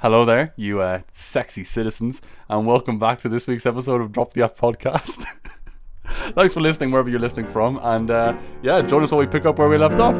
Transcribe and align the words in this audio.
Hello 0.00 0.24
there, 0.24 0.54
you 0.56 0.80
uh, 0.80 1.02
sexy 1.12 1.62
citizens, 1.62 2.22
and 2.48 2.66
welcome 2.66 2.98
back 2.98 3.20
to 3.20 3.28
this 3.28 3.46
week's 3.46 3.66
episode 3.66 4.00
of 4.00 4.12
Drop 4.12 4.32
the 4.32 4.42
App 4.42 4.56
podcast. 4.56 5.22
Thanks 6.32 6.54
for 6.54 6.62
listening 6.62 6.90
wherever 6.90 7.10
you're 7.10 7.20
listening 7.20 7.46
from, 7.46 7.78
and 7.82 8.10
uh, 8.10 8.34
yeah, 8.62 8.80
join 8.80 9.02
us 9.02 9.12
while 9.12 9.18
we 9.18 9.26
pick 9.26 9.44
up 9.44 9.58
where 9.58 9.68
we 9.68 9.76
left 9.76 10.00
off. 10.00 10.16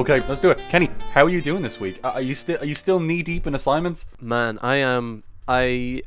Okay, 0.00 0.26
let's 0.28 0.40
do 0.40 0.48
it. 0.48 0.58
Kenny, 0.70 0.88
how 1.12 1.26
are 1.26 1.28
you 1.28 1.42
doing 1.42 1.60
this 1.62 1.78
week? 1.78 2.00
Are 2.02 2.22
you 2.22 2.34
still 2.34 2.58
are 2.62 2.64
you 2.64 2.74
still 2.74 3.00
knee 3.00 3.22
deep 3.22 3.46
in 3.46 3.54
assignments? 3.54 4.06
Man, 4.18 4.58
I 4.62 4.76
am. 4.76 5.22
I, 5.46 6.00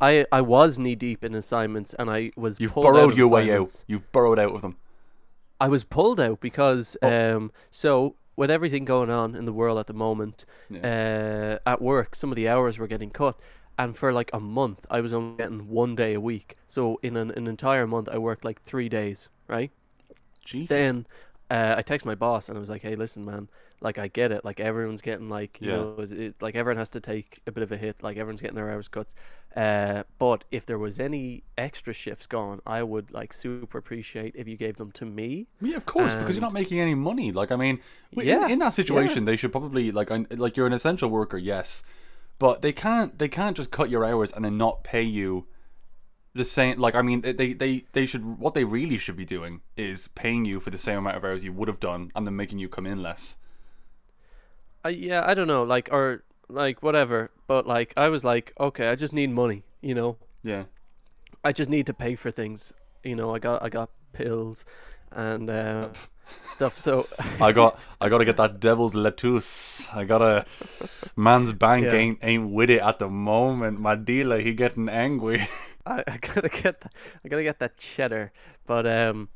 I, 0.00 0.24
I 0.30 0.40
was 0.40 0.78
knee 0.78 0.94
deep 0.94 1.24
in 1.24 1.34
assignments, 1.34 1.94
and 1.98 2.08
I 2.08 2.30
was. 2.36 2.60
You've 2.60 2.70
pulled 2.70 2.86
out 2.86 2.92
burrowed 2.92 3.16
your 3.16 3.26
way 3.26 3.52
out. 3.52 3.82
You've 3.88 4.08
burrowed 4.12 4.38
out 4.38 4.54
of 4.54 4.62
them. 4.62 4.76
I 5.60 5.66
was 5.66 5.82
pulled 5.82 6.20
out 6.20 6.38
because 6.40 6.96
Oh. 7.02 7.08
um. 7.36 7.50
So 7.72 8.14
with 8.36 8.52
everything 8.52 8.84
going 8.84 9.10
on 9.10 9.34
in 9.34 9.46
the 9.46 9.52
world 9.52 9.80
at 9.80 9.88
the 9.88 9.94
moment, 9.94 10.44
uh, 10.72 11.58
at 11.66 11.82
work, 11.82 12.14
some 12.14 12.30
of 12.30 12.36
the 12.36 12.48
hours 12.48 12.78
were 12.78 12.86
getting 12.86 13.10
cut, 13.10 13.36
and 13.80 13.96
for 13.96 14.12
like 14.12 14.30
a 14.32 14.38
month, 14.38 14.86
I 14.92 15.00
was 15.00 15.12
only 15.12 15.38
getting 15.38 15.68
one 15.68 15.96
day 15.96 16.14
a 16.14 16.20
week. 16.20 16.56
So 16.68 17.00
in 17.02 17.16
an, 17.16 17.32
an 17.32 17.48
entire 17.48 17.88
month, 17.88 18.08
I 18.12 18.18
worked 18.18 18.44
like 18.44 18.62
three 18.62 18.88
days, 18.88 19.28
right? 19.48 19.72
Jesus. 20.44 20.68
Then 20.68 21.04
uh, 21.50 21.74
I 21.78 21.82
text 21.82 22.04
my 22.04 22.14
boss 22.14 22.48
and 22.48 22.56
I 22.58 22.60
was 22.60 22.68
like, 22.68 22.82
"Hey, 22.82 22.94
listen, 22.96 23.24
man. 23.24 23.48
Like, 23.80 23.96
I 23.98 24.08
get 24.08 24.32
it. 24.32 24.44
Like, 24.44 24.60
everyone's 24.60 25.00
getting 25.00 25.28
like, 25.28 25.58
you 25.60 25.70
Yeah. 25.70 25.76
know, 25.76 25.94
it, 26.00 26.12
it- 26.12 26.42
like 26.42 26.54
everyone 26.56 26.78
has 26.78 26.88
to 26.90 27.00
take 27.00 27.40
a 27.46 27.52
bit 27.52 27.62
of 27.62 27.70
a 27.72 27.76
hit. 27.76 28.02
Like, 28.02 28.16
everyone's 28.16 28.40
getting 28.40 28.56
their 28.56 28.70
hours 28.70 28.88
cuts. 28.88 29.14
Uh, 29.56 30.02
but 30.18 30.44
if 30.50 30.66
there 30.66 30.78
was 30.78 31.00
any 31.00 31.42
extra 31.56 31.92
shifts 31.94 32.26
gone, 32.26 32.60
I 32.66 32.82
would 32.82 33.10
like 33.12 33.32
super 33.32 33.78
appreciate 33.78 34.34
if 34.36 34.46
you 34.46 34.56
gave 34.56 34.76
them 34.76 34.90
to 34.92 35.04
me. 35.06 35.46
Yeah, 35.60 35.76
of 35.76 35.86
course, 35.86 36.14
because 36.14 36.34
you're 36.34 36.42
not 36.42 36.52
making 36.52 36.80
any 36.80 36.94
money. 36.94 37.32
Like, 37.32 37.50
I 37.50 37.56
mean, 37.56 37.80
Yeah, 38.10 38.44
in, 38.44 38.52
in 38.52 38.58
that 38.58 38.66
yeah. 38.66 38.70
situation, 38.70 39.24
they 39.24 39.36
should 39.36 39.52
probably 39.52 39.90
like, 39.90 40.10
I- 40.10 40.26
like 40.30 40.56
you're 40.56 40.66
an 40.66 40.72
essential 40.74 41.08
worker, 41.08 41.38
yes, 41.38 41.82
but 42.38 42.62
they 42.62 42.72
can't, 42.72 43.18
they 43.18 43.28
can't 43.28 43.56
just 43.56 43.70
cut 43.70 43.88
your 43.90 44.04
hours 44.04 44.32
and 44.32 44.44
then 44.44 44.58
not 44.58 44.84
pay 44.84 45.02
you 45.02 45.46
the 46.34 46.44
same. 46.44 46.76
Like, 46.78 46.94
I 46.94 47.02
mean, 47.02 47.20
they, 47.22 47.32
they, 47.32 47.52
they, 47.52 47.84
they 47.92 48.06
should. 48.06 48.38
What 48.38 48.54
they 48.54 48.64
really 48.64 48.98
should 48.98 49.16
be 49.16 49.24
doing 49.24 49.60
is 49.76 50.08
paying 50.08 50.44
you 50.44 50.60
for 50.60 50.70
the 50.70 50.78
same 50.78 50.98
amount 50.98 51.16
of 51.16 51.24
hours 51.24 51.44
you 51.44 51.52
would 51.52 51.68
have 51.68 51.80
done, 51.80 52.10
and 52.14 52.26
then 52.26 52.36
making 52.36 52.58
you 52.58 52.68
come 52.68 52.86
in 52.86 53.02
less. 53.02 53.36
I 54.84 54.90
yeah, 54.90 55.22
I 55.26 55.34
don't 55.34 55.48
know, 55.48 55.62
like 55.64 55.88
or 55.92 56.22
like 56.48 56.82
whatever. 56.82 57.30
But 57.46 57.66
like, 57.66 57.92
I 57.96 58.08
was 58.08 58.24
like, 58.24 58.52
okay, 58.60 58.88
I 58.88 58.94
just 58.94 59.12
need 59.12 59.30
money. 59.30 59.64
You 59.80 59.94
know, 59.94 60.16
Yeah. 60.42 60.64
I 61.44 61.52
just 61.52 61.70
need 61.70 61.86
to 61.86 61.94
pay 61.94 62.14
for 62.16 62.30
things. 62.30 62.72
You 63.04 63.14
know, 63.16 63.34
I 63.34 63.38
got 63.38 63.62
I 63.62 63.68
got 63.68 63.90
pills 64.12 64.64
and 65.12 65.48
uh, 65.48 65.88
stuff. 66.52 66.78
So 66.78 67.06
I 67.40 67.52
got 67.52 67.78
I 68.00 68.08
gotta 68.08 68.24
get 68.24 68.36
that 68.36 68.60
devil's 68.60 68.94
lettuce. 68.94 69.88
I 69.94 70.04
gotta 70.04 70.46
man's 71.16 71.52
bank 71.52 71.86
Yeah. 71.86 71.94
ain't 71.94 72.18
ain't 72.22 72.50
with 72.50 72.70
it 72.70 72.80
at 72.82 72.98
the 72.98 73.08
moment. 73.08 73.80
My 73.80 73.94
dealer 73.94 74.40
he 74.40 74.52
getting 74.52 74.88
angry. 74.88 75.48
I, 75.88 76.04
I 76.06 76.16
gotta 76.18 76.48
get 76.48 76.80
that, 76.82 76.92
I 77.24 77.28
gotta 77.28 77.42
get 77.42 77.58
that 77.60 77.76
cheddar. 77.78 78.32
But 78.66 78.86
um, 78.86 79.28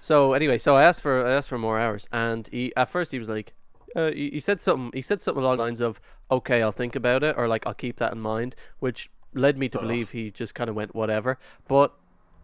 so 0.00 0.32
anyway, 0.32 0.58
so 0.58 0.74
I 0.76 0.82
asked 0.84 1.02
for 1.02 1.26
I 1.26 1.32
asked 1.32 1.48
for 1.48 1.58
more 1.58 1.78
hours, 1.78 2.08
and 2.10 2.48
he 2.50 2.72
at 2.76 2.90
first 2.90 3.12
he 3.12 3.18
was 3.18 3.28
like, 3.28 3.52
uh, 3.94 4.10
he, 4.10 4.30
he 4.30 4.40
said 4.40 4.60
something 4.60 4.90
he 4.94 5.02
said 5.02 5.20
something 5.20 5.42
along 5.42 5.58
the 5.58 5.62
lines 5.62 5.80
of, 5.80 6.00
okay, 6.30 6.62
I'll 6.62 6.72
think 6.72 6.96
about 6.96 7.22
it, 7.22 7.34
or 7.38 7.46
like 7.48 7.66
I'll 7.66 7.74
keep 7.74 7.96
that 7.98 8.12
in 8.12 8.20
mind, 8.20 8.56
which 8.78 9.10
led 9.34 9.58
me 9.58 9.68
to 9.68 9.78
believe 9.78 10.10
he 10.10 10.30
just 10.30 10.54
kind 10.54 10.70
of 10.70 10.76
went 10.76 10.94
whatever. 10.94 11.38
But 11.68 11.92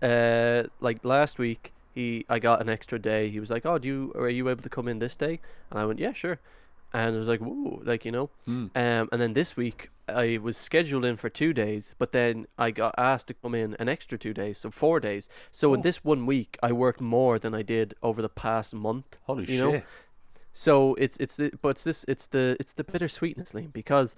uh, 0.03 0.65
like 0.81 1.05
last 1.05 1.39
week. 1.39 1.72
He, 1.97 2.27
I 2.28 2.41
got 2.41 2.61
an 2.61 2.69
extra 2.69 2.99
day. 2.99 3.31
He 3.31 3.41
was 3.41 3.50
like, 3.50 3.65
"Oh, 3.65 3.78
do 3.78 3.89
you 3.89 4.12
are 4.16 4.28
you 4.28 4.50
able 4.50 4.62
to 4.62 4.69
come 4.69 4.87
in 4.87 4.99
this 4.99 5.16
day?" 5.16 5.41
And 5.71 5.81
I 5.81 5.87
went, 5.87 5.99
"Yeah, 5.99 6.12
sure." 6.12 6.39
And 6.93 7.15
I 7.15 7.19
was 7.19 7.29
like, 7.29 7.41
"Woo!" 7.41 7.83
Like 7.85 8.05
you 8.05 8.13
know. 8.13 8.31
Um, 8.75 9.09
and 9.13 9.21
then 9.21 9.35
this 9.35 9.57
week 9.57 9.91
I 10.09 10.39
was 10.41 10.57
scheduled 10.57 11.05
in 11.05 11.17
for 11.17 11.29
two 11.29 11.53
days, 11.53 11.95
but 11.99 12.13
then 12.13 12.47
I 12.59 12.71
got 12.71 12.95
asked 12.97 13.27
to 13.29 13.35
come 13.35 13.55
in 13.55 13.75
an 13.79 13.89
extra 13.89 14.17
two 14.17 14.33
days, 14.33 14.59
so 14.59 14.71
four 14.71 15.01
days. 15.01 15.29
So 15.51 15.75
in 15.75 15.81
this 15.81 16.05
one 16.05 16.27
week, 16.27 16.59
I 16.63 16.73
worked 16.73 17.01
more 17.01 17.39
than 17.39 17.55
I 17.55 17.63
did 17.63 17.95
over 18.03 18.23
the 18.23 18.29
past 18.29 18.73
month. 18.73 19.19
Holy 19.25 19.45
you 19.45 19.61
know? 19.61 19.73
shit! 19.73 19.85
So 20.53 20.95
it's 20.95 21.17
it's 21.19 21.37
the, 21.37 21.51
but 21.61 21.71
it's 21.71 21.85
this 21.85 22.05
it's 22.09 22.29
the 22.29 22.57
it's 22.61 22.73
the 22.73 22.85
bittersweetness, 22.85 23.53
Liam, 23.53 23.73
because 23.73 24.17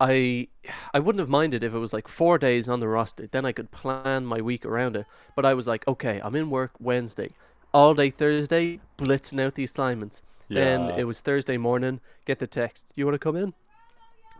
I 0.00 0.48
I 0.94 1.00
wouldn't 1.00 1.20
have 1.20 1.28
minded 1.28 1.64
if 1.64 1.74
it 1.74 1.78
was 1.78 1.92
like 1.92 2.08
four 2.08 2.38
days 2.38 2.68
on 2.68 2.80
the 2.80 2.88
roster. 2.88 3.26
Then 3.26 3.44
I 3.44 3.52
could 3.52 3.70
plan 3.70 4.24
my 4.24 4.40
week 4.40 4.64
around 4.64 4.96
it. 4.96 5.06
But 5.34 5.44
I 5.44 5.54
was 5.54 5.66
like, 5.66 5.86
okay, 5.88 6.20
I'm 6.22 6.36
in 6.36 6.50
work 6.50 6.72
Wednesday, 6.78 7.30
all 7.74 7.94
day 7.94 8.10
Thursday, 8.10 8.80
blitzing 8.96 9.40
out 9.40 9.56
the 9.56 9.64
assignments. 9.64 10.22
Then 10.54 10.90
it 10.96 11.04
was 11.04 11.20
Thursday 11.20 11.56
morning. 11.58 12.00
Get 12.26 12.38
the 12.38 12.46
text. 12.46 12.86
You 12.94 13.04
want 13.06 13.14
to 13.14 13.18
come 13.18 13.36
in? 13.36 13.54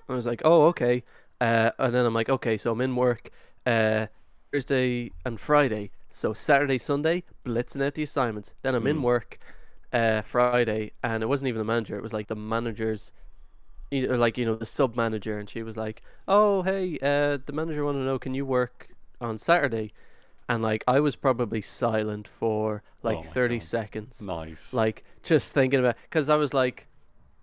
I 0.09 0.15
was 0.15 0.27
like, 0.27 0.43
oh, 0.45 0.67
okay. 0.67 1.05
Uh, 1.41 1.71
and 1.79 1.95
then 1.95 2.05
I'm 2.07 2.15
like, 2.15 2.29
okay, 2.29 2.57
so 2.59 2.73
I'm 2.73 2.81
in 2.81 2.97
work 2.97 3.31
uh, 3.67 4.07
Thursday 4.53 5.13
and 5.25 5.41
Friday. 5.41 5.91
So 6.11 6.33
Saturday, 6.33 6.79
Sunday, 6.79 7.25
blitzing 7.45 7.85
out 7.85 7.95
the 7.95 8.03
assignments. 8.03 8.55
Then 8.63 8.75
I'm 8.75 8.87
in 8.87 9.03
work 9.03 9.39
uh, 9.93 10.23
Friday, 10.23 10.93
and 11.05 11.23
it 11.23 11.27
wasn't 11.27 11.49
even 11.49 11.59
the 11.59 11.65
manager. 11.65 11.97
It 11.97 12.03
was 12.03 12.13
like 12.15 12.29
the 12.29 12.37
manager's, 12.37 13.13
you 13.91 14.09
know, 14.09 14.17
like 14.17 14.39
you 14.39 14.45
know, 14.47 14.57
the 14.57 14.67
sub 14.67 14.97
manager, 14.97 15.39
and 15.39 15.49
she 15.49 15.63
was 15.63 15.77
like, 15.77 16.03
"Oh, 16.29 16.63
hey, 16.63 16.99
uh, 17.03 17.39
the 17.47 17.53
manager 17.53 17.85
want 17.85 17.97
to 17.97 18.03
know, 18.05 18.19
can 18.19 18.35
you 18.35 18.47
work 18.47 18.89
on 19.21 19.39
Saturday?" 19.39 19.93
And 20.49 20.63
like, 20.63 20.85
I 20.89 21.01
was 21.01 21.17
probably 21.17 21.63
silent 21.63 22.29
for 22.29 22.83
like 23.03 23.23
Oh 23.23 23.25
30 23.25 23.61
God. 23.61 23.61
seconds 23.61 24.27
Nice. 24.27 24.73
like 24.73 25.05
just 25.23 25.53
thinking 25.53 25.81
about 25.81 25.97
because 26.03 26.29
I 26.29 26.37
was 26.37 26.55
like, 26.55 26.87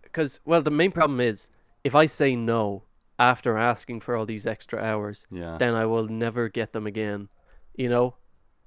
because 0.03 0.39
well, 0.45 0.61
the 0.61 0.71
main 0.71 0.91
problem 0.91 1.19
is 1.19 1.49
if 1.83 1.95
I 1.95 2.05
say 2.05 2.35
no 2.35 2.83
after 3.19 3.57
asking 3.57 4.01
for 4.01 4.15
all 4.15 4.25
these 4.25 4.45
extra 4.45 4.79
hours, 4.79 5.25
yeah. 5.31 5.57
then 5.57 5.73
I 5.73 5.85
will 5.85 6.07
never 6.07 6.49
get 6.49 6.73
them 6.73 6.87
again. 6.87 7.29
You 7.75 7.89
know, 7.89 8.15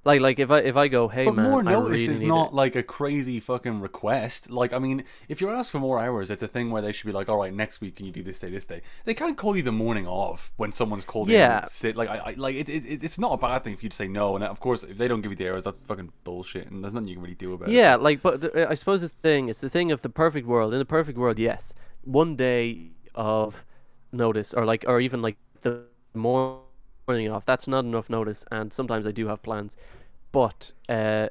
like 0.04 0.20
like 0.20 0.38
if 0.38 0.50
I 0.50 0.58
if 0.60 0.76
I 0.76 0.88
go, 0.88 1.08
hey 1.08 1.24
But 1.24 1.34
man, 1.34 1.50
more 1.50 1.62
notice 1.62 2.06
really 2.06 2.14
is 2.14 2.22
not 2.22 2.48
it. 2.48 2.54
like 2.54 2.76
a 2.76 2.82
crazy 2.82 3.40
fucking 3.40 3.80
request. 3.80 4.50
Like, 4.50 4.72
I 4.72 4.78
mean, 4.78 5.04
if 5.28 5.40
you're 5.40 5.54
asked 5.54 5.70
for 5.70 5.80
more 5.80 5.98
hours, 6.00 6.30
it's 6.30 6.42
a 6.42 6.48
thing 6.48 6.70
where 6.70 6.80
they 6.80 6.92
should 6.92 7.06
be 7.06 7.12
like, 7.12 7.28
all 7.28 7.36
right, 7.38 7.52
next 7.52 7.80
week 7.80 7.96
can 7.96 8.06
you 8.06 8.12
do 8.12 8.22
this 8.22 8.38
day, 8.40 8.48
this 8.50 8.64
day. 8.64 8.80
They 9.04 9.12
can't 9.14 9.36
call 9.36 9.56
you 9.56 9.62
the 9.62 9.72
morning 9.72 10.06
of 10.06 10.50
when 10.56 10.72
someone's 10.72 11.04
called 11.04 11.28
Yeah. 11.28 11.62
in. 11.62 11.66
Sit 11.66 11.96
like, 11.96 12.08
I, 12.08 12.18
I 12.18 12.34
like 12.38 12.54
it, 12.56 12.68
it, 12.68 12.84
it- 12.86 13.02
It's 13.02 13.18
not 13.18 13.32
a 13.32 13.36
bad 13.36 13.64
thing 13.64 13.76
for 13.76 13.84
you 13.84 13.90
say 13.90 14.08
no. 14.08 14.34
And 14.36 14.44
of 14.44 14.60
course, 14.60 14.82
if 14.82 14.96
they 14.96 15.08
don't 15.08 15.20
give 15.20 15.32
you 15.32 15.36
the 15.36 15.50
hours, 15.50 15.64
that's 15.64 15.80
fucking 15.80 16.12
bullshit, 16.24 16.70
and 16.70 16.82
there's 16.82 16.94
nothing 16.94 17.08
you 17.08 17.16
can 17.16 17.22
really 17.24 17.34
do 17.34 17.52
about 17.52 17.68
it. 17.68 17.74
Yeah, 17.74 17.96
like, 17.96 18.22
but 18.22 18.40
the, 18.40 18.70
I 18.70 18.74
suppose 18.74 19.02
it's 19.02 19.14
the 19.14 19.20
thing. 19.20 19.48
It's 19.48 19.60
the 19.60 19.68
thing 19.68 19.92
of 19.92 20.02
the 20.02 20.08
perfect 20.08 20.46
world. 20.46 20.72
In 20.72 20.78
the 20.78 20.84
perfect 20.84 21.18
world, 21.18 21.38
yes, 21.38 21.74
one 22.04 22.36
day 22.36 22.92
of 23.14 23.64
notice, 24.12 24.54
or 24.54 24.64
like, 24.64 24.84
or 24.86 25.00
even 25.00 25.20
like 25.22 25.36
the 25.62 25.82
morning 26.14 26.62
off. 27.08 27.46
That's 27.46 27.66
not 27.66 27.84
enough 27.84 28.10
notice, 28.10 28.44
and 28.50 28.72
sometimes 28.72 29.06
I 29.06 29.12
do 29.12 29.26
have 29.28 29.42
plans. 29.42 29.76
But 30.30 30.72
uh, 30.88 31.28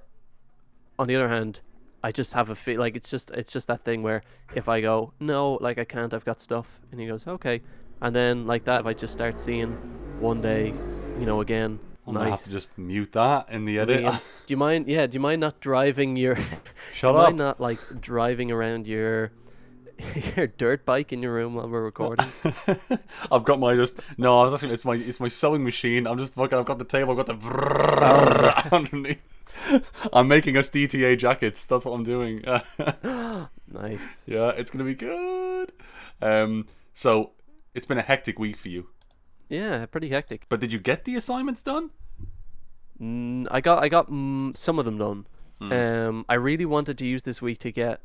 on 0.98 1.08
the 1.08 1.16
other 1.16 1.30
hand, 1.30 1.60
I 2.04 2.12
just 2.12 2.34
have 2.34 2.50
a 2.50 2.56
feel 2.56 2.80
like 2.80 2.96
it's 2.96 3.10
just 3.10 3.32
it's 3.32 3.52
just 3.52 3.68
that 3.68 3.84
thing 3.84 4.02
where 4.02 4.24
if 4.56 4.68
I 4.68 4.82
go 4.82 5.14
no, 5.20 5.54
like 5.62 5.78
I 5.78 5.86
can't, 5.86 6.14
I've 6.14 6.26
got 6.26 6.40
stuff, 6.40 6.68
and 6.92 7.00
he 7.00 7.08
goes 7.08 7.28
okay, 7.28 7.62
and 8.02 8.16
then 8.16 8.48
like 8.48 8.66
that, 8.66 8.82
if 8.82 8.86
I 8.88 8.94
just 8.94 9.14
start 9.14 9.40
seeing 9.40 9.72
one 10.20 10.42
day, 10.42 10.74
you 11.20 11.26
know, 11.26 11.42
again, 11.42 11.80
I'm 12.08 12.16
gonna 12.16 12.32
have 12.32 12.44
to 12.44 12.52
just 12.52 12.76
mute 12.78 13.12
that 13.12 13.50
in 13.50 13.66
the 13.66 13.78
edit. 13.80 14.04
Liam, 14.04 14.22
do 14.46 14.54
you 14.54 14.58
mind? 14.58 14.88
Yeah, 14.88 15.06
do 15.06 15.16
you 15.16 15.20
mind 15.20 15.42
not 15.42 15.60
driving 15.60 16.16
your? 16.16 16.36
Shut 16.94 17.02
do 17.02 17.08
you 17.08 17.10
up. 17.18 17.24
mind 17.26 17.38
not 17.38 17.60
like 17.62 18.02
driving 18.02 18.52
around 18.52 18.88
your 18.88 19.32
your 20.36 20.48
dirt 20.48 20.86
bike 20.86 21.12
in 21.12 21.22
your 21.22 21.34
room 21.34 21.56
while 21.56 21.68
we're 21.68 21.84
recording? 21.84 22.28
I've 23.32 23.44
got 23.44 23.60
my 23.60 23.76
just 23.76 23.96
no. 24.18 24.40
I 24.40 24.44
was 24.44 24.54
asking. 24.54 24.72
It's 24.72 24.86
my 24.86 24.96
it's 24.96 25.20
my 25.20 25.28
sewing 25.28 25.64
machine. 25.64 26.08
I'm 26.08 26.18
just 26.18 26.36
fucking. 26.36 26.58
I've 26.58 26.66
got 26.66 26.80
the 26.80 26.86
table. 26.86 27.12
I've 27.12 27.26
got 27.26 27.40
the 27.40 27.48
Oh, 28.02 28.70
underneath. 28.76 29.22
I'm 30.14 30.28
making 30.28 30.58
us 30.58 30.70
DTA 30.70 31.18
jackets. 31.18 31.66
That's 31.66 31.86
what 31.86 31.94
I'm 31.94 32.04
doing. 32.04 32.44
nice. 33.68 34.24
yeah, 34.28 34.50
it's 34.50 34.72
gonna 34.72 34.84
be 34.84 34.96
good. 34.96 35.74
Um, 36.22 36.68
so 36.94 37.32
it's 37.74 37.86
been 37.86 37.98
a 37.98 38.04
hectic 38.04 38.40
week 38.40 38.58
for 38.58 38.70
you. 38.70 38.88
Yeah, 39.50 39.86
pretty 39.86 40.10
hectic. 40.10 40.46
But 40.50 40.60
did 40.60 40.74
you 40.74 40.80
get 40.80 41.06
the 41.06 41.16
assignments 41.16 41.62
done? 41.62 41.92
Mm, 43.02 43.48
I 43.52 43.62
got 43.62 43.84
I 43.84 43.90
got 43.90 44.10
mm, 44.10 44.56
some 44.56 44.80
of 44.80 44.86
them 44.86 44.98
done. 44.98 45.28
Hmm. 45.60 45.72
Um, 45.72 46.26
I 46.30 46.36
really 46.36 46.66
wanted 46.66 46.98
to 47.00 47.06
use 47.06 47.24
this 47.24 47.42
week 47.42 47.60
to 47.60 47.72
get. 47.72 48.02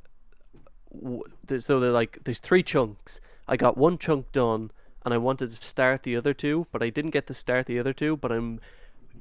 So 1.58 1.80
they're 1.80 1.90
like 1.90 2.18
there's 2.24 2.40
three 2.40 2.62
chunks. 2.62 3.20
I 3.48 3.56
got 3.56 3.76
one 3.76 3.98
chunk 3.98 4.32
done, 4.32 4.70
and 5.04 5.12
I 5.14 5.18
wanted 5.18 5.50
to 5.50 5.56
start 5.62 6.02
the 6.04 6.16
other 6.16 6.34
two, 6.34 6.66
but 6.72 6.82
I 6.82 6.90
didn't 6.90 7.10
get 7.12 7.26
to 7.28 7.34
start 7.34 7.66
the 7.66 7.78
other 7.78 7.92
two. 7.92 8.16
But 8.16 8.32
I'm 8.32 8.60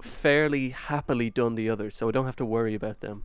fairly 0.01 0.69
happily 0.69 1.29
done 1.29 1.55
the 1.55 1.69
others, 1.69 1.95
so 1.95 2.07
I 2.07 2.11
don't 2.11 2.25
have 2.25 2.35
to 2.37 2.45
worry 2.45 2.75
about 2.75 3.01
them. 3.01 3.23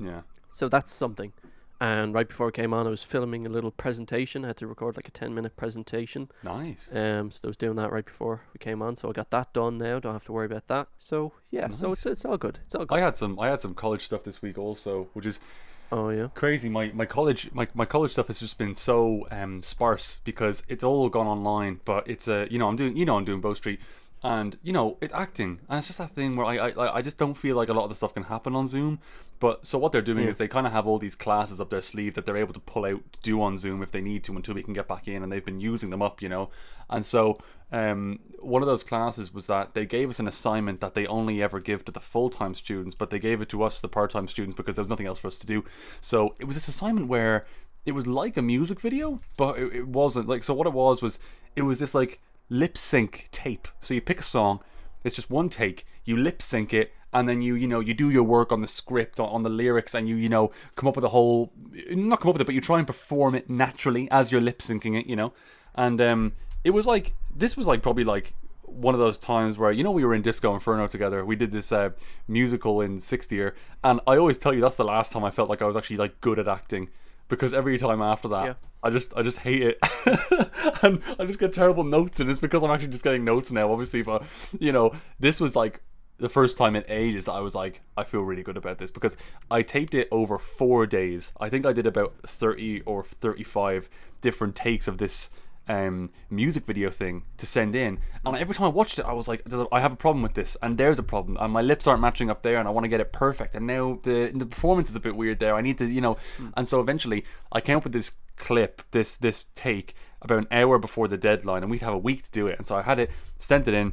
Yeah. 0.00 0.22
So 0.50 0.68
that's 0.68 0.92
something. 0.92 1.32
and 1.80 2.12
right 2.14 2.26
before 2.28 2.48
I 2.48 2.50
came 2.50 2.74
on, 2.74 2.86
I 2.86 2.90
was 2.90 3.02
filming 3.04 3.46
a 3.46 3.48
little 3.50 3.70
presentation. 3.70 4.44
I 4.44 4.48
had 4.48 4.56
to 4.58 4.66
record 4.66 4.96
like 4.96 5.06
a 5.08 5.12
ten 5.12 5.34
minute 5.34 5.56
presentation. 5.56 6.28
Nice. 6.42 6.88
Um, 6.92 7.30
so 7.30 7.40
I 7.44 7.46
was 7.48 7.56
doing 7.56 7.76
that 7.76 7.92
right 7.92 8.04
before 8.04 8.42
we 8.52 8.58
came 8.58 8.82
on. 8.82 8.96
So 8.96 9.08
I 9.08 9.12
got 9.12 9.30
that 9.30 9.52
done 9.52 9.78
now. 9.78 10.00
Don't 10.00 10.12
have 10.14 10.24
to 10.24 10.32
worry 10.32 10.46
about 10.46 10.66
that. 10.68 10.88
So 10.98 11.32
yeah, 11.50 11.68
so 11.68 11.92
it's 11.92 12.04
it's 12.06 12.24
all 12.24 12.36
good. 12.38 12.58
It's 12.66 12.74
all 12.74 12.84
good. 12.86 12.96
I 12.96 13.00
had 13.00 13.16
some 13.16 13.38
I 13.38 13.48
had 13.48 13.60
some 13.60 13.74
college 13.74 14.04
stuff 14.04 14.24
this 14.24 14.42
week 14.42 14.58
also, 14.58 15.08
which 15.12 15.26
is 15.26 15.40
oh 15.90 16.10
yeah. 16.10 16.28
crazy. 16.34 16.68
My 16.68 16.90
my 16.94 17.06
college 17.06 17.50
my, 17.52 17.66
my 17.74 17.84
college 17.84 18.12
stuff 18.12 18.28
has 18.28 18.40
just 18.40 18.58
been 18.58 18.74
so 18.74 19.26
um 19.30 19.62
sparse 19.62 20.20
because 20.24 20.62
it's 20.68 20.84
all 20.84 21.08
gone 21.08 21.26
online. 21.26 21.80
But 21.84 22.08
it's 22.08 22.28
a 22.28 22.46
you 22.50 22.58
know 22.58 22.68
I'm 22.68 22.76
doing 22.76 22.96
you 22.96 23.04
know 23.04 23.16
I'm 23.16 23.24
doing 23.24 23.40
Bow 23.40 23.54
Street, 23.54 23.80
and 24.22 24.58
you 24.62 24.72
know 24.72 24.96
it's 25.00 25.12
acting, 25.12 25.60
and 25.68 25.78
it's 25.78 25.86
just 25.86 25.98
that 25.98 26.14
thing 26.14 26.36
where 26.36 26.46
I 26.46 26.56
I 26.56 26.96
I 26.98 27.02
just 27.02 27.18
don't 27.18 27.34
feel 27.34 27.56
like 27.56 27.68
a 27.68 27.72
lot 27.72 27.84
of 27.84 27.90
the 27.90 27.96
stuff 27.96 28.14
can 28.14 28.24
happen 28.24 28.54
on 28.54 28.66
Zoom. 28.66 28.98
But 29.40 29.64
so 29.66 29.78
what 29.78 29.92
they're 29.92 30.02
doing 30.02 30.24
Yeah. 30.24 30.30
is 30.30 30.36
they 30.36 30.48
kind 30.48 30.66
of 30.66 30.72
have 30.72 30.88
all 30.88 30.98
these 30.98 31.14
classes 31.14 31.60
up 31.60 31.70
their 31.70 31.80
sleeve 31.80 32.14
that 32.14 32.26
they're 32.26 32.36
able 32.36 32.52
to 32.54 32.58
pull 32.60 32.84
out 32.84 33.00
to 33.12 33.20
do 33.22 33.40
on 33.40 33.56
Zoom 33.56 33.84
if 33.84 33.92
they 33.92 34.00
need 34.00 34.24
to 34.24 34.34
until 34.34 34.54
we 34.54 34.64
can 34.64 34.74
get 34.74 34.88
back 34.88 35.06
in, 35.06 35.22
and 35.22 35.30
they've 35.30 35.44
been 35.44 35.60
using 35.60 35.90
them 35.90 36.02
up, 36.02 36.20
you 36.20 36.28
know. 36.28 36.50
And 36.90 37.06
so 37.06 37.38
um, 37.70 38.18
one 38.40 38.62
of 38.62 38.66
those 38.66 38.82
classes 38.82 39.32
was 39.32 39.46
that 39.46 39.74
they 39.74 39.86
gave 39.86 40.08
us 40.10 40.18
an 40.18 40.26
assignment 40.26 40.80
that 40.80 40.94
they 40.94 41.06
only 41.06 41.40
ever 41.40 41.60
give 41.60 41.84
to 41.84 41.92
the 41.92 42.00
full 42.00 42.30
time 42.30 42.54
students, 42.54 42.96
but 42.96 43.10
they 43.10 43.20
gave 43.20 43.40
it 43.40 43.48
to 43.50 43.62
us, 43.62 43.80
the 43.80 43.88
part 43.88 44.10
time 44.10 44.26
students, 44.26 44.56
because 44.56 44.74
there 44.74 44.82
was 44.82 44.90
nothing 44.90 45.06
else 45.06 45.20
for 45.20 45.28
us 45.28 45.38
to 45.38 45.46
do. 45.46 45.64
So 46.00 46.34
it 46.40 46.44
was 46.46 46.56
this 46.56 46.66
assignment 46.66 47.06
where 47.06 47.46
it 47.86 47.92
was 47.92 48.08
like 48.08 48.36
a 48.36 48.42
music 48.42 48.80
video, 48.80 49.20
but 49.36 49.56
it, 49.56 49.72
it 49.72 49.86
wasn't. 49.86 50.28
Like, 50.28 50.42
so 50.42 50.52
what 50.52 50.66
it 50.66 50.72
was 50.72 51.00
was 51.00 51.20
it 51.54 51.62
was 51.62 51.78
this 51.78 51.94
like 51.94 52.20
lip 52.48 52.76
sync 52.76 53.28
tape. 53.30 53.68
So 53.80 53.94
you 53.94 54.00
pick 54.00 54.20
a 54.20 54.24
song, 54.24 54.60
it's 55.04 55.16
just 55.16 55.30
one 55.30 55.48
take, 55.48 55.86
you 56.04 56.16
lip 56.16 56.42
sync 56.42 56.72
it, 56.72 56.92
and 57.12 57.28
then 57.28 57.40
you 57.40 57.54
you 57.54 57.66
know 57.66 57.80
you 57.80 57.94
do 57.94 58.10
your 58.10 58.22
work 58.22 58.52
on 58.52 58.60
the 58.60 58.68
script 58.68 59.18
on, 59.18 59.42
the 59.42 59.48
lyrics 59.48 59.94
and 59.94 60.08
you 60.08 60.16
you 60.16 60.28
know 60.28 60.50
come 60.76 60.88
up 60.88 60.94
with 60.94 61.04
a 61.04 61.08
whole 61.08 61.52
not 61.90 62.20
come 62.20 62.28
up 62.28 62.34
with 62.34 62.42
it 62.42 62.44
but 62.44 62.54
you 62.54 62.60
try 62.60 62.76
and 62.76 62.86
perform 62.86 63.34
it 63.34 63.48
naturally 63.48 64.10
as 64.10 64.30
you're 64.30 64.42
lip 64.42 64.58
syncing 64.58 64.98
it 64.98 65.06
you 65.06 65.16
know 65.16 65.32
and 65.74 66.02
um 66.02 66.32
it 66.64 66.70
was 66.70 66.86
like 66.86 67.14
this 67.34 67.56
was 67.56 67.66
like 67.66 67.82
probably 67.82 68.04
like 68.04 68.34
one 68.62 68.94
of 68.94 69.00
those 69.00 69.18
times 69.18 69.56
where 69.56 69.72
you 69.72 69.82
know 69.82 69.90
we 69.90 70.04
were 70.04 70.14
in 70.14 70.22
Disco 70.22 70.52
Inferno 70.54 70.86
together. 70.86 71.24
We 71.24 71.36
did 71.36 71.50
this 71.50 71.72
uh, 71.72 71.90
musical 72.26 72.80
in 72.80 72.98
sixth 72.98 73.32
year, 73.32 73.56
and 73.82 74.00
I 74.06 74.16
always 74.16 74.38
tell 74.38 74.52
you 74.52 74.60
that's 74.60 74.76
the 74.76 74.84
last 74.84 75.12
time 75.12 75.24
I 75.24 75.30
felt 75.30 75.48
like 75.48 75.62
I 75.62 75.66
was 75.66 75.76
actually 75.76 75.96
like 75.96 76.20
good 76.20 76.38
at 76.38 76.48
acting 76.48 76.90
because 77.28 77.52
every 77.54 77.78
time 77.78 78.00
after 78.02 78.28
that, 78.28 78.44
Yeah. 78.44 78.54
I 78.82 78.90
just 78.90 79.12
I 79.16 79.22
just 79.22 79.38
hate 79.38 79.62
it, 79.62 79.78
and 80.82 81.02
I 81.18 81.24
just 81.24 81.38
get 81.38 81.52
terrible 81.52 81.84
notes, 81.84 82.20
and 82.20 82.30
it's 82.30 82.40
because 82.40 82.62
I'm 82.62 82.70
actually 82.70 82.88
just 82.88 83.04
getting 83.04 83.24
notes 83.24 83.50
now, 83.50 83.70
obviously. 83.72 84.02
But 84.02 84.22
you 84.58 84.70
know, 84.72 84.92
this 85.18 85.40
was 85.40 85.56
like 85.56 85.82
the 86.18 86.28
first 86.28 86.56
time 86.58 86.74
in 86.76 86.84
ages 86.88 87.24
that 87.26 87.32
I 87.32 87.40
was 87.40 87.54
like, 87.54 87.80
I 87.96 88.04
feel 88.04 88.20
really 88.22 88.42
good 88.42 88.56
about 88.56 88.78
this 88.78 88.90
because 88.90 89.16
I 89.50 89.62
taped 89.62 89.94
it 89.94 90.08
over 90.10 90.38
four 90.38 90.86
days. 90.86 91.32
I 91.40 91.48
think 91.48 91.66
I 91.66 91.72
did 91.72 91.86
about 91.86 92.14
thirty 92.26 92.80
or 92.82 93.02
thirty-five 93.04 93.88
different 94.20 94.54
takes 94.54 94.86
of 94.88 94.98
this 94.98 95.30
um, 95.68 96.10
music 96.30 96.64
video 96.66 96.90
thing 96.90 97.24
to 97.36 97.46
send 97.46 97.74
in, 97.74 98.00
and 98.24 98.36
every 98.36 98.54
time 98.54 98.66
I 98.66 98.70
watched 98.70 98.98
it, 98.98 99.04
I 99.04 99.12
was 99.12 99.28
like, 99.28 99.42
I 99.72 99.80
have 99.80 99.92
a 99.92 99.96
problem 99.96 100.22
with 100.22 100.34
this, 100.34 100.56
and 100.62 100.78
there's 100.78 100.98
a 100.98 101.02
problem, 101.02 101.36
and 101.40 101.52
my 101.52 101.62
lips 101.62 101.86
aren't 101.86 102.00
matching 102.00 102.30
up 102.30 102.42
there, 102.42 102.58
and 102.58 102.66
I 102.66 102.70
want 102.70 102.84
to 102.84 102.88
get 102.88 103.00
it 103.00 103.12
perfect, 103.12 103.54
and 103.54 103.66
now 103.66 104.00
the 104.02 104.32
the 104.34 104.46
performance 104.46 104.90
is 104.90 104.96
a 104.96 105.00
bit 105.00 105.16
weird 105.16 105.38
there. 105.38 105.54
I 105.54 105.60
need 105.60 105.78
to, 105.78 105.86
you 105.86 106.00
know, 106.00 106.16
and 106.56 106.66
so 106.66 106.80
eventually 106.80 107.24
I 107.52 107.60
came 107.60 107.76
up 107.76 107.84
with 107.84 107.92
this 107.92 108.12
clip, 108.36 108.82
this 108.90 109.16
this 109.16 109.44
take 109.54 109.94
about 110.20 110.38
an 110.38 110.48
hour 110.50 110.78
before 110.78 111.08
the 111.08 111.18
deadline, 111.18 111.62
and 111.62 111.70
we'd 111.70 111.82
have 111.82 111.94
a 111.94 111.98
week 111.98 112.22
to 112.22 112.30
do 112.30 112.46
it, 112.46 112.58
and 112.58 112.66
so 112.66 112.76
I 112.76 112.82
had 112.82 112.98
it 112.98 113.10
sent 113.38 113.68
it 113.68 113.74
in, 113.74 113.92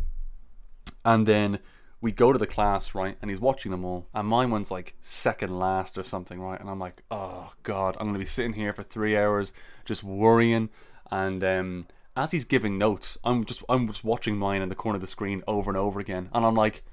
and 1.03 1.27
then 1.27 1.59
we 2.01 2.11
go 2.11 2.31
to 2.31 2.37
the 2.37 2.45
class, 2.45 2.93
right? 2.93 3.17
And 3.19 3.31
he's 3.31 3.39
watching 3.39 3.71
them 3.71 3.83
all. 3.83 4.07
And 4.13 4.27
mine 4.27 4.51
one's 4.51 4.69
like 4.69 4.95
second 5.01 5.57
last 5.57 5.97
or 5.97 6.03
something, 6.03 6.39
right? 6.39 6.59
And 6.59 6.69
I'm 6.69 6.79
like, 6.79 7.01
oh 7.09 7.51
God, 7.63 7.97
I'm 7.99 8.05
gonna 8.05 8.19
be 8.19 8.25
sitting 8.25 8.53
here 8.53 8.73
for 8.73 8.83
three 8.83 9.17
hours 9.17 9.53
just 9.85 10.03
worrying. 10.03 10.69
And 11.11 11.43
um, 11.43 11.87
as 12.15 12.31
he's 12.31 12.45
giving 12.45 12.77
notes, 12.77 13.17
I'm 13.23 13.45
just 13.45 13.63
I'm 13.69 13.87
just 13.87 14.03
watching 14.03 14.37
mine 14.37 14.61
in 14.61 14.69
the 14.69 14.75
corner 14.75 14.97
of 14.97 15.01
the 15.01 15.07
screen 15.07 15.43
over 15.47 15.69
and 15.69 15.77
over 15.77 15.99
again. 15.99 16.29
And 16.33 16.45
I'm 16.45 16.55
like, 16.55 16.83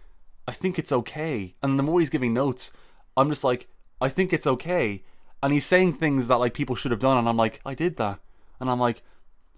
I 0.47 0.53
think 0.53 0.79
it's 0.79 0.93
okay. 0.93 1.55
And 1.62 1.79
the 1.79 1.82
more 1.82 2.00
he's 2.00 2.11
giving 2.11 2.35
notes, 2.35 2.73
I'm 3.17 3.29
just 3.29 3.44
like, 3.44 3.69
I 4.00 4.09
think 4.09 4.32
it's 4.32 4.47
okay. 4.47 5.03
And 5.43 5.53
he's 5.53 5.67
saying 5.67 5.94
things 5.94 6.29
that 6.29 6.37
like 6.37 6.55
people 6.55 6.76
should 6.76 6.91
have 6.91 7.00
done, 7.00 7.19
and 7.19 7.29
I'm 7.29 7.37
like, 7.37 7.61
I 7.64 7.75
did 7.75 7.97
that. 7.97 8.20
And 8.61 8.70
I'm 8.70 8.79
like, 8.81 9.03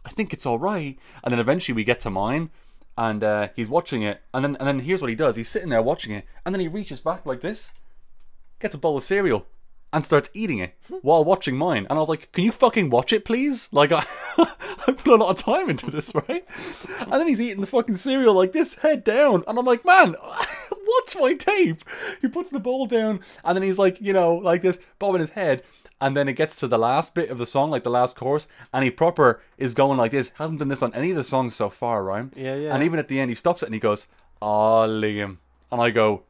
I 0.04 0.10
think 0.10 0.32
it's 0.32 0.46
all 0.46 0.58
right. 0.58 0.98
And 1.22 1.32
then 1.32 1.40
eventually 1.40 1.74
we 1.74 1.84
get 1.84 2.00
to 2.00 2.10
mine, 2.10 2.50
and 2.96 3.24
uh, 3.24 3.48
he's 3.56 3.68
watching 3.68 4.02
it, 4.02 4.22
and 4.32 4.44
then 4.44 4.56
and 4.56 4.66
then 4.66 4.80
here's 4.80 5.00
what 5.00 5.10
he 5.10 5.16
does: 5.16 5.36
he's 5.36 5.48
sitting 5.48 5.70
there 5.70 5.82
watching 5.82 6.12
it, 6.12 6.26
and 6.44 6.54
then 6.54 6.60
he 6.60 6.68
reaches 6.68 7.00
back 7.00 7.26
like 7.26 7.40
this, 7.40 7.72
gets 8.60 8.74
a 8.74 8.78
bowl 8.78 8.96
of 8.96 9.02
cereal, 9.02 9.46
and 9.94 10.04
starts 10.04 10.28
eating 10.34 10.58
it 10.58 10.74
while 11.02 11.24
watching 11.24 11.56
mine. 11.56 11.86
And 11.88 11.96
I 11.96 12.00
was 12.00 12.08
like, 12.08 12.30
"Can 12.32 12.42
you 12.42 12.50
fucking 12.52 12.90
watch 12.90 13.12
it, 13.12 13.24
please?" 13.24 13.68
Like 13.72 13.92
I, 13.92 14.04
I 14.36 14.92
put 14.92 15.06
a 15.06 15.14
lot 15.14 15.30
of 15.30 15.36
time 15.36 15.70
into 15.70 15.90
this, 15.90 16.12
right? 16.14 16.44
And 16.98 17.12
then 17.12 17.28
he's 17.28 17.40
eating 17.40 17.60
the 17.60 17.66
fucking 17.66 17.96
cereal 17.96 18.34
like 18.34 18.52
this, 18.52 18.74
head 18.74 19.04
down, 19.04 19.44
and 19.46 19.56
I'm 19.56 19.64
like, 19.64 19.84
"Man, 19.84 20.16
watch 20.70 21.16
my 21.18 21.34
tape." 21.34 21.84
He 22.20 22.26
puts 22.26 22.50
the 22.50 22.58
bowl 22.58 22.86
down, 22.86 23.20
and 23.44 23.56
then 23.56 23.62
he's 23.62 23.78
like, 23.78 24.00
you 24.00 24.12
know, 24.12 24.34
like 24.34 24.62
this, 24.62 24.80
bobbing 24.98 25.20
his 25.20 25.30
head. 25.30 25.62
And 26.00 26.16
then 26.16 26.28
it 26.28 26.34
gets 26.34 26.56
to 26.56 26.66
the 26.66 26.76
last 26.76 27.14
bit 27.14 27.30
of 27.30 27.38
the 27.38 27.46
song, 27.46 27.70
like 27.70 27.84
the 27.84 27.88
last 27.90 28.16
chorus, 28.16 28.48
and 28.74 28.84
he 28.84 28.90
proper 28.90 29.40
is 29.56 29.74
going 29.74 29.96
like 29.96 30.10
this. 30.10 30.32
Hasn't 30.34 30.58
done 30.58 30.68
this 30.68 30.82
on 30.82 30.92
any 30.92 31.10
of 31.10 31.16
the 31.16 31.24
songs 31.24 31.54
so 31.54 31.70
far, 31.70 32.02
right? 32.02 32.26
Yeah, 32.34 32.56
yeah. 32.56 32.74
And 32.74 32.82
even 32.82 32.98
at 32.98 33.06
the 33.06 33.20
end, 33.20 33.30
he 33.30 33.36
stops 33.36 33.62
it 33.62 33.66
and 33.66 33.74
he 33.74 33.80
goes, 33.80 34.08
"Ah, 34.42 34.86
Liam," 34.86 35.38
and 35.70 35.80
I 35.80 35.90
go, 35.90 36.24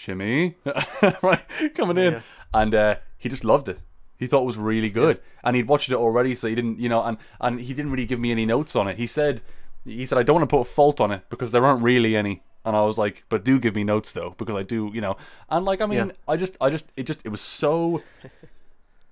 "Shimmy," 0.00 0.56
right, 1.22 1.40
coming 1.74 1.98
in, 1.98 2.12
Yeah. 2.14 2.20
and 2.54 2.74
uh, 2.74 2.94
he 3.18 3.28
just 3.28 3.44
loved 3.44 3.68
it. 3.68 3.78
He 4.18 4.26
thought 4.26 4.42
it 4.42 4.46
was 4.46 4.56
really 4.56 4.90
good, 4.90 5.20
and 5.44 5.56
he'd 5.56 5.68
watched 5.68 5.90
it 5.90 5.94
already, 5.94 6.34
so 6.34 6.46
he 6.48 6.54
didn't, 6.54 6.78
you 6.78 6.88
know, 6.88 7.02
and 7.02 7.16
and 7.40 7.60
he 7.60 7.74
didn't 7.74 7.90
really 7.92 8.06
give 8.06 8.20
me 8.20 8.30
any 8.32 8.46
notes 8.46 8.74
on 8.76 8.88
it. 8.88 8.96
He 8.98 9.06
said, 9.06 9.40
he 9.84 10.04
said, 10.06 10.18
I 10.18 10.22
don't 10.22 10.36
want 10.36 10.48
to 10.48 10.56
put 10.56 10.62
a 10.62 10.64
fault 10.78 11.00
on 11.00 11.10
it 11.10 11.22
because 11.30 11.52
there 11.52 11.64
aren't 11.64 11.82
really 11.82 12.16
any. 12.16 12.42
And 12.64 12.76
I 12.76 12.82
was 12.82 12.98
like, 12.98 13.24
but 13.30 13.42
do 13.44 13.58
give 13.58 13.74
me 13.74 13.84
notes 13.84 14.12
though, 14.12 14.34
because 14.36 14.54
I 14.54 14.62
do, 14.62 14.90
you 14.92 15.00
know. 15.00 15.16
And 15.48 15.64
like, 15.64 15.80
I 15.80 15.86
mean, 15.86 16.08
Yeah. 16.08 16.12
I 16.28 16.36
just, 16.36 16.56
I 16.60 16.68
just, 16.68 16.86
it 16.96 17.04
just, 17.06 17.22
it 17.24 17.30
was 17.30 17.40
so, 17.40 18.02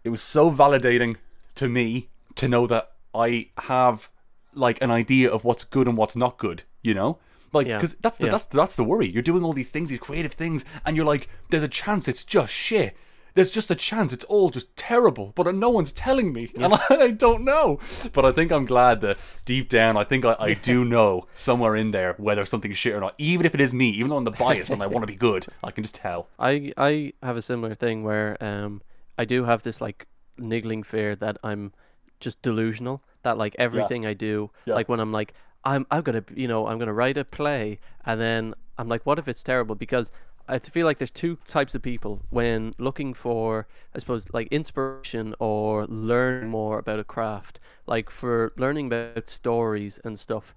it 0.05 0.11
was 0.11 0.21
so 0.21 0.51
validating 0.51 1.17
to 1.55 1.69
me 1.69 2.09
to 2.35 2.47
know 2.47 2.67
that 2.67 2.93
I 3.15 3.49
have 3.59 4.11
like 4.55 4.81
an 4.83 4.91
idea 4.91 5.31
of 5.31 5.45
what's 5.45 5.65
good 5.65 5.89
and 5.89 5.97
what's 5.97 6.15
not 6.17 6.37
good, 6.37 6.63
you 6.83 6.93
know? 6.93 7.17
Like, 7.53 7.67
Yeah. 7.67 7.77
because 7.79 7.95
that's 8.01 8.19
the 8.19 8.25
Yeah. 8.27 8.31
that's 8.33 8.45
that's 8.47 8.77
the 8.77 8.85
worry. 8.85 9.09
You're 9.09 9.23
doing 9.23 9.43
all 9.45 9.53
these 9.53 9.71
things, 9.71 9.91
these 9.91 9.99
creative 10.01 10.33
things, 10.33 10.65
and 10.85 10.97
you're 10.97 11.07
like, 11.07 11.29
there's 11.51 11.63
a 11.63 11.69
chance 11.69 12.09
it's 12.09 12.25
just 12.25 12.53
shit. 12.53 12.97
There's 13.35 13.51
just 13.51 13.71
a 13.71 13.77
chance 13.77 14.13
it's 14.13 14.25
all 14.25 14.51
just 14.51 14.75
terrible, 14.77 15.33
but 15.37 15.55
no 15.55 15.69
one's 15.71 15.93
telling 15.93 16.33
me, 16.33 16.51
and 16.57 16.75
I, 16.75 16.81
I 16.91 17.11
don't 17.13 17.45
know. 17.45 17.79
But 18.13 18.25
I 18.25 18.33
think 18.33 18.51
I'm 18.51 18.65
glad 18.65 19.01
that 19.03 19.17
deep 19.45 19.69
down, 19.69 19.97
I 19.97 20.03
think 20.03 20.25
I, 20.25 20.35
I 20.41 20.55
do 20.55 20.85
know 20.97 21.29
somewhere 21.35 21.77
in 21.77 21.93
there 21.93 22.15
whether 22.19 22.45
something's 22.45 22.79
shit 22.79 22.95
or 22.95 23.01
not. 23.01 23.15
Even 23.19 23.47
if 23.47 23.55
it 23.55 23.61
is 23.61 23.73
me, 23.73 23.91
even 23.91 24.09
though 24.09 24.17
I'm 24.17 24.25
the 24.25 24.33
biased 24.33 24.71
and 24.73 24.83
I 24.83 24.87
want 24.89 25.03
to 25.05 25.07
be 25.07 25.15
good, 25.31 25.47
I 25.63 25.71
can 25.71 25.85
just 25.85 25.95
tell. 25.95 26.29
I 26.39 26.73
I 26.77 27.13
have 27.23 27.37
a 27.37 27.43
similar 27.43 27.75
thing 27.75 28.03
where 28.03 28.37
um 28.43 28.83
I 29.17 29.25
do 29.25 29.45
have 29.45 29.63
this 29.63 29.81
like 29.81 30.07
niggling 30.37 30.83
fear 30.83 31.15
that 31.17 31.37
I'm 31.45 31.73
just 32.21 32.43
delusional. 32.43 33.03
That 33.23 33.37
like 33.39 33.55
everything 33.59 34.05
I 34.07 34.15
do, 34.15 34.51
Yeah. 34.65 34.75
like 34.75 34.89
when 34.89 34.99
I'm 35.01 35.13
like 35.13 35.33
I'm 35.73 35.83
I'm 35.91 36.03
gonna 36.07 36.25
you 36.43 36.49
know 36.53 36.61
I'm 36.69 36.79
gonna 36.81 36.99
write 37.03 37.19
a 37.19 37.25
play 37.39 37.65
and 38.09 38.17
then 38.27 38.43
I'm 38.79 38.89
like 38.93 39.05
what 39.07 39.19
if 39.19 39.27
it's 39.33 39.43
terrible 39.53 39.75
because 39.87 40.07
I 40.51 40.59
feel 40.77 40.87
like 40.89 40.99
there's 41.01 41.11
two 41.25 41.35
types 41.57 41.75
of 41.77 41.83
people 41.83 42.13
when 42.31 42.59
looking 42.79 43.11
for 43.25 43.67
I 43.95 43.99
suppose 44.03 44.23
like 44.33 44.49
inspiration 44.61 45.35
or 45.39 45.87
learn 45.87 46.49
more 46.49 46.79
about 46.79 47.01
a 47.01 47.05
craft. 47.15 47.55
Like 47.95 48.09
for 48.21 48.53
learning 48.65 48.87
about 48.87 49.29
stories 49.29 49.95
and 50.05 50.19
stuff, 50.27 50.55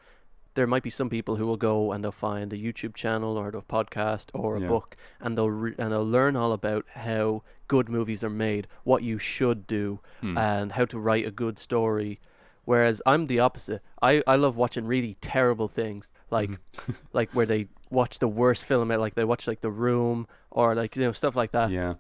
there 0.53 0.67
might 0.67 0.83
be 0.83 0.89
some 0.99 1.09
people 1.09 1.35
who 1.37 1.45
will 1.49 1.57
go 1.71 1.91
and 1.91 1.99
they'll 2.03 2.11
find 2.29 2.51
a 2.53 2.57
YouTube 2.65 2.95
channel 3.03 3.37
or 3.37 3.47
a 3.49 3.61
podcast 3.77 4.27
or 4.33 4.49
a 4.57 4.61
Yeah. 4.61 4.67
book 4.73 4.95
and 5.21 5.37
they'll 5.37 5.49
re- 5.65 5.75
and 5.77 5.91
they'll 5.91 6.13
learn 6.17 6.35
all 6.37 6.53
about 6.53 6.85
how 7.07 7.43
good 7.67 7.87
movies 7.89 8.23
are 8.23 8.35
made, 8.47 8.67
what 8.91 9.01
you 9.03 9.17
should 9.17 9.59
do, 9.67 9.99
Hmm. 10.21 10.37
and 10.37 10.71
how 10.77 10.85
to 10.85 10.97
write 11.05 11.25
a 11.27 11.31
good 11.43 11.57
story. 11.59 12.19
Whereas 12.65 13.01
I'm 13.05 13.27
the 13.27 13.39
opposite. 13.39 13.81
I, 14.01 14.23
I 14.27 14.35
love 14.37 14.55
watching 14.57 14.85
really 14.85 15.15
terrible 15.21 15.67
things, 15.67 16.07
like 16.29 16.59
Mm-hmm. 16.77 16.93
like 17.13 17.29
where 17.33 17.45
they 17.45 17.67
watch 17.89 18.19
the 18.19 18.27
worst 18.27 18.65
film, 18.65 18.89
like 18.89 19.15
they 19.15 19.25
watch 19.25 19.47
like 19.47 19.61
The 19.61 19.71
Room 19.71 20.27
or 20.51 20.75
like 20.75 20.95
you 20.95 21.03
know 21.03 21.11
stuff 21.13 21.35
like 21.35 21.51
that, 21.53 21.73
Yeah, 21.73 21.95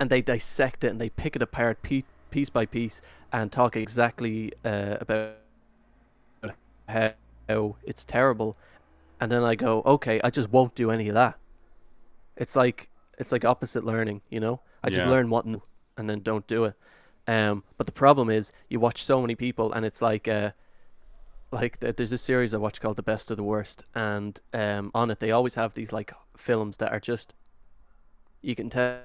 and 0.00 0.10
they 0.10 0.22
dissect 0.22 0.84
it 0.84 0.88
and 0.88 1.00
they 1.00 1.10
pick 1.10 1.36
it 1.36 1.42
apart 1.42 1.82
piece, 1.82 2.04
piece 2.30 2.50
by 2.50 2.66
piece 2.66 3.02
and 3.32 3.52
talk 3.52 3.76
exactly 3.76 4.52
uh, 4.64 4.96
about 5.00 5.36
how, 6.88 7.14
it's 7.84 8.04
terrible 8.04 8.56
and 9.20 9.30
then 9.30 9.42
i 9.42 9.54
go 9.54 9.82
okay 9.86 10.20
i 10.24 10.30
just 10.30 10.48
won't 10.50 10.74
do 10.74 10.90
any 10.90 11.08
of 11.08 11.14
that 11.14 11.38
it's 12.36 12.56
like 12.56 12.88
it's 13.18 13.32
like 13.32 13.44
opposite 13.44 13.84
learning 13.84 14.20
you 14.30 14.40
know 14.40 14.60
i 14.82 14.90
just 14.90 15.04
Yeah. 15.04 15.06
learn 15.06 15.30
what 15.30 15.44
and 15.44 16.08
then 16.10 16.20
don't 16.22 16.46
do 16.46 16.64
it 16.64 16.74
um 17.30 17.64
but 17.78 17.86
the 17.86 17.92
problem 17.92 18.30
is 18.30 18.52
you 18.68 18.80
watch 18.80 19.04
so 19.04 19.20
many 19.20 19.34
people 19.34 19.72
and 19.72 19.84
it's 19.86 20.02
like 20.02 20.28
uh 20.28 20.50
like 21.52 21.78
there's 21.80 22.10
this 22.10 22.22
series 22.22 22.54
I 22.54 22.58
watch 22.58 22.80
called 22.80 22.96
The 22.96 23.02
Best 23.02 23.30
of 23.30 23.36
the 23.36 23.42
Worst, 23.42 23.84
and 23.94 24.38
um, 24.54 24.90
on 24.94 25.10
it 25.10 25.20
they 25.20 25.32
always 25.32 25.54
have 25.54 25.74
these 25.74 25.92
like 25.92 26.12
films 26.36 26.76
that 26.78 26.92
are 26.92 27.00
just 27.00 27.34
you 28.42 28.54
can 28.54 28.70
tell 28.70 29.00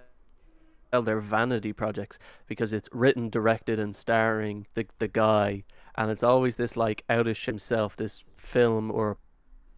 they're 1.04 1.20
vanity 1.20 1.74
projects 1.74 2.20
because 2.48 2.74
it's 2.74 2.90
written, 2.92 3.30
directed, 3.30 3.80
and 3.80 3.96
starring 3.96 4.68
the 4.76 4.86
the 5.00 5.08
guy, 5.08 5.64
and 5.96 6.12
it's 6.12 6.24
always 6.24 6.56
this 6.56 6.78
like 6.78 7.04
out 7.10 7.28
of 7.28 7.38
himself, 7.40 7.96
this 7.98 8.24
film 8.38 8.92
or 8.92 9.18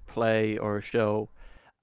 play 0.08 0.58
or 0.58 0.82
show, 0.82 1.30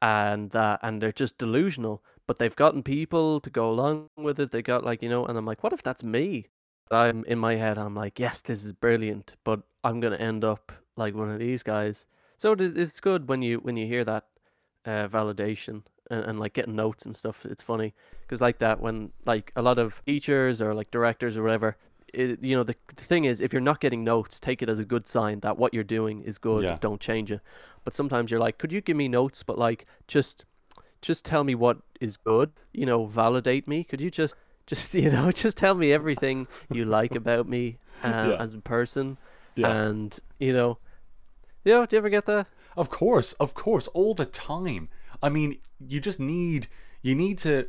and 0.02 0.50
that 0.52 0.80
and 0.82 1.02
they're 1.02 1.12
just 1.12 1.38
delusional. 1.38 2.02
But 2.26 2.38
they've 2.38 2.56
gotten 2.56 2.82
people 2.82 3.40
to 3.40 3.50
go 3.50 3.70
along 3.70 4.10
with 4.16 4.40
it. 4.40 4.50
They 4.52 4.62
got 4.62 4.84
like 4.84 5.02
you 5.02 5.08
know, 5.10 5.26
and 5.26 5.38
I'm 5.38 5.46
like, 5.46 5.62
what 5.64 5.72
if 5.72 5.82
that's 5.82 6.04
me? 6.04 6.48
I'm 6.90 7.24
in 7.24 7.38
my 7.38 7.56
head. 7.56 7.78
I'm 7.78 7.94
like, 7.94 8.18
yes, 8.18 8.40
this 8.40 8.64
is 8.64 8.72
brilliant, 8.72 9.34
but 9.44 9.60
I'm 9.82 10.00
gonna 10.00 10.16
end 10.16 10.44
up 10.44 10.72
like 10.96 11.14
one 11.14 11.30
of 11.30 11.38
these 11.38 11.62
guys. 11.62 12.06
So 12.36 12.52
it 12.52 12.60
is, 12.60 12.74
it's 12.76 13.00
good 13.00 13.28
when 13.28 13.42
you 13.42 13.58
when 13.58 13.76
you 13.76 13.86
hear 13.86 14.04
that 14.04 14.26
uh, 14.84 15.08
validation 15.08 15.82
and, 16.10 16.24
and 16.24 16.40
like 16.40 16.52
getting 16.52 16.76
notes 16.76 17.06
and 17.06 17.16
stuff. 17.16 17.44
It's 17.46 17.62
funny 17.62 17.94
because 18.22 18.40
like 18.40 18.58
that 18.58 18.80
when 18.80 19.10
like 19.24 19.52
a 19.56 19.62
lot 19.62 19.78
of 19.78 20.02
teachers 20.04 20.60
or 20.60 20.74
like 20.74 20.90
directors 20.90 21.36
or 21.36 21.42
whatever. 21.42 21.76
It, 22.12 22.44
you 22.44 22.54
know 22.54 22.62
the, 22.62 22.76
the 22.94 23.02
thing 23.02 23.24
is 23.24 23.40
if 23.40 23.52
you're 23.52 23.60
not 23.60 23.80
getting 23.80 24.04
notes 24.04 24.38
take 24.38 24.62
it 24.62 24.68
as 24.68 24.78
a 24.78 24.84
good 24.84 25.08
sign 25.08 25.40
that 25.40 25.58
what 25.58 25.74
you're 25.74 25.82
doing 25.82 26.22
is 26.22 26.38
good 26.38 26.62
Yeah. 26.62 26.78
don't 26.80 27.00
change 27.00 27.32
it 27.32 27.40
but 27.82 27.92
sometimes 27.92 28.30
you're 28.30 28.38
like 28.38 28.56
could 28.56 28.72
you 28.72 28.80
give 28.80 28.96
me 28.96 29.08
notes 29.08 29.42
but 29.42 29.58
like 29.58 29.86
just 30.06 30.44
just 31.02 31.24
tell 31.24 31.42
me 31.42 31.56
what 31.56 31.78
is 32.00 32.16
good 32.16 32.52
you 32.72 32.86
know 32.86 33.06
validate 33.06 33.66
me 33.66 33.82
could 33.82 34.00
you 34.00 34.12
just 34.12 34.36
just 34.66 34.94
you 35.02 35.10
know 35.10 35.30
just 35.30 35.56
tell 35.56 35.74
me 35.74 35.92
everything 35.92 36.46
you 36.72 36.84
like 36.84 37.14
about 37.22 37.48
me 37.48 37.78
uh, 38.02 38.08
Yeah. 38.30 38.36
as 38.42 38.54
a 38.54 38.58
person 38.58 39.16
Yeah. 39.56 39.70
and 39.72 40.18
you 40.38 40.52
know 40.52 40.78
you 41.64 41.72
know 41.72 41.86
do 41.86 41.96
you 41.96 41.98
ever 41.98 42.10
get 42.10 42.26
that 42.26 42.46
Of 42.76 42.90
course, 42.90 43.34
of 43.34 43.54
course, 43.54 43.86
all 43.94 44.14
the 44.14 44.26
time. 44.26 44.88
I 45.22 45.28
mean, 45.28 45.58
you 45.78 46.00
just 46.00 46.18
need 46.18 46.66
you 47.02 47.14
need 47.14 47.38
to. 47.46 47.68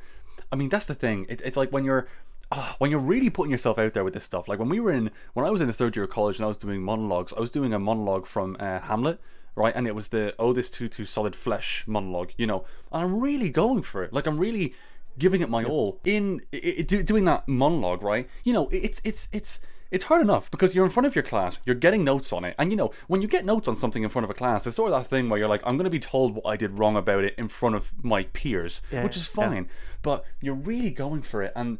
I 0.51 0.55
mean, 0.55 0.69
that's 0.69 0.87
the 0.87 0.95
thing. 0.95 1.27
It, 1.29 1.41
it's 1.45 1.55
like 1.57 1.71
when 1.71 1.85
you're 1.85 2.07
ah, 2.51 2.75
when 2.79 2.89
you're 2.89 3.07
really 3.13 3.29
putting 3.29 3.51
yourself 3.51 3.77
out 3.77 3.93
there 3.93 4.03
with 4.03 4.15
this 4.15 4.25
stuff. 4.25 4.47
Like 4.47 4.57
when 4.59 4.69
we 4.69 4.79
were 4.79 4.91
in 4.91 5.11
when 5.35 5.45
I 5.45 5.51
was 5.51 5.61
in 5.61 5.67
the 5.67 5.73
third 5.79 5.95
year 5.95 6.05
of 6.05 6.09
college 6.11 6.37
and 6.39 6.45
I 6.45 6.47
was 6.47 6.57
doing 6.57 6.81
monologues. 6.81 7.33
I 7.37 7.39
was 7.39 7.51
doing 7.51 7.71
a 7.73 7.77
monologue 7.79 8.25
from 8.25 8.57
uh, 8.59 8.79
Hamlet. 8.79 9.19
Right, 9.55 9.75
and 9.75 9.87
it 9.87 9.95
was 9.95 10.07
the 10.09 10.33
"Oh, 10.39 10.51
this 10.53 10.69
too 10.71 10.89
too 10.89 11.05
solid 11.05 11.35
flesh" 11.35 11.83
monologue, 11.87 12.31
you 12.35 12.47
know, 12.47 12.65
and 12.91 13.03
I'm 13.03 13.21
really 13.21 13.49
going 13.49 13.83
for 13.83 14.03
it. 14.03 14.11
Like 14.11 14.25
I'm 14.27 14.39
really 14.39 14.73
giving 15.17 15.41
it 15.41 15.49
my 15.49 15.63
all 15.63 15.99
in 16.03 16.41
i 16.53 16.75
i 16.79 16.81
do, 16.81 17.03
doing 17.03 17.25
that 17.25 17.47
monologue. 17.47 18.03
Right, 18.03 18.29
you 18.43 18.53
know, 18.53 18.69
it's 18.71 19.01
it's 19.03 19.29
it's 19.31 19.59
it's 19.91 20.05
hard 20.05 20.21
enough 20.21 20.49
because 20.51 20.73
you're 20.73 20.85
in 20.85 20.91
front 20.91 21.07
of 21.07 21.15
your 21.15 21.23
class, 21.23 21.61
you're 21.65 21.75
getting 21.75 22.03
notes 22.03 22.33
on 22.33 22.43
it, 22.43 22.55
and 22.57 22.71
you 22.71 22.77
know 22.77 22.91
when 23.07 23.21
you 23.21 23.27
get 23.27 23.45
notes 23.45 23.67
on 23.67 23.75
something 23.75 24.03
in 24.03 24.09
front 24.09 24.23
of 24.23 24.29
a 24.29 24.33
class, 24.33 24.67
it's 24.67 24.75
sort 24.75 24.91
of 24.91 24.99
that 24.99 25.09
thing 25.09 25.29
where 25.29 25.39
you're 25.39 25.49
like, 25.49 25.61
I'm 25.65 25.77
going 25.77 25.85
to 25.85 25.89
be 25.89 25.99
told 25.99 26.35
what 26.35 26.45
I 26.45 26.57
did 26.57 26.79
wrong 26.79 26.95
about 26.95 27.23
it 27.23 27.35
in 27.37 27.47
front 27.47 27.75
of 27.75 27.91
my 28.03 28.23
peers, 28.23 28.81
which 28.89 29.15
is 29.15 29.29
yeah. 29.29 29.47
fine, 29.47 29.69
but 30.01 30.25
you're 30.41 30.55
really 30.55 30.91
going 30.91 31.21
for 31.21 31.43
it, 31.43 31.53
and 31.55 31.77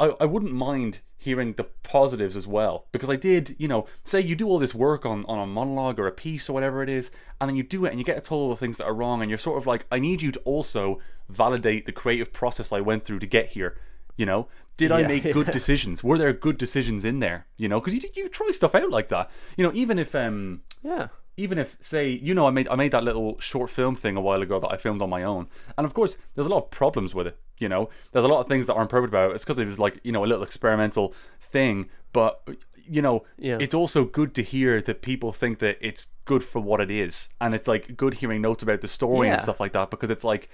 I, 0.00 0.14
I 0.20 0.24
wouldn't 0.24 0.52
mind 0.52 1.00
hearing 1.18 1.52
the 1.52 1.64
positives 1.84 2.36
as 2.36 2.46
well 2.48 2.86
because 2.90 3.08
I 3.08 3.14
did, 3.16 3.54
you 3.56 3.68
know, 3.68 3.86
say 4.04 4.20
you 4.20 4.34
do 4.34 4.48
all 4.48 4.58
this 4.58 4.74
work 4.74 5.06
on, 5.06 5.24
on 5.26 5.38
a 5.38 5.46
monologue 5.46 6.00
or 6.00 6.08
a 6.08 6.12
piece 6.12 6.48
or 6.48 6.52
whatever 6.52 6.82
it 6.82 6.88
is, 6.88 7.10
and 7.40 7.48
then 7.48 7.56
you 7.56 7.62
do 7.62 7.84
it 7.84 7.90
and 7.90 7.98
you 7.98 8.04
get 8.04 8.22
told 8.24 8.42
all 8.42 8.50
the 8.50 8.56
things 8.56 8.78
that 8.78 8.86
are 8.86 8.94
wrong, 8.94 9.20
and 9.22 9.30
you're 9.30 9.38
sort 9.38 9.58
of 9.58 9.66
like, 9.66 9.86
I 9.90 9.98
need 10.00 10.20
you 10.22 10.32
to 10.32 10.40
also 10.40 10.98
validate 11.28 11.86
the 11.86 11.92
creative 11.92 12.32
process 12.32 12.72
I 12.72 12.80
went 12.80 13.04
through 13.04 13.20
to 13.20 13.26
get 13.26 13.48
here. 13.50 13.76
You 14.16 14.26
know, 14.26 14.48
did 14.76 14.92
I 14.92 15.00
Yeah. 15.00 15.06
make 15.08 15.32
good 15.32 15.50
decisions? 15.52 16.04
Were 16.04 16.18
there 16.18 16.32
good 16.32 16.58
decisions 16.58 17.04
in 17.04 17.20
there? 17.20 17.46
You 17.56 17.68
know, 17.68 17.80
because 17.80 17.94
you 17.94 18.00
you 18.14 18.28
try 18.28 18.50
stuff 18.52 18.74
out 18.74 18.90
like 18.90 19.08
that. 19.08 19.30
You 19.56 19.64
know, 19.64 19.72
even 19.74 19.98
if 19.98 20.14
um 20.14 20.62
yeah 20.82 21.08
even 21.36 21.58
if 21.58 21.76
say 21.80 22.08
you 22.10 22.34
know 22.34 22.46
I 22.46 22.50
made 22.50 22.68
I 22.68 22.74
made 22.76 22.92
that 22.92 23.04
little 23.04 23.38
short 23.40 23.70
film 23.70 23.94
thing 23.96 24.16
a 24.16 24.20
while 24.20 24.42
ago 24.42 24.60
that 24.60 24.68
I 24.72 24.76
filmed 24.76 25.02
on 25.02 25.10
my 25.10 25.22
own, 25.22 25.48
and 25.78 25.84
of 25.86 25.94
course 25.94 26.16
there's 26.34 26.46
a 26.46 26.50
lot 26.50 26.58
of 26.64 26.70
problems 26.70 27.14
with 27.14 27.26
it. 27.26 27.38
You 27.58 27.68
know, 27.68 27.88
there's 28.12 28.24
a 28.24 28.28
lot 28.28 28.40
of 28.40 28.48
things 28.48 28.66
that 28.66 28.74
aren't 28.74 28.90
perfect 28.90 29.10
about 29.12 29.30
it. 29.30 29.34
It's 29.34 29.44
because 29.44 29.58
it 29.58 29.66
was 29.66 29.78
like 29.78 30.00
you 30.04 30.12
know 30.12 30.24
a 30.24 30.26
little 30.26 30.42
experimental 30.44 31.14
thing, 31.40 31.88
but 32.12 32.46
you 32.84 33.00
know 33.00 33.24
Yeah. 33.38 33.58
it's 33.60 33.74
also 33.74 34.04
good 34.04 34.34
to 34.34 34.42
hear 34.42 34.80
that 34.82 35.02
people 35.02 35.32
think 35.32 35.60
that 35.60 35.78
it's 35.80 36.08
good 36.24 36.42
for 36.42 36.60
what 36.60 36.80
it 36.80 36.90
is, 36.90 37.28
and 37.40 37.54
it's 37.54 37.68
like 37.68 37.96
good 37.96 38.14
hearing 38.14 38.42
notes 38.42 38.62
about 38.62 38.80
the 38.80 38.88
story 38.88 39.28
and 39.28 39.40
stuff 39.40 39.60
like 39.60 39.72
that 39.72 39.90
because 39.90 40.10
it's 40.10 40.24
like 40.24 40.48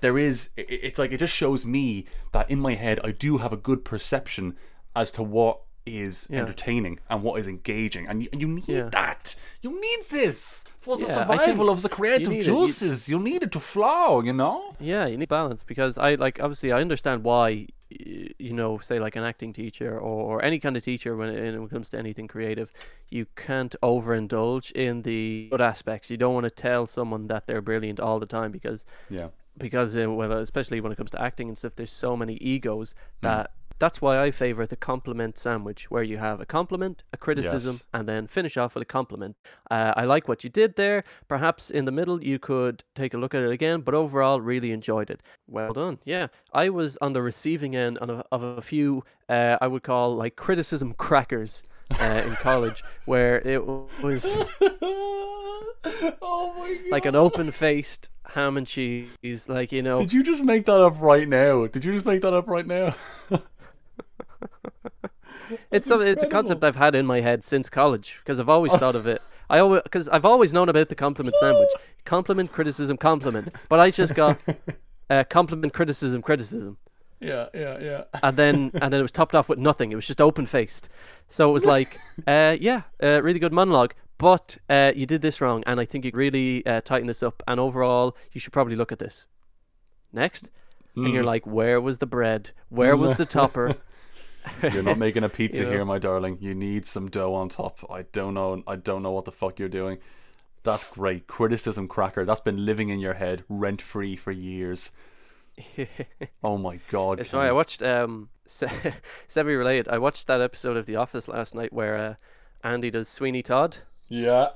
there 0.00 0.16
is 0.18 0.50
it's 0.56 0.98
like 0.98 1.12
it 1.12 1.18
just 1.18 1.34
shows 1.34 1.66
me 1.66 2.04
that 2.32 2.48
in 2.50 2.60
my 2.60 2.74
head 2.74 3.00
I 3.02 3.10
do 3.10 3.38
have 3.38 3.52
a 3.52 3.56
good 3.56 3.84
perception 3.84 4.56
as 4.94 5.10
to 5.12 5.22
what 5.22 5.60
is 5.86 6.28
Yeah. 6.30 6.40
entertaining 6.40 6.98
and 7.10 7.22
what 7.22 7.38
is 7.40 7.46
engaging 7.46 8.08
and 8.08 8.22
you, 8.22 8.28
and 8.32 8.40
you 8.40 8.48
need 8.48 8.68
Yeah. 8.68 8.88
that 8.90 9.34
you 9.60 9.70
need 9.80 10.00
this 10.10 10.64
for 10.80 10.96
the 10.96 11.06
Yeah, 11.06 11.14
survival 11.14 11.68
of 11.70 11.82
the 11.82 11.88
creative. 11.88 12.32
You- 12.32 12.42
juices 12.42 13.08
you, 13.08 13.18
need 13.18 13.42
it 13.42 13.52
to 13.52 13.60
flow 13.60 14.20
you 14.22 14.32
know 14.32 14.74
Yeah, 14.80 15.06
you 15.06 15.16
need 15.18 15.28
balance 15.28 15.62
because 15.62 15.98
I 15.98 16.14
like 16.14 16.40
obviously 16.40 16.72
I 16.72 16.80
understand 16.80 17.22
why 17.24 17.66
you 17.90 18.52
know 18.52 18.78
say 18.78 18.98
like 18.98 19.14
an 19.14 19.22
acting 19.24 19.52
teacher 19.52 19.92
or, 19.98 20.38
or 20.38 20.44
any 20.44 20.58
kind 20.58 20.76
of 20.76 20.82
teacher 20.82 21.16
when 21.16 21.28
it, 21.28 21.54
when 21.54 21.64
it 21.64 21.70
comes 21.70 21.88
to 21.90 21.98
anything 21.98 22.26
creative, 22.26 22.72
you 23.10 23.26
can't 23.36 23.74
overindulge 23.82 24.72
in 24.72 25.02
the 25.02 25.48
good 25.50 25.60
aspects. 25.60 26.10
You 26.10 26.16
don't 26.16 26.34
want 26.34 26.44
to 26.44 26.50
tell 26.50 26.86
someone 26.86 27.26
that 27.28 27.46
they're 27.46 27.60
brilliant 27.62 28.00
all 28.00 28.18
the 28.18 28.26
time 28.26 28.50
because 28.52 28.84
yeah 29.10 29.28
because 29.58 29.96
uh, 29.96 30.10
well 30.10 30.32
especially 30.32 30.80
when 30.80 30.90
it 30.92 30.96
comes 30.96 31.10
to 31.12 31.20
acting 31.22 31.48
and 31.48 31.56
stuff 31.56 31.74
there's 31.76 31.92
so 31.92 32.16
many 32.16 32.34
egos 32.36 32.94
Hmm. 33.20 33.26
that 33.28 33.50
that's 33.78 34.00
why 34.00 34.22
I 34.22 34.30
favor 34.30 34.66
the 34.66 34.76
compliment 34.76 35.38
sandwich 35.38 35.90
where 35.90 36.02
you 36.02 36.18
have 36.18 36.40
a 36.40 36.46
compliment, 36.46 37.02
a 37.12 37.16
criticism, 37.16 37.74
Yes. 37.74 37.84
and 37.92 38.08
then 38.08 38.26
finish 38.26 38.56
off 38.56 38.74
with 38.74 38.82
a 38.82 38.86
compliment. 38.86 39.36
Uh, 39.70 39.92
I 39.96 40.04
like 40.04 40.28
what 40.28 40.44
you 40.44 40.50
did 40.50 40.76
there. 40.76 41.04
Perhaps 41.28 41.70
in 41.70 41.84
the 41.84 41.92
middle 41.92 42.22
you 42.22 42.38
could 42.38 42.84
take 42.94 43.14
a 43.14 43.18
look 43.18 43.34
at 43.34 43.42
it 43.42 43.50
again, 43.50 43.80
but 43.80 43.94
overall 43.94 44.40
really 44.40 44.72
enjoyed 44.72 45.10
it. 45.10 45.22
Well 45.48 45.72
done. 45.72 45.98
Yeah, 46.04 46.28
I 46.52 46.68
was 46.70 46.96
on 47.00 47.12
the 47.12 47.22
receiving 47.22 47.74
end 47.76 47.98
of 47.98 48.08
a, 48.10 48.24
of 48.32 48.42
a 48.42 48.60
few 48.60 49.04
uh, 49.28 49.56
I 49.60 49.66
would 49.66 49.82
call 49.82 50.14
like 50.16 50.36
criticism 50.36 50.92
crackers 50.98 51.62
uh, 52.00 52.22
in 52.26 52.32
college 52.36 52.82
where 53.06 53.40
it 53.46 53.64
was 53.66 54.24
oh 56.22 56.54
my 56.58 56.72
god 56.74 56.90
like 56.90 57.04
an 57.06 57.14
open-faced 57.14 58.08
ham 58.26 58.56
and 58.56 58.66
cheese, 58.66 59.48
like 59.48 59.70
you 59.70 59.82
know. 59.82 60.00
did 60.00 60.12
you 60.12 60.22
just 60.22 60.42
make 60.42 60.64
that 60.66 60.80
up 60.82 61.00
right 61.00 61.28
now 61.28 61.66
did 61.66 61.84
you 61.84 61.92
just 61.92 62.06
make 62.06 62.22
that 62.22 62.32
up 62.34 62.48
right 62.48 62.66
now 62.66 62.94
It's 65.70 65.86
some, 65.86 66.00
it's 66.00 66.22
a 66.22 66.26
concept 66.26 66.64
I've 66.64 66.76
had 66.76 66.94
in 66.94 67.06
my 67.06 67.20
head 67.20 67.44
since 67.44 67.68
college 67.68 68.18
because 68.20 68.40
I've 68.40 68.48
always 68.48 68.72
thought 68.72 68.96
of 68.96 69.06
it. 69.06 69.20
I 69.50 69.58
always 69.58 69.82
because 69.82 70.08
I've 70.08 70.24
always 70.24 70.52
known 70.52 70.68
about 70.68 70.88
the 70.88 70.94
compliment 70.94 71.36
sandwich, 71.38 71.68
compliment, 72.04 72.50
criticism, 72.52 72.96
compliment. 72.96 73.54
But 73.68 73.80
I 73.80 73.90
just 73.90 74.14
got 74.14 74.38
uh, 75.10 75.24
compliment, 75.24 75.74
criticism, 75.74 76.22
criticism, 76.22 76.78
yeah 77.20 77.46
yeah 77.54 77.78
yeah 77.78 78.04
and 78.22 78.36
then 78.36 78.70
and 78.74 78.92
then 78.92 79.00
it 79.00 79.02
was 79.02 79.12
topped 79.12 79.34
off 79.34 79.48
with 79.48 79.58
nothing. 79.58 79.92
It 79.92 79.96
was 79.96 80.06
just 80.06 80.20
open 80.20 80.46
faced. 80.46 80.88
So 81.28 81.50
it 81.50 81.52
was 81.52 81.64
like, 81.64 81.98
uh, 82.26 82.56
yeah, 82.60 82.82
uh, 83.02 83.22
really 83.22 83.38
good 83.38 83.52
monologue, 83.52 83.94
but 84.18 84.56
uh, 84.70 84.92
you 84.94 85.06
did 85.06 85.22
this 85.22 85.40
wrong, 85.40 85.62
and 85.66 85.80
I 85.80 85.84
think 85.84 86.04
you 86.04 86.10
really 86.14 86.64
uh, 86.66 86.80
tighten 86.82 87.06
this 87.06 87.22
up. 87.22 87.42
And 87.48 87.58
overall, 87.58 88.16
you 88.32 88.40
should 88.40 88.52
probably 88.52 88.76
look 88.76 88.92
at 88.92 88.98
this. 88.98 89.26
Next, 90.12 90.48
and 90.94 91.12
you're 91.12 91.24
like, 91.24 91.44
where 91.44 91.80
was 91.80 91.98
the 91.98 92.06
bread? 92.06 92.50
Where 92.68 92.96
was 92.96 93.16
the 93.16 93.26
topper? 93.26 93.74
You're 94.62 94.82
not 94.82 94.98
making 94.98 95.24
a 95.24 95.28
pizza 95.28 95.60
You 95.62 95.66
know? 95.66 95.72
here, 95.72 95.84
my 95.84 95.98
darling. 95.98 96.38
You 96.40 96.54
need 96.54 96.86
some 96.86 97.08
dough 97.08 97.34
on 97.34 97.48
top. 97.48 97.84
I 97.90 98.02
don't 98.12 98.34
know. 98.34 98.62
I 98.66 98.76
don't 98.76 99.02
know 99.02 99.12
what 99.12 99.24
the 99.24 99.32
fuck 99.32 99.58
you're 99.58 99.68
doing. 99.68 99.98
That's 100.62 100.84
great. 100.84 101.26
Criticism 101.26 101.88
cracker. 101.88 102.24
That's 102.24 102.40
been 102.40 102.64
living 102.64 102.88
in 102.88 102.98
your 102.98 103.14
head 103.14 103.44
rent 103.48 103.82
free 103.82 104.16
for 104.16 104.32
years. 104.32 104.90
Oh 106.42 106.58
my 106.58 106.80
god. 106.90 107.20
It's 107.20 107.30
funny. 107.30 107.48
I 107.48 107.52
watched 107.52 107.82
um 107.82 108.28
se- 108.46 108.94
semi-related. 109.28 109.88
I 109.88 109.98
watched 109.98 110.26
that 110.26 110.40
episode 110.40 110.76
of 110.76 110.86
The 110.86 110.96
Office 110.96 111.28
last 111.28 111.54
night 111.54 111.72
where 111.72 111.96
uh, 111.96 112.14
Andy 112.62 112.90
does 112.90 113.08
Sweeney 113.08 113.42
Todd. 113.42 113.76
Yeah. 114.08 114.48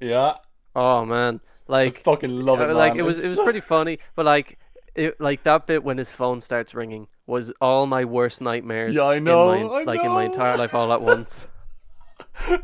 Yeah. 0.00 0.34
Oh 0.74 1.04
man, 1.04 1.40
I 1.68 1.72
like 1.72 2.00
fucking 2.02 2.30
love 2.40 2.60
it. 2.60 2.70
uh, 2.70 2.74
like 2.74 2.94
man. 2.94 3.00
it 3.00 3.04
was 3.04 3.18
it 3.20 3.28
was 3.28 3.38
pretty 3.40 3.60
funny, 3.60 3.98
but 4.16 4.26
like 4.26 4.58
it 4.94 5.20
like 5.20 5.42
that 5.44 5.66
bit 5.66 5.82
when 5.84 5.98
his 5.98 6.10
phone 6.12 6.40
starts 6.40 6.74
ringing 6.74 7.08
was 7.26 7.50
all 7.60 7.86
my 7.86 8.04
worst 8.04 8.40
nightmares. 8.40 8.94
Yeah, 8.94 9.02
I 9.04 9.16
in 9.16 9.24
know, 9.24 9.46
my- 9.46 9.80
I 9.80 9.84
like 9.84 10.00
in 10.04 10.10
my 10.10 10.24
entire 10.24 10.56
life 10.56 10.74
all 10.74 10.92
at 10.92 11.00
once. 11.14 11.46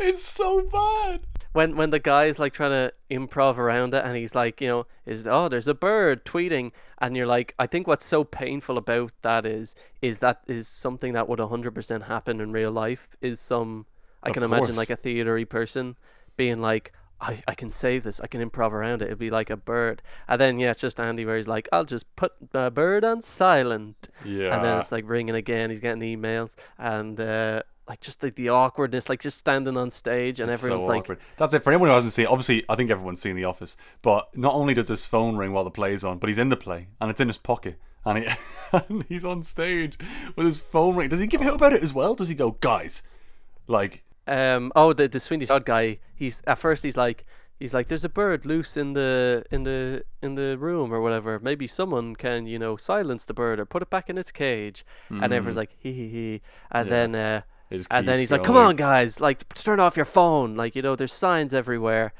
it's 0.00 0.24
so 0.24 0.62
bad. 0.62 1.20
when 1.52 1.76
when 1.76 1.90
the 1.90 1.98
guy's 1.98 2.38
like 2.38 2.52
trying 2.52 2.70
to 2.70 2.92
improv 3.10 3.56
around 3.58 3.94
it 3.94 4.04
and 4.04 4.16
he's 4.16 4.34
like 4.34 4.60
you 4.60 4.68
know 4.68 4.86
is 5.06 5.26
oh 5.26 5.48
there's 5.48 5.66
a 5.68 5.74
bird 5.74 6.24
tweeting 6.24 6.70
and 6.98 7.16
you're 7.16 7.26
like 7.26 7.54
i 7.58 7.66
think 7.66 7.86
what's 7.86 8.06
so 8.06 8.22
painful 8.24 8.78
about 8.78 9.10
that 9.22 9.44
is 9.46 9.74
is 10.02 10.18
that 10.20 10.40
is 10.46 10.68
something 10.68 11.12
that 11.14 11.28
would 11.28 11.38
100% 11.40 12.02
happen 12.02 12.40
in 12.40 12.52
real 12.52 12.70
life 12.70 13.08
is 13.20 13.40
some 13.40 13.84
i 14.22 14.28
Of 14.28 14.34
can 14.34 14.42
imagine 14.44 14.76
like 14.76 14.90
a 14.90 14.96
theatery 14.96 15.48
person 15.48 15.96
being 16.36 16.60
like 16.60 16.92
I, 17.20 17.42
I 17.46 17.54
can 17.54 17.70
save 17.70 18.02
this. 18.02 18.20
I 18.20 18.26
can 18.26 18.40
improv 18.48 18.72
around 18.72 19.02
it. 19.02 19.06
It'd 19.06 19.18
be 19.18 19.30
like 19.30 19.50
a 19.50 19.56
bird, 19.56 20.00
and 20.28 20.40
then 20.40 20.58
yeah, 20.58 20.70
it's 20.70 20.80
just 20.80 20.98
Andy 20.98 21.24
where 21.24 21.36
he's 21.36 21.48
like, 21.48 21.68
"I'll 21.72 21.84
just 21.84 22.06
put 22.16 22.32
a 22.54 22.70
bird 22.70 23.04
on 23.04 23.22
silent," 23.22 24.08
Yeah. 24.24 24.54
and 24.54 24.64
then 24.64 24.78
it's 24.78 24.90
like 24.92 25.04
ringing 25.08 25.34
again. 25.34 25.70
He's 25.70 25.80
getting 25.80 26.02
emails, 26.02 26.54
and 26.78 27.20
uh, 27.20 27.62
like 27.88 28.00
just 28.00 28.22
like 28.22 28.36
the 28.36 28.48
awkwardness, 28.48 29.08
like 29.08 29.20
just 29.20 29.36
standing 29.36 29.76
on 29.76 29.90
stage, 29.90 30.40
and 30.40 30.50
It's 30.50 30.62
everyone's 30.62 30.84
so 30.84 30.88
like. 30.88 31.20
That's 31.36 31.52
it. 31.52 31.62
For 31.62 31.70
anyone 31.72 31.88
who 31.88 31.94
hasn't 31.94 32.12
seen, 32.12 32.26
obviously, 32.26 32.64
I 32.68 32.76
think 32.76 32.90
everyone's 32.90 33.20
seen 33.20 33.36
The 33.36 33.44
Office. 33.44 33.76
But 34.00 34.28
not 34.36 34.54
only 34.54 34.74
does 34.74 34.88
his 34.88 35.04
phone 35.04 35.36
ring 35.36 35.52
while 35.52 35.64
the 35.64 35.70
play 35.70 35.92
is 35.92 36.04
on, 36.04 36.18
but 36.18 36.28
he's 36.28 36.38
in 36.38 36.48
the 36.48 36.56
play 36.56 36.88
and 37.00 37.10
it's 37.10 37.20
in 37.20 37.28
his 37.28 37.36
pocket, 37.38 37.76
and, 38.04 38.18
he, 38.18 38.28
and 38.72 39.04
he's 39.08 39.24
on 39.24 39.42
stage 39.42 39.98
with 40.36 40.46
his 40.46 40.58
phone 40.58 40.96
ring. 40.96 41.08
Does 41.08 41.18
he 41.18 41.26
give 41.26 41.42
out 41.42 41.54
about 41.54 41.72
it 41.72 41.82
as 41.82 41.92
well? 41.92 42.14
Does 42.14 42.28
he 42.28 42.34
go, 42.34 42.52
guys, 42.52 43.02
like, 43.66 44.04
Um. 44.26 44.72
Oh, 44.76 44.92
the 44.92 45.08
the 45.08 45.20
Sweeney 45.20 45.46
Todd 45.46 45.64
guy. 45.64 45.98
He's 46.14 46.42
at 46.46 46.58
first 46.58 46.82
he's 46.84 46.96
like 46.96 47.24
he's 47.58 47.74
like 47.74 47.88
there's 47.88 48.04
a 48.04 48.08
bird 48.08 48.46
loose 48.46 48.76
in 48.76 48.92
the 48.92 49.44
in 49.50 49.62
the 49.64 50.04
in 50.22 50.34
the 50.34 50.56
room 50.58 50.92
or 50.92 51.00
whatever. 51.00 51.38
Maybe 51.40 51.66
someone 51.66 52.14
can 52.16 52.46
you 52.46 52.58
know 52.58 52.76
silence 52.76 53.24
the 53.24 53.34
bird 53.34 53.58
or 53.60 53.64
put 53.66 53.82
it 53.82 53.90
back 53.90 54.08
in 54.10 54.18
its 54.18 54.30
cage. 54.30 54.84
And 55.08 55.32
everyone's 55.32 55.56
like 55.56 55.70
hee 55.78 55.92
hee 55.92 56.08
hee. 56.08 56.40
And 56.70 56.88
Hmm. 56.88 56.92
Yeah. 56.92 57.06
then 57.06 57.14
uh, 57.14 57.42
and 57.90 58.06
then 58.08 58.18
he's 58.18 58.30
like, 58.30 58.42
come 58.42 58.56
on 58.56 58.76
guys, 58.76 59.20
like 59.20 59.48
turn 59.54 59.80
off 59.80 59.96
your 59.96 60.04
phone. 60.06 60.54
Like 60.56 60.74
you 60.76 60.82
know 60.82 60.96
there's 60.96 61.12
signs 61.12 61.54
everywhere. 61.54 62.12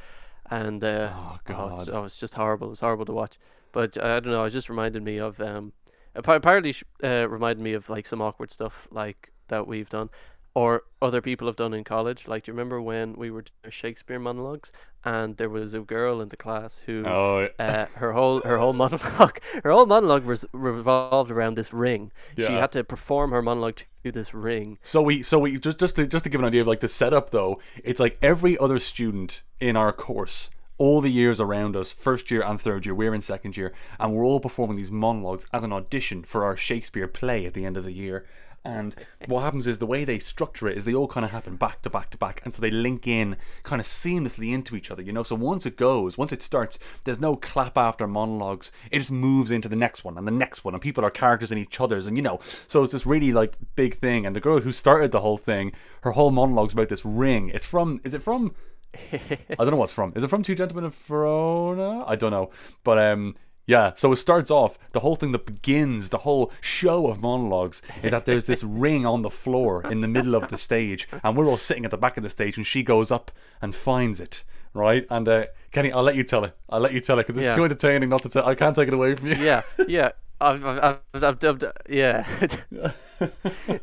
And 0.51 0.83
uh, 0.83 1.11
Oh, 1.15 1.39
God. 1.45 1.89
oh, 1.93 2.05
it's 2.05 2.19
just 2.19 2.35
horrible. 2.35 2.67
It 2.69 2.71
was 2.71 2.81
horrible 2.81 3.05
to 3.07 3.13
watch. 3.13 3.39
But 3.73 3.97
uh, 3.97 4.17
I 4.17 4.21
don't 4.21 4.33
know. 4.33 4.45
It 4.45 4.51
just 4.51 4.69
reminded 4.69 5.03
me 5.05 5.19
of 5.19 5.41
um, 5.41 5.73
apparently 6.17 6.75
uh, 7.05 7.29
reminded 7.29 7.63
me 7.63 7.75
of 7.75 7.89
like 7.89 8.07
some 8.07 8.21
awkward 8.21 8.51
stuff 8.51 8.89
like 8.91 9.31
that 9.49 9.67
we've 9.69 9.89
done, 9.89 10.11
or 10.55 10.83
other 11.01 11.21
people 11.21 11.47
have 11.47 11.57
done 11.57 11.73
in 11.75 11.85
college. 11.85 12.27
Like, 12.27 12.45
do 12.45 12.51
you 12.51 12.55
remember 12.55 12.81
when 12.83 13.15
we 13.15 13.31
were 13.31 13.43
doing 13.43 13.71
Shakespeare 13.71 14.19
monologues, 14.19 14.73
and 15.05 15.37
there 15.37 15.49
was 15.49 15.73
a 15.75 15.81
girl 15.81 16.21
in 16.21 16.29
the 16.29 16.37
class 16.37 16.83
who, 16.85 17.05
Oh, 17.07 17.49
uh, 17.59 17.87
her 17.95 18.13
whole 18.13 18.41
her 18.43 18.59
whole 18.59 18.73
monologue, 18.85 19.41
her 19.63 19.71
whole 19.71 19.87
monologue 19.87 20.25
was 20.25 20.45
revolved 20.53 21.31
around 21.31 21.57
this 21.57 21.73
ring. 21.73 22.13
She 22.37 22.43
had 22.61 22.73
to 22.73 22.85
perform 22.85 23.31
her 23.31 23.43
monologue 23.43 23.81
to 24.05 24.13
this 24.13 24.35
ring. 24.35 24.79
So 24.83 25.01
we, 25.01 25.23
so 25.23 25.39
we 25.39 25.59
just 25.59 25.79
just 25.79 25.97
to 25.97 26.07
just 26.07 26.25
to 26.25 26.31
give 26.31 26.41
an 26.41 26.47
idea 26.47 26.61
of 26.63 26.67
like 26.67 26.81
the 26.81 26.89
setup 26.89 27.31
though, 27.31 27.61
it's 27.83 28.01
like 28.01 28.19
every 28.21 28.59
other 28.59 28.79
student 28.79 29.43
in 29.61 29.77
our 29.77 29.93
course, 29.93 30.51
all 30.79 31.01
the 31.01 31.11
years 31.11 31.41
around 31.41 31.77
us, 31.77 31.93
first 31.93 32.31
year 32.31 32.43
and 32.43 32.61
third 32.61 32.85
year, 32.85 32.95
we're 32.95 33.15
in 33.15 33.21
second 33.21 33.57
year, 33.57 33.73
and 33.99 34.13
we're 34.13 34.25
all 34.25 34.41
performing 34.41 34.77
these 34.77 34.91
monologues 34.91 35.47
as 35.53 35.63
an 35.65 35.73
audition 35.73 36.25
for 36.25 36.45
our 36.45 36.57
Shakespeare 36.57 37.07
play 37.09 37.47
at 37.47 37.55
the 37.55 37.65
end 37.65 37.77
of 37.77 37.85
the 37.85 37.93
year. 37.93 38.27
And 38.65 38.95
what 39.27 39.41
happens 39.41 39.67
is 39.67 39.79
the 39.79 39.87
way 39.87 40.05
they 40.05 40.19
structure 40.19 40.69
it 40.69 40.77
is 40.77 40.85
they 40.85 40.95
all 40.95 41.09
kind 41.09 41.25
of 41.25 41.31
happen 41.31 41.57
back 41.57 41.81
to 41.83 41.91
back 41.91 42.11
to 42.11 42.19
back, 42.19 42.43
and 42.45 42.53
so 42.53 42.61
they 42.61 42.71
link 42.71 43.07
in 43.07 43.37
kind 43.63 43.81
of 43.81 43.87
seamlessly 43.87 44.53
into 44.53 44.77
each 44.77 44.91
other. 44.91 45.01
You 45.01 45.13
know, 45.13 45.23
so 45.23 45.35
once 45.35 45.65
it 45.65 45.79
goes, 45.79 46.19
once 46.19 46.31
it 46.31 46.43
starts, 46.43 46.79
there's 47.05 47.21
no 47.21 47.37
clap 47.37 47.79
after 47.79 48.07
monologues. 48.07 48.71
It 48.91 48.99
just 48.99 49.13
moves 49.13 49.51
into 49.51 49.69
the 49.69 49.77
next 49.77 50.05
one 50.05 50.19
and 50.19 50.27
the 50.27 50.33
next 50.33 50.63
one, 50.63 50.75
and 50.75 50.83
people 50.83 51.05
are 51.05 51.11
characters 51.11 51.51
in 51.51 51.57
each 51.57 51.81
other's, 51.81 52.07
and 52.07 52.19
you 52.19 52.23
know, 52.23 52.39
so 52.69 52.83
it's 52.83 52.93
this 52.93 53.07
really 53.07 53.33
like 53.33 53.55
big 53.77 53.99
thing. 53.99 54.27
And 54.27 54.37
the 54.37 54.41
girl 54.41 54.61
who 54.61 54.73
started 54.73 55.11
the 55.11 55.21
whole 55.21 55.39
thing, 55.39 55.73
her 56.03 56.13
whole 56.13 56.31
monologue's 56.31 56.75
about 56.75 56.91
this 56.91 57.05
ring. 57.05 57.51
It's 57.55 57.67
from, 57.67 58.01
is 58.05 58.13
it 58.13 58.23
from? 58.23 58.55
I 59.13 59.39
don't 59.57 59.71
know 59.71 59.77
what's 59.77 59.93
from. 59.93 60.13
Is 60.17 60.23
it 60.23 60.29
from 60.29 60.43
Two 60.43 60.55
Gentlemen 60.55 60.85
of 60.85 60.95
Verona? 60.95 62.05
I 62.07 62.17
don't 62.17 62.31
know, 62.33 62.51
but 62.85 62.99
um. 62.99 63.37
Yeah, 63.67 63.93
so 63.95 64.11
it 64.13 64.17
starts 64.17 64.51
off 64.51 64.79
the 64.93 65.01
whole 65.01 65.15
thing 65.17 65.31
that 65.33 65.47
begins 65.47 66.09
the 66.09 66.19
whole 66.19 66.51
show 66.61 67.07
of 67.07 67.21
monologues 67.21 67.83
is 68.03 68.11
that 68.11 68.25
there's 68.27 68.47
this 68.47 68.63
ring 68.85 69.07
on 69.07 69.23
the 69.23 69.31
floor 69.31 69.85
in 69.89 70.01
the 70.01 70.09
middle 70.09 70.35
of 70.35 70.49
the 70.49 70.57
stage, 70.57 71.09
and 71.23 71.37
we're 71.37 71.47
all 71.47 71.57
sitting 71.57 71.85
at 71.85 71.91
the 71.93 71.97
back 71.97 72.17
of 72.17 72.23
the 72.25 72.31
stage, 72.31 72.57
and 72.57 72.67
she 72.67 72.83
goes 72.83 73.13
up 73.13 73.31
and 73.63 73.75
finds 73.75 74.19
it, 74.21 74.43
right? 74.75 75.07
And 75.09 75.29
uh, 75.29 75.45
Kenny, 75.71 75.93
I'll 75.93 76.03
let 76.03 76.17
you 76.17 76.25
tell 76.25 76.43
it. 76.45 76.57
I'll 76.69 76.81
let 76.81 76.93
you 76.93 77.01
tell 77.01 77.19
it 77.21 77.27
because 77.29 77.37
it's 77.39 77.47
Yeah. 77.47 77.55
too 77.57 77.65
entertaining 77.65 78.09
not 78.09 78.23
to 78.23 78.29
tell. 78.29 78.45
I 78.45 78.57
can't 78.57 78.75
take 78.75 78.89
it 78.89 78.95
away 78.95 79.15
from 79.15 79.29
you. 79.29 79.37
yeah, 79.37 79.63
yeah. 79.87 80.11
I've, 80.43 80.65
I've, 80.65 80.99
I've, 81.15 81.23
I've, 81.23 81.45
I've, 81.45 81.73
yeah. 81.89 82.27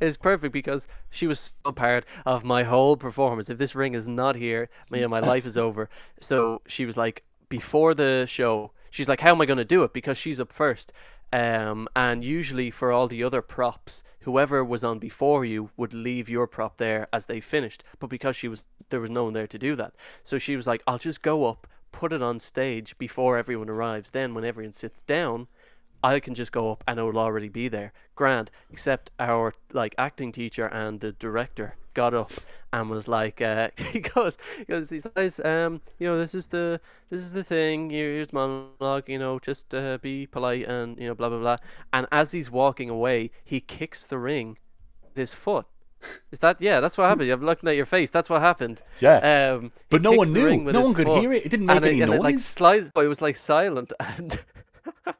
it's 0.02 0.18
perfect 0.18 0.52
because 0.54 0.88
she 1.10 1.28
was 1.28 1.52
so 1.64 1.72
part 1.72 2.04
of 2.26 2.44
my 2.44 2.64
whole 2.64 2.98
performance. 2.98 3.50
If 3.50 3.58
this 3.58 3.76
ring 3.76 3.94
is 3.94 4.08
not 4.08 4.36
here, 4.36 4.70
my, 4.90 5.06
my 5.08 5.20
life 5.20 5.46
is 5.46 5.58
over. 5.58 5.90
So 6.20 6.62
she 6.68 6.86
was 6.86 6.98
like, 6.98 7.24
before 7.50 7.94
the 7.94 8.26
show, 8.28 8.72
she's 8.90 9.10
like, 9.10 9.22
how 9.22 9.32
am 9.32 9.42
I 9.42 9.46
going 9.46 9.58
to 9.58 9.66
do 9.66 9.84
it? 9.84 9.94
Because 9.94 10.18
she's 10.18 10.40
up 10.40 10.52
first. 10.52 10.94
Um, 11.34 11.88
and 11.96 12.24
usually 12.24 12.72
for 12.72 12.92
all 12.92 13.08
the 13.08 13.24
other 13.24 13.42
props, 13.42 14.04
whoever 14.22 14.64
was 14.64 14.84
on 14.84 15.00
before 15.00 15.44
you 15.44 15.70
would 15.76 15.94
leave 15.94 16.30
your 16.30 16.48
prop 16.48 16.78
there 16.78 17.08
as 17.12 17.26
they 17.26 17.42
finished. 17.42 17.84
But 18.00 18.10
because 18.10 18.36
she 18.36 18.48
was, 18.48 18.64
there 18.90 19.02
was 19.02 19.10
no 19.10 19.26
one 19.26 19.34
there 19.34 19.48
to 19.48 19.60
do 19.60 19.76
that. 19.76 19.94
So 20.24 20.38
she 20.38 20.56
was 20.56 20.68
like, 20.68 20.84
I'll 20.88 20.98
just 20.98 21.22
go 21.22 21.46
up, 21.46 21.68
put 21.92 22.14
it 22.14 22.22
on 22.22 22.40
stage 22.40 22.98
before 22.98 23.38
everyone 23.38 23.70
arrives. 23.70 24.12
Then 24.12 24.34
when 24.34 24.46
everyone 24.46 24.72
sits 24.72 25.02
down, 25.02 25.48
I 26.16 26.20
can 26.20 26.34
just 26.36 26.52
go 26.52 26.72
up 26.72 26.84
and 26.88 27.00
it 27.00 27.04
will 27.04 27.18
already 27.18 27.50
be 27.50 27.68
there. 27.68 27.92
Grand. 28.16 28.50
Except 28.72 29.12
our 29.20 29.54
like 29.74 29.94
acting 29.98 30.32
teacher 30.32 30.66
and 30.68 31.00
the 31.02 31.12
director 31.12 31.76
got 31.94 32.14
up 32.14 32.32
and 32.72 32.90
was 32.90 33.08
like, 33.08 33.42
uh, 33.42 33.70
he 33.92 34.00
goes, 34.00 34.38
he 34.58 34.66
goes, 34.66 34.90
he 34.90 35.00
says, 35.00 35.40
um, 35.44 35.82
you 36.00 36.08
know, 36.08 36.18
this 36.18 36.34
is 36.36 36.48
the 36.48 36.80
this 37.10 37.22
is 37.22 37.32
the 37.34 37.44
thing. 37.44 37.90
Here- 37.90 38.14
Here's 38.16 38.32
monologue. 38.32 39.10
You 39.10 39.20
know, 39.20 39.40
just 39.40 39.74
uh, 39.74 39.98
be 40.02 40.28
polite 40.28 40.66
and 40.68 40.98
you 40.98 41.08
know, 41.08 41.16
blah 41.16 41.30
blah 41.30 41.40
blah. 41.40 41.58
And 41.94 42.08
as 42.12 42.32
he's 42.32 42.50
walking 42.52 42.90
away, 42.90 43.32
he 43.44 43.60
kicks 43.60 44.04
the 44.04 44.18
ring 44.18 44.58
with 45.04 45.16
his 45.18 45.34
foot. 45.34 45.66
Is 46.32 46.40
that 46.40 46.62
yeah? 46.62 46.80
That's 46.80 46.96
what 46.98 47.08
happened. 47.10 47.30
I'm 47.32 47.44
looking 47.44 47.68
at 47.70 47.76
your 47.76 47.88
face. 47.88 48.12
That's 48.12 48.30
what 48.30 48.42
happened. 48.42 48.82
Yeah. 49.00 49.18
Um, 49.58 49.72
But 49.90 50.04
no 50.04 50.12
one 50.12 50.32
knew. 50.32 50.58
No 50.58 50.82
one 50.82 50.94
could 50.94 51.08
foot, 51.08 51.22
hear 51.22 51.34
it. 51.34 51.46
It 51.46 51.50
didn't 51.50 51.66
make 51.66 51.78
and 51.78 51.86
any 51.86 52.02
and 52.02 52.14
It, 52.14 52.22
like 52.22 52.36
noise. 52.36 52.46
slides, 52.46 52.90
but 52.94 53.04
it 53.04 53.08
was 53.08 53.22
like 53.22 53.36
silent, 53.36 53.92
and 54.00 54.40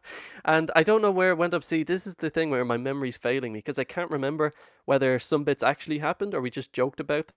and 0.46 0.72
I 0.76 0.84
don't 0.84 1.02
know 1.02 1.12
where 1.12 1.32
it 1.32 1.38
went 1.38 1.54
up. 1.54 1.64
See, 1.64 1.84
this 1.84 2.08
is 2.08 2.16
the 2.16 2.30
thing 2.30 2.50
where 2.50 2.66
my 2.66 2.78
memory's 2.78 3.18
failing 3.18 3.54
me 3.54 3.60
because 3.60 3.80
I 3.80 3.84
can't 3.84 4.12
remember 4.12 4.54
whether 4.86 5.20
some 5.20 5.44
bits 5.44 5.64
actually 5.64 6.00
happened 6.00 6.34
or 6.34 6.42
we 6.42 6.50
just 6.50 6.74
joked 6.74 7.00
about. 7.00 7.28
them. 7.28 7.36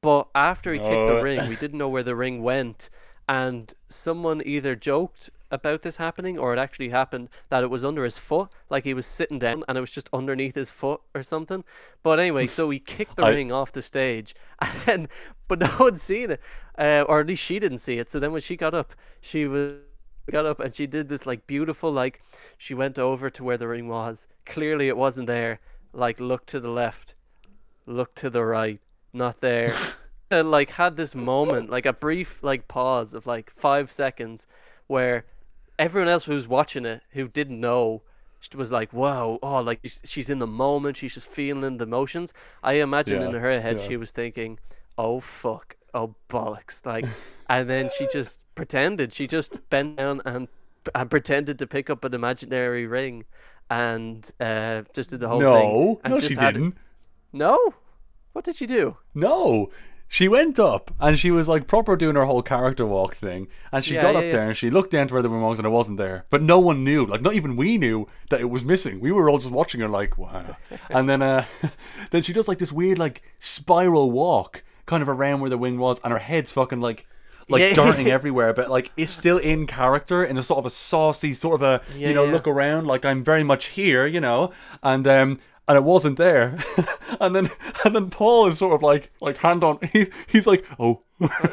But 0.00 0.28
after 0.34 0.72
he 0.72 0.78
kicked 0.78 0.90
Oh. 0.92 1.16
the 1.16 1.22
ring, 1.22 1.48
we 1.48 1.56
didn't 1.56 1.78
know 1.78 1.88
where 1.88 2.02
the 2.02 2.16
ring 2.16 2.42
went, 2.42 2.90
and 3.28 3.72
someone 3.88 4.42
either 4.44 4.74
joked 4.74 5.30
about 5.52 5.82
this 5.82 5.96
happening 5.96 6.38
or 6.38 6.52
it 6.54 6.58
actually 6.58 6.88
happened 6.88 7.28
that 7.50 7.62
it 7.62 7.70
was 7.70 7.84
under 7.84 8.04
his 8.04 8.18
foot, 8.18 8.48
like 8.70 8.84
he 8.84 8.94
was 8.94 9.06
sitting 9.06 9.38
down 9.38 9.62
and 9.68 9.76
it 9.78 9.80
was 9.82 9.92
just 9.92 10.08
underneath 10.12 10.54
his 10.54 10.70
foot 10.72 11.00
or 11.14 11.22
something. 11.22 11.62
But 12.02 12.18
anyway, 12.18 12.46
so 12.48 12.68
he 12.70 12.80
kicked 12.80 13.16
the 13.16 13.24
I- 13.26 13.30
ring 13.30 13.52
off 13.52 13.70
the 13.70 13.82
stage, 13.82 14.34
and 14.86 15.08
but 15.46 15.60
no 15.60 15.70
one's 15.78 16.02
seen 16.02 16.32
it, 16.32 16.40
uh, 16.78 17.04
or 17.08 17.20
at 17.20 17.26
least 17.28 17.44
she 17.44 17.58
didn't 17.60 17.78
see 17.78 17.98
it. 17.98 18.10
So 18.10 18.18
then 18.18 18.32
when 18.32 18.40
she 18.40 18.56
got 18.56 18.74
up, 18.74 18.94
she 19.20 19.46
was 19.46 19.74
got 20.30 20.46
up 20.46 20.60
and 20.60 20.74
she 20.74 20.86
did 20.86 21.08
this 21.08 21.26
like 21.26 21.46
beautiful 21.46 21.92
like 21.92 22.22
she 22.56 22.74
went 22.74 22.98
over 22.98 23.30
to 23.30 23.44
where 23.44 23.56
the 23.56 23.68
ring 23.68 23.88
was. 23.88 24.26
Clearly 24.46 24.88
it 24.88 24.96
wasn't 24.96 25.26
there. 25.26 25.60
Like 25.92 26.20
look 26.20 26.46
to 26.46 26.60
the 26.60 26.70
left, 26.70 27.14
look 27.86 28.14
to 28.16 28.30
the 28.30 28.44
right, 28.44 28.80
not 29.12 29.40
there. 29.40 29.74
and 30.30 30.50
like 30.50 30.70
had 30.70 30.96
this 30.96 31.14
moment, 31.14 31.70
like 31.70 31.86
a 31.86 31.92
brief 31.92 32.38
like 32.42 32.68
pause 32.68 33.14
of 33.14 33.26
like 33.26 33.50
five 33.50 33.90
seconds 33.90 34.46
where 34.86 35.24
everyone 35.78 36.08
else 36.08 36.24
who 36.24 36.34
was 36.34 36.48
watching 36.48 36.86
it 36.86 37.02
who 37.10 37.28
didn't 37.28 37.60
know 37.60 38.02
was 38.54 38.72
like, 38.72 38.92
"Wow, 38.92 39.38
oh, 39.42 39.60
like 39.60 39.80
she's, 40.04 40.28
in 40.28 40.38
the 40.38 40.46
moment. 40.46 40.96
She's 40.96 41.14
just 41.14 41.28
feeling 41.28 41.76
the 41.76 41.84
emotions." 41.84 42.32
I 42.62 42.74
imagine 42.74 43.22
in 43.22 43.32
her 43.32 43.60
head 43.60 43.78
yeah. 43.78 43.86
she 43.86 43.96
was 43.96 44.10
thinking, 44.10 44.58
"Oh 44.98 45.20
fuck, 45.20 45.76
oh 45.94 46.14
bollocks!" 46.28 46.84
Like, 46.84 47.06
and 47.48 47.68
then 47.68 47.90
she 47.96 48.06
just 48.12 48.40
pretended. 48.54 49.12
She 49.12 49.26
just 49.26 49.58
bent 49.70 49.96
down 49.96 50.20
and, 50.24 50.48
and 50.94 51.10
pretended 51.10 51.58
to 51.58 51.66
pick 51.66 51.90
up 51.90 52.04
an 52.04 52.14
imaginary 52.14 52.86
ring, 52.86 53.24
and 53.70 54.30
uh, 54.40 54.82
just 54.94 55.10
did 55.10 55.20
the 55.20 55.28
whole 55.28 55.40
thing. 55.40 55.48
No, 55.48 56.00
and 56.04 56.14
no, 56.14 56.18
just 56.18 56.28
she 56.30 56.36
didn't. 56.36 56.76
No, 57.32 57.58
what 58.32 58.44
did 58.44 58.56
she 58.56 58.66
do? 58.66 58.96
No. 59.14 59.70
She 60.08 60.28
went 60.28 60.60
up 60.60 60.94
and 61.00 61.18
she 61.18 61.30
was 61.30 61.48
like 61.48 61.66
proper 61.66 61.96
doing 61.96 62.16
her 62.16 62.26
whole 62.26 62.42
character 62.42 62.84
walk 62.84 63.14
thing. 63.14 63.48
And 63.72 63.82
she 63.82 63.94
Yeah, 63.94 64.02
got 64.02 64.12
yeah, 64.12 64.18
up 64.18 64.24
yeah. 64.26 64.32
there 64.32 64.48
and 64.48 64.54
she 64.54 64.68
looked 64.68 64.90
down 64.90 65.08
to 65.08 65.14
where 65.14 65.22
the 65.22 65.30
ring 65.30 65.40
was 65.40 65.58
and 65.58 65.64
it 65.64 65.70
wasn't 65.70 65.96
there. 65.96 66.26
But 66.28 66.42
no 66.42 66.58
one 66.58 66.84
knew. 66.84 67.06
Like 67.06 67.22
not 67.22 67.32
even 67.32 67.56
we 67.56 67.78
knew 67.78 68.06
that 68.28 68.38
it 68.38 68.50
was 68.50 68.62
missing. 68.62 69.00
We 69.00 69.10
were 69.10 69.30
all 69.30 69.38
just 69.38 69.50
watching 69.50 69.80
her 69.80 69.88
like, 69.88 70.18
wow. 70.18 70.56
and 70.90 71.08
then 71.08 71.22
uh 71.22 71.46
then 72.10 72.20
she 72.20 72.34
does 72.34 72.46
like 72.46 72.58
this 72.58 72.70
weird 72.70 72.98
like 72.98 73.22
spiral 73.38 74.10
walk 74.10 74.62
kind 74.86 75.02
of 75.02 75.08
around 75.08 75.40
where 75.40 75.50
the 75.50 75.58
wing 75.58 75.78
was 75.78 76.00
and 76.04 76.12
her 76.12 76.18
head's 76.18 76.50
fucking 76.52 76.80
like 76.80 77.06
like 77.48 77.60
Yeah. 77.60 77.74
darting 77.74 78.08
everywhere, 78.18 78.52
but 78.52 78.70
like 78.70 78.90
it's 78.96 79.12
still 79.12 79.38
in 79.38 79.66
character 79.66 80.24
in 80.24 80.38
a 80.38 80.42
sort 80.42 80.58
of 80.58 80.66
a 80.66 80.70
saucy 80.70 81.32
sort 81.34 81.60
of 81.60 81.62
a 81.62 81.80
Yeah, 81.96 82.08
you 82.08 82.14
know 82.14 82.24
yeah. 82.24 82.32
look 82.32 82.46
around 82.46 82.86
like 82.86 83.04
I'm 83.04 83.22
very 83.24 83.42
much 83.44 83.66
here, 83.66 84.06
you 84.06 84.20
know, 84.20 84.52
and 84.82 85.06
um 85.06 85.40
and 85.68 85.76
it 85.76 85.84
wasn't 85.84 86.18
there, 86.18 86.56
and 87.20 87.34
then 87.36 87.48
and 87.84 87.94
then 87.94 88.10
Paul 88.10 88.46
is 88.48 88.58
sort 88.58 88.74
of 88.74 88.82
like 88.82 89.10
like 89.20 89.36
hand 89.38 89.62
on 89.64 89.78
he's 89.92 90.08
he's 90.26 90.46
like 90.46 90.64
oh 90.78 91.02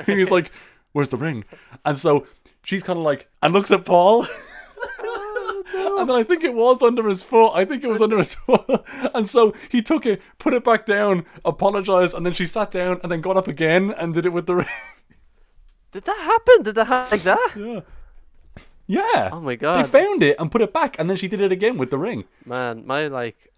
he's 0.06 0.32
like 0.32 0.52
where's 0.94 1.10
the 1.10 1.18
ring, 1.18 1.44
and 1.86 1.98
so 1.98 2.26
she's 2.64 2.84
kind 2.84 2.98
of 3.00 3.06
like 3.06 3.30
and 3.42 3.54
looks 3.54 3.72
at 3.72 3.86
Paul. 3.86 4.26
And 6.00 6.10
then 6.10 6.16
I 6.16 6.24
think 6.24 6.44
it 6.44 6.54
was 6.54 6.82
under 6.82 7.08
his 7.08 7.22
foot. 7.24 7.52
I 7.54 7.66
think 7.66 7.84
it 7.84 7.90
was 7.90 8.02
under 8.02 8.18
his 8.18 8.34
foot. 8.46 8.84
And 9.14 9.28
so 9.28 9.54
he 9.70 9.82
took 9.82 10.06
it, 10.06 10.22
put 10.38 10.54
it 10.54 10.64
back 10.64 10.86
down, 10.86 11.26
apologized, 11.46 12.14
and 12.16 12.26
then 12.26 12.34
she 12.34 12.46
sat 12.46 12.72
down 12.72 13.00
and 13.04 13.12
then 13.12 13.22
got 13.22 13.38
up 13.38 13.48
again 13.48 13.92
and 13.92 14.14
did 14.14 14.26
it 14.26 14.34
with 14.34 14.46
the 14.48 14.56
ring. 14.56 14.68
Did 15.92 16.06
that 16.06 16.18
happen? 16.18 16.64
Did 16.64 16.76
that 16.76 16.86
happen 16.86 17.12
like 17.18 17.24
that? 17.24 17.54
Yeah. 17.58 17.82
Yeah. 18.86 19.30
Oh 19.32 19.40
my 19.42 19.56
god. 19.56 19.84
They 19.86 19.90
found 19.90 20.22
it 20.24 20.36
and 20.40 20.52
put 20.52 20.62
it 20.62 20.72
back, 20.74 20.98
and 21.00 21.10
then 21.10 21.18
she 21.18 21.28
did 21.28 21.42
it 21.42 21.52
again 21.52 21.78
with 21.78 21.90
the 21.92 21.98
ring. 21.98 22.26
man, 22.46 22.86
my 22.86 23.08
like, 23.08 23.52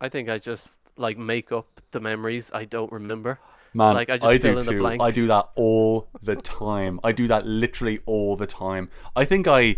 I 0.00 0.08
think 0.08 0.28
I 0.28 0.38
just 0.38 0.76
like 0.96 1.16
make 1.18 1.50
up 1.52 1.66
the 1.92 2.00
memories 2.00 2.50
I 2.52 2.64
don't 2.64 2.90
remember. 2.92 3.38
Man, 3.74 3.94
Like, 3.94 4.08
I 4.10 4.16
just 4.16 4.26
I 4.26 4.38
do 4.38 4.58
in 4.58 4.64
the 4.64 4.72
too. 4.72 4.86
I 4.86 5.10
do 5.10 5.26
that 5.28 5.50
all 5.56 6.08
the 6.22 6.36
time. 6.36 7.00
I 7.04 7.12
do 7.12 7.26
that 7.28 7.46
literally 7.46 8.00
all 8.06 8.34
the 8.36 8.46
time. 8.46 8.88
I 9.14 9.24
think 9.26 9.46
I, 9.46 9.76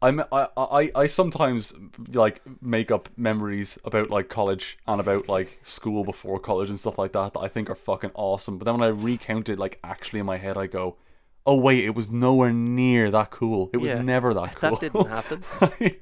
I'm, 0.00 0.20
I, 0.30 0.48
I, 0.56 0.90
I 0.94 1.06
sometimes 1.06 1.74
like 2.12 2.40
make 2.62 2.90
up 2.90 3.08
memories 3.16 3.78
about 3.84 4.10
like 4.10 4.28
college 4.28 4.78
and 4.86 5.00
about 5.00 5.28
like 5.28 5.58
school 5.62 6.04
before 6.04 6.38
college 6.38 6.70
and 6.70 6.78
stuff 6.78 6.98
like 6.98 7.12
that 7.12 7.32
that 7.34 7.40
I 7.40 7.48
think 7.48 7.68
are 7.68 7.74
fucking 7.74 8.12
awesome. 8.14 8.58
But 8.58 8.66
then 8.66 8.78
when 8.78 8.88
I 8.88 8.92
recount 8.92 9.48
it, 9.48 9.58
like 9.58 9.80
actually 9.82 10.20
in 10.20 10.26
my 10.26 10.36
head, 10.36 10.56
I 10.56 10.66
go, 10.68 10.96
"Oh 11.44 11.56
wait, 11.56 11.84
it 11.84 11.94
was 11.96 12.08
nowhere 12.08 12.52
near 12.52 13.10
that 13.10 13.30
cool. 13.30 13.70
It 13.72 13.78
was 13.78 13.90
Yeah, 13.90 14.02
never 14.02 14.32
that 14.34 14.54
cool." 14.54 14.76
That 14.76 14.80
didn't 14.80 15.08
happen. 15.08 15.42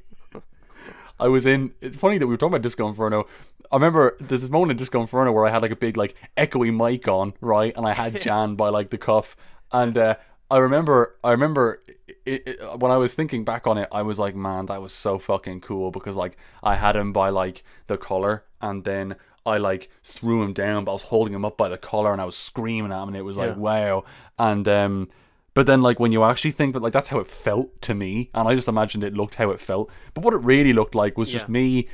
I 1.18 1.28
was 1.28 1.46
in. 1.46 1.72
It's 1.80 1.96
funny 1.96 2.18
that 2.18 2.26
we 2.26 2.34
were 2.34 2.36
talking 2.36 2.52
about 2.54 2.62
Disco 2.62 2.86
Inferno. 2.86 3.26
I 3.72 3.76
remember 3.76 4.16
there's 4.20 4.42
this 4.42 4.50
moment 4.50 4.72
in 4.72 4.76
Disco 4.76 5.00
Inferno 5.00 5.32
where 5.32 5.46
I 5.46 5.50
had 5.50 5.62
like 5.62 5.70
a 5.70 5.76
big 5.76 5.96
like 5.96 6.14
echoey 6.36 6.74
mic 6.74 7.08
on, 7.08 7.32
right, 7.40 7.74
and 7.76 7.86
I 7.86 7.94
had 7.94 8.20
Jan 8.22 8.54
by 8.56 8.68
like 8.68 8.90
the 8.90 8.98
cuff, 8.98 9.36
and 9.72 9.96
uh, 9.96 10.16
I 10.50 10.58
remember, 10.58 11.16
I 11.24 11.32
remember 11.32 11.82
it, 12.24 12.42
it, 12.46 12.78
when 12.78 12.92
I 12.92 12.96
was 12.96 13.14
thinking 13.14 13.44
back 13.44 13.66
on 13.66 13.78
it, 13.78 13.88
I 13.90 14.02
was 14.02 14.18
like, 14.18 14.34
man, 14.36 14.66
that 14.66 14.80
was 14.80 14.92
so 14.92 15.18
fucking 15.18 15.60
cool 15.60 15.90
because 15.90 16.16
like 16.16 16.36
I 16.62 16.76
had 16.76 16.94
him 16.96 17.12
by 17.12 17.30
like 17.30 17.64
the 17.88 17.96
collar, 17.98 18.44
and 18.60 18.84
then 18.84 19.16
I 19.44 19.58
like 19.58 19.88
threw 20.04 20.42
him 20.42 20.52
down, 20.52 20.84
but 20.84 20.92
I 20.92 20.94
was 20.94 21.02
holding 21.02 21.34
him 21.34 21.44
up 21.44 21.56
by 21.56 21.68
the 21.68 21.78
collar, 21.78 22.12
and 22.12 22.20
I 22.20 22.24
was 22.24 22.36
screaming 22.36 22.92
at 22.92 23.02
him, 23.02 23.08
and 23.08 23.16
it 23.16 23.22
was 23.22 23.36
like, 23.36 23.50
Yeah. 23.50 23.56
wow, 23.56 24.04
and 24.38 24.66
um. 24.68 25.08
But 25.54 25.64
then, 25.64 25.80
like 25.80 25.98
when 25.98 26.12
you 26.12 26.22
actually 26.22 26.50
think 26.50 26.74
but 26.74 26.82
like 26.82 26.92
that's 26.92 27.08
how 27.08 27.18
it 27.18 27.26
felt 27.26 27.80
to 27.80 27.94
me, 27.94 28.28
and 28.34 28.46
I 28.46 28.54
just 28.54 28.68
imagined 28.68 29.02
it 29.02 29.14
looked 29.14 29.36
how 29.36 29.48
it 29.52 29.58
felt. 29.58 29.90
But 30.12 30.22
what 30.22 30.34
it 30.34 30.42
really 30.42 30.74
looked 30.74 30.94
like 30.94 31.16
was 31.16 31.30
just 31.30 31.48
me, 31.48 31.88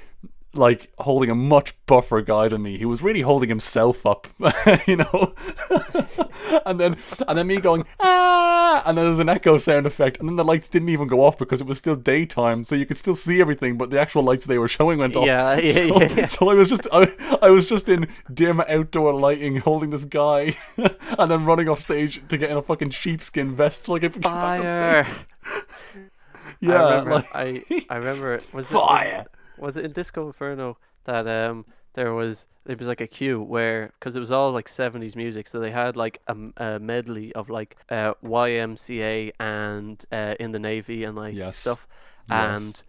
like 0.54 0.92
holding 0.98 1.30
a 1.30 1.34
much 1.34 1.74
buffer 1.86 2.20
guy 2.20 2.48
than 2.48 2.62
me. 2.62 2.76
He 2.78 2.84
was 2.84 3.02
really 3.02 3.22
holding 3.22 3.48
himself 3.48 4.04
up, 4.04 4.28
you 4.86 4.96
know. 4.96 5.34
and 6.66 6.78
then, 6.78 6.96
and 7.26 7.38
then 7.38 7.46
me 7.46 7.58
going 7.60 7.84
ah, 8.00 8.82
and 8.84 8.96
then 8.98 9.04
there 9.04 9.10
was 9.10 9.18
an 9.18 9.28
echo 9.28 9.56
sound 9.58 9.86
effect, 9.86 10.18
and 10.20 10.28
then 10.28 10.36
the 10.36 10.44
lights 10.44 10.68
didn't 10.68 10.88
even 10.90 11.08
go 11.08 11.24
off 11.24 11.38
because 11.38 11.60
it 11.60 11.66
was 11.66 11.78
still 11.78 11.96
daytime, 11.96 12.64
so 12.64 12.74
you 12.74 12.84
could 12.86 12.98
still 12.98 13.14
see 13.14 13.40
everything, 13.40 13.78
but 13.78 13.90
the 13.90 14.00
actual 14.00 14.22
lights 14.22 14.44
they 14.46 14.58
were 14.58 14.68
showing 14.68 14.98
went 14.98 15.16
off. 15.16 15.26
Yeah, 15.26 15.58
yeah, 15.58 15.72
so, 15.72 16.02
yeah, 16.02 16.26
so 16.26 16.48
I 16.50 16.54
was 16.54 16.68
just, 16.68 16.86
I, 16.92 17.08
I 17.40 17.50
was 17.50 17.66
just 17.66 17.88
in 17.88 18.08
dim 18.32 18.60
outdoor 18.60 19.14
lighting, 19.14 19.56
holding 19.56 19.90
this 19.90 20.04
guy, 20.04 20.56
and 21.18 21.30
then 21.30 21.44
running 21.44 21.68
off 21.68 21.80
stage 21.80 22.20
to 22.28 22.36
get 22.36 22.50
in 22.50 22.56
a 22.56 22.62
fucking 22.62 22.90
sheepskin 22.90 23.54
vest 23.54 23.84
so 23.86 23.94
I 23.94 23.98
could 24.00 24.12
get 24.12 24.22
back 24.22 24.60
on 24.60 24.68
stage. 24.68 25.14
Yeah, 26.60 26.84
I 26.84 26.90
remember. 26.90 27.10
like- 27.14 27.26
I 27.34 27.86
I 27.90 27.96
remember. 27.96 28.40
Was 28.52 28.66
it, 28.66 28.72
Fire. 28.74 29.16
Was 29.18 29.26
was 29.62 29.76
it 29.76 29.84
in 29.84 29.92
Disco 29.92 30.26
Inferno 30.26 30.76
that 31.04 31.26
um 31.26 31.64
there 31.94 32.14
was 32.14 32.46
it 32.66 32.78
was 32.78 32.86
like 32.88 33.00
a 33.00 33.06
queue 33.06 33.40
where 33.40 33.92
because 33.98 34.16
it 34.16 34.20
was 34.20 34.32
all 34.32 34.52
like 34.52 34.68
70s 34.68 35.16
music 35.16 35.48
so 35.48 35.58
they 35.58 35.70
had 35.70 35.96
like 35.96 36.20
a, 36.28 36.36
a 36.56 36.78
medley 36.78 37.32
of 37.34 37.50
like 37.50 37.76
uh, 37.90 38.14
ymca 38.22 39.32
and 39.40 40.04
uh, 40.12 40.34
in 40.38 40.52
the 40.52 40.58
navy 40.58 41.04
and 41.04 41.16
like 41.16 41.34
yes. 41.34 41.56
stuff 41.56 41.86
yes. 42.30 42.60
and 42.60 42.82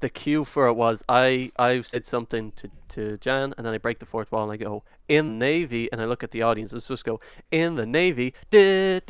the 0.00 0.08
cue 0.08 0.44
for 0.44 0.68
it 0.68 0.74
was 0.74 1.02
i 1.08 1.50
i 1.58 1.80
said 1.82 2.06
something 2.06 2.52
to 2.52 2.70
to 2.88 3.18
jan 3.18 3.52
and 3.56 3.66
then 3.66 3.74
i 3.74 3.78
break 3.78 3.98
the 3.98 4.06
fourth 4.06 4.30
wall 4.30 4.44
and 4.44 4.52
i 4.52 4.56
go 4.56 4.84
in 5.08 5.26
the 5.26 5.34
navy 5.34 5.90
and 5.90 6.00
i 6.00 6.04
look 6.04 6.22
at 6.22 6.30
the 6.30 6.42
audience 6.42 6.72
and 6.72 6.86
just 6.86 7.04
go 7.04 7.20
in 7.50 7.74
the 7.74 7.86
navy 7.86 8.32
and 8.52 9.02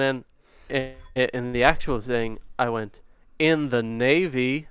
then 0.00 0.24
in, 0.68 0.94
in 1.14 1.52
the 1.52 1.62
actual 1.62 2.00
thing 2.00 2.38
i 2.58 2.68
went 2.68 2.98
in 3.38 3.68
the 3.70 3.82
Navy 3.82 4.68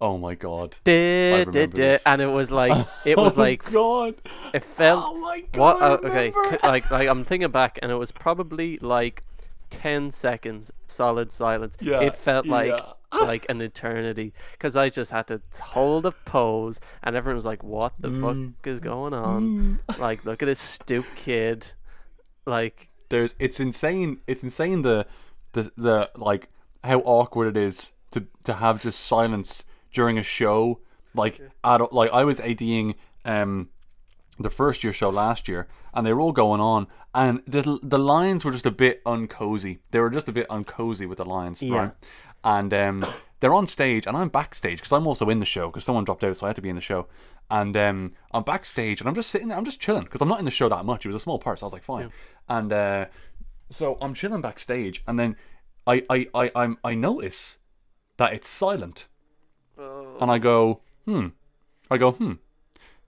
Oh 0.00 0.18
my 0.18 0.34
god. 0.34 0.76
remember 0.84 1.52
duh, 1.52 1.66
duh, 1.66 1.98
and 2.06 2.20
it 2.20 2.26
was 2.26 2.50
like 2.50 2.72
it 3.06 3.16
was 3.16 3.36
oh 3.36 3.40
like 3.40 3.64
god. 3.70 4.14
it 4.52 4.64
felt 4.64 5.04
Oh 5.06 5.20
my 5.20 5.40
god. 5.52 5.58
what? 5.60 5.82
Uh, 5.82 6.08
okay, 6.08 6.32
like 6.64 6.90
like 6.90 7.08
I'm 7.08 7.24
thinking 7.24 7.50
back, 7.50 7.78
and 7.82 7.92
it 7.92 7.94
was 7.94 8.10
probably 8.10 8.78
like 8.78 9.22
ten 9.70 10.10
seconds 10.10 10.72
solid 10.88 11.30
silence. 11.32 11.76
Yeah, 11.80 12.00
it 12.00 12.16
felt 12.16 12.46
like 12.46 12.66
yeah. 12.66 12.92
like 13.22 13.46
an 13.48 13.60
eternity 13.60 14.32
because 14.52 14.74
I 14.74 14.88
just 14.88 15.12
had 15.12 15.28
to 15.28 15.40
hold 15.60 16.06
a 16.06 16.10
pose, 16.10 16.80
and 17.04 17.14
everyone 17.14 17.36
was 17.36 17.44
like, 17.44 17.62
"What 17.62 17.92
the 18.00 18.08
Mm. 18.08 18.20
fuck 18.54 18.66
is 18.66 18.80
going 18.80 19.14
on? 19.14 19.78
like, 20.00 20.24
look 20.24 20.42
at 20.42 20.46
this 20.46 20.58
stupid 20.60 21.14
kid." 21.14 21.72
Like, 22.44 22.88
there's 23.08 23.34
it's 23.38 23.60
insane 23.60 24.20
it's 24.26 24.42
insane 24.42 24.82
the 24.82 25.06
the 25.52 25.70
the 25.76 26.10
like 26.16 26.48
how 26.84 27.00
awkward 27.00 27.56
it 27.56 27.60
is 27.60 27.92
to 28.12 28.26
to 28.44 28.54
have 28.54 28.80
just 28.80 29.00
silence 29.00 29.64
during 29.92 30.18
a 30.18 30.22
show. 30.22 30.80
Like 31.14 31.40
at, 31.64 31.92
like 31.92 32.10
I 32.12 32.24
was 32.24 32.40
ADing 32.40 32.94
um 33.24 33.68
the 34.38 34.50
first 34.50 34.82
year 34.82 34.92
show 34.92 35.10
last 35.10 35.46
year 35.46 35.68
and 35.94 36.06
they 36.06 36.12
were 36.12 36.20
all 36.20 36.32
going 36.32 36.60
on 36.60 36.86
and 37.14 37.42
the 37.46 37.78
the 37.82 37.98
lines 37.98 38.44
were 38.44 38.50
just 38.52 38.66
a 38.66 38.70
bit 38.70 39.04
uncozy. 39.04 39.78
They 39.90 40.00
were 40.00 40.10
just 40.10 40.28
a 40.28 40.32
bit 40.32 40.48
uncozy 40.48 41.06
with 41.08 41.18
the 41.18 41.24
lines 41.26 41.62
Yeah. 41.62 41.76
right? 41.78 41.92
And 42.42 42.72
um 42.74 43.06
they're 43.40 43.52
on 43.54 43.66
stage 43.66 44.06
and 44.06 44.16
I'm 44.16 44.28
backstage 44.28 44.78
because 44.78 44.92
I'm 44.92 45.06
also 45.06 45.28
in 45.28 45.40
the 45.40 45.46
show 45.46 45.68
because 45.68 45.84
someone 45.84 46.04
dropped 46.04 46.24
out 46.24 46.36
so 46.36 46.46
I 46.46 46.48
had 46.48 46.56
to 46.56 46.62
be 46.62 46.70
in 46.70 46.76
the 46.76 46.80
show. 46.82 47.06
And 47.50 47.76
um 47.76 48.12
I'm 48.32 48.42
backstage 48.42 49.00
and 49.00 49.08
I'm 49.08 49.14
just 49.14 49.30
sitting 49.30 49.48
there 49.48 49.58
I'm 49.58 49.64
just 49.66 49.80
chilling 49.80 50.04
because 50.04 50.22
I'm 50.22 50.28
not 50.28 50.38
in 50.38 50.46
the 50.46 50.50
show 50.50 50.68
that 50.70 50.84
much. 50.86 51.04
It 51.04 51.08
was 51.08 51.16
a 51.16 51.20
small 51.20 51.38
part 51.38 51.58
so 51.58 51.66
I 51.66 51.68
was 51.68 51.72
like 51.74 51.84
fine. 51.84 52.10
And 52.48 52.72
uh 52.72 53.06
so 53.70 53.98
I'm 54.00 54.14
chilling 54.14 54.40
backstage 54.40 55.02
and 55.06 55.18
then 55.18 55.36
I 55.86 56.04
I 56.08 56.28
I 56.34 56.50
I'm, 56.54 56.78
I 56.84 56.94
notice 56.94 57.58
that 58.16 58.32
it's 58.32 58.48
silent 58.48 59.08
and 60.20 60.30
I 60.30 60.38
go 60.38 60.80
hmm 61.06 61.28
I 61.90 61.98
go 61.98 62.12
hmm 62.12 62.34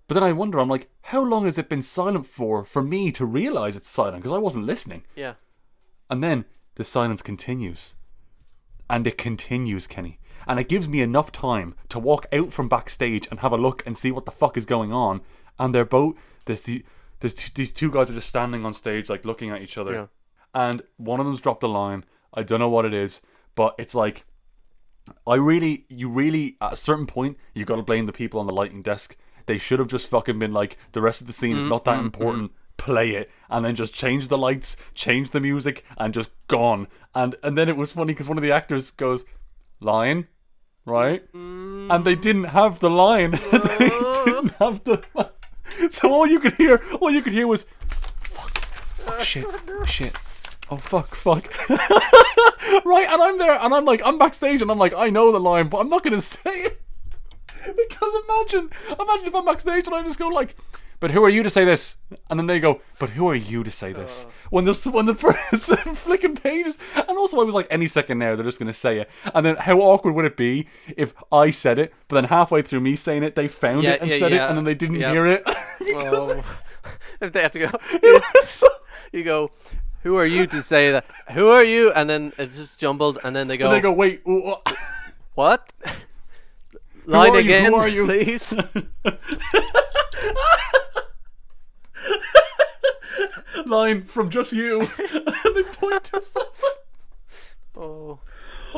but 0.09 0.15
then 0.15 0.25
I 0.25 0.33
wonder 0.33 0.59
I'm 0.59 0.69
like 0.69 0.89
how 1.03 1.23
long 1.23 1.45
has 1.45 1.59
it 1.59 1.69
been 1.69 1.83
silent 1.83 2.27
for 2.27 2.65
for 2.65 2.83
me 2.83 3.13
to 3.13 3.25
realize 3.25 3.77
it's 3.77 3.89
silent 3.89 4.23
because 4.23 4.37
I 4.37 4.41
wasn't 4.41 4.67
listening 4.67 5.05
yeah, 5.15 5.35
and 6.11 6.23
then 6.23 6.45
the 6.75 6.85
silence 6.85 7.23
continues. 7.23 7.95
And 8.91 9.07
it 9.07 9.17
continues, 9.17 9.87
Kenny. 9.87 10.19
And 10.47 10.61
it 10.61 10.69
gives 10.69 10.89
me 10.89 11.01
enough 11.01 11.33
time 11.33 11.75
to 11.89 11.99
walk 11.99 12.27
out 12.33 12.53
from 12.53 12.69
backstage 12.69 13.27
and 13.31 13.41
have 13.41 13.53
a 13.53 13.57
look 13.57 13.83
and 13.87 13.97
see 13.97 14.13
what 14.13 14.27
the 14.27 14.31
fuck 14.33 14.57
is 14.59 14.67
going 14.67 14.93
on. 14.93 15.23
And 15.59 15.75
they're 15.75 15.85
both 15.87 16.17
there's 16.45 16.63
the 16.63 16.85
there's 17.21 17.35
t- 17.35 17.53
these 17.55 17.73
two 17.73 17.91
guys 17.91 18.11
are 18.11 18.15
just 18.15 18.29
standing 18.29 18.65
on 18.67 18.75
stage 18.75 19.09
like 19.09 19.25
looking 19.25 19.51
at 19.51 19.63
each 19.63 19.79
other. 19.79 19.93
Yeah. 19.93 20.07
And 20.53 20.83
one 20.99 21.21
of 21.21 21.27
them's 21.27 21.41
dropped 21.41 21.63
a 21.63 21.67
line. 21.69 22.05
I 22.35 22.43
don't 22.43 22.61
know 22.61 22.69
what 22.69 22.85
it 22.85 22.95
is, 22.95 23.23
but 23.55 23.75
it's 23.79 23.95
like 23.95 24.27
I 25.27 25.35
really, 25.37 25.85
you 25.89 26.09
really, 26.09 26.57
at 26.61 26.75
a 26.75 26.77
certain 26.77 27.07
point, 27.07 27.37
you 27.55 27.65
got 27.65 27.77
to 27.77 27.83
blame 27.83 28.07
the 28.07 28.13
people 28.13 28.41
on 28.41 28.47
the 28.47 28.55
lighting 28.55 28.83
desk. 28.83 29.17
They 29.47 29.59
should 29.59 29.79
have 29.79 29.89
just 29.89 30.07
fucking 30.07 30.39
been 30.39 30.53
like, 30.53 30.79
the 30.93 31.03
rest 31.03 31.21
of 31.21 31.27
the 31.27 31.33
scene 31.33 31.57
is 31.57 31.65
mm, 31.65 31.69
not 31.69 31.85
that 31.85 31.99
mm, 31.99 32.03
mm. 32.03 32.07
important. 32.07 32.53
Play 32.77 33.11
it, 33.11 33.31
and 33.49 33.65
then 33.65 33.77
just 33.77 33.95
change 33.95 34.29
the 34.29 34.37
lights, 34.37 34.77
change 34.95 35.31
the 35.31 35.41
music, 35.41 35.85
and 35.97 36.13
just 36.13 36.31
gone. 36.49 36.89
And 37.15 37.37
and 37.43 37.57
then 37.57 37.69
it 37.69 37.77
was 37.77 37.93
funny 37.93 38.13
because 38.13 38.29
one 38.29 38.37
of 38.37 38.43
the 38.43 38.51
actors 38.51 38.91
goes, 38.91 39.25
"Line, 39.81 40.27
right?" 40.85 41.23
And 41.33 42.05
they 42.05 42.17
didn't 42.17 42.45
have 42.45 42.81
the 42.81 42.91
line. 42.91 43.31
they 43.53 43.89
didn't 44.25 44.53
have 44.59 44.83
the. 44.85 45.05
So 45.91 46.13
all 46.13 46.27
you 46.27 46.41
could 46.41 46.55
hear, 46.55 46.83
all 47.01 47.11
you 47.11 47.23
could 47.23 47.33
hear 47.33 47.47
was, 47.47 47.65
"Fuck, 48.23 48.59
fuck, 48.59 49.21
shit, 49.21 49.47
shit." 49.87 50.15
Oh 50.75 50.77
fuck, 50.77 51.15
fuck. 51.15 51.49
right, 51.69 53.07
and 53.09 53.23
I'm 53.23 53.39
there, 53.39 53.53
and 53.61 53.73
I'm 53.73 53.85
like, 53.85 54.03
I'm 54.05 54.19
backstage, 54.19 54.61
and 54.61 54.71
I'm 54.71 54.79
like, 54.79 54.93
I 54.93 55.09
know 55.09 55.31
the 55.31 55.39
line, 55.39 55.69
but 55.69 55.79
I'm 55.79 55.89
not 55.89 56.03
gonna 56.03 56.21
say 56.37 56.51
it 56.51 56.81
because 57.65 58.13
imagine, 58.29 58.71
imagine 58.99 59.27
if 59.27 59.35
I'm 59.35 59.45
backstage 59.45 59.87
and 59.87 59.95
I 59.95 60.03
just 60.03 60.19
go 60.19 60.29
like, 60.29 60.57
"But 61.01 61.13
who 61.13 61.23
are 61.25 61.29
you 61.31 61.43
to 61.45 61.51
say 61.51 61.65
this?" 61.65 61.97
And 62.29 62.39
then 62.41 62.47
they 62.49 62.59
go, 62.59 62.81
"But 62.99 63.11
who 63.11 63.29
are 63.29 63.35
you 63.37 63.63
to 63.63 63.71
say 63.71 63.93
this?" 63.93 64.25
Uh. 64.27 64.31
When 64.51 64.65
the 64.65 64.73
when 64.93 65.07
the 65.07 65.15
flicking 65.95 66.35
pages, 66.35 66.77
and 66.97 67.17
also 67.17 67.41
I 67.41 67.45
was 67.45 67.55
like, 67.55 67.69
any 67.71 67.87
second 67.87 68.19
now 68.19 68.35
they're 68.35 68.45
just 68.45 68.59
gonna 68.59 68.73
say 68.75 68.99
it, 68.99 69.11
and 69.33 69.47
then 69.47 69.57
how 69.57 69.79
awkward 69.79 70.15
would 70.15 70.25
it 70.25 70.37
be 70.37 70.67
if 70.97 71.15
I 71.31 71.51
said 71.51 71.79
it, 71.79 71.95
but 72.09 72.17
then 72.17 72.25
halfway 72.25 72.63
through 72.63 72.81
me 72.81 72.97
saying 72.97 73.23
it, 73.23 73.37
they 73.37 73.47
found 73.49 73.85
Yeah, 73.85 73.93
it 73.93 74.03
and 74.03 74.11
yeah, 74.11 74.17
said 74.19 74.33
it, 74.33 74.41
and 74.41 74.57
then 74.57 74.65
they 74.65 74.75
didn't 74.75 74.97
yeah. 74.97 75.13
hear 75.13 75.27
it. 75.27 75.49
well, 75.81 76.45
if 77.21 77.33
they 77.33 77.43
have 77.43 77.53
to 77.53 77.59
go, 77.61 77.71
you 79.13 79.23
go. 79.23 79.51
Who 80.05 80.17
are 80.17 80.27
you 80.27 80.47
to 80.47 80.63
say 80.63 80.93
that? 80.93 81.05
Who 81.33 81.49
are 81.49 81.65
you? 81.65 81.91
And 81.93 82.09
then 82.09 82.33
it's 82.39 82.57
just 82.57 82.79
jumbled, 82.79 83.19
and 83.25 83.35
then 83.35 83.49
they 83.49 83.57
go. 83.57 83.65
and 83.67 83.75
they 83.75 83.81
go, 83.81 83.93
"Wait, 83.93 84.23
What? 85.35 85.73
Line 87.07 87.35
again, 87.37 87.73
Who 87.73 87.77
are 87.77 87.89
you? 87.89 88.07
please. 88.07 88.55
line 93.67 94.05
from 94.05 94.31
just 94.31 94.53
you," 94.53 94.81
and 94.81 94.91
they 95.57 95.63
point 95.65 96.05
to 96.05 96.21
someone. 96.21 96.53
oh. 97.77 98.19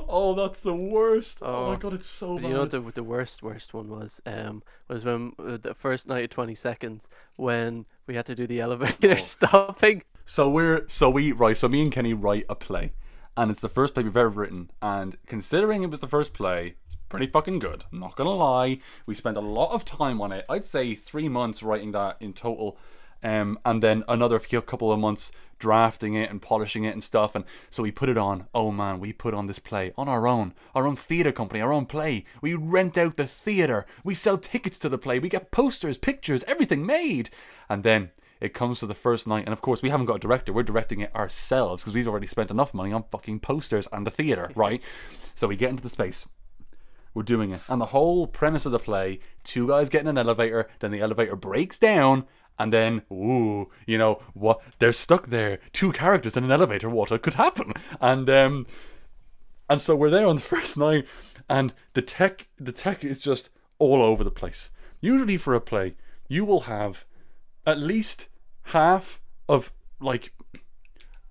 Oh, 0.09 0.35
that's 0.35 0.61
the 0.61 0.75
worst. 0.75 1.39
Oh, 1.41 1.69
my 1.69 1.73
Oh. 1.73 1.77
god, 1.79 1.95
it's 1.95 2.07
so 2.07 2.35
bad. 2.37 2.43
you 2.45 2.51
know 2.51 2.61
what 2.61 2.71
the 2.71 2.81
the 2.81 3.03
worst 3.03 3.43
worst 3.43 3.73
one 3.73 3.89
was? 3.89 4.21
Um, 4.27 4.63
was 4.89 5.07
when 5.07 5.33
uh, 5.39 5.57
the 5.57 5.73
first 5.75 6.07
night 6.07 6.25
of 6.25 6.31
twenty 6.31 6.55
seconds 6.55 7.09
when 7.37 7.87
we 8.07 8.15
had 8.15 8.27
to 8.27 8.35
do 8.35 8.47
the 8.47 8.61
elevator 8.61 9.13
Oh. 9.13 9.15
stopping. 9.15 10.03
So 10.29 10.51
we're 10.51 10.89
so 10.89 11.09
we 11.09 11.31
right. 11.31 11.57
So 11.57 11.69
me 11.69 11.83
and 11.83 11.93
Kenny 11.93 12.13
write 12.13 12.47
a 12.49 12.57
play, 12.57 12.93
and 13.37 13.49
it's 13.49 13.61
the 13.61 13.69
first 13.69 13.95
play 13.95 14.03
we've 14.03 14.17
ever 14.17 14.29
written. 14.29 14.73
And 14.83 15.17
considering 15.29 15.85
it 15.85 15.91
was 15.91 16.01
the 16.01 16.09
first 16.09 16.35
play, 16.35 16.75
it's 16.85 16.97
pretty 17.09 17.29
fucking 17.29 17.61
good. 17.61 17.85
I'm 17.93 18.01
not 18.01 18.17
gonna 18.17 18.35
lie. 18.35 18.81
We 19.07 19.15
spent 19.15 19.37
a 19.37 19.41
lot 19.41 19.71
of 19.71 19.85
time 19.85 20.21
on 20.21 20.33
it. 20.33 20.45
I'd 20.49 20.65
say 20.65 20.97
three 20.97 21.29
months 21.29 21.63
writing 21.63 21.93
that 21.93 22.17
in 22.19 22.33
total. 22.33 22.77
Um, 23.23 23.61
and 23.65 23.81
then 23.81 24.03
another 24.09 24.41
few 24.41 24.61
couple 24.61 24.91
of 24.91 24.99
months 24.99 25.31
drafting 25.61 26.15
it 26.15 26.29
and 26.29 26.43
polishing 26.43 26.83
it 26.83 26.93
and 26.93 27.03
stuff. 27.05 27.37
And 27.37 27.45
so 27.71 27.85
we 27.85 27.93
put 27.93 28.09
it 28.09 28.19
on. 28.19 28.49
Oh 28.53 28.73
man, 28.73 28.99
we 28.99 29.13
put 29.13 29.33
on 29.33 29.47
this 29.47 29.61
play 29.61 29.93
on 29.97 30.09
our 30.09 30.27
own, 30.27 30.55
our 30.75 30.89
own 30.89 30.97
theatre 30.97 31.33
company, 31.33 31.61
our 31.61 31.73
own 31.73 31.87
play. 31.87 32.25
We 32.43 32.55
rent 32.55 32.99
out 32.99 33.17
the 33.17 33.29
theatre. 33.29 33.87
We 34.03 34.15
sell 34.15 34.39
tickets 34.39 34.79
to 34.81 34.89
the 34.89 34.99
play. 34.99 35.21
We 35.21 35.29
get 35.29 35.53
posters, 35.53 35.99
pictures, 35.99 36.43
everything 36.49 36.85
made. 36.85 37.31
And 37.69 37.85
then 37.85 38.11
it 38.41 38.55
comes 38.55 38.81
to 38.81 38.87
the 38.87 38.95
first 38.95 39.27
night, 39.27 39.45
and 39.45 39.53
of 39.53 39.63
course 39.63 39.83
we 39.83 39.91
haven't 39.91 40.07
got 40.07 40.17
a 40.17 40.21
director. 40.21 40.53
We're 40.53 40.63
directing 40.63 41.01
it 41.01 41.15
ourselves 41.15 41.83
because 41.83 41.95
we've 41.95 42.09
already 42.09 42.27
spent 42.27 42.51
enough 42.51 42.75
money 42.75 42.93
on 42.93 43.05
fucking 43.11 43.41
posters 43.41 43.89
and 43.93 44.07
the 44.07 44.11
theatre, 44.11 44.51
right? 44.57 44.83
So 45.35 45.49
we 45.49 45.57
get 45.57 45.71
into 45.71 45.83
the 45.83 45.89
space. 45.89 46.29
We're 47.15 47.23
doing 47.23 47.51
it. 47.53 47.63
And 47.69 47.81
the 47.81 47.87
whole 47.87 48.27
premise 48.27 48.67
of 48.67 48.73
the 48.73 48.79
play 48.79 49.21
two 49.43 49.69
guys 49.69 49.89
get 49.89 50.03
in 50.03 50.09
an 50.09 50.19
elevator, 50.19 50.69
then 50.81 50.91
the 50.91 51.01
elevator 51.01 51.35
breaks 51.35 51.79
down, 51.79 52.27
and 52.59 52.73
then, 52.73 53.03
ooh, 53.13 53.71
you 53.87 53.99
know, 53.99 54.23
what? 54.35 54.61
They're 54.79 54.93
stuck 54.93 55.29
there. 55.29 55.59
Two 55.73 55.93
characters 55.93 56.37
in 56.37 56.45
an 56.45 56.51
elevator. 56.51 56.89
What 56.89 57.11
could 57.23 57.35
happen? 57.35 57.73
And, 58.01 58.29
um, 58.31 58.67
and 59.69 59.81
so 59.81 59.95
we're 59.95 60.11
there 60.11 60.27
on 60.27 60.37
the 60.37 60.43
first 60.55 60.77
night, 60.77 61.07
and 61.49 61.73
the 61.95 62.03
tech, 62.03 62.49
the 62.57 62.73
tech 62.73 63.05
is 63.05 63.21
just 63.21 63.51
all 63.79 64.03
over 64.03 64.25
the 64.25 64.31
place. 64.31 64.71
Usually 65.01 65.37
for 65.37 65.55
a 65.55 65.61
play, 65.61 65.97
you 66.29 66.45
will 66.45 66.61
have 66.61 67.05
at 67.67 67.79
least 67.79 68.29
half 68.65 69.21
of 69.49 69.73
like 70.01 70.33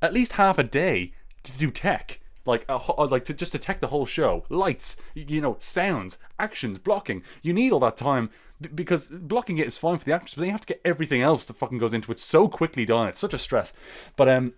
at 0.02 0.14
least 0.14 0.34
half 0.34 0.58
a 0.58 0.64
day 0.64 1.14
to 1.44 1.52
do 1.54 1.72
tech 1.72 2.20
like 2.46 2.66
a, 2.70 2.78
like 3.06 3.26
to 3.26 3.34
just 3.34 3.52
to 3.52 3.58
tech 3.58 3.80
the 3.80 3.88
whole 3.88 4.06
show 4.06 4.46
lights 4.50 4.96
you 5.14 5.42
know 5.42 5.58
sounds 5.60 6.20
actions 6.40 6.78
blocking 6.78 7.24
you 7.42 7.54
need 7.54 7.72
all 7.72 7.80
that 7.80 7.98
time 7.98 8.30
because 8.74 9.10
blocking 9.10 9.58
it 9.58 9.68
is 9.68 9.78
fine 9.78 9.98
for 9.98 10.06
the 10.06 10.14
actors 10.14 10.34
but 10.36 10.42
then 10.42 10.48
you 10.48 10.52
have 10.52 10.62
to 10.62 10.68
get 10.68 10.82
everything 10.86 11.22
else 11.22 11.44
that 11.46 11.56
fucking 11.56 11.78
goes 11.78 11.94
into 11.94 12.12
it 12.12 12.20
so 12.20 12.48
quickly 12.48 12.86
done 12.86 13.08
it's 13.08 13.20
such 13.20 13.34
a 13.34 13.38
stress 13.40 13.74
but 14.16 14.30
um 14.30 14.54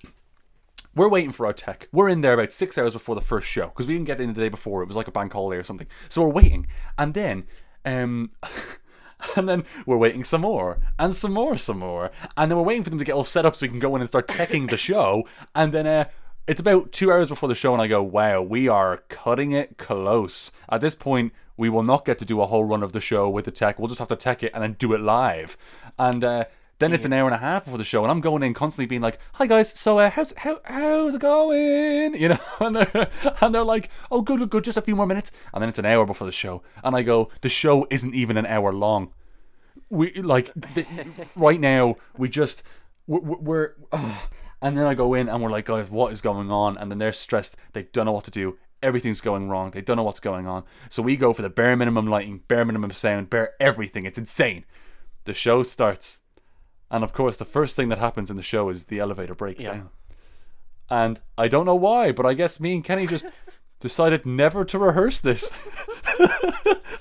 we're 0.98 1.10
waiting 1.10 1.32
for 1.32 1.46
our 1.46 1.54
tech. 1.54 1.88
We're 1.92 2.10
in 2.10 2.22
there 2.22 2.34
about 2.34 2.52
six 2.52 2.76
hours 2.76 2.94
before 2.94 3.14
the 3.14 3.22
first 3.22 3.48
show 3.48 3.68
because 3.68 3.86
we 3.86 3.94
didn't 3.94 4.08
get 4.08 4.20
in 4.20 4.34
the 4.34 4.42
day 4.42 4.50
before. 4.50 4.82
It 4.82 4.88
was 4.88 4.98
like 4.98 5.08
a 5.08 5.12
bank 5.12 5.32
holiday 5.32 5.60
or 5.60 5.64
something. 5.64 5.86
So 6.10 6.24
we're 6.24 6.30
waiting, 6.30 6.66
and 6.98 7.14
then, 7.14 7.46
um, 7.86 8.32
and 9.36 9.48
then 9.48 9.64
we're 9.86 9.98
waiting 9.98 10.24
some 10.24 10.42
more, 10.42 10.78
and 11.00 11.14
some 11.14 11.34
more, 11.34 11.58
some 11.58 11.80
more, 11.80 12.12
and 12.36 12.52
then 12.52 12.58
we're 12.58 12.64
waiting 12.64 12.84
for 12.84 12.90
them 12.90 13.00
to 13.00 13.06
get 13.06 13.16
all 13.16 13.24
set 13.24 13.46
up 13.46 13.56
so 13.56 13.66
we 13.66 13.70
can 13.70 13.80
go 13.80 13.96
in 13.96 14.02
and 14.02 14.08
start 14.08 14.28
teching 14.28 14.70
the 14.70 14.78
show. 14.78 15.28
And 15.56 15.74
then, 15.74 15.88
uh, 15.88 16.06
it's 16.48 16.62
about 16.62 16.92
two 16.92 17.12
hours 17.12 17.28
before 17.28 17.50
the 17.50 17.56
show, 17.56 17.74
and 17.74 17.82
I 17.82 17.88
go, 17.88 18.02
"Wow, 18.02 18.42
we 18.42 18.68
are 18.68 19.04
cutting 19.10 19.52
it 19.52 19.78
close." 19.78 20.52
At 20.70 20.82
this 20.82 20.96
point, 20.96 21.34
we 21.58 21.68
will 21.68 21.84
not 21.84 22.06
get 22.06 22.20
to 22.20 22.26
do 22.26 22.42
a 22.42 22.46
whole 22.46 22.64
run 22.64 22.84
of 22.84 22.94
the 22.94 23.02
show 23.02 23.28
with 23.28 23.46
the 23.46 23.52
tech. 23.52 23.80
We'll 23.80 23.90
just 23.90 24.00
have 24.00 24.08
to 24.10 24.16
tech 24.16 24.44
it 24.44 24.52
and 24.54 24.64
then 24.64 24.74
do 24.74 24.94
it 24.94 25.02
live, 25.02 25.58
and. 25.98 26.24
uh 26.24 26.46
then 26.80 26.94
it's 26.94 27.06
an 27.06 27.14
hour 27.14 27.28
and 27.28 27.36
a 27.36 27.40
half 27.40 27.66
before 27.66 27.78
the 27.78 27.84
show, 27.84 28.04
and 28.04 28.12
I'm 28.12 28.22
going 28.22 28.44
in 28.44 28.54
constantly 28.54 28.86
being 28.86 29.02
like, 29.02 29.20
"Hi 29.34 29.48
guys, 29.48 29.78
so 29.78 30.00
uh, 30.00 30.10
how's 30.10 30.34
how 30.38 30.60
how's 30.66 31.16
it 31.16 31.22
going?" 31.22 32.16
You 32.22 32.30
know, 32.30 32.40
and 32.60 32.76
they're 32.76 33.10
and 33.42 33.54
they're 33.54 33.64
like, 33.64 33.90
"Oh, 34.12 34.22
good, 34.22 34.40
good, 34.40 34.50
good, 34.50 34.64
just 34.64 34.78
a 34.78 34.82
few 34.82 34.96
more 34.96 35.08
minutes." 35.08 35.32
And 35.54 35.62
then 35.62 35.70
it's 35.70 35.80
an 35.80 35.86
hour 35.86 36.06
before 36.06 36.28
the 36.28 36.32
show, 36.32 36.64
and 36.84 36.96
I 36.96 37.02
go, 37.02 37.30
"The 37.42 37.50
show 37.50 37.88
isn't 37.90 38.14
even 38.16 38.38
an 38.38 38.46
hour 38.46 38.74
long. 38.74 39.14
We 39.90 40.14
like 40.14 40.52
th- 40.76 40.88
right 41.36 41.60
now 41.60 41.96
we 42.18 42.30
just 42.30 42.64
we're, 43.08 43.22
we're 43.22 43.74
ugh. 43.92 44.18
and 44.62 44.78
then 44.78 44.86
I 44.86 44.94
go 44.94 45.14
in 45.14 45.30
and 45.30 45.42
we're 45.42 45.52
like, 45.52 45.66
guys, 45.66 45.90
what 45.90 46.12
is 46.12 46.22
going 46.22 46.52
on? 46.52 46.78
And 46.78 46.90
then 46.92 46.98
they're 46.98 47.14
stressed. 47.14 47.56
They 47.74 47.84
don't 47.84 48.06
know 48.06 48.12
what 48.12 48.26
to 48.26 48.32
do. 48.32 48.58
Everything's 48.82 49.22
going 49.22 49.50
wrong. 49.50 49.72
They 49.72 49.82
don't 49.82 49.98
know 49.98 50.04
what's 50.04 50.20
going 50.20 50.48
on. 50.48 50.64
So 50.90 51.02
we 51.02 51.16
go 51.16 51.34
for 51.34 51.42
the 51.42 51.50
bare 51.50 51.76
minimum 51.76 52.08
lighting, 52.08 52.42
bare 52.48 52.66
minimum 52.66 52.92
sound, 52.92 53.30
bare 53.30 53.54
everything. 53.60 54.06
It's 54.06 54.18
insane. 54.18 54.66
The 55.26 55.34
show 55.34 55.64
starts. 55.64 56.20
And 56.90 57.04
of 57.04 57.12
course, 57.14 57.38
the 57.38 57.46
first 57.46 57.76
thing 57.76 57.90
that 57.90 57.98
happens 57.98 58.30
in 58.32 58.38
the 58.38 58.44
show 58.44 58.70
is 58.70 58.86
the 58.86 59.00
elevator 59.00 59.36
breaks 59.36 59.64
Yeah. 59.64 59.72
down. 59.74 59.90
And 60.90 61.20
I 61.38 61.48
don't 61.50 61.66
know 61.66 61.76
why, 61.76 62.12
but 62.14 62.26
I 62.26 62.34
guess 62.34 62.60
me 62.62 62.76
and 62.76 62.84
Kenny 62.84 63.08
just 63.08 63.26
decided 63.80 64.26
never 64.26 64.64
to 64.66 64.80
rehearse 64.80 65.20
this. 65.20 65.52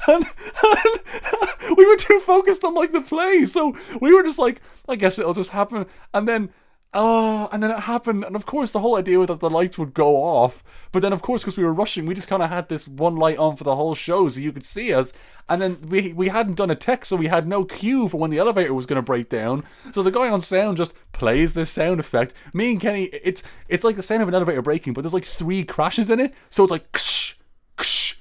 and, 0.08 0.26
and 0.26 1.76
we 1.76 1.86
were 1.86 1.96
too 1.96 2.18
focused 2.20 2.64
on 2.64 2.74
like 2.74 2.92
the 2.92 3.00
play, 3.00 3.44
so 3.44 3.76
we 4.00 4.12
were 4.12 4.22
just 4.24 4.38
like, 4.40 4.60
I 4.88 4.96
guess 4.96 5.18
it'll 5.18 5.34
just 5.34 5.50
happen. 5.50 5.86
And 6.12 6.26
then, 6.26 6.50
oh, 6.96 7.48
and 7.52 7.62
then 7.62 7.70
it 7.70 7.80
happened. 7.80 8.24
And 8.24 8.34
of 8.34 8.46
course, 8.46 8.72
the 8.72 8.80
whole 8.80 8.96
idea 8.96 9.18
was 9.18 9.28
that 9.28 9.40
the 9.40 9.50
lights 9.50 9.78
would 9.78 9.94
go 9.94 10.16
off. 10.16 10.64
But 10.90 11.02
then, 11.02 11.12
of 11.12 11.22
course, 11.22 11.42
because 11.42 11.56
we 11.56 11.62
were 11.62 11.72
rushing, 11.72 12.06
we 12.06 12.14
just 12.14 12.26
kind 12.26 12.42
of 12.42 12.48
had 12.48 12.68
this 12.68 12.88
one 12.88 13.14
light 13.16 13.38
on 13.38 13.54
for 13.56 13.64
the 13.64 13.76
whole 13.76 13.94
show, 13.94 14.28
so 14.28 14.40
you 14.40 14.50
could 14.50 14.64
see 14.64 14.92
us. 14.92 15.12
And 15.48 15.62
then 15.62 15.78
we 15.88 16.12
we 16.12 16.28
hadn't 16.28 16.54
done 16.54 16.70
a 16.70 16.74
text, 16.74 17.10
so 17.10 17.16
we 17.16 17.28
had 17.28 17.46
no 17.46 17.64
cue 17.64 18.08
for 18.08 18.18
when 18.18 18.30
the 18.30 18.38
elevator 18.38 18.74
was 18.74 18.86
going 18.86 18.96
to 18.96 19.02
break 19.02 19.28
down. 19.28 19.62
So 19.92 20.02
the 20.02 20.10
guy 20.10 20.28
on 20.28 20.40
sound 20.40 20.78
just 20.78 20.94
plays 21.12 21.52
this 21.54 21.70
sound 21.70 22.00
effect. 22.00 22.34
Me 22.52 22.72
and 22.72 22.80
Kenny, 22.80 23.04
it's 23.04 23.42
it's 23.68 23.84
like 23.84 23.96
the 23.96 24.02
sound 24.02 24.22
of 24.22 24.28
an 24.28 24.34
elevator 24.34 24.62
breaking, 24.62 24.94
but 24.94 25.02
there's 25.02 25.14
like 25.14 25.24
three 25.24 25.64
crashes 25.64 26.10
in 26.10 26.18
it. 26.18 26.34
So 26.50 26.64
it's 26.64 26.70
like. 26.72 26.90
Ksh, 26.92 27.34
ksh, 27.76 28.14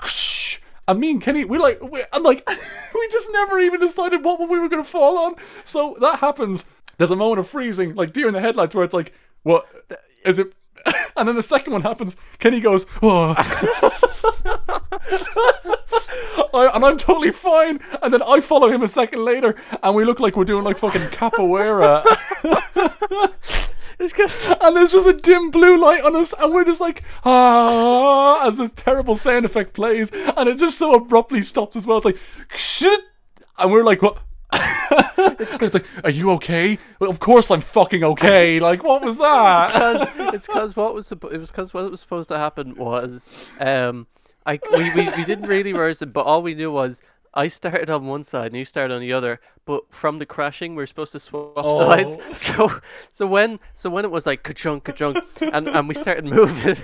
ksh. 0.00 0.58
And 0.88 1.00
me 1.00 1.10
and 1.10 1.20
Kenny, 1.20 1.44
we 1.44 1.58
like, 1.58 1.82
we, 1.82 2.02
and 2.14 2.24
like, 2.24 2.48
we 2.94 3.08
just 3.12 3.28
never 3.30 3.60
even 3.60 3.78
decided 3.78 4.24
what 4.24 4.40
one 4.40 4.48
we 4.48 4.58
were 4.58 4.70
gonna 4.70 4.82
fall 4.82 5.18
on. 5.18 5.34
So 5.62 5.96
that 6.00 6.20
happens. 6.20 6.64
There's 6.98 7.10
a 7.10 7.16
moment 7.16 7.40
of 7.40 7.48
freezing, 7.48 7.94
like 7.94 8.12
deer 8.12 8.28
in 8.28 8.34
the 8.34 8.40
headlights, 8.40 8.74
where 8.74 8.84
it's 8.84 8.94
like, 8.94 9.12
what 9.42 9.66
is 10.24 10.38
it? 10.38 10.52
And 11.16 11.26
then 11.28 11.34
the 11.34 11.42
second 11.42 11.72
one 11.72 11.82
happens. 11.82 12.16
Kenny 12.38 12.60
goes, 12.60 12.86
oh. 13.02 13.34
I, 16.54 16.70
and 16.74 16.84
I'm 16.84 16.96
totally 16.96 17.32
fine. 17.32 17.80
And 18.00 18.14
then 18.14 18.22
I 18.22 18.40
follow 18.40 18.70
him 18.70 18.82
a 18.82 18.88
second 18.88 19.24
later, 19.24 19.56
and 19.82 19.96
we 19.96 20.04
look 20.04 20.20
like 20.20 20.36
we're 20.36 20.44
doing 20.44 20.62
like 20.62 20.78
fucking 20.78 21.08
capoeira. 21.08 22.04
It's 24.00 24.12
because 24.12 24.56
and 24.60 24.76
there's 24.76 24.92
just 24.92 25.08
a 25.08 25.12
dim 25.12 25.50
blue 25.50 25.76
light 25.76 26.04
on 26.04 26.14
us, 26.14 26.32
and 26.38 26.54
we're 26.54 26.64
just 26.64 26.80
like, 26.80 27.02
ah, 27.24 28.46
as 28.46 28.56
this 28.56 28.70
terrible 28.76 29.16
sound 29.16 29.44
effect 29.44 29.74
plays, 29.74 30.12
and 30.12 30.48
it 30.48 30.56
just 30.56 30.78
so 30.78 30.94
abruptly 30.94 31.42
stops 31.42 31.74
as 31.74 31.84
well. 31.84 31.98
It's 31.98 32.04
like, 32.04 32.18
shit, 32.54 33.00
and 33.58 33.72
we're 33.72 33.82
like, 33.82 34.00
what? 34.00 34.18
it's 34.52 35.74
like, 35.74 35.86
are 36.04 36.10
you 36.10 36.30
okay? 36.32 36.78
Well, 36.98 37.10
of 37.10 37.20
course 37.20 37.50
I'm 37.50 37.60
fucking 37.60 38.02
okay. 38.04 38.60
Like, 38.60 38.82
what 38.82 39.02
was 39.02 39.18
that? 39.18 40.10
it's 40.34 40.46
because 40.46 40.74
what 40.76 40.94
was 40.94 41.08
suppo- 41.08 41.32
it 41.32 41.38
was 41.38 41.50
because 41.50 41.74
what 41.74 41.90
was 41.90 42.00
supposed 42.00 42.28
to 42.30 42.38
happen 42.38 42.74
was 42.76 43.26
um 43.60 44.06
I 44.46 44.58
we, 44.72 44.90
we, 44.94 45.10
we 45.16 45.24
didn't 45.24 45.46
really 45.46 45.72
rehearse 45.72 46.00
it, 46.02 46.12
but 46.12 46.24
all 46.24 46.42
we 46.42 46.54
knew 46.54 46.72
was 46.72 47.02
I 47.34 47.48
started 47.48 47.90
on 47.90 48.06
one 48.06 48.24
side 48.24 48.46
and 48.46 48.56
you 48.56 48.64
started 48.64 48.94
on 48.94 49.00
the 49.02 49.12
other. 49.12 49.40
But 49.66 49.82
from 49.92 50.18
the 50.18 50.24
crashing, 50.24 50.74
we 50.74 50.82
are 50.82 50.86
supposed 50.86 51.12
to 51.12 51.20
swap 51.20 51.52
Oh. 51.56 51.78
sides. 51.86 52.16
So 52.32 52.80
so 53.12 53.26
when 53.26 53.60
so 53.74 53.90
when 53.90 54.06
it 54.06 54.10
was 54.10 54.24
like 54.24 54.42
ka-chunk 54.44 54.84
ka-chunk 54.84 55.18
and 55.42 55.68
and 55.68 55.86
we 55.88 55.94
started 55.94 56.24
moving, 56.40 56.78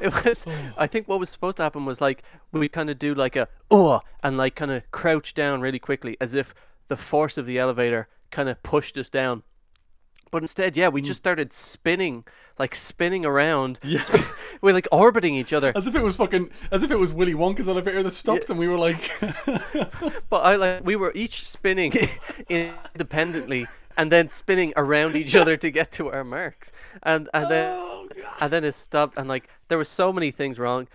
it 0.00 0.24
was 0.24 0.44
I 0.78 0.86
think 0.86 1.08
what 1.08 1.18
was 1.18 1.30
supposed 1.30 1.56
to 1.56 1.64
happen 1.64 1.84
was 1.84 2.00
like 2.00 2.22
we 2.52 2.68
kind 2.68 2.90
of 2.90 2.98
do 3.00 3.12
like 3.14 3.34
a 3.34 3.48
oh 3.72 4.00
and 4.22 4.36
like 4.38 4.54
kind 4.54 4.70
of 4.70 4.88
crouch 4.92 5.34
down 5.34 5.60
really 5.60 5.80
quickly 5.80 6.16
as 6.20 6.34
if 6.34 6.54
the 6.88 6.96
force 6.96 7.38
of 7.38 7.46
the 7.46 7.58
elevator 7.58 8.08
kind 8.30 8.48
of 8.48 8.62
pushed 8.62 8.96
us 8.98 9.08
down. 9.08 9.42
But 10.30 10.42
instead, 10.42 10.76
yeah, 10.76 10.88
we 10.88 11.00
just 11.02 11.18
started 11.18 11.52
spinning, 11.52 12.24
like 12.58 12.74
spinning 12.74 13.24
around. 13.24 13.78
Yeah. 13.84 14.02
We're 14.60 14.72
like 14.72 14.88
orbiting 14.90 15.34
each 15.34 15.52
other. 15.52 15.72
As 15.76 15.86
if 15.86 15.94
it 15.94 16.02
was 16.02 16.16
fucking, 16.16 16.50
as 16.70 16.82
if 16.82 16.90
it 16.90 16.96
was 16.96 17.12
Willy 17.12 17.34
Wonka's 17.34 17.68
elevator 17.68 18.02
that 18.02 18.12
stopped, 18.12 18.50
and 18.50 18.58
we 18.58 18.66
were 18.66 18.78
like, 18.78 19.10
But 20.28 20.38
I 20.38 20.56
like 20.56 20.84
we 20.84 20.96
were 20.96 21.12
each 21.14 21.48
spinning 21.48 21.92
independently 22.48 23.66
and 23.96 24.10
then 24.10 24.28
spinning 24.28 24.72
around 24.76 25.16
each 25.16 25.36
other 25.36 25.56
to 25.56 25.70
get 25.70 25.92
to 25.92 26.10
our 26.10 26.24
marks. 26.24 26.72
And 27.02 27.28
and 27.32 27.50
then 27.50 27.78
oh 27.78 28.08
and 28.40 28.52
then 28.52 28.64
it 28.64 28.72
stopped 28.72 29.16
and 29.16 29.28
like 29.28 29.48
there 29.68 29.78
were 29.78 29.84
so 29.84 30.12
many 30.12 30.30
things 30.30 30.58
wrong 30.58 30.88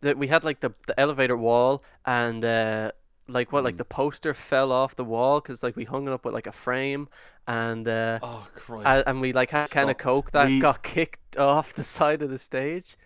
that 0.00 0.18
we 0.18 0.28
had 0.28 0.44
like 0.44 0.60
the 0.60 0.72
the 0.86 0.98
elevator 0.98 1.36
wall 1.36 1.82
and 2.04 2.44
uh 2.44 2.92
like 3.28 3.52
what 3.52 3.64
like 3.64 3.76
the 3.78 3.84
poster 3.84 4.34
fell 4.34 4.70
off 4.70 4.96
the 4.96 5.04
wall 5.04 5.40
because 5.40 5.62
like 5.62 5.76
we 5.76 5.84
hung 5.84 6.06
it 6.06 6.12
up 6.12 6.24
with 6.24 6.34
like 6.34 6.46
a 6.46 6.52
frame 6.52 7.08
and 7.46 7.88
uh 7.88 8.18
Oh 8.22 8.46
Christ. 8.54 9.04
and 9.06 9.20
we 9.20 9.32
like 9.32 9.50
had 9.50 9.66
a 9.66 9.68
can 9.68 9.88
of 9.88 9.96
coke 9.98 10.30
that 10.32 10.46
We- 10.46 10.60
got 10.60 10.82
kicked 10.82 11.36
off 11.38 11.72
the 11.74 11.84
side 11.84 12.22
of 12.22 12.30
the 12.30 12.38
stage. 12.38 12.96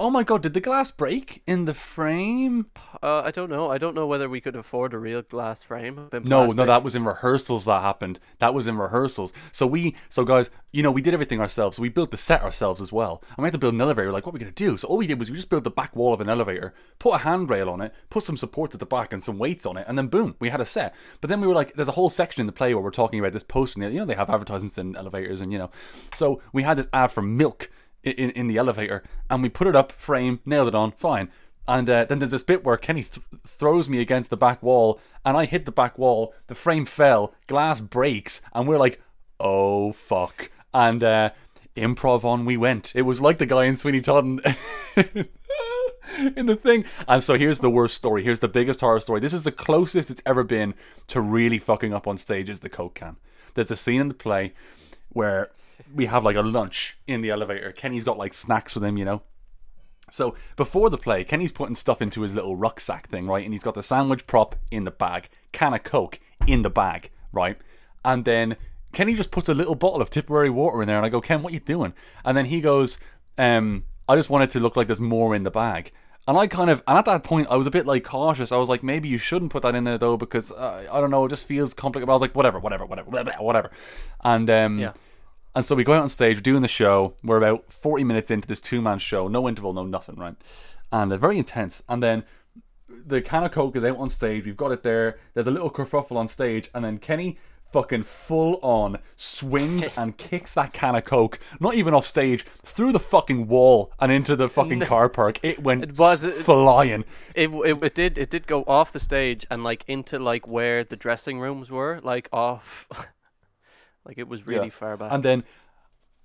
Oh 0.00 0.10
my 0.10 0.22
god, 0.22 0.42
did 0.42 0.54
the 0.54 0.60
glass 0.60 0.90
break 0.90 1.42
in 1.46 1.64
the 1.64 1.74
frame? 1.74 2.66
Uh, 3.02 3.20
I 3.20 3.30
don't 3.30 3.50
know. 3.50 3.68
I 3.68 3.78
don't 3.78 3.94
know 3.94 4.06
whether 4.06 4.28
we 4.28 4.40
could 4.40 4.56
afford 4.56 4.94
a 4.94 4.98
real 4.98 5.22
glass 5.22 5.62
frame. 5.62 6.08
No, 6.24 6.50
no, 6.50 6.66
that 6.66 6.82
was 6.82 6.94
in 6.94 7.04
rehearsals 7.04 7.64
that 7.64 7.82
happened. 7.82 8.20
That 8.38 8.54
was 8.54 8.66
in 8.66 8.76
rehearsals. 8.76 9.32
So 9.52 9.66
we, 9.66 9.94
so 10.08 10.24
guys, 10.24 10.50
you 10.70 10.82
know, 10.82 10.90
we 10.90 11.02
did 11.02 11.14
everything 11.14 11.40
ourselves. 11.40 11.78
We 11.78 11.88
built 11.88 12.10
the 12.10 12.16
set 12.16 12.42
ourselves 12.42 12.80
as 12.80 12.92
well. 12.92 13.22
And 13.30 13.38
we 13.38 13.46
had 13.46 13.52
to 13.52 13.58
build 13.58 13.74
an 13.74 13.80
elevator. 13.80 14.12
Like, 14.12 14.26
what 14.26 14.32
are 14.32 14.34
we 14.34 14.40
going 14.40 14.52
to 14.52 14.64
do? 14.64 14.76
So 14.76 14.88
all 14.88 14.98
we 14.98 15.06
did 15.06 15.18
was 15.18 15.30
we 15.30 15.36
just 15.36 15.48
built 15.48 15.64
the 15.64 15.70
back 15.70 15.96
wall 15.96 16.14
of 16.14 16.20
an 16.20 16.28
elevator, 16.28 16.74
put 16.98 17.14
a 17.14 17.18
handrail 17.18 17.68
on 17.68 17.80
it, 17.80 17.92
put 18.10 18.22
some 18.22 18.36
supports 18.36 18.74
at 18.74 18.80
the 18.80 18.86
back 18.86 19.12
and 19.12 19.24
some 19.24 19.38
weights 19.38 19.66
on 19.66 19.76
it, 19.76 19.86
and 19.88 19.96
then 19.96 20.08
boom, 20.08 20.36
we 20.38 20.50
had 20.50 20.60
a 20.60 20.66
set. 20.66 20.94
But 21.20 21.30
then 21.30 21.40
we 21.40 21.46
were 21.46 21.54
like, 21.54 21.74
there's 21.74 21.88
a 21.88 21.92
whole 21.92 22.10
section 22.10 22.40
in 22.40 22.46
the 22.46 22.52
play 22.52 22.74
where 22.74 22.82
we're 22.82 22.90
talking 22.90 23.18
about 23.18 23.32
this 23.32 23.42
poster. 23.42 23.80
You 23.80 24.00
know, 24.00 24.04
they 24.04 24.14
have 24.14 24.30
advertisements 24.30 24.78
in 24.78 24.96
elevators 24.96 25.40
and, 25.40 25.52
you 25.52 25.58
know. 25.58 25.70
So 26.14 26.40
we 26.52 26.62
had 26.62 26.78
this 26.78 26.88
ad 26.92 27.12
for 27.12 27.22
milk 27.22 27.70
in, 28.02 28.30
in 28.30 28.46
the 28.46 28.56
elevator 28.56 29.02
and 29.30 29.42
we 29.42 29.48
put 29.48 29.66
it 29.66 29.76
up, 29.76 29.92
frame, 29.92 30.40
nailed 30.44 30.68
it 30.68 30.74
on, 30.74 30.92
fine. 30.92 31.30
And 31.66 31.88
uh, 31.90 32.06
then 32.06 32.18
there's 32.18 32.30
this 32.30 32.42
bit 32.42 32.64
where 32.64 32.78
Kenny 32.78 33.02
th- 33.02 33.24
throws 33.46 33.90
me 33.90 34.00
against 34.00 34.30
the 34.30 34.38
back 34.38 34.62
wall, 34.62 34.98
and 35.22 35.36
I 35.36 35.44
hit 35.44 35.66
the 35.66 35.72
back 35.72 35.98
wall. 35.98 36.32
The 36.46 36.54
frame 36.54 36.86
fell, 36.86 37.34
glass 37.46 37.78
breaks, 37.78 38.40
and 38.54 38.66
we're 38.66 38.78
like, 38.78 39.02
"Oh 39.38 39.92
fuck!" 39.92 40.50
And 40.72 41.04
uh, 41.04 41.30
improv 41.76 42.24
on 42.24 42.46
we 42.46 42.56
went. 42.56 42.92
It 42.96 43.02
was 43.02 43.20
like 43.20 43.36
the 43.36 43.44
guy 43.44 43.64
in 43.64 43.76
Sweeney 43.76 44.00
Todd 44.00 44.24
in 44.96 46.46
the 46.46 46.56
thing. 46.56 46.86
And 47.06 47.22
so 47.22 47.36
here's 47.36 47.60
the 47.60 47.70
worst 47.70 47.96
story. 47.96 48.22
Here's 48.22 48.40
the 48.40 48.48
biggest 48.48 48.80
horror 48.80 49.00
story. 49.00 49.20
This 49.20 49.34
is 49.34 49.44
the 49.44 49.52
closest 49.52 50.10
it's 50.10 50.22
ever 50.24 50.44
been 50.44 50.72
to 51.08 51.20
really 51.20 51.58
fucking 51.58 51.92
up 51.92 52.06
on 52.06 52.16
stage. 52.16 52.48
Is 52.48 52.60
the 52.60 52.70
coke 52.70 52.94
can? 52.94 53.16
There's 53.52 53.70
a 53.70 53.76
scene 53.76 54.00
in 54.00 54.08
the 54.08 54.14
play 54.14 54.54
where 55.10 55.50
we 55.94 56.06
have 56.06 56.24
like 56.24 56.36
a 56.36 56.42
lunch 56.42 56.98
in 57.06 57.20
the 57.20 57.30
elevator. 57.30 57.72
Kenny's 57.72 58.04
got 58.04 58.18
like 58.18 58.34
snacks 58.34 58.74
with 58.74 58.84
him, 58.84 58.96
you 58.96 59.04
know. 59.04 59.22
So 60.10 60.34
before 60.56 60.90
the 60.90 60.98
play, 60.98 61.24
Kenny's 61.24 61.52
putting 61.52 61.74
stuff 61.74 62.00
into 62.00 62.22
his 62.22 62.34
little 62.34 62.56
rucksack 62.56 63.08
thing, 63.08 63.26
right? 63.26 63.44
And 63.44 63.52
he's 63.52 63.62
got 63.62 63.74
the 63.74 63.82
sandwich 63.82 64.26
prop 64.26 64.56
in 64.70 64.84
the 64.84 64.90
bag, 64.90 65.28
can 65.52 65.74
of 65.74 65.82
Coke 65.82 66.18
in 66.46 66.62
the 66.62 66.70
bag, 66.70 67.10
right? 67.32 67.58
And 68.04 68.24
then 68.24 68.56
Kenny 68.92 69.14
just 69.14 69.30
puts 69.30 69.48
a 69.48 69.54
little 69.54 69.74
bottle 69.74 70.00
of 70.00 70.08
Tipperary 70.08 70.50
water 70.50 70.80
in 70.80 70.88
there, 70.88 70.96
and 70.96 71.04
I 71.04 71.10
go, 71.10 71.20
Ken, 71.20 71.42
what 71.42 71.52
you 71.52 71.60
doing? 71.60 71.92
And 72.24 72.36
then 72.36 72.46
he 72.46 72.60
goes, 72.60 72.98
um, 73.36 73.84
I 74.08 74.16
just 74.16 74.30
wanted 74.30 74.50
to 74.50 74.60
look 74.60 74.76
like 74.76 74.86
there's 74.86 75.00
more 75.00 75.34
in 75.34 75.42
the 75.42 75.50
bag. 75.50 75.92
And 76.26 76.36
I 76.36 76.46
kind 76.46 76.70
of, 76.70 76.82
and 76.86 76.98
at 76.98 77.06
that 77.06 77.24
point, 77.24 77.48
I 77.50 77.56
was 77.56 77.66
a 77.66 77.70
bit 77.70 77.86
like 77.86 78.04
cautious. 78.04 78.52
I 78.52 78.56
was 78.56 78.68
like, 78.68 78.82
maybe 78.82 79.08
you 79.08 79.18
shouldn't 79.18 79.50
put 79.50 79.62
that 79.62 79.74
in 79.74 79.84
there 79.84 79.98
though, 79.98 80.16
because 80.16 80.52
uh, 80.52 80.86
I 80.90 81.00
don't 81.00 81.10
know, 81.10 81.24
it 81.24 81.30
just 81.30 81.46
feels 81.46 81.72
complicated. 81.72 82.06
But 82.06 82.12
I 82.12 82.16
was 82.16 82.22
like, 82.22 82.34
whatever, 82.34 82.58
whatever, 82.58 82.84
whatever, 82.84 83.32
whatever. 83.40 83.70
And 84.22 84.48
um, 84.50 84.78
Yeah. 84.78 84.92
And 85.58 85.64
so 85.64 85.74
we 85.74 85.82
go 85.82 85.92
out 85.92 86.02
on 86.02 86.08
stage, 86.08 86.36
we're 86.36 86.42
doing 86.42 86.62
the 86.62 86.68
show. 86.68 87.14
We're 87.24 87.36
about 87.38 87.72
40 87.72 88.04
minutes 88.04 88.30
into 88.30 88.46
this 88.46 88.60
two 88.60 88.80
man 88.80 89.00
show, 89.00 89.26
no 89.26 89.48
interval, 89.48 89.72
no 89.72 89.84
nothing, 89.84 90.14
right? 90.14 90.36
And 90.92 91.12
uh, 91.12 91.16
very 91.16 91.36
intense. 91.36 91.82
And 91.88 92.00
then 92.00 92.22
the 92.88 93.20
can 93.20 93.42
of 93.42 93.50
Coke 93.50 93.74
is 93.74 93.82
out 93.82 93.96
on 93.96 94.08
stage. 94.08 94.44
We've 94.46 94.56
got 94.56 94.70
it 94.70 94.84
there. 94.84 95.18
There's 95.34 95.48
a 95.48 95.50
little 95.50 95.68
kerfuffle 95.68 96.16
on 96.16 96.28
stage. 96.28 96.70
And 96.74 96.84
then 96.84 96.98
Kenny 96.98 97.38
fucking 97.72 98.04
full 98.04 98.60
on 98.62 98.98
swings 99.16 99.88
and 99.96 100.16
kicks 100.16 100.54
that 100.54 100.72
can 100.72 100.94
of 100.94 101.04
Coke, 101.04 101.40
not 101.58 101.74
even 101.74 101.92
off 101.92 102.06
stage, 102.06 102.46
through 102.64 102.92
the 102.92 103.00
fucking 103.00 103.48
wall 103.48 103.92
and 103.98 104.12
into 104.12 104.36
the 104.36 104.48
fucking 104.48 104.80
car 104.92 105.08
park. 105.08 105.40
It 105.42 105.60
went 105.60 105.82
It 105.82 105.98
was- 105.98 106.22
it- 106.22 106.34
flying. 106.44 107.04
It, 107.34 107.50
it 107.50 107.82
it 107.82 107.94
did 107.96 108.16
it 108.16 108.30
did 108.30 108.46
go 108.46 108.62
off 108.68 108.92
the 108.92 109.00
stage 109.00 109.44
and 109.50 109.64
like 109.64 109.84
into 109.88 110.20
like 110.20 110.46
where 110.46 110.84
the 110.84 110.96
dressing 110.96 111.40
rooms 111.40 111.68
were, 111.68 112.00
like 112.02 112.28
off. 112.32 112.86
Like 114.04 114.18
it 114.18 114.28
was 114.28 114.46
really 114.46 114.66
Yeah. 114.66 114.72
far 114.72 114.96
back. 114.96 115.12
And 115.12 115.22
then, 115.24 115.44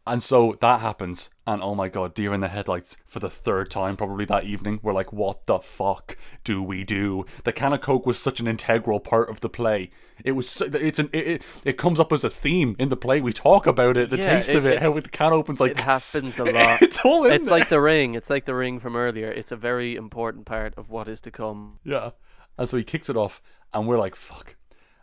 and 0.06 0.22
so 0.22 0.58
that 0.60 0.82
happens, 0.82 1.30
and 1.48 1.64
oh 1.64 1.76
my 1.76 1.88
god, 1.88 2.14
deer 2.14 2.34
in 2.34 2.42
the 2.42 2.50
headlights 2.50 2.98
for 3.06 3.20
the 3.20 3.30
third 3.30 3.72
time 3.72 3.96
probably 3.96 4.26
that 4.26 4.44
evening. 4.44 4.82
We're 4.84 4.92
like, 4.92 5.14
what 5.14 5.46
the 5.46 5.60
fuck 5.60 6.18
do 6.44 6.62
we 6.62 6.84
do? 6.84 7.26
The 7.46 7.54
can 7.54 7.72
of 7.72 7.80
coke 7.80 8.06
was 8.06 8.20
such 8.20 8.42
an 8.42 8.48
integral 8.48 9.00
part 9.00 9.30
of 9.30 9.40
the 9.40 9.48
play. 9.50 9.92
It 10.26 10.34
was. 10.34 10.50
So, 10.50 10.66
it's 10.66 11.00
an. 11.00 11.10
It, 11.14 11.28
it, 11.28 11.42
it 11.64 11.78
comes 11.78 12.02
up 12.02 12.12
as 12.12 12.26
a 12.26 12.30
theme 12.30 12.76
in 12.80 12.90
the 12.90 12.98
play. 12.98 13.22
We 13.22 13.32
talk 13.32 13.66
about 13.66 13.96
it. 13.96 14.10
The 14.10 14.18
Yeah, 14.18 14.24
taste 14.36 14.50
it- 14.50 14.58
of 14.58 14.66
it. 14.66 14.82
how 14.82 14.92
the 14.94 15.02
can 15.04 15.32
opens 15.32 15.62
like 15.62 15.72
it 15.72 15.80
happens 15.80 16.38
a 16.38 16.44
lot. 16.44 16.82
It's 16.82 17.00
all 17.06 17.26
in 17.26 17.32
it's 17.32 17.46
there. 17.46 17.58
like 17.58 17.70
the 17.70 17.80
ring. 17.80 18.14
It's 18.16 18.30
like 18.30 18.44
the 18.46 18.56
ring 18.56 18.82
from 18.82 18.98
earlier. 18.98 19.32
It's 19.32 19.54
a 19.54 19.58
very 19.58 19.96
important 19.96 20.46
part 20.46 20.74
of 20.78 20.90
what 20.90 21.08
is 21.08 21.22
to 21.22 21.32
come. 21.32 21.80
Yeah. 21.86 22.12
And 22.58 22.68
so 22.68 22.76
he 22.78 22.84
kicks 22.84 23.10
it 23.10 23.16
off, 23.16 23.42
and 23.74 23.88
we're 23.88 23.98
like, 23.98 24.16
fuck. 24.18 24.58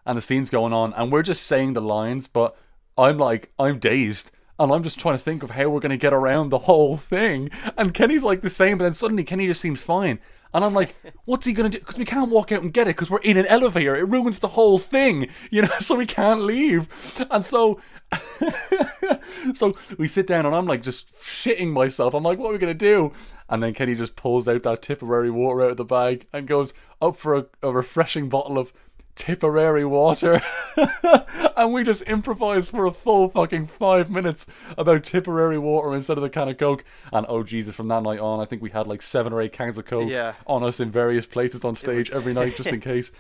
And 0.07 0.17
the 0.17 0.23
scene's 0.23 0.51
going 0.51 0.73
on, 0.73 0.93
and 0.95 1.13
we're 1.13 1.23
just 1.23 1.45
saying 1.45 1.75
the 1.75 1.81
lines, 1.81 2.27
but 2.27 2.57
I'm 2.97 3.19
like, 3.19 3.53
I'm 3.59 3.79
dazed. 3.79 4.31
And 4.59 4.71
I'm 4.73 4.83
just 4.83 5.01
trying 5.01 5.17
to 5.17 5.23
think 5.23 5.43
of 5.43 5.53
how 5.53 5.71
we're 5.71 5.81
going 5.81 5.91
to 5.91 5.97
get 5.97 6.13
around 6.13 6.51
the 6.51 6.59
whole 6.59 6.99
thing. 6.99 7.51
And 7.79 7.95
Kenny's 7.95 8.23
like 8.23 8.43
the 8.43 8.51
same, 8.51 8.77
but 8.77 8.85
then 8.85 8.93
suddenly 8.93 9.25
Kenny 9.25 9.47
just 9.47 9.61
seems 9.63 9.81
fine. 9.81 10.19
And 10.53 10.65
I'm 10.65 10.75
like, 10.75 10.95
what's 11.25 11.47
he 11.47 11.53
going 11.53 11.71
to 11.71 11.79
do? 11.79 11.81
Because 11.83 11.99
we 11.99 12.05
can't 12.05 12.31
walk 12.31 12.53
out 12.53 12.63
and 12.63 12.73
get 12.73 12.87
it 12.87 12.97
because 12.97 13.09
we're 13.09 13.21
in 13.21 13.39
an 13.39 13.47
elevator. 13.47 13.97
It 13.97 14.09
ruins 14.09 14.41
the 14.41 14.49
whole 14.49 14.79
thing, 14.79 15.29
you 15.51 15.63
know, 15.63 15.79
so 15.79 15.95
we 15.95 16.07
can't 16.07 16.43
leave. 16.43 16.89
And 17.31 17.45
so, 17.45 17.81
so 19.55 19.77
we 19.97 20.09
sit 20.09 20.27
down, 20.27 20.45
and 20.45 20.55
I'm 20.55 20.67
like 20.67 20.83
just 20.83 21.11
shitting 21.15 21.73
myself. 21.73 22.13
I'm 22.13 22.25
like, 22.25 22.39
what 22.39 22.51
are 22.51 22.53
we 22.53 22.59
going 22.59 22.77
to 22.77 22.85
do? 22.85 23.13
And 23.49 23.63
then 23.63 23.75
Kenny 23.75 23.95
just 23.95 24.15
pulls 24.15 24.47
out 24.47 24.63
that 24.65 24.83
Tipperary 24.83 25.31
water 25.31 25.63
out 25.63 25.71
of 25.73 25.77
the 25.77 25.85
bag 25.85 26.27
and 26.33 26.47
goes 26.47 26.75
up 27.01 27.17
for 27.17 27.35
a, 27.35 27.47
a 27.63 27.73
refreshing 27.73 28.29
bottle 28.29 28.59
of 28.59 28.73
Tipperary 29.21 29.85
water. 29.85 30.41
and 31.57 31.75
we 31.75 31.85
just 31.85 32.09
improvised 32.09 32.71
for 32.71 32.87
a 32.87 32.91
full 32.91 33.29
fucking 33.29 33.67
five 33.67 34.11
minutes 34.11 34.47
about 34.79 35.05
Tipperary 35.05 35.59
water 35.59 35.95
instead 35.95 36.17
of 36.17 36.23
the 36.23 36.31
can 36.31 36.49
of 36.49 36.57
Coke. 36.57 36.85
And 37.13 37.27
oh 37.29 37.43
Jesus, 37.43 37.75
from 37.75 37.89
that 37.89 38.03
night 38.03 38.19
on, 38.19 38.41
I 38.41 38.47
think 38.47 38.63
we 38.63 38.71
had 38.71 38.87
like 38.87 39.03
seven 39.03 39.35
or 39.35 39.43
eight 39.43 39.53
cans 39.53 39.77
of 39.77 39.85
Coke 39.85 40.09
Yeah. 40.09 40.33
on 40.47 40.63
us 40.65 40.81
in 40.81 40.91
various 40.91 41.27
places 41.27 41.67
on 41.67 41.77
stage 41.77 42.11
every 42.11 42.33
night 42.33 42.57
just 42.57 42.71
in 42.71 42.81
case. 42.93 43.13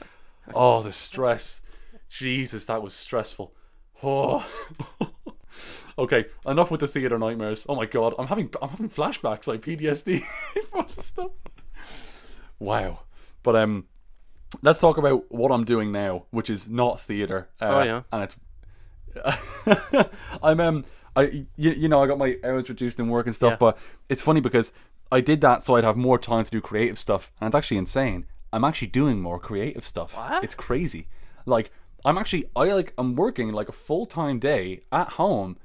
Oh, 0.54 0.80
the 0.82 0.90
stress. 0.90 1.60
Jesus, 2.08 2.64
that 2.64 2.82
was 2.82 2.94
stressful. 2.94 3.52
Oh. 4.02 4.46
okay, 5.98 6.24
enough 6.46 6.70
with 6.70 6.80
the 6.80 6.88
theater 6.88 7.18
nightmares. 7.18 7.66
Oh 7.68 7.74
my 7.76 7.84
god, 7.84 8.14
I'm 8.18 8.28
having 8.28 8.48
I'm 8.62 8.70
having 8.70 8.88
flashbacks 8.88 9.46
like 9.46 9.60
PTSD 9.60 10.22
the 10.96 11.02
stuff. 11.02 11.32
Wow. 12.58 13.00
But 13.42 13.56
um 13.56 13.84
let's 14.62 14.80
talk 14.80 14.96
about 14.98 15.30
what 15.30 15.50
I'm 15.52 15.64
doing 15.64 15.92
now, 15.92 16.24
which 16.30 16.50
is 16.50 16.68
not 16.70 17.00
theater. 17.00 17.48
Uh, 17.60 17.64
Oh, 17.66 17.82
yeah. 17.82 18.02
and 18.12 18.22
it's 18.24 18.36
I'm 20.42 20.60
um 20.60 20.84
I 21.16 21.22
you, 21.56 21.70
you 21.72 21.88
know 21.88 22.02
I 22.02 22.06
got 22.06 22.18
my 22.18 22.36
hours 22.44 22.68
reduced 22.68 22.98
in 23.00 23.08
work 23.08 23.26
and 23.26 23.34
stuff, 23.34 23.52
Yeah. 23.52 23.56
but 23.56 23.78
it's 24.08 24.22
funny 24.22 24.40
because 24.40 24.72
I 25.12 25.20
did 25.20 25.40
that 25.40 25.62
so 25.62 25.74
I'd 25.74 25.84
have 25.84 25.96
more 25.96 26.18
time 26.18 26.44
to 26.44 26.50
do 26.50 26.60
creative 26.60 26.98
stuff, 26.98 27.32
and 27.40 27.48
it's 27.48 27.56
actually 27.56 27.78
insane. 27.78 28.26
I'm 28.52 28.64
actually 28.64 28.88
doing 28.88 29.20
more 29.20 29.38
creative 29.38 29.84
stuff. 29.84 30.16
What? 30.16 30.44
It's 30.44 30.54
crazy. 30.54 31.08
Like 31.46 31.70
I'm 32.04 32.16
actually 32.18 32.44
I 32.54 32.72
like 32.72 32.92
I'm 32.98 33.14
working 33.16 33.52
like 33.52 33.68
a 33.68 33.72
full 33.72 34.06
time 34.06 34.38
day 34.38 34.82
at 34.92 35.10
home 35.10 35.56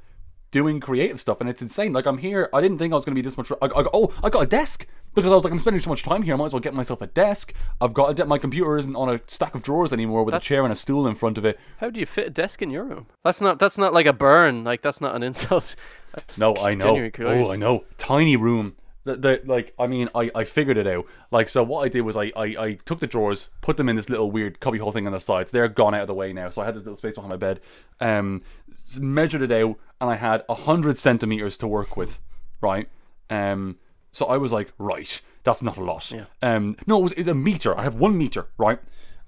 doing 0.52 0.80
creative 0.80 1.20
stuff, 1.22 1.40
and 1.42 1.50
it's 1.50 1.62
insane. 1.62 1.94
Like 1.94 2.06
I'm 2.08 2.18
here. 2.20 2.50
I 2.54 2.62
didn't 2.62 2.78
think 2.80 2.94
I 2.94 2.96
was 2.96 3.06
going 3.06 3.14
to 3.16 3.22
be 3.22 3.26
this 3.28 3.38
much. 3.38 3.52
I, 3.62 3.66
I, 3.66 3.86
oh, 3.94 4.12
I 4.24 4.30
got 4.30 4.42
a 4.42 4.48
desk 4.48 4.88
because 5.16 5.32
I 5.32 5.36
was 5.36 5.44
like, 5.44 5.54
I'm 5.54 5.60
spending 5.60 5.82
so 5.82 5.90
much 5.90 6.04
time 6.04 6.22
here. 6.22 6.34
I 6.34 6.38
might 6.38 6.46
as 6.46 6.54
well 6.54 6.60
get 6.60 6.74
myself 6.74 7.02
a 7.02 7.08
desk. 7.08 7.54
I've 7.82 7.94
got 7.94 8.12
a 8.12 8.14
de- 8.14 8.26
my 8.26 8.38
computer 8.38 8.78
isn't 8.78 8.96
on 8.96 9.10
a 9.10 9.22
stack 9.28 9.56
of 9.56 9.64
drawers 9.64 9.94
anymore 9.94 10.24
with 10.24 10.36
a 10.36 10.40
chair 10.40 10.64
and 10.64 10.72
a 10.72 10.76
stool 10.76 11.08
in 11.08 11.16
front 11.16 11.38
of 11.38 11.46
it. 11.46 11.60
How 11.78 11.90
do 11.90 12.00
you 12.00 12.06
fit 12.06 12.28
a 12.28 12.30
desk 12.30 12.62
in 12.62 12.70
your 12.70 12.84
room? 12.84 13.08
That's 13.24 13.42
not 13.42 13.58
that's 13.58 13.78
not 13.78 13.94
like 13.94 14.06
a 14.06 14.14
burn. 14.14 14.64
Like 14.64 14.82
that's 14.82 15.02
not 15.02 15.16
an 15.16 15.24
insult. 15.30 15.76
That's 16.14 16.38
No, 16.38 16.56
I 16.58 16.76
know. 16.76 17.10
Oh. 17.20 17.52
I 17.52 17.56
know. 17.56 17.86
Tiny 17.98 18.36
room. 18.36 18.76
The, 19.06 19.16
the, 19.16 19.42
like, 19.46 19.76
I 19.78 19.86
mean, 19.86 20.10
I, 20.16 20.32
I 20.34 20.44
figured 20.46 20.78
it 20.78 20.88
out. 20.88 21.06
Like, 21.30 21.48
so 21.48 21.64
what 21.64 21.86
I 21.86 21.90
did 21.90 22.02
was 22.02 22.18
I, 22.18 22.32
I, 22.36 22.56
I 22.58 22.74
took 22.86 23.00
the 23.00 23.06
drawers, 23.06 23.50
put 23.62 23.78
them 23.78 23.88
in 23.88 23.96
this 23.96 24.10
little 24.10 24.32
weird 24.32 24.60
cubby 24.60 24.80
hole 24.80 24.92
thing 24.92 25.06
on 25.06 25.14
the 25.14 25.20
sides. 25.20 25.52
They're 25.52 25.68
gone 25.68 25.94
out 25.94 26.02
of 26.02 26.08
the 26.08 26.16
way 26.16 26.34
now. 26.34 26.50
So 26.50 26.64
I 26.64 26.66
had 26.66 26.76
this 26.76 26.84
little 26.86 26.96
space 26.96 27.14
behind 27.14 27.30
my 27.30 27.38
bed. 27.38 27.60
Um, 28.02 28.42
measured 29.00 29.44
it 29.44 29.52
out, 29.52 29.78
and 30.02 30.10
I 30.10 30.16
had 30.16 30.44
a 30.50 30.56
hundred 30.56 30.98
centimeters 30.98 31.56
to 31.58 31.68
work 31.68 31.96
with. 31.96 32.20
Right. 32.62 32.90
Um. 33.30 33.78
So 34.16 34.28
I 34.28 34.38
was 34.38 34.54
like, 34.54 34.72
right, 34.78 35.20
that's 35.44 35.62
not 35.62 35.76
a 35.76 35.84
lot. 35.84 36.10
Yeah. 36.10 36.26
Um. 36.42 36.78
No, 36.88 37.00
it 37.00 37.04
was, 37.04 37.12
it's 37.18 37.28
a 37.28 37.34
meter. 37.34 37.78
I 37.78 37.84
have 37.84 37.96
one 37.96 38.18
meter. 38.18 38.48
Right. 38.58 38.80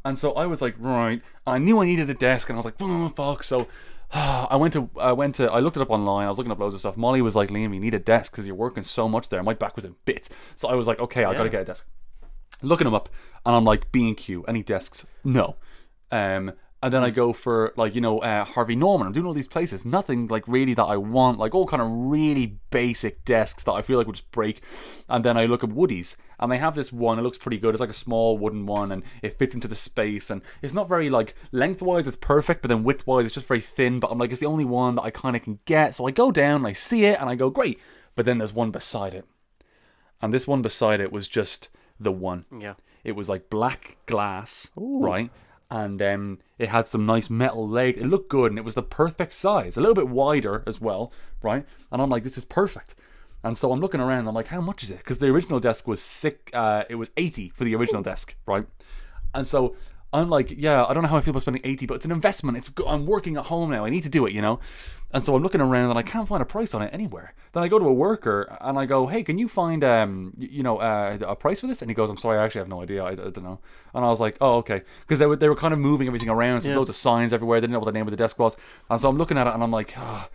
And 0.06 0.17
so 0.17 0.32
I 0.32 0.45
was 0.45 0.62
like, 0.62 0.76
right. 0.80 1.21
I 1.45 1.58
knew 1.58 1.80
I 1.82 1.86
needed 1.86 2.10
a 2.10 2.13
desk, 2.13 2.47
and 2.47 2.56
I 2.56 2.60
was 2.60 2.63
like, 2.63 2.76
oh 2.80 3.10
fuck. 3.10 3.43
So 3.43 3.67
I 4.13 4.56
went 4.56 4.71
to, 4.73 4.89
I 4.97 5.12
went 5.12 5.36
to, 5.36 5.52
I 5.52 5.60
looked 5.60 5.76
it 5.76 5.82
up 5.82 5.89
online. 5.89 6.26
I 6.26 6.30
was 6.30 6.38
looking 6.38 6.54
up 6.54 6.60
loads 6.60 6.73
of 6.73 6.80
stuff. 6.80 6.95
Molly 6.95 7.21
was 7.21 7.36
like, 7.36 7.50
Liam, 7.50 7.73
you 7.73 7.82
need 7.82 7.95
a 7.95 8.00
desk 8.00 8.32
because 8.32 8.47
you're 8.47 8.56
working 8.56 8.86
so 8.86 9.10
much 9.10 9.28
there. 9.28 9.43
My 9.43 9.54
back 9.54 9.76
was 9.76 9.84
in 9.84 9.95
bits. 10.06 10.30
So 10.56 10.69
I 10.69 10.76
was 10.76 10.88
like, 10.88 11.00
okay, 11.00 11.26
I 11.26 11.34
gotta 11.34 11.50
get 11.50 11.63
a 11.63 11.65
desk. 11.65 11.86
Looking 12.62 12.86
them 12.86 12.95
up, 12.95 13.10
and 13.45 13.54
I'm 13.56 13.65
like, 13.65 13.91
B 13.91 14.08
and 14.08 14.15
Q, 14.15 14.45
any 14.47 14.63
desks? 14.63 15.06
No. 15.26 15.58
Um, 16.13 16.54
and 16.88 16.93
then 16.93 17.04
I 17.04 17.10
go 17.10 17.34
for 17.34 17.73
like 17.76 17.95
you 17.95 18.00
know 18.00 18.19
uh, 18.19 18.45
Harvey 18.45 18.73
Norman. 18.73 19.08
I'm 19.08 19.12
doing 19.12 19.26
all 19.26 19.34
these 19.34 19.50
places, 19.50 19.86
nothing 19.86 20.30
like 20.30 20.47
really 20.47 20.73
that 20.76 20.86
I 20.86 20.95
want, 20.95 21.38
like 21.38 21.54
all 21.54 21.67
kind 21.67 21.82
of 21.82 21.89
really 21.91 22.60
basic 22.69 23.26
desks 23.26 23.63
that 23.63 23.73
I 23.73 23.82
feel 23.82 23.97
like 23.97 24.08
would 24.08 24.15
just 24.15 24.32
break. 24.32 24.62
And 25.10 25.26
then 25.26 25.38
I 25.38 25.47
look 25.47 25.65
at 25.65 25.73
Woody's, 25.73 26.15
and 26.39 26.50
they 26.50 26.60
have 26.60 26.76
this 26.76 26.93
one. 26.93 27.19
It 27.19 27.23
looks 27.23 27.38
pretty 27.38 27.58
good. 27.58 27.76
It's 27.76 27.82
like 27.82 27.89
a 27.89 27.93
small 27.93 28.38
wooden 28.38 28.65
one, 28.65 28.93
and 28.93 29.04
it 29.21 29.38
fits 29.38 29.54
into 29.54 29.67
the 29.67 29.76
space, 29.76 30.30
and 30.30 30.41
it's 30.62 30.73
not 30.73 30.88
very 30.88 31.10
like 31.10 31.36
lengthwise. 31.52 32.08
It's 32.08 32.15
perfect, 32.15 32.62
but 32.62 32.69
then 32.69 32.86
widthwise, 32.86 33.26
it's 33.26 33.34
just 33.34 33.47
very 33.47 33.60
thin. 33.60 34.00
But 34.00 34.10
I'm 34.10 34.17
like, 34.17 34.32
it's 34.32 34.39
the 34.39 34.45
only 34.45 34.63
one 34.63 34.95
that 34.95 35.04
I 35.04 35.10
kind 35.10 35.36
of 35.36 35.41
can 35.41 35.60
get. 35.65 35.93
So 35.93 36.08
I 36.08 36.12
go 36.12 36.32
down, 36.32 36.62
and 36.62 36.67
I 36.67 36.71
see 36.71 37.04
it, 37.04 37.19
and 37.19 37.30
I 37.30 37.36
go 37.36 37.50
great. 37.50 37.82
But 38.15 38.26
then 38.26 38.38
there's 38.38 38.54
one 38.54 38.71
beside 38.71 39.13
it, 39.13 39.26
and 40.21 40.34
this 40.34 40.48
one 40.48 40.62
beside 40.62 41.02
it 41.02 41.12
was 41.12 41.27
just 41.27 41.67
the 42.00 42.13
one. 42.13 42.46
Yeah. 42.58 42.75
It 43.04 43.17
was 43.17 43.27
like 43.27 43.50
black 43.50 43.98
glass, 44.06 44.71
right? 44.77 45.31
And 45.69 46.01
um, 46.01 46.39
it 46.57 46.69
had 46.69 46.85
some 46.85 47.05
nice 47.05 47.29
metal 47.29 47.67
leg. 47.67 47.97
It 47.97 48.05
looked 48.05 48.29
good, 48.29 48.51
and 48.51 48.59
it 48.59 48.63
was 48.63 48.75
the 48.75 48.83
perfect 48.83 49.33
size, 49.33 49.75
a 49.75 49.81
little 49.81 49.95
bit 49.95 50.07
wider 50.07 50.63
as 50.65 50.79
well, 50.79 51.11
right? 51.41 51.65
And 51.91 52.01
I'm 52.01 52.09
like, 52.09 52.23
this 52.23 52.37
is 52.37 52.45
perfect. 52.45 52.95
And 53.43 53.57
so 53.57 53.71
I'm 53.71 53.81
looking 53.81 53.99
around. 53.99 54.27
I'm 54.27 54.33
like, 54.33 54.47
how 54.47 54.61
much 54.61 54.83
is 54.83 54.91
it? 54.91 54.99
Because 54.99 55.19
the 55.19 55.27
original 55.27 55.59
desk 55.59 55.87
was 55.87 56.01
sick. 56.01 56.49
Uh, 56.53 56.85
it 56.89 56.95
was 56.95 57.11
eighty 57.17 57.49
for 57.49 57.65
the 57.65 57.75
original 57.75 58.01
desk, 58.01 58.35
right? 58.45 58.65
And 59.33 59.45
so 59.45 59.75
I'm 60.13 60.29
like, 60.29 60.51
yeah, 60.51 60.85
I 60.85 60.93
don't 60.93 61.03
know 61.03 61.09
how 61.09 61.17
I 61.17 61.21
feel 61.21 61.31
about 61.31 61.41
spending 61.41 61.61
80, 61.65 61.85
but 61.85 61.95
it's 61.95 62.05
an 62.05 62.11
investment. 62.11 62.57
It's 62.57 62.71
I'm 62.87 63.05
working 63.05 63.35
at 63.37 63.47
home 63.47 63.69
now. 63.71 63.83
I 63.85 63.89
need 63.89 64.03
to 64.03 64.09
do 64.09 64.25
it, 64.25 64.33
you 64.33 64.41
know. 64.41 64.59
And 65.12 65.23
so 65.23 65.35
I'm 65.35 65.41
looking 65.41 65.62
around 65.62 65.89
and 65.89 65.97
I 65.97 66.01
can't 66.03 66.27
find 66.27 66.41
a 66.41 66.45
price 66.45 66.73
on 66.73 66.81
it 66.81 66.89
anywhere. 66.93 67.33
Then 67.53 67.63
I 67.63 67.69
go 67.69 67.79
to 67.79 67.85
a 67.85 67.93
worker 67.93 68.58
and 68.60 68.77
I 68.77 68.85
go, 68.85 69.08
hey, 69.08 69.23
can 69.23 69.37
you 69.37 69.47
find 69.47 69.83
um 69.83 70.33
you 70.37 70.63
know 70.63 70.77
uh, 70.77 71.17
a 71.21 71.35
price 71.35 71.62
for 71.62 71.67
this? 71.67 71.81
And 71.81 71.89
he 71.89 71.95
goes, 71.95 72.10
I'm 72.10 72.17
sorry, 72.17 72.37
I 72.37 72.43
actually 72.45 72.60
have 72.60 72.67
no 72.67 72.81
idea. 72.81 73.03
I, 73.03 73.12
I 73.12 73.15
don't 73.15 73.43
know. 73.43 73.60
And 73.93 74.03
I 74.03 74.10
was 74.10 74.19
like, 74.19 74.37
oh 74.41 74.55
okay, 74.58 74.81
because 75.01 75.19
they 75.19 75.25
were 75.25 75.37
they 75.37 75.47
were 75.49 75.55
kind 75.55 75.73
of 75.73 75.79
moving 75.79 76.08
everything 76.08 76.29
around. 76.29 76.62
So 76.62 76.67
Yeah. 76.67 76.73
there's 76.73 76.77
loads 76.79 76.89
of 76.89 76.95
signs 76.97 77.31
everywhere. 77.31 77.60
They 77.62 77.67
didn't 77.67 77.73
know 77.73 77.79
what 77.79 77.85
the 77.85 77.91
name 77.93 78.08
of 78.08 78.12
the 78.12 78.17
desk 78.17 78.37
was. 78.37 78.58
And 78.89 78.99
so 78.99 79.08
I'm 79.10 79.17
looking 79.17 79.37
at 79.37 79.47
it 79.47 79.53
and 79.53 79.63
I'm 79.63 79.71
like, 79.71 79.93
ah. 79.97 80.29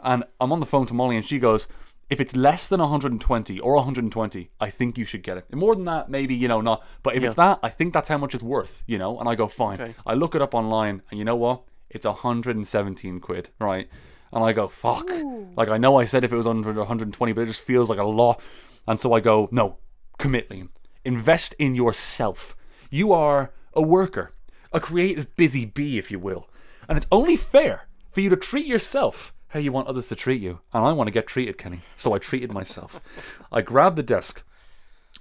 And 0.00 0.24
I'm 0.40 0.52
on 0.52 0.60
the 0.60 0.66
phone 0.66 0.86
to 0.86 0.94
Molly 0.94 1.16
and 1.16 1.24
she 1.24 1.38
goes, 1.38 1.66
if 2.10 2.20
it's 2.20 2.34
less 2.34 2.68
than 2.68 2.80
120 2.80 3.60
or 3.60 3.74
120, 3.74 4.50
I 4.60 4.70
think 4.70 4.96
you 4.96 5.04
should 5.04 5.22
get 5.22 5.36
it. 5.36 5.44
And 5.50 5.60
more 5.60 5.74
than 5.76 5.84
that, 5.84 6.08
maybe, 6.08 6.34
you 6.34 6.48
know, 6.48 6.60
not. 6.60 6.84
But 7.02 7.14
if 7.16 7.22
it's 7.22 7.34
that, 7.34 7.58
I 7.62 7.68
think 7.68 7.92
that's 7.92 8.08
how 8.08 8.16
much 8.16 8.34
it's 8.34 8.42
worth, 8.42 8.82
you 8.86 8.96
know? 8.96 9.18
And 9.20 9.28
I 9.28 9.34
go, 9.34 9.46
fine. 9.46 9.80
Okay. 9.80 9.94
I 10.06 10.14
look 10.14 10.34
it 10.34 10.40
up 10.40 10.54
online 10.54 11.02
and 11.10 11.18
you 11.18 11.24
know 11.24 11.36
what? 11.36 11.62
It's 11.90 12.06
117 12.06 13.20
quid, 13.20 13.50
right? 13.58 13.88
And 14.32 14.44
I 14.44 14.52
go, 14.52 14.68
fuck. 14.68 15.08
Like, 15.56 15.68
I 15.68 15.78
know 15.78 15.98
I 15.98 16.04
said 16.04 16.24
if 16.24 16.32
it 16.32 16.36
was 16.36 16.46
under 16.46 16.72
120, 16.72 17.32
but 17.32 17.42
it 17.42 17.46
just 17.46 17.62
feels 17.62 17.88
like 17.88 17.98
a 17.98 18.04
lot. 18.04 18.40
And 18.86 19.00
so 19.00 19.12
I 19.12 19.20
go, 19.20 19.48
no, 19.50 19.78
commit, 20.18 20.50
Liam. 20.50 20.68
Invest 21.04 21.54
in 21.58 21.74
yourself. 21.74 22.54
You 22.90 23.12
are 23.12 23.52
a 23.72 23.82
worker, 23.82 24.34
a 24.72 24.80
creative 24.80 25.34
busy 25.36 25.64
bee, 25.64 25.98
if 25.98 26.10
you 26.10 26.18
will. 26.18 26.48
And 26.88 26.98
it's 26.98 27.06
only 27.10 27.36
fair 27.36 27.88
for 28.10 28.20
you 28.20 28.28
to 28.30 28.36
treat 28.36 28.66
yourself 28.66 29.32
how 29.48 29.60
you 29.60 29.72
want 29.72 29.88
others 29.88 30.08
to 30.08 30.16
treat 30.16 30.42
you. 30.42 30.60
And 30.72 30.84
I 30.84 30.92
want 30.92 31.08
to 31.08 31.12
get 31.12 31.26
treated, 31.26 31.58
Kenny. 31.58 31.82
So 31.96 32.12
I 32.14 32.18
treated 32.18 32.52
myself. 32.52 33.00
I 33.52 33.62
grabbed 33.62 33.96
the 33.96 34.02
desk, 34.02 34.42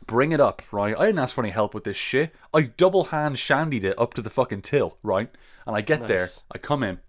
bring 0.06 0.32
it 0.32 0.40
up, 0.40 0.62
right? 0.72 0.98
I 0.98 1.06
didn't 1.06 1.20
ask 1.20 1.34
for 1.36 1.44
any 1.44 1.52
help 1.52 1.74
with 1.74 1.86
this 1.86 1.98
shit. 1.98 2.34
I 2.54 2.64
double 2.64 3.06
hand 3.06 3.40
shandied 3.40 3.86
it 3.86 4.00
up 4.00 4.14
to 4.16 4.22
the 4.22 4.30
fucking 4.30 4.64
till, 4.64 4.98
right? 5.02 5.30
And 5.68 5.76
I 5.76 5.82
get 5.82 6.08
there, 6.08 6.30
I 6.52 6.58
come 6.58 6.82
in, 6.82 7.00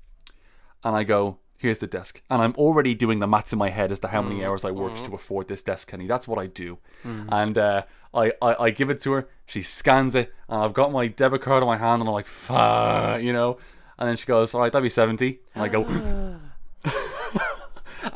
and 0.84 0.96
I 0.96 1.04
go, 1.04 1.38
here's 1.58 1.78
the 1.78 1.86
desk. 1.86 2.20
And 2.28 2.42
I'm 2.42 2.54
already 2.56 2.94
doing 2.94 3.20
the 3.20 3.26
maths 3.26 3.52
in 3.52 3.58
my 3.58 3.70
head 3.70 3.90
as 3.90 4.00
to 4.00 4.08
how 4.08 4.20
many 4.20 4.40
mm. 4.40 4.46
hours 4.46 4.64
I 4.64 4.70
worked 4.72 4.98
mm. 4.98 5.06
to 5.06 5.14
afford 5.14 5.48
this 5.48 5.62
desk, 5.62 5.88
Kenny. 5.88 6.06
That's 6.06 6.28
what 6.28 6.38
I 6.38 6.46
do. 6.46 6.78
Mm. 7.04 7.28
And 7.30 7.58
uh, 7.58 7.82
I, 8.12 8.32
I, 8.42 8.64
I 8.64 8.70
give 8.70 8.90
it 8.90 9.00
to 9.02 9.12
her, 9.12 9.28
she 9.46 9.62
scans 9.62 10.14
it, 10.14 10.34
and 10.48 10.60
I've 10.60 10.74
got 10.74 10.92
my 10.92 11.06
debit 11.06 11.40
card 11.40 11.62
in 11.62 11.68
my 11.68 11.76
hand, 11.76 12.02
and 12.02 12.08
I'm 12.08 12.14
like, 12.14 12.26
fuck, 12.26 13.22
you 13.22 13.32
know? 13.32 13.58
And 13.98 14.08
then 14.08 14.16
she 14.16 14.26
goes, 14.26 14.54
all 14.54 14.60
right, 14.60 14.72
that'd 14.72 14.82
be 14.82 14.90
70. 14.90 15.40
And 15.54 15.62
I 15.62 15.68
go, 15.68 15.84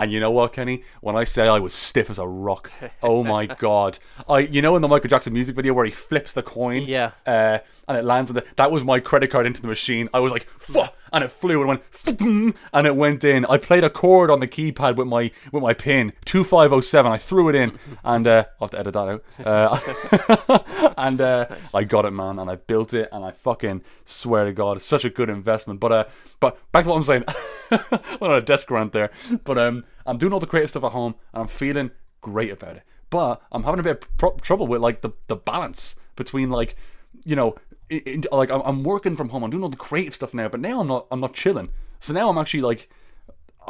and 0.03 0.13
you 0.13 0.21
know 0.21 0.31
what, 0.31 0.53
Kenny? 0.53 0.83
When 1.01 1.17
I 1.17 1.25
say 1.25 1.49
I 1.49 1.59
was 1.59 1.73
stiff 1.75 2.11
as 2.11 2.19
a 2.19 2.27
rock, 2.27 2.71
oh 3.03 3.23
my 3.25 3.47
god! 3.47 3.99
I, 4.29 4.41
you 4.41 4.63
know, 4.63 4.77
in 4.77 4.83
the 4.83 4.89
Michael 4.89 5.09
Jackson 5.11 5.33
music 5.33 5.57
video 5.57 5.75
where 5.75 5.85
he 5.85 5.91
flips 5.91 6.33
the 6.33 6.43
coin, 6.43 6.83
Yeah. 6.83 7.13
uh, 7.27 7.59
and 7.89 7.97
it 7.99 8.05
lands 8.05 8.31
on 8.31 8.37
the. 8.37 8.45
That 8.57 8.71
was 8.71 8.85
my 8.85 9.01
credit 9.01 9.31
card 9.31 9.47
into 9.47 9.61
the 9.63 9.69
machine. 9.69 10.09
I 10.15 10.21
was 10.21 10.33
like, 10.33 10.47
"Fuh," 10.59 10.89
and 11.13 11.23
it 11.23 11.29
flew 11.29 11.61
and 11.61 11.69
went, 11.69 12.55
and 12.73 12.87
it 12.87 12.97
went 12.97 13.25
in. 13.25 13.45
I 13.47 13.59
played 13.59 13.85
a 13.85 13.91
chord 13.91 14.31
on 14.31 14.41
the 14.41 14.49
keypad 14.49 14.97
with 14.97 15.07
my 15.07 15.31
with 15.53 15.63
my 15.63 15.75
pin 15.75 16.13
two 16.25 16.45
five 16.45 16.73
oh 16.73 16.81
seven. 16.81 17.13
I 17.13 17.19
threw 17.19 17.49
it 17.49 17.55
in, 17.55 17.79
and 18.05 18.27
uh, 18.27 18.45
I'll 18.61 18.69
have 18.69 18.71
to 18.71 18.79
edit 18.79 18.95
that 18.95 19.09
out. 19.09 19.25
Uh, 19.45 20.93
and 20.97 21.21
uh, 21.21 21.47
I 21.75 21.85
got 21.85 22.05
it, 22.05 22.13
man, 22.13 22.39
and 22.39 22.51
I 22.51 22.57
built 22.57 22.95
it, 22.95 23.09
and 23.13 23.25
I 23.25 23.33
fucking 23.33 23.83
swear 24.05 24.45
to 24.45 24.53
God, 24.53 24.77
it's 24.77 24.87
such 24.87 25.05
a 25.05 25.11
good 25.11 25.29
investment. 25.29 25.81
But 25.81 25.93
uh, 25.93 26.05
but 26.41 26.59
back 26.73 26.85
to 26.85 26.91
what 26.91 26.97
I'm 26.97 27.05
saying. 27.05 27.25
Went 27.71 28.21
on 28.21 28.35
a 28.35 28.43
desk 28.43 28.71
rant 28.71 28.93
there, 28.93 29.11
but 29.45 29.57
um, 29.57 29.85
I'm 30.05 30.19
doing 30.19 30.33
all 30.33 30.41
the 30.41 30.47
creative 30.47 30.71
stuff 30.71 30.85
at 30.85 30.93
home, 30.93 31.15
and 31.33 31.43
I'm 31.43 31.49
feeling 31.49 31.91
great 32.21 32.51
about 32.51 32.77
it. 32.77 32.83
But 33.09 33.43
I'm 33.51 33.65
having 33.65 33.81
a 33.81 33.83
bit 33.83 34.03
of 34.03 34.17
pro- 34.19 34.37
trouble 34.37 34.67
with 34.67 34.81
like 34.81 35.01
the 35.03 35.11
the 35.27 35.37
balance 35.37 35.97
between 36.17 36.51
like, 36.51 36.77
you 37.25 37.37
know, 37.37 37.57
in, 37.99 38.25
like 38.33 38.51
I'm, 38.51 38.61
I'm 38.63 38.83
working 38.83 39.17
from 39.17 39.29
home. 39.31 39.45
I'm 39.45 39.51
doing 39.51 39.63
all 39.63 39.69
the 39.69 39.77
creative 39.77 40.15
stuff 40.15 40.35
now, 40.35 40.49
but 40.49 40.61
now 40.61 40.81
I'm 40.81 40.89
not. 40.89 41.07
I'm 41.11 41.21
not 41.21 41.35
chilling. 41.35 41.71
So 42.01 42.13
now 42.13 42.29
I'm 42.29 42.39
actually 42.39 42.63
like. 42.63 42.89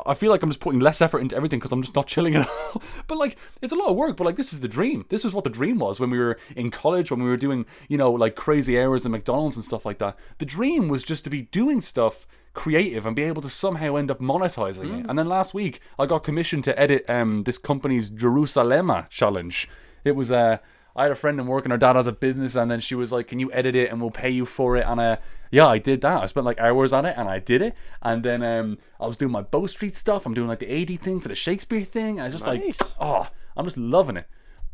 I 0.06 0.14
feel 0.14 0.30
like 0.30 0.42
I'm 0.42 0.48
just 0.48 0.60
putting 0.60 0.80
less 0.80 1.02
effort 1.02 1.18
into 1.18 1.36
everything 1.36 1.58
because 1.58 1.70
I'm 1.70 1.82
just 1.82 1.94
not 1.94 2.06
chilling 2.06 2.34
at 2.36 2.48
all. 2.48 2.82
but 3.08 3.18
like, 3.18 3.36
it's 3.60 3.74
a 3.74 3.76
lot 3.76 3.90
of 3.90 3.96
work. 3.96 4.16
But 4.16 4.24
like, 4.24 4.36
this 4.36 4.54
is 4.54 4.60
the 4.60 4.68
dream. 4.68 5.04
This 5.10 5.22
is 5.22 5.34
what 5.34 5.44
the 5.44 5.50
dream 5.50 5.78
was 5.78 6.00
when 6.00 6.08
we 6.08 6.18
were 6.18 6.38
in 6.56 6.70
college, 6.70 7.10
when 7.10 7.22
we 7.22 7.28
were 7.28 7.36
doing, 7.36 7.66
you 7.88 7.98
know, 7.98 8.10
like 8.10 8.34
crazy 8.34 8.80
hours 8.80 9.04
at 9.04 9.10
McDonald's 9.10 9.56
and 9.56 9.64
stuff 9.64 9.84
like 9.84 9.98
that. 9.98 10.16
The 10.38 10.46
dream 10.46 10.88
was 10.88 11.02
just 11.02 11.24
to 11.24 11.30
be 11.30 11.42
doing 11.42 11.82
stuff 11.82 12.26
creative 12.54 13.04
and 13.04 13.14
be 13.16 13.22
able 13.22 13.42
to 13.42 13.50
somehow 13.50 13.96
end 13.96 14.10
up 14.10 14.18
monetizing 14.18 15.00
it. 15.00 15.06
And 15.08 15.18
then 15.18 15.28
last 15.28 15.52
week, 15.52 15.80
I 15.98 16.06
got 16.06 16.24
commissioned 16.24 16.64
to 16.64 16.78
edit 16.80 17.04
um 17.08 17.44
this 17.44 17.58
company's 17.58 18.08
Jerusalema 18.08 19.08
challenge. 19.10 19.68
It 20.04 20.12
was 20.12 20.30
uh 20.30 20.58
I 20.94 21.04
had 21.04 21.12
a 21.12 21.16
friend 21.16 21.40
in 21.40 21.46
work 21.46 21.64
and 21.64 21.72
her 21.72 21.78
dad 21.78 21.96
has 21.96 22.06
a 22.06 22.12
business 22.12 22.54
and 22.54 22.70
then 22.70 22.80
she 22.80 22.94
was 22.94 23.12
like, 23.12 23.28
Can 23.28 23.38
you 23.38 23.50
edit 23.52 23.74
it 23.74 23.90
and 23.90 24.00
we'll 24.00 24.10
pay 24.10 24.30
you 24.30 24.44
for 24.46 24.76
it? 24.76 24.84
And 24.86 25.00
uh 25.00 25.16
yeah, 25.50 25.66
I 25.66 25.78
did 25.78 26.00
that. 26.02 26.22
I 26.22 26.26
spent 26.26 26.46
like 26.46 26.58
hours 26.60 26.92
on 26.92 27.04
it 27.04 27.14
and 27.16 27.28
I 27.28 27.38
did 27.38 27.62
it. 27.62 27.74
And 28.02 28.22
then 28.24 28.42
um 28.42 28.78
I 29.00 29.06
was 29.06 29.16
doing 29.16 29.32
my 29.32 29.42
Bow 29.42 29.66
Street 29.66 29.96
stuff. 29.96 30.26
I'm 30.26 30.34
doing 30.34 30.48
like 30.48 30.60
the 30.60 30.70
AD 30.82 31.00
thing 31.00 31.20
for 31.20 31.28
the 31.28 31.34
Shakespeare 31.34 31.84
thing. 31.84 32.18
And 32.18 32.22
I 32.22 32.24
was 32.24 32.34
just 32.34 32.46
Nice. 32.46 32.60
like, 32.80 32.90
oh, 33.00 33.28
I'm 33.56 33.64
just 33.64 33.76
loving 33.76 34.16
it. 34.16 34.26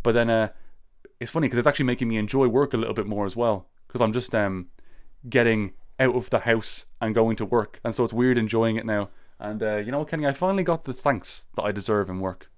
But 0.02 0.12
then 0.14 0.28
uh 0.30 0.48
it's 1.20 1.30
funny 1.30 1.46
because 1.46 1.58
it's 1.58 1.68
actually 1.68 1.86
making 1.86 2.08
me 2.08 2.16
enjoy 2.16 2.46
work 2.48 2.74
a 2.74 2.76
little 2.76 2.94
bit 2.94 3.06
more 3.06 3.26
as 3.26 3.36
well. 3.36 3.68
Because 3.86 4.00
I'm 4.00 4.12
just 4.12 4.34
um 4.34 4.68
getting 5.28 5.72
out 6.00 6.14
of 6.14 6.30
the 6.30 6.40
house 6.40 6.86
and 7.00 7.14
going 7.14 7.36
to 7.36 7.44
work. 7.44 7.80
And 7.84 7.94
so 7.94 8.04
it's 8.04 8.12
weird 8.12 8.38
enjoying 8.38 8.76
it 8.76 8.86
now. 8.86 9.10
And 9.40 9.62
uh, 9.62 9.76
you 9.76 9.92
know 9.92 10.00
what, 10.00 10.08
Kenny, 10.08 10.26
I 10.26 10.32
finally 10.32 10.62
got 10.64 10.84
the 10.84 10.92
thanks 10.92 11.46
that 11.56 11.62
I 11.62 11.70
deserve 11.72 12.08
in 12.08 12.20
work 12.20 12.50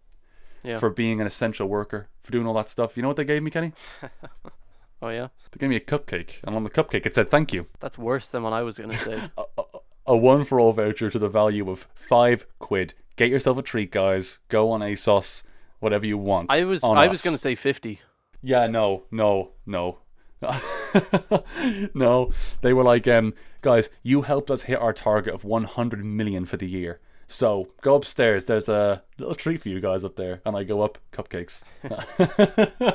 Yeah. 0.62 0.78
for 0.78 0.90
being 0.90 1.20
an 1.20 1.26
essential 1.26 1.68
worker, 1.68 2.08
for 2.22 2.32
doing 2.32 2.46
all 2.46 2.54
that 2.54 2.68
stuff. 2.68 2.96
You 2.96 3.02
know 3.02 3.08
what 3.08 3.16
they 3.16 3.24
gave 3.24 3.42
me, 3.42 3.50
Kenny? 3.50 3.72
oh 5.02 5.08
yeah. 5.08 5.28
They 5.50 5.58
gave 5.58 5.70
me 5.70 5.76
a 5.76 5.80
cupcake, 5.80 6.42
and 6.44 6.54
on 6.54 6.64
the 6.64 6.70
cupcake 6.70 7.06
it 7.06 7.14
said 7.14 7.30
thank 7.30 7.52
you. 7.52 7.66
That's 7.80 7.98
worse 7.98 8.28
than 8.28 8.42
what 8.42 8.52
I 8.52 8.62
was 8.62 8.78
gonna 8.78 8.98
say. 8.98 9.20
A 10.06 10.16
one 10.16 10.44
for 10.44 10.58
all 10.58 10.72
voucher 10.72 11.08
to 11.08 11.18
the 11.18 11.28
value 11.28 11.70
of 11.70 11.86
five 11.94 12.46
quid. 12.58 12.94
Get 13.16 13.30
yourself 13.30 13.58
a 13.58 13.62
treat, 13.62 13.92
guys. 13.92 14.38
Go 14.48 14.70
on 14.70 14.80
ASOS, 14.80 15.42
whatever 15.78 16.04
you 16.06 16.18
want. 16.18 16.48
I 16.50 16.64
was 16.64 16.82
I 16.82 17.06
was 17.06 17.22
gonna 17.22 17.38
say 17.38 17.54
fifty. 17.54 18.00
Yeah, 18.42 18.66
no, 18.66 19.04
no, 19.10 19.50
no. 19.66 19.98
no, 21.94 22.32
they 22.62 22.72
were 22.72 22.82
like, 22.82 23.06
um, 23.06 23.34
guys, 23.60 23.90
you 24.02 24.22
helped 24.22 24.50
us 24.50 24.62
hit 24.62 24.80
our 24.80 24.92
target 24.92 25.34
of 25.34 25.44
100 25.44 26.04
million 26.04 26.46
for 26.46 26.56
the 26.56 26.66
year. 26.66 27.00
So 27.32 27.68
go 27.80 27.94
upstairs. 27.94 28.46
There's 28.46 28.68
a 28.68 29.04
little 29.16 29.36
treat 29.36 29.62
for 29.62 29.68
you 29.68 29.78
guys 29.80 30.02
up 30.02 30.16
there, 30.16 30.40
and 30.44 30.56
I 30.56 30.64
go 30.64 30.82
up 30.82 30.98
cupcakes. 31.12 31.62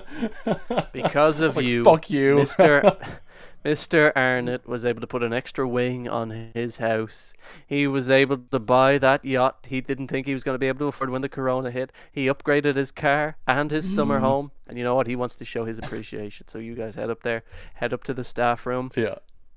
Because 0.94 1.40
of 1.40 1.56
like, 1.62 1.66
you, 1.66 1.84
"Fuck 1.84 2.10
you." 2.10 2.38
Mr. 2.38 3.20
Mr. 3.66 4.12
Arnott 4.16 4.68
was 4.68 4.86
able 4.86 5.02
to 5.02 5.08
put 5.08 5.24
an 5.24 5.34
extra 5.34 5.68
wing 5.68 6.08
on 6.08 6.52
his 6.54 6.78
house. 6.78 7.34
He 7.66 7.88
was 7.88 8.12
able 8.12 8.38
to 8.38 8.60
buy 8.60 9.00
that 9.00 9.26
yacht 9.26 9.66
he 9.68 9.82
didn't 9.82 10.10
think 10.10 10.28
he 10.28 10.34
was 10.36 10.44
going 10.44 10.54
to 10.54 10.60
be 10.60 10.68
able 10.68 10.80
to 10.80 10.86
afford 10.86 11.10
when 11.10 11.24
the 11.24 11.30
corona 11.30 11.72
hit. 11.72 11.92
He 12.12 12.28
upgraded 12.28 12.76
his 12.76 12.92
car 12.92 13.38
and 13.48 13.72
his 13.72 13.86
Hmm. 13.88 13.96
summer 13.96 14.20
home. 14.20 14.52
And 14.68 14.78
you 14.78 14.84
know 14.84 14.94
what? 14.96 15.08
He 15.08 15.16
wants 15.16 15.36
to 15.38 15.46
show 15.46 15.66
his 15.66 15.80
appreciation. 15.80 16.48
So 16.48 16.60
you 16.60 16.76
guys 16.76 16.94
head 16.94 17.10
up 17.10 17.24
there, 17.24 17.44
head 17.76 17.92
up 17.92 18.04
to 18.04 18.14
the 18.14 18.24
staff 18.24 18.68
room. 18.68 18.92
yeah, 18.96 19.16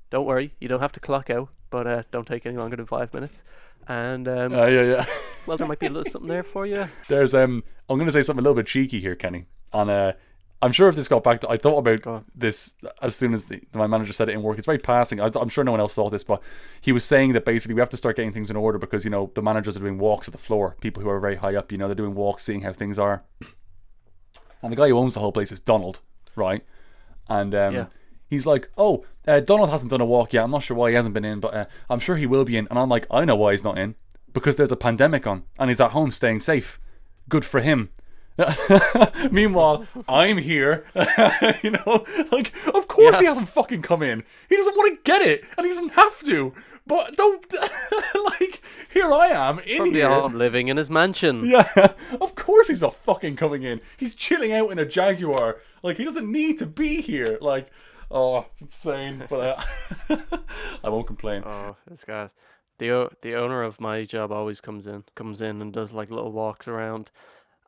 Don't 0.09 0.25
worry, 0.25 0.55
you 0.59 0.69
don't 0.69 0.81
have 0.81 0.93
to 0.93 1.01
clock 1.01 1.29
out, 1.29 1.51
but 1.69 1.87
uh, 1.87 2.03
don't 2.11 2.27
take 2.27 2.47
any 2.47 2.57
longer 2.57 2.77
than 2.77 2.87
five 2.87 3.13
minutes. 3.13 3.43
And 3.89 4.29
um, 4.29 4.55
uh, 4.55 4.67
yeah, 4.67 4.83
yeah. 4.83 5.07
well, 5.47 5.57
there 5.57 5.67
might 5.67 5.79
be 5.79 5.87
a 5.87 5.91
little 5.91 6.11
something 6.13 6.29
there 6.29 6.43
for 6.43 6.67
you. 6.67 6.87
There's 7.09 7.35
um, 7.35 7.65
I'm 7.89 7.99
gonna 7.99 8.13
say 8.13 8.23
something 8.23 8.45
a 8.45 8.47
little 8.47 8.61
bit 8.61 8.67
cheeky 8.67 9.01
here, 9.01 9.17
Kenny. 9.17 9.47
On 9.73 9.89
uh, 9.89 10.13
I'm 10.61 10.73
sure 10.73 10.89
if 10.89 10.97
this 10.97 11.07
got 11.09 11.23
back 11.23 11.41
to, 11.41 11.49
I 11.49 11.57
thought 11.57 11.79
about 11.79 12.25
this 12.35 12.75
as 13.01 13.15
soon 13.15 13.33
as 13.33 13.45
the, 13.45 13.63
my 13.75 13.87
manager 13.87 14.13
said 14.13 14.29
it 14.29 14.33
in 14.33 14.43
work. 14.43 14.59
It's 14.59 14.67
very 14.67 14.79
passing. 14.79 15.21
I, 15.21 15.31
I'm 15.41 15.49
sure 15.49 15.63
no 15.63 15.71
one 15.71 15.81
else 15.81 15.95
thought 15.95 16.11
this, 16.11 16.25
but 16.25 16.43
he 16.81 16.91
was 16.91 17.05
saying 17.05 17.33
that 17.35 17.45
basically 17.45 17.75
we 17.75 17.81
have 17.81 17.91
to 17.91 17.97
start 17.97 18.17
getting 18.17 18.33
things 18.33 18.51
in 18.51 18.57
order 18.57 18.77
because 18.79 19.05
you 19.05 19.11
know 19.11 19.31
the 19.35 19.43
managers 19.43 19.77
are 19.77 19.81
doing 19.81 19.99
walks 19.99 20.29
at 20.29 20.33
the 20.33 20.39
floor. 20.39 20.77
People 20.81 21.03
who 21.03 21.09
are 21.09 21.21
very 21.21 21.37
high 21.37 21.55
up, 21.55 21.71
you 21.71 21.79
know, 21.79 21.87
they're 21.87 21.95
doing 21.95 22.15
walks, 22.15 22.45
seeing 22.45 22.63
how 22.63 22.73
things 22.73 22.99
are. 22.99 23.23
And 24.61 24.73
the 24.73 24.77
guy 24.77 24.89
who 24.89 24.99
owns 24.99 25.15
the 25.15 25.21
whole 25.21 25.33
place 25.33 25.53
is 25.53 25.61
Donald, 25.61 26.01
right? 26.35 26.65
And 27.29 27.55
um, 27.55 27.75
Yeah. 27.75 27.87
He's 28.29 28.47
like, 28.47 28.71
"Oh, 28.79 29.05
uh, 29.27 29.41
Donald 29.41 29.71
hasn't 29.71 29.91
done 29.91 30.01
a 30.01 30.07
walk 30.07 30.33
yet. 30.33 30.45
I'm 30.45 30.51
not 30.51 30.63
sure 30.63 30.77
why 30.77 30.91
he 30.91 30.97
hasn't 30.97 31.15
been 31.15 31.25
in, 31.25 31.41
but 31.41 31.55
uh, 31.55 31.65
I'm 31.91 32.01
sure 32.01 32.17
he 32.17 32.27
will 32.27 32.45
be 32.45 32.57
in." 32.57 32.67
And 32.69 32.79
I'm 32.79 32.89
like, 32.89 33.07
"I 33.11 33.25
know 33.25 33.37
why 33.37 33.53
he's 33.53 33.65
not 33.65 33.79
in 33.79 33.95
because 34.33 34.57
there's 34.57 34.73
a 34.73 34.77
pandemic 34.77 35.27
on, 35.27 35.45
and 35.59 35.71
he's 35.71 35.81
at 35.81 35.91
home 35.93 36.11
staying 36.11 36.41
safe. 36.41 36.79
Good 37.29 37.45
for 37.45 37.61
him." 37.61 37.91
Meanwhile, 39.31 39.87
I'm 40.09 40.39
here. 40.39 40.85
you 41.63 41.71
know, 41.73 42.05
like, 42.31 42.53
of 42.75 42.87
course 42.89 43.17
Yeah. 43.17 43.21
he 43.21 43.27
hasn't 43.27 43.49
fucking 43.49 43.83
come 43.83 44.03
in. 44.03 44.23
He 44.49 44.57
doesn't 44.57 44.77
want 44.77 44.95
to 44.95 45.01
get 45.03 45.23
it, 45.23 45.45
and 45.57 45.67
he 45.67 45.73
doesn't 45.73 45.93
have 45.93 46.21
to. 46.25 46.53
But 46.87 47.17
don't, 47.17 47.45
like, 48.41 48.63
here 48.93 49.13
I 49.13 49.27
am 49.27 49.59
in 49.61 49.77
Probably 49.79 49.95
here. 49.95 50.09
all 50.09 50.31
living 50.31 50.69
in 50.69 50.77
his 50.79 50.89
mansion. 50.89 51.45
Yeah, 51.45 51.69
of 52.21 52.35
course 52.35 52.69
he's 52.69 52.81
not 52.83 52.95
fucking 52.97 53.37
coming 53.37 53.63
in. 53.63 53.81
He's 53.97 54.15
chilling 54.15 54.53
out 54.53 54.71
in 54.71 54.79
a 54.79 54.87
Jaguar. 54.87 55.59
Like 55.83 55.97
he 55.99 56.05
doesn't 56.05 56.31
need 56.31 56.59
to 56.59 56.67
be 56.67 57.03
here. 57.03 57.37
Like, 57.43 57.71
oh, 58.11 58.47
it's 58.51 58.63
insane. 58.63 59.25
But 59.29 59.59
uh, 60.09 60.17
I 60.85 60.89
won't 60.89 61.07
complain. 61.07 61.43
Oh, 61.45 61.77
this 61.91 62.05
guy. 62.05 62.31
The 62.79 63.11
the 63.23 63.35
owner 63.35 63.63
of 63.63 63.81
my 63.81 64.05
job 64.05 64.31
always 64.31 64.61
comes 64.61 64.87
in, 64.87 65.05
comes 65.15 65.41
in 65.41 65.61
and 65.61 65.73
does 65.73 65.93
like 65.93 66.11
little 66.11 66.31
walks 66.31 66.69
around, 66.69 67.11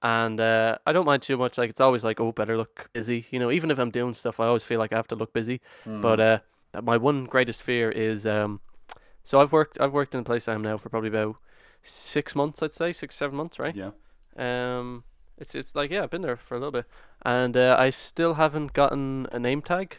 and 0.03 0.41
uh, 0.41 0.79
I 0.87 0.93
don't 0.93 1.07
mind 1.07 1.23
too 1.23 1.37
much. 1.37 1.59
Like 1.59 1.71
it's 1.71 1.81
always 1.81 2.05
like, 2.05 2.21
oh, 2.21 2.31
better 2.33 2.57
look 2.57 2.89
busy. 2.93 3.27
You 3.31 3.41
know, 3.41 3.51
even 3.51 3.71
if 3.71 3.79
I'm 3.79 3.91
doing 3.91 4.15
stuff, 4.15 4.39
I 4.39 4.47
always 4.47 4.63
feel 4.65 4.79
like 4.79 4.93
I 4.93 4.97
have 4.97 5.09
to 5.09 5.17
look 5.17 5.33
busy. 5.33 5.61
But 5.85 6.21
uh, 6.21 6.39
my 6.81 6.97
one 6.97 7.25
greatest 7.25 7.63
fear 7.63 7.91
is 7.91 8.27
um. 8.27 8.61
So 9.25 9.41
I've 9.41 9.53
worked 9.53 9.81
I've 9.81 9.93
worked 9.93 10.15
in 10.15 10.21
the 10.21 10.25
place 10.25 10.49
I 10.49 10.55
am 10.55 10.63
now 10.63 10.79
for 10.79 10.89
probably 10.89 11.09
about 11.11 11.37
six 11.83 12.35
months, 12.35 12.63
I'd 12.63 12.73
say 12.73 12.93
six 12.93 13.17
seven 13.17 13.37
months, 13.37 13.59
right? 13.59 13.75
Yeah. 13.75 13.91
Um, 14.37 15.05
it's 15.39 15.55
it's 15.55 15.75
like 15.75 15.91
yeah, 15.91 16.03
I've 16.03 16.11
been 16.11 16.23
there 16.23 16.37
for 16.37 16.55
a 16.55 16.59
little 16.59 16.73
bit, 16.73 16.87
and 17.23 17.57
uh, 17.57 17.77
I 17.79 17.91
still 17.91 18.35
haven't 18.35 18.73
gotten 18.73 19.27
a 19.33 19.39
name 19.39 19.63
tag. 19.63 19.97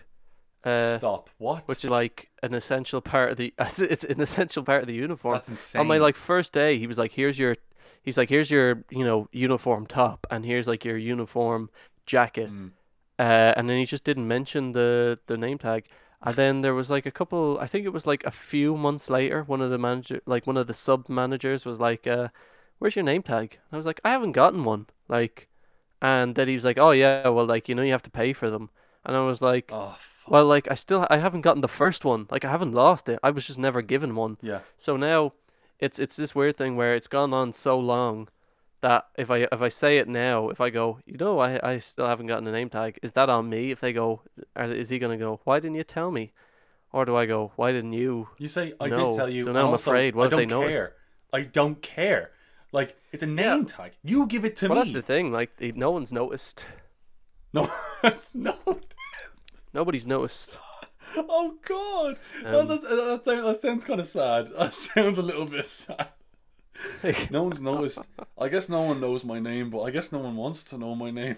Uh, 0.64 0.98
Stop. 0.98 1.30
What? 1.38 1.68
which 1.68 1.84
is 1.84 1.90
like 1.90 2.30
an 2.44 2.54
essential 2.54 3.02
part 3.02 3.32
of 3.32 3.38
the 3.38 3.54
it's 3.60 4.04
an 4.04 4.22
essential 4.22 4.64
part 4.64 4.82
of 4.82 4.88
the 4.88 4.94
uniform. 4.94 5.34
That's 5.34 5.50
insane. 5.50 5.80
On 5.80 5.88
my 5.88 5.98
like 5.98 6.16
first 6.16 6.54
day, 6.54 6.78
he 6.78 6.88
was 6.88 6.98
like, 6.98 7.12
"Here's 7.14 7.40
your," 7.40 7.56
he's 8.04 8.18
like, 8.18 8.30
"Here's 8.30 8.52
your 8.52 8.84
you 8.92 9.04
know 9.04 9.28
uniform 9.32 9.88
top, 9.88 10.28
and 10.30 10.46
here's 10.46 10.68
like 10.68 10.86
your 10.86 10.98
uniform 10.98 11.70
jacket," 12.06 12.50
Mm. 12.52 12.72
uh, 13.18 13.54
and 13.58 13.68
then 13.70 13.78
he 13.80 13.86
just 13.86 14.04
didn't 14.04 14.28
mention 14.28 14.72
the 14.74 15.18
the 15.28 15.38
name 15.38 15.58
tag. 15.58 15.86
And 16.24 16.36
then 16.36 16.62
there 16.62 16.76
was 16.76 16.92
like 16.92 17.08
a 17.08 17.12
couple. 17.12 17.58
I 17.60 17.66
think 17.66 17.86
it 17.88 17.94
was 17.94 18.06
like 18.06 18.24
a 18.26 18.32
few 18.32 18.78
months 18.78 19.10
later. 19.10 19.42
One 19.44 19.62
of 19.62 19.72
the 19.72 19.80
manager, 19.80 20.22
like 20.28 20.46
one 20.46 20.58
of 20.58 20.68
the 20.68 20.74
sub 20.76 21.10
managers, 21.10 21.66
was 21.66 21.80
like, 21.80 22.06
uh, 22.06 22.28
"Where's 22.78 22.96
your 22.96 23.04
name 23.06 23.24
tag?" 23.24 23.58
And 23.58 23.74
I 23.74 23.78
was 23.78 23.88
like, 23.88 24.00
"I 24.06 24.12
haven't 24.12 24.34
gotten 24.34 24.64
one." 24.64 24.86
Like, 25.08 25.48
and 26.00 26.36
then 26.36 26.48
he 26.48 26.54
was 26.54 26.64
like, 26.66 26.78
"Oh 26.78 26.92
yeah, 26.92 27.28
well 27.30 27.48
like 27.48 27.68
you 27.68 27.74
know 27.74 27.82
you 27.82 27.92
have 27.94 28.04
to 28.04 28.12
pay 28.12 28.34
for 28.34 28.52
them." 28.52 28.70
And 29.04 29.16
I 29.18 29.22
was 29.22 29.42
like, 29.42 29.72
Oh. 29.74 29.96
Well, 30.28 30.46
like 30.46 30.70
I 30.72 30.76
still 30.76 31.06
I 31.10 31.18
haven't 31.18 31.42
gotten 31.42 31.62
the 31.62 31.68
first 31.68 32.06
one. 32.06 32.28
Like 32.30 32.46
I 32.46 32.52
haven't 32.52 32.74
lost 32.74 33.10
it. 33.10 33.20
I 33.24 33.32
was 33.32 33.46
just 33.48 33.60
never 33.60 33.82
given 33.82 34.16
one. 34.16 34.38
yeah. 34.42 34.60
So 34.78 34.98
now 34.98 35.34
it's 35.80 36.00
it's 36.00 36.16
this 36.16 36.36
weird 36.36 36.58
thing 36.58 36.76
where 36.76 36.96
it's 36.96 37.08
gone 37.08 37.34
on 37.34 37.54
so 37.54 37.78
long 37.80 38.28
that 38.82 39.08
if 39.18 39.30
I 39.32 39.48
if 39.52 39.62
I 39.62 39.70
say 39.70 39.98
it 39.98 40.08
now, 40.08 40.50
if 40.50 40.60
I 40.62 40.70
go, 40.70 41.00
you 41.06 41.18
know, 41.18 41.40
I 41.40 41.60
I 41.74 41.80
still 41.80 42.08
haven't 42.08 42.28
gotten 42.28 42.48
a 42.48 42.52
name 42.52 42.70
tag, 42.70 43.00
is 43.02 43.14
that 43.14 43.30
on 43.30 43.50
me? 43.50 43.72
If 43.72 43.80
they 43.80 43.94
go, 43.94 44.22
or 44.56 44.66
is 44.66 44.90
he 44.90 45.00
gonna 45.00 45.18
go? 45.18 45.40
Why 45.44 45.60
didn't 45.60 45.76
you 45.76 45.84
tell 45.84 46.12
me? 46.12 46.32
Or 46.94 47.06
do 47.06 47.16
I 47.16 47.26
go? 47.26 47.52
Why 47.56 47.72
didn't 47.72 47.94
you? 47.94 48.28
You 48.38 48.48
say 48.50 48.74
I 48.80 48.90
No. 48.90 49.10
did 49.10 49.16
tell 49.16 49.30
you. 49.30 49.44
So 49.44 49.54
now 49.54 49.62
I'm 49.68 49.68
also, 49.72 49.92
afraid, 49.92 50.14
what 50.16 50.24
I 50.24 50.28
if 50.28 50.36
they 50.36 50.46
notice? 50.46 50.76
care. 50.76 50.94
I 51.34 51.42
don't 51.44 51.82
care. 51.82 52.32
Like 52.74 52.96
it's 53.14 53.24
a 53.24 53.28
Yeah. 53.28 53.34
name 53.56 53.66
tag. 53.66 53.94
You 54.04 54.26
give 54.28 54.44
it 54.46 54.56
to 54.58 54.68
Well, 54.68 54.76
me. 54.80 54.84
that's 54.92 54.94
the 54.94 55.02
thing. 55.02 55.32
Like 55.32 55.52
no 55.62 55.92
one's 55.92 56.12
noticed. 56.12 56.66
No, 57.54 57.72
it's 58.04 58.34
no. 58.34 58.56
Nobody's 59.74 60.06
noticed. 60.08 60.58
Oh 61.18 61.56
God, 61.68 62.18
Um, 62.46 62.68
that, 62.68 62.82
that, 62.84 62.90
that, 62.90 63.22
sounds, 63.26 63.44
that 63.44 63.58
sounds 63.58 63.84
kind 63.84 64.00
of 64.00 64.08
sad. 64.08 64.48
That 64.58 64.74
sounds 64.74 65.18
a 65.18 65.22
little 65.22 65.46
bit 65.46 65.66
sad. 65.66 66.08
No 67.30 67.44
one's 67.44 67.62
noticed. 67.62 68.08
I 68.40 68.48
guess 68.48 68.70
no 68.70 68.82
one 68.84 69.02
knows 69.02 69.26
my 69.26 69.40
name, 69.40 69.70
but 69.72 69.82
I 69.82 69.92
guess 69.92 70.12
no 70.14 70.20
one 70.20 70.38
wants 70.38 70.64
to 70.66 70.78
know 70.78 70.96
my 70.96 71.12
name. 71.12 71.36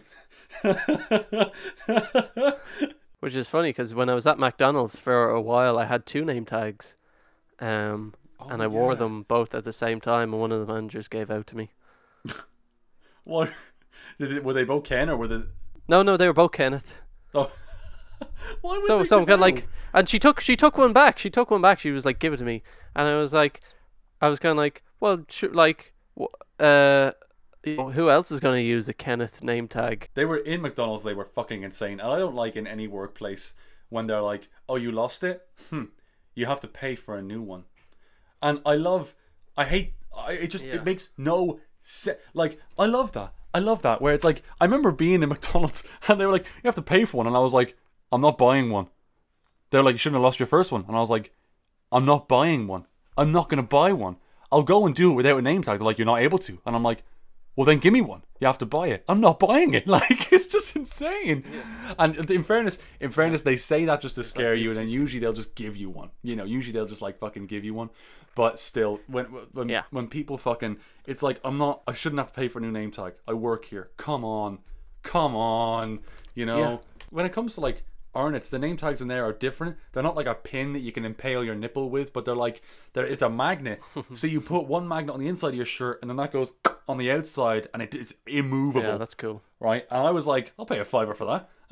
Which 3.20 3.36
is 3.36 3.48
funny 3.48 3.70
because 3.70 3.94
when 3.96 4.10
I 4.10 4.14
was 4.14 4.28
at 4.28 4.38
McDonald's 4.38 5.00
for 5.00 5.30
a 5.30 5.42
while, 5.42 5.80
I 5.80 5.86
had 5.86 6.06
two 6.06 6.24
name 6.26 6.46
tags, 6.46 6.96
um, 7.60 8.14
and 8.50 8.62
I 8.62 8.68
wore 8.68 8.92
Oh, 8.92 8.96
them 8.96 9.24
both 9.24 9.56
at 9.56 9.64
the 9.64 9.72
same 9.74 10.02
time, 10.02 10.34
and 10.34 10.42
one 10.42 10.52
of 10.52 10.66
the 10.68 10.72
managers 10.72 11.08
gave 11.08 11.32
out 11.32 11.48
to 11.48 11.58
me. 11.58 11.72
What? 13.24 13.50
Did 14.20 14.34
it, 14.34 14.44
were 14.44 14.54
they 14.54 14.66
both 14.66 14.84
Ken 14.84 15.10
or 15.10 15.16
were 15.18 15.28
they? 15.30 15.44
No, 15.88 16.04
no, 16.04 16.16
they 16.18 16.28
were 16.28 16.34
both 16.34 16.52
Kenneth. 16.52 16.96
Oh. 17.34 17.50
Why 18.62 18.78
would 18.78 18.86
So, 18.88 19.00
they 19.00 19.06
so 19.06 19.18
I'm 19.20 19.26
kind 19.26 19.36
of 19.36 19.40
like, 19.42 19.68
and 19.94 20.08
she 20.08 20.20
took, 20.20 20.40
she 20.40 20.56
took 20.56 20.78
one 20.78 20.94
back. 20.94 21.20
She 21.20 21.30
took 21.30 21.52
one 21.52 21.62
back. 21.62 21.80
She 21.80 21.92
was 21.92 22.06
like, 22.06 22.20
"Give 22.20 22.34
it 22.34 22.38
to 22.38 22.44
me," 22.46 22.64
and 22.96 23.08
I 23.08 23.18
was 23.18 23.34
like, 23.34 23.62
I 24.22 24.30
was 24.30 24.40
kind 24.40 24.52
of 24.52 24.58
like, 24.58 24.84
well, 25.00 25.24
sh- 25.30 25.46
like, 25.52 25.94
wh- 26.20 26.62
uh, 26.62 27.12
you 27.64 27.78
know, 27.78 27.92
who 27.92 28.10
else 28.10 28.32
is 28.32 28.40
going 28.40 28.58
to 28.62 28.68
use 28.68 28.90
a 28.90 28.94
Kenneth 28.94 29.44
name 29.44 29.68
tag? 29.68 30.10
They 30.16 30.26
were 30.26 30.38
in 30.38 30.62
McDonald's. 30.62 31.04
They 31.04 31.14
were 31.14 31.26
fucking 31.26 31.64
insane, 31.64 32.00
and 32.00 32.10
I 32.12 32.18
don't 32.20 32.36
like 32.36 32.56
in 32.56 32.68
any 32.68 32.88
workplace 32.88 33.54
when 33.90 34.08
they're 34.08 34.22
like, 34.22 34.50
"Oh, 34.68 34.76
you 34.76 34.92
lost 34.92 35.24
it? 35.24 35.48
Hmm, 35.70 35.86
you 36.36 36.46
have 36.46 36.60
to 36.62 36.68
pay 36.68 36.96
for 36.96 37.16
a 37.16 37.22
new 37.22 37.42
one." 37.42 37.66
And 38.42 38.62
I 38.66 38.76
love, 38.76 39.14
I 39.56 39.64
hate, 39.66 39.94
I, 40.18 40.34
it 40.34 40.48
just 40.48 40.66
Yeah. 40.66 40.76
it 40.76 40.86
makes 40.86 41.10
no 41.18 41.60
sense. 41.82 42.18
Like 42.34 42.60
I 42.78 42.86
love 42.86 43.12
that. 43.14 43.34
I 43.54 43.60
love 43.60 43.82
that 43.84 44.02
where 44.02 44.14
it's 44.14 44.24
like 44.24 44.42
I 44.60 44.66
remember 44.66 44.92
being 44.92 45.22
in 45.24 45.30
McDonald's 45.34 45.84
and 46.08 46.20
they 46.20 46.26
were 46.26 46.32
like, 46.32 46.46
"You 46.64 46.68
have 46.68 46.76
to 46.76 46.82
pay 46.82 47.06
for 47.06 47.18
one," 47.18 47.28
and 47.28 47.36
I 47.36 47.40
was 47.40 47.54
like, 47.54 47.78
"I'm 48.14 48.22
not 48.22 48.38
buying 48.38 48.70
one." 48.70 48.88
They're 49.70 49.84
like, 49.84 49.94
"You 49.94 49.98
shouldn't 50.00 50.18
have 50.18 50.24
lost 50.24 50.40
your 50.40 50.48
first 50.48 50.72
one," 50.72 50.86
and 50.88 50.96
I 50.96 51.00
was 51.00 51.10
like, 51.10 51.34
"I'm 51.92 52.06
not 52.06 52.28
buying 52.28 52.68
one. 52.68 52.86
I'm 53.18 53.32
not 53.32 53.50
gonna 53.50 53.64
buy 53.64 53.92
one. 53.94 54.18
I'll 54.52 54.64
go 54.64 54.86
and 54.86 54.96
do 54.96 55.12
it 55.12 55.16
without 55.16 55.38
a 55.38 55.42
name 55.42 55.62
tag." 55.64 55.80
They're 55.80 55.86
like, 55.86 55.98
"You're 55.98 56.06
not 56.06 56.22
able 56.22 56.38
to," 56.40 56.60
and 56.66 56.76
I'm 56.76 56.84
like, 56.84 57.04
well 57.56 57.66
then 57.66 57.78
give 57.78 57.94
me 57.94 58.02
one. 58.02 58.24
You 58.40 58.48
have 58.48 58.58
to 58.60 58.66
buy 58.66 58.88
it. 58.88 59.04
I'm 59.08 59.22
not 59.22 59.38
buying 59.38 59.76
it. 59.76 59.86
Like 59.96 60.34
it's 60.34 60.48
just 60.48 60.76
insane. 60.76 61.44
And 62.00 62.32
in 62.32 62.44
fairness 62.44 62.80
in 63.00 63.12
fairness 63.12 63.44
they 63.44 63.58
say 63.58 63.86
that 63.86 64.02
just 64.02 64.16
to 64.16 64.24
scare 64.24 64.56
you 64.56 64.70
and 64.72 64.78
then 64.80 64.90
usually 64.90 65.20
they'll 65.20 65.34
just 65.34 65.54
give 65.54 65.78
you 65.78 65.92
one. 65.92 66.10
You 66.24 66.36
know 66.36 66.46
usually 66.46 66.74
they'll 66.74 66.88
just 66.88 67.04
like 67.04 67.20
fucking 67.20 67.46
give 67.46 67.64
you 67.64 67.76
one. 67.76 67.92
But 68.34 68.58
still 68.58 69.02
when 69.06 69.26
when 69.52 69.70
Yeah. 69.70 69.84
when 69.92 70.08
people 70.08 70.40
fucking 70.40 70.78
it's 71.06 71.22
like 71.22 71.40
i'm 71.44 71.60
not 71.60 71.84
i 71.88 71.94
shouldn't 71.94 72.18
have 72.22 72.30
to 72.30 72.34
pay 72.34 72.48
for 72.48 72.58
a 72.58 72.62
new 72.64 72.72
name 72.72 72.90
tag. 72.90 73.14
I 73.28 73.34
work 73.34 73.66
here. 73.66 73.92
Come 73.98 74.26
on. 74.26 74.58
Come 75.04 75.36
on. 75.36 76.00
You 76.34 76.48
know? 76.48 76.60
Yeah. 76.60 76.78
when 77.12 77.28
it 77.28 77.34
comes 77.34 77.54
to 77.54 77.62
like 77.62 77.84
Arnott's, 78.16 78.50
the 78.50 78.60
name 78.60 78.78
tags 78.78 79.02
in 79.02 79.08
there 79.08 79.26
are 79.26 79.34
different. 79.34 79.78
They're 79.92 80.04
not 80.04 80.16
like 80.16 80.28
a 80.28 80.36
pin 80.36 80.74
that 80.74 80.80
you 80.80 80.92
can 80.92 81.06
impale 81.06 81.44
your 81.44 81.56
nipple 81.56 81.90
with, 81.90 82.14
but 82.14 82.26
they're 82.26 82.36
like 82.36 82.62
they're 82.94 83.06
it's 83.06 83.22
a 83.22 83.30
magnet. 83.30 83.82
so 84.14 84.28
you 84.28 84.40
put 84.42 84.66
one 84.68 84.88
magnet 84.88 85.14
on 85.14 85.20
the 85.20 85.28
inside 85.28 85.50
of 85.50 85.56
your 85.56 85.66
shirt, 85.66 86.00
and 86.02 86.10
then 86.10 86.18
that 86.18 86.32
goes 86.32 86.52
on 86.88 86.98
the 86.98 87.12
outside, 87.12 87.68
and 87.74 87.82
it 87.82 87.96
is 87.96 88.16
immovable 88.28 88.82
Yeah, 88.88 88.98
that's 88.98 89.16
cool. 89.16 89.42
right? 89.60 89.86
And 89.90 90.06
I 90.08 90.12
was 90.12 90.28
like, 90.28 90.54
I'll 90.60 90.66
pay 90.66 90.80
a 90.80 90.86
fiver 90.86 91.14
for 91.14 91.26
that. 91.26 91.50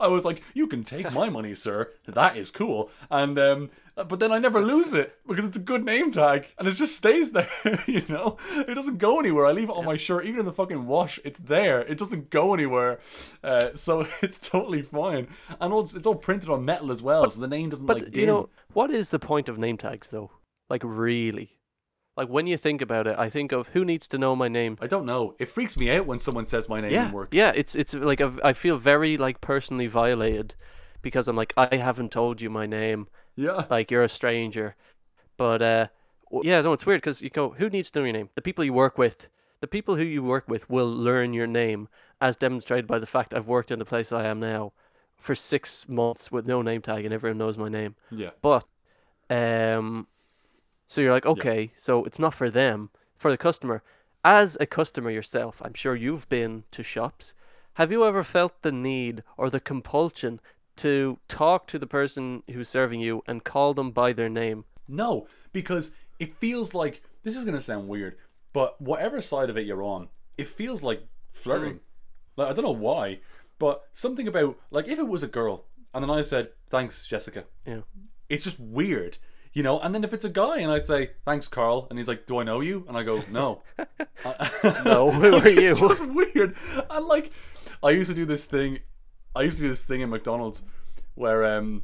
I 0.00 0.08
was 0.08 0.24
like, 0.24 0.42
you 0.54 0.66
can 0.66 0.82
take 0.84 1.12
my 1.12 1.28
money, 1.28 1.54
sir. 1.54 1.90
That 2.06 2.36
is 2.36 2.50
cool. 2.50 2.90
And 3.10 3.38
um, 3.38 3.70
but 4.04 4.20
then 4.20 4.32
I 4.32 4.38
never 4.38 4.60
lose 4.60 4.92
it 4.92 5.16
because 5.26 5.44
it's 5.44 5.56
a 5.56 5.60
good 5.60 5.84
name 5.84 6.10
tag 6.10 6.46
and 6.58 6.66
it 6.68 6.74
just 6.74 6.96
stays 6.96 7.32
there. 7.32 7.48
you 7.86 8.02
know, 8.08 8.36
it 8.56 8.74
doesn't 8.74 8.98
go 8.98 9.18
anywhere. 9.18 9.46
I 9.46 9.52
leave 9.52 9.68
it 9.68 9.76
on 9.76 9.84
my 9.84 9.96
shirt, 9.96 10.24
even 10.26 10.40
in 10.40 10.46
the 10.46 10.52
fucking 10.52 10.86
wash. 10.86 11.18
It's 11.24 11.38
there. 11.40 11.80
It 11.80 11.98
doesn't 11.98 12.30
go 12.30 12.54
anywhere. 12.54 13.00
Uh, 13.42 13.70
so 13.74 14.06
it's 14.22 14.38
totally 14.38 14.82
fine. 14.82 15.28
And 15.60 15.72
all, 15.72 15.82
it's 15.82 16.06
all 16.06 16.14
printed 16.14 16.50
on 16.50 16.64
metal 16.64 16.90
as 16.90 17.02
well, 17.02 17.28
so 17.30 17.40
the 17.40 17.48
name 17.48 17.70
doesn't 17.70 17.86
But 17.86 18.00
like 18.00 18.10
do 18.12 18.20
you 18.20 18.26
know 18.26 18.48
what 18.72 18.90
is 18.90 19.08
the 19.10 19.18
point 19.18 19.48
of 19.48 19.58
name 19.58 19.76
tags 19.78 20.08
though? 20.10 20.30
Like 20.68 20.82
really? 20.84 21.56
Like 22.16 22.28
when 22.28 22.46
you 22.46 22.56
think 22.58 22.82
about 22.82 23.06
it, 23.06 23.16
I 23.18 23.30
think 23.30 23.52
of 23.52 23.68
who 23.68 23.84
needs 23.84 24.06
to 24.08 24.18
know 24.18 24.36
my 24.36 24.48
name. 24.48 24.76
I 24.80 24.86
don't 24.88 25.06
know. 25.06 25.34
It 25.38 25.48
freaks 25.48 25.76
me 25.76 25.90
out 25.90 26.06
when 26.06 26.18
someone 26.18 26.44
says 26.44 26.68
my 26.68 26.80
name 26.80 26.92
Yeah, 26.92 27.06
in 27.06 27.12
work. 27.12 27.28
yeah. 27.32 27.52
It's 27.54 27.74
it's 27.74 27.94
like 27.94 28.20
a, 28.20 28.34
I 28.44 28.52
feel 28.52 28.76
very 28.76 29.16
like 29.16 29.40
personally 29.40 29.86
violated 29.86 30.54
because 31.02 31.28
I'm 31.28 31.36
like 31.36 31.54
I 31.56 31.76
haven't 31.76 32.12
told 32.12 32.40
you 32.40 32.50
my 32.50 32.66
name. 32.66 33.08
Yeah. 33.40 33.64
Like 33.70 33.90
you're 33.90 34.04
a 34.04 34.08
stranger. 34.08 34.76
But 35.36 35.62
uh, 35.62 35.86
w- 36.30 36.48
yeah, 36.50 36.60
no, 36.60 36.72
it's 36.72 36.86
weird 36.86 37.00
because 37.00 37.22
you 37.22 37.30
go, 37.30 37.50
who 37.50 37.70
needs 37.70 37.90
to 37.90 37.98
know 37.98 38.04
your 38.04 38.12
name? 38.12 38.28
The 38.34 38.42
people 38.42 38.64
you 38.64 38.72
work 38.72 38.98
with. 38.98 39.28
The 39.60 39.66
people 39.66 39.96
who 39.96 40.02
you 40.02 40.22
work 40.22 40.46
with 40.48 40.68
will 40.70 40.90
learn 40.90 41.34
your 41.34 41.46
name, 41.46 41.88
as 42.20 42.36
demonstrated 42.36 42.86
by 42.86 42.98
the 42.98 43.06
fact 43.06 43.34
I've 43.34 43.46
worked 43.46 43.70
in 43.70 43.78
the 43.78 43.84
place 43.84 44.10
I 44.12 44.26
am 44.26 44.40
now 44.40 44.72
for 45.18 45.34
six 45.34 45.86
months 45.88 46.32
with 46.32 46.46
no 46.46 46.62
name 46.62 46.80
tag 46.82 47.04
and 47.04 47.12
everyone 47.12 47.38
knows 47.38 47.58
my 47.58 47.68
name. 47.68 47.94
Yeah. 48.10 48.30
But 48.42 48.64
um 49.28 50.06
so 50.86 51.00
you're 51.00 51.12
like, 51.12 51.26
okay, 51.26 51.72
so 51.76 52.04
it's 52.04 52.18
not 52.18 52.34
for 52.34 52.50
them, 52.50 52.90
for 53.16 53.30
the 53.30 53.38
customer. 53.38 53.82
As 54.24 54.56
a 54.60 54.66
customer 54.66 55.10
yourself, 55.10 55.62
I'm 55.64 55.74
sure 55.74 55.94
you've 55.94 56.28
been 56.28 56.64
to 56.72 56.82
shops. 56.82 57.32
Have 57.74 57.92
you 57.92 58.04
ever 58.04 58.24
felt 58.24 58.62
the 58.62 58.72
need 58.72 59.22
or 59.36 59.48
the 59.48 59.60
compulsion 59.60 60.40
to 60.80 61.18
talk 61.28 61.66
to 61.68 61.78
the 61.78 61.86
person 61.86 62.42
who's 62.52 62.68
serving 62.68 63.00
you 63.00 63.22
and 63.26 63.42
call 63.44 63.74
them 63.74 63.90
by 63.90 64.12
their 64.12 64.28
name? 64.28 64.64
No, 64.88 65.26
because 65.52 65.92
it 66.18 66.34
feels 66.36 66.74
like 66.74 67.02
this 67.22 67.36
is 67.36 67.44
gonna 67.44 67.60
sound 67.60 67.88
weird, 67.88 68.16
but 68.52 68.80
whatever 68.80 69.20
side 69.20 69.50
of 69.50 69.56
it 69.56 69.66
you're 69.66 69.82
on, 69.82 70.08
it 70.36 70.46
feels 70.48 70.82
like 70.82 71.02
flirting. 71.30 71.74
Mm. 71.74 71.80
Like 72.36 72.48
I 72.48 72.52
don't 72.52 72.64
know 72.64 72.70
why, 72.72 73.20
but 73.58 73.84
something 73.92 74.26
about 74.28 74.58
like 74.70 74.88
if 74.88 74.98
it 74.98 75.06
was 75.08 75.22
a 75.22 75.28
girl 75.28 75.66
and 75.94 76.02
then 76.02 76.10
I 76.10 76.22
said 76.22 76.50
thanks 76.68 77.06
Jessica, 77.06 77.44
Yeah. 77.66 77.80
it's 78.28 78.44
just 78.44 78.58
weird, 78.60 79.18
you 79.52 79.62
know. 79.62 79.78
And 79.80 79.94
then 79.94 80.04
if 80.04 80.12
it's 80.14 80.24
a 80.24 80.28
guy 80.30 80.58
and 80.58 80.70
I 80.72 80.78
say 80.78 81.10
thanks 81.24 81.48
Carl, 81.48 81.86
and 81.90 81.98
he's 81.98 82.08
like, 82.08 82.26
do 82.26 82.38
I 82.38 82.42
know 82.42 82.60
you? 82.60 82.84
And 82.88 82.96
I 82.96 83.02
go 83.02 83.22
no, 83.30 83.62
No, 84.84 85.10
who 85.10 85.34
are 85.36 85.48
you? 85.60 85.72
It's 85.72 85.80
just 85.80 86.06
weird. 86.06 86.54
And 86.90 87.06
like, 87.06 87.30
I 87.82 87.90
used 87.90 88.10
to 88.10 88.14
do 88.16 88.24
this 88.24 88.44
thing. 88.44 88.80
I 89.34 89.42
used 89.42 89.58
to 89.58 89.64
do 89.64 89.68
this 89.68 89.84
thing 89.84 90.00
in 90.00 90.10
McDonald's 90.10 90.62
where 91.14 91.44
um 91.44 91.82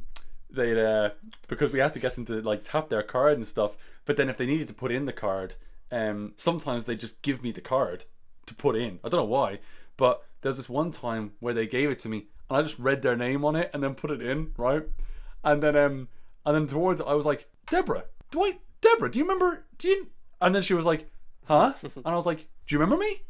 they'd 0.49 0.81
uh 0.81 1.11
because 1.47 1.71
we 1.71 1.79
had 1.79 1.93
to 1.93 1.99
get 1.99 2.15
them 2.15 2.25
to 2.25 2.41
like 2.41 2.63
tap 2.63 2.89
their 2.89 3.03
card 3.03 3.33
and 3.33 3.45
stuff. 3.45 3.77
But 4.05 4.17
then 4.17 4.29
if 4.29 4.37
they 4.37 4.45
needed 4.45 4.67
to 4.69 4.73
put 4.73 4.91
in 4.91 5.05
the 5.05 5.13
card, 5.13 5.55
um 5.91 6.33
sometimes 6.37 6.85
they 6.85 6.95
just 6.95 7.21
give 7.21 7.43
me 7.43 7.51
the 7.51 7.61
card 7.61 8.05
to 8.45 8.55
put 8.55 8.75
in. 8.75 8.99
I 9.03 9.09
don't 9.09 9.21
know 9.21 9.25
why, 9.25 9.59
but 9.97 10.23
there's 10.41 10.57
this 10.57 10.69
one 10.69 10.91
time 10.91 11.33
where 11.39 11.53
they 11.53 11.67
gave 11.67 11.89
it 11.89 11.99
to 11.99 12.09
me 12.09 12.27
and 12.49 12.57
I 12.57 12.61
just 12.61 12.79
read 12.79 13.01
their 13.01 13.15
name 13.15 13.43
on 13.43 13.55
it 13.55 13.69
and 13.73 13.83
then 13.83 13.95
put 13.95 14.11
it 14.11 14.21
in 14.21 14.53
right. 14.57 14.83
And 15.43 15.61
then 15.63 15.75
um 15.75 16.07
and 16.45 16.55
then 16.55 16.67
towards 16.67 17.01
I 17.01 17.13
was 17.13 17.25
like 17.25 17.49
Deborah, 17.69 18.05
do 18.31 18.43
I 18.43 18.59
Deborah? 18.81 19.11
Do 19.11 19.19
you 19.19 19.25
remember? 19.25 19.65
Do 19.77 19.87
you? 19.87 20.07
And 20.39 20.53
then 20.53 20.61
she 20.61 20.73
was 20.73 20.85
like, 20.85 21.09
huh? 21.45 21.73
And 21.95 22.05
I 22.05 22.15
was 22.15 22.25
like, 22.25 22.47
do 22.67 22.75
you 22.75 22.79
remember 22.79 23.01
me? 23.01 23.21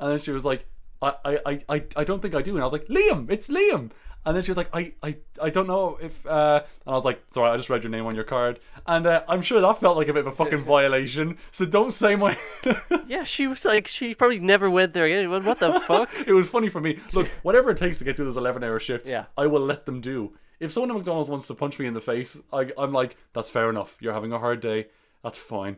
And 0.00 0.10
then 0.10 0.20
she 0.20 0.30
was 0.32 0.44
like, 0.44 0.66
I, 1.02 1.14
I, 1.24 1.38
I, 1.46 1.62
I, 1.68 1.84
I 1.96 2.04
don't 2.04 2.20
think 2.22 2.34
I 2.34 2.42
do. 2.42 2.52
And 2.54 2.60
I 2.60 2.64
was 2.64 2.72
like, 2.72 2.86
Liam, 2.88 3.30
it's 3.30 3.48
Liam. 3.48 3.90
And 4.24 4.36
then 4.36 4.42
she 4.42 4.50
was 4.50 4.56
like, 4.56 4.70
I, 4.72 4.92
I, 5.04 5.16
I 5.40 5.50
don't 5.50 5.68
know 5.68 5.98
if. 6.02 6.26
Uh, 6.26 6.60
and 6.84 6.92
I 6.92 6.96
was 6.96 7.04
like, 7.04 7.22
sorry, 7.28 7.48
I 7.50 7.56
just 7.56 7.70
read 7.70 7.84
your 7.84 7.90
name 7.92 8.06
on 8.06 8.16
your 8.16 8.24
card. 8.24 8.58
And 8.84 9.06
uh, 9.06 9.22
I'm 9.28 9.40
sure 9.40 9.60
that 9.60 9.78
felt 9.78 9.96
like 9.96 10.08
a 10.08 10.12
bit 10.12 10.26
of 10.26 10.32
a 10.32 10.32
fucking 10.32 10.64
violation. 10.64 11.38
So 11.52 11.64
don't 11.64 11.92
say 11.92 12.16
my. 12.16 12.36
Yeah, 13.06 13.22
she 13.22 13.46
was 13.46 13.64
like, 13.64 13.86
she 13.86 14.16
probably 14.16 14.40
never 14.40 14.68
went 14.68 14.92
there 14.94 15.04
again. 15.04 15.30
What 15.30 15.44
what 15.44 15.60
the 15.60 15.78
fuck? 15.80 16.10
it 16.26 16.32
was 16.32 16.48
funny 16.48 16.68
for 16.68 16.80
me. 16.80 16.98
Look, 17.12 17.28
whatever 17.42 17.70
it 17.70 17.76
takes 17.78 17.98
to 17.98 18.04
get 18.04 18.16
through 18.16 18.24
those 18.24 18.36
11 18.36 18.64
hour 18.64 18.80
shifts, 18.80 19.08
Yeah. 19.08 19.26
I 19.38 19.46
will 19.46 19.60
let 19.60 19.86
them 19.86 20.00
do. 20.00 20.36
If 20.58 20.72
someone 20.72 20.90
at 20.90 20.96
McDonald's 20.96 21.30
wants 21.30 21.46
to 21.46 21.54
punch 21.54 21.78
me 21.78 21.86
in 21.86 21.94
the 21.94 22.00
face, 22.00 22.36
I, 22.52 22.72
I'm 22.76 22.92
like, 22.92 23.16
that's 23.32 23.48
fair 23.48 23.70
enough. 23.70 23.96
You're 24.00 24.12
having 24.12 24.32
a 24.32 24.40
hard 24.40 24.58
day. 24.60 24.88
That's 25.22 25.38
fine. 25.38 25.76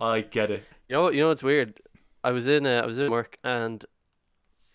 I 0.00 0.24
get 0.30 0.52
it. 0.52 0.64
You 0.88 0.96
know, 0.96 1.10
you 1.10 1.20
know 1.22 1.28
what's 1.28 1.42
weird? 1.42 1.80
I 2.22 2.30
was 2.30 2.46
in, 2.46 2.64
uh, 2.64 2.82
I 2.82 2.86
was 2.86 2.98
in 2.98 3.10
work, 3.10 3.38
and 3.42 3.84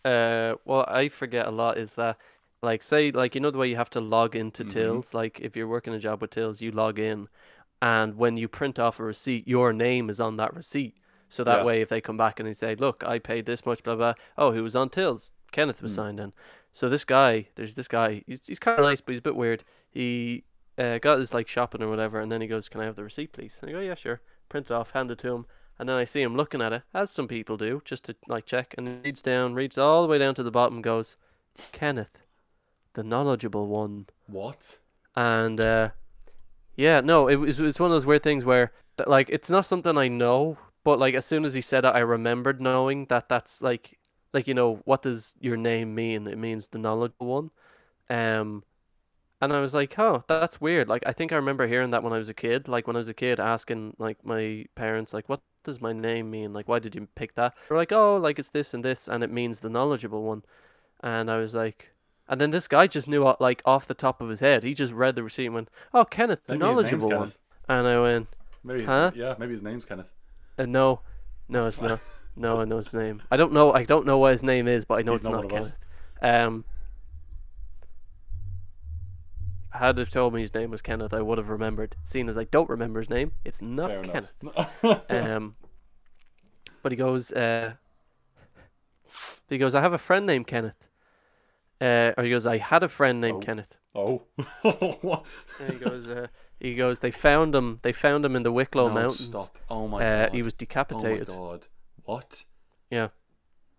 uh, 0.06 0.56
what 0.66 0.90
I 0.90 1.10
forget 1.10 1.48
a 1.48 1.52
lot 1.52 1.78
is 1.78 1.92
that, 1.94 2.18
like, 2.62 2.84
say, 2.84 3.12
like 3.12 3.36
you 3.36 3.42
know 3.42 3.52
the 3.52 3.58
way 3.58 3.70
you 3.70 3.76
have 3.78 3.90
to 3.92 4.00
log 4.02 4.36
into 4.36 4.64
Mm-hmm. 4.64 4.70
tills. 4.72 5.14
Like, 5.14 5.40
if 5.42 5.56
you're 5.56 5.68
working 5.68 5.94
a 5.94 6.00
job 6.00 6.22
with 6.22 6.32
tills, 6.32 6.62
you 6.62 6.72
log 6.72 7.00
in, 7.00 7.28
and 7.82 8.16
when 8.16 8.38
you 8.38 8.48
print 8.48 8.80
off 8.80 9.00
a 9.00 9.04
receipt, 9.04 9.48
your 9.48 9.74
name 9.74 10.10
is 10.10 10.20
on 10.20 10.38
that 10.38 10.54
receipt. 10.56 10.96
So 11.30 11.44
that 11.44 11.60
Yeah. 11.60 11.64
way, 11.64 11.82
if 11.82 11.90
they 11.90 12.02
come 12.02 12.18
back 12.18 12.40
and 12.40 12.48
they 12.48 12.54
say, 12.54 12.76
"Look, 12.76 13.04
I 13.06 13.20
paid 13.20 13.46
this 13.46 13.66
much," 13.66 13.84
blah 13.84 13.96
blah. 13.96 14.14
Oh, 14.38 14.52
who 14.54 14.64
was 14.64 14.76
on 14.76 14.90
tills? 14.90 15.32
Kenneth 15.52 15.82
was 15.82 15.94
signed 15.94 16.20
in. 16.20 16.34
So 16.74 16.90
this 16.90 17.06
guy, 17.06 17.48
there's 17.56 17.76
this 17.76 17.88
guy. 17.88 18.24
He's 18.28 18.46
he's 18.46 18.60
kind 18.60 18.80
of 18.80 18.86
nice, 18.86 19.02
but 19.02 19.12
he's 19.14 19.20
a 19.20 19.30
bit 19.30 19.36
weird. 19.36 19.64
He 19.90 20.44
uh, 20.78 20.98
got 21.00 21.20
his 21.20 21.34
like 21.34 21.48
shopping 21.48 21.82
or 21.82 21.90
whatever, 21.90 22.20
and 22.20 22.32
then 22.32 22.42
he 22.42 22.48
goes, 22.48 22.70
"Can 22.70 22.82
I 22.82 22.86
have 22.86 22.96
the 22.96 23.04
receipt, 23.04 23.32
please?" 23.34 23.54
And 23.62 23.70
I 23.70 23.74
go, 23.74 23.80
"Yeah, 23.80 23.96
sure." 23.96 24.22
Print 24.50 24.68
it 24.68 24.74
off, 24.74 24.92
hand 24.92 25.10
it 25.12 25.20
to 25.20 25.32
him, 25.34 25.46
and 25.78 25.90
then 25.90 25.96
I 25.96 26.06
see 26.06 26.22
him 26.22 26.36
looking 26.36 26.62
at 26.62 26.74
it, 26.74 26.84
as 26.94 27.12
some 27.12 27.28
people 27.28 27.58
do, 27.58 27.82
just 27.84 28.06
to 28.06 28.16
like 28.28 28.46
check. 28.46 28.74
And 28.78 28.88
he 28.88 28.96
reads 29.04 29.22
down, 29.22 29.54
reads 29.54 29.78
all 29.78 30.02
the 30.02 30.08
way 30.08 30.18
down 30.18 30.36
to 30.36 30.44
the 30.44 30.52
bottom, 30.52 30.82
goes, 30.82 31.18
"Kenneth, 31.72 32.24
the 32.94 33.04
knowledgeable 33.04 33.68
one." 33.68 34.08
What? 34.28 34.80
And 35.16 35.60
uh, 35.64 35.90
yeah, 36.76 37.02
no, 37.02 37.28
it 37.28 37.36
was 37.36 37.60
it's 37.60 37.80
one 37.80 37.92
of 37.92 37.96
those 37.96 38.06
weird 38.06 38.24
things 38.24 38.46
where 38.46 38.72
like 39.08 39.30
it's 39.30 39.50
not 39.50 39.66
something 39.66 39.98
I 39.98 40.08
know, 40.08 40.58
but 40.84 41.00
like 41.00 41.16
as 41.16 41.26
soon 41.26 41.46
as 41.46 41.54
he 41.54 41.62
said 41.62 41.86
it, 41.86 41.90
I 41.90 42.00
remembered 42.00 42.62
knowing 42.62 43.06
that 43.08 43.30
that's 43.30 43.62
like 43.62 43.98
like 44.34 44.48
you 44.48 44.54
know 44.54 44.82
what 44.86 45.02
does 45.02 45.36
your 45.40 45.58
name 45.58 45.96
mean? 45.96 46.28
It 46.28 46.38
means 46.38 46.68
the 46.68 46.80
knowledgeable 46.80 47.28
one. 47.28 47.52
Um, 48.10 48.64
and 49.42 49.52
I 49.52 49.60
was 49.60 49.74
like, 49.74 49.98
oh, 50.00 50.24
that's 50.28 50.62
weird. 50.62 50.88
Like 50.88 51.04
I 51.06 51.14
think 51.14 51.32
I 51.32 51.36
remember 51.36 51.68
hearing 51.68 51.92
that 51.92 52.04
when 52.04 52.14
I 52.14 52.18
was 52.18 52.30
a 52.30 52.34
kid. 52.34 52.68
Like 52.68 52.88
when 52.88 52.96
I 52.96 53.00
was 53.00 53.10
a 53.10 53.14
kid, 53.14 53.40
asking 53.40 53.96
like 54.00 54.26
my 54.26 54.66
parents, 54.76 55.14
like, 55.14 55.28
what 55.28 55.42
does 55.66 55.82
my 55.82 55.92
name 55.92 56.32
mean? 56.32 56.54
Like 56.54 56.68
why 56.70 56.80
did 56.80 56.96
you 56.96 57.08
pick 57.16 57.36
that? 57.36 57.54
They're 57.68 57.78
like, 57.78 57.92
oh, 57.92 58.16
like 58.16 58.40
it's 58.40 58.50
this 58.52 58.74
and 58.74 58.86
this, 58.86 59.10
and 59.10 59.22
it 59.24 59.32
means 59.32 59.60
the 59.60 59.70
knowledgeable 59.70 60.24
one. 60.24 60.44
And 61.02 61.30
I 61.30 61.38
was 61.38 61.54
like. 61.54 61.92
And 62.28 62.42
then 62.42 62.50
this 62.50 62.68
guy 62.68 62.88
just 62.88 63.08
knew, 63.08 63.24
uh, 63.28 63.36
like, 63.40 63.62
off 63.66 63.86
the 63.86 63.94
top 63.94 64.20
of 64.20 64.30
his 64.30 64.40
head. 64.40 64.64
He 64.64 64.74
just 64.74 64.92
read 64.92 65.14
the 65.16 65.22
receipt 65.22 65.46
and 65.46 65.54
went, 65.54 65.70
"Oh, 65.94 66.06
Kenneth, 66.06 66.40
the 66.48 66.54
Maybe 66.54 66.60
knowledgeable 66.66 67.08
one." 67.10 67.18
Kenneth. 67.20 67.40
And 67.70 67.86
I 67.88 68.02
went, 68.02 68.28
Maybe 68.64 68.80
his, 68.80 68.88
Huh? 68.88 69.12
yeah, 69.14 69.36
maybe 69.38 69.52
his 69.52 69.62
name's 69.62 69.86
Kenneth. 69.86 70.10
uh, 70.58 70.66
"No, 70.66 71.02
no, 71.48 71.68
it's 71.68 71.80
not. 71.80 72.00
No, 72.36 72.60
I 72.60 72.66
know 72.66 72.78
his 72.78 72.94
name. 72.96 73.22
I 73.30 73.38
don't 73.38 73.54
know. 73.54 73.72
I 73.74 73.84
don't 73.84 74.08
know 74.08 74.18
what 74.18 74.32
his 74.32 74.42
name 74.42 74.68
is, 74.68 74.86
but 74.86 74.96
I 74.98 75.04
know 75.04 75.12
He's 75.12 75.22
it's 75.22 75.30
not 75.30 75.44
not 75.44 75.46
one 75.46 75.54
of 75.54 75.60
us. 75.66 75.78
Kenneth." 76.20 76.48
Um, 76.48 76.66
had 79.76 79.98
have 79.98 80.10
told 80.10 80.34
me 80.34 80.42
his 80.42 80.54
name 80.54 80.72
was 80.72 80.82
Kenneth, 80.82 81.14
I 81.14 81.22
would 81.22 81.38
have 81.38 81.50
remembered. 81.50 81.96
Seeing 82.04 82.30
as 82.30 82.38
I 82.38 82.44
don't 82.46 82.70
remember 82.70 83.00
his 83.00 83.10
name, 83.10 83.32
it's 83.44 83.62
not 83.62 83.90
Fair 83.90 84.04
Kenneth. 84.04 84.34
Um, 85.10 85.56
but 86.84 86.92
he 86.92 86.96
goes, 86.98 87.32
uh, 87.32 87.74
he 89.50 89.58
goes, 89.58 89.76
I 89.76 89.82
have 89.82 89.94
a 89.94 89.98
friend 89.98 90.26
named 90.26 90.48
Kenneth. 90.48 90.88
Uh, 91.82 92.12
or 92.18 92.24
he 92.24 92.30
goes, 92.30 92.46
I 92.46 92.58
had 92.58 92.84
a 92.84 92.90
friend 92.90 93.20
named 93.22 93.38
Oh. 93.44 93.46
Kenneth. 93.46 93.78
oh. 93.96 94.22
And 95.60 95.74
he 95.74 95.80
goes, 95.80 96.08
uh, 96.10 96.28
he 96.60 96.76
goes, 96.76 97.00
they 97.00 97.12
found 97.12 97.54
him. 97.56 97.80
They 97.82 97.92
found 97.92 98.24
him 98.26 98.36
in 98.36 98.44
the 98.44 98.52
Wicklow 98.52 98.88
no, 98.90 98.94
Mountains. 98.94 99.26
stop. 99.26 99.58
Oh 99.70 99.88
my 99.88 100.04
Uh, 100.06 100.26
god. 100.26 100.36
he 100.36 100.42
was 100.42 100.54
decapitated. 100.54 101.30
Oh 101.30 101.34
my 101.46 101.52
god. 101.52 101.68
What? 102.04 102.44
Yeah. 102.90 103.10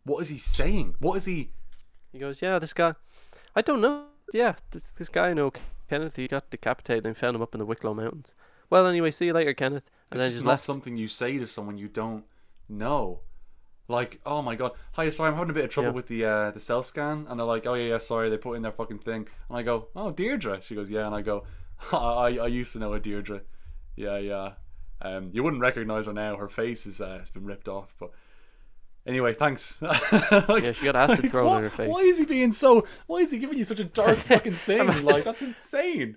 What 0.05 0.21
is 0.23 0.29
he 0.29 0.39
saying? 0.39 0.97
What 1.01 1.17
is 1.17 1.25
he? 1.27 1.51
He 2.13 2.19
goes, 2.19 2.41
yeah, 2.43 2.59
this 2.59 2.73
guy. 2.73 2.95
I 3.55 3.63
don't 3.63 3.81
know. 3.81 4.05
Yeah, 4.33 4.55
this 4.73 4.83
this 4.99 5.09
guy 5.09 5.29
I 5.29 5.35
know, 5.35 5.53
Kenneth. 5.89 6.17
He 6.17 6.29
got 6.29 6.51
decapitated 6.51 7.07
and 7.07 7.17
found 7.17 7.37
him 7.37 7.43
up 7.43 7.55
in 7.55 7.59
the 7.59 7.67
Wicklow 7.67 7.95
Mountains. 7.95 8.35
Well, 8.71 8.87
anyway, 8.87 9.11
see 9.13 9.27
you 9.27 9.33
later, 9.33 9.55
Kenneth. 9.55 9.91
And 10.11 10.21
then 10.21 10.27
It's 10.29 10.37
just 10.37 10.45
not 10.45 10.53
left. 10.53 10.63
something 10.65 10.97
you 10.97 11.09
say 11.09 11.39
to 11.39 11.47
someone 11.47 11.79
you 11.79 11.89
don't 11.89 12.25
know. 12.69 13.21
Like, 13.89 14.21
oh 14.27 14.43
my 14.43 14.57
god, 14.57 14.73
hi, 14.93 15.09
sorry, 15.11 15.29
I'm 15.31 15.37
having 15.37 15.51
a 15.51 15.55
bit 15.55 15.65
of 15.67 15.71
trouble 15.71 15.91
Yeah. 15.91 15.95
with 15.95 16.09
the 16.09 16.25
uh, 16.25 16.51
the 16.51 16.59
self 16.59 16.87
scan, 16.87 17.27
and 17.29 17.39
they're 17.39 17.47
like, 17.47 17.67
oh 17.67 17.75
yeah, 17.75 17.91
yeah, 17.91 17.99
sorry, 17.99 18.29
they 18.29 18.37
put 18.37 18.55
in 18.55 18.63
their 18.63 18.73
fucking 18.73 18.99
thing, 18.99 19.29
and 19.49 19.57
I 19.57 19.63
go, 19.63 19.87
oh 19.95 20.11
Deirdre, 20.11 20.61
she 20.61 20.75
goes, 20.75 20.91
yeah, 20.91 21.07
and 21.07 21.15
I 21.15 21.23
go, 21.23 21.45
I 21.93 22.37
I 22.43 22.47
used 22.49 22.73
to 22.73 22.81
know 22.81 22.93
a 22.95 22.99
Deirdre, 22.99 23.43
yeah, 23.95 24.19
yeah, 24.19 24.53
um, 25.03 25.31
you 25.33 25.45
wouldn't 25.45 25.63
recognize 25.63 26.07
her 26.07 26.13
now, 26.13 26.35
her 26.37 26.49
face 26.49 26.85
is 26.85 27.01
uh, 27.01 27.19
has 27.21 27.31
been 27.31 27.45
ripped 27.45 27.69
off, 27.69 27.95
but 28.01 28.11
anyway, 29.07 29.33
thanks. 29.35 29.81
like, 29.83 30.65
Yeah, 30.65 30.73
she 30.73 30.85
got 30.85 30.97
acid 30.97 31.31
thrown 31.31 31.47
why, 31.47 31.59
in 31.59 31.63
her 31.65 31.71
face. 31.71 31.89
Why 31.89 32.01
is 32.01 32.19
he 32.19 32.25
being 32.25 32.53
so? 32.53 32.87
Why 33.07 33.19
is 33.19 33.31
he 33.31 33.39
giving 33.39 33.59
you 33.59 33.65
such 33.65 33.81
a 33.81 33.85
dark 33.85 34.19
fucking 34.29 34.57
thing? 34.67 35.05
like 35.05 35.25
that's 35.25 35.43
insane. 35.43 36.17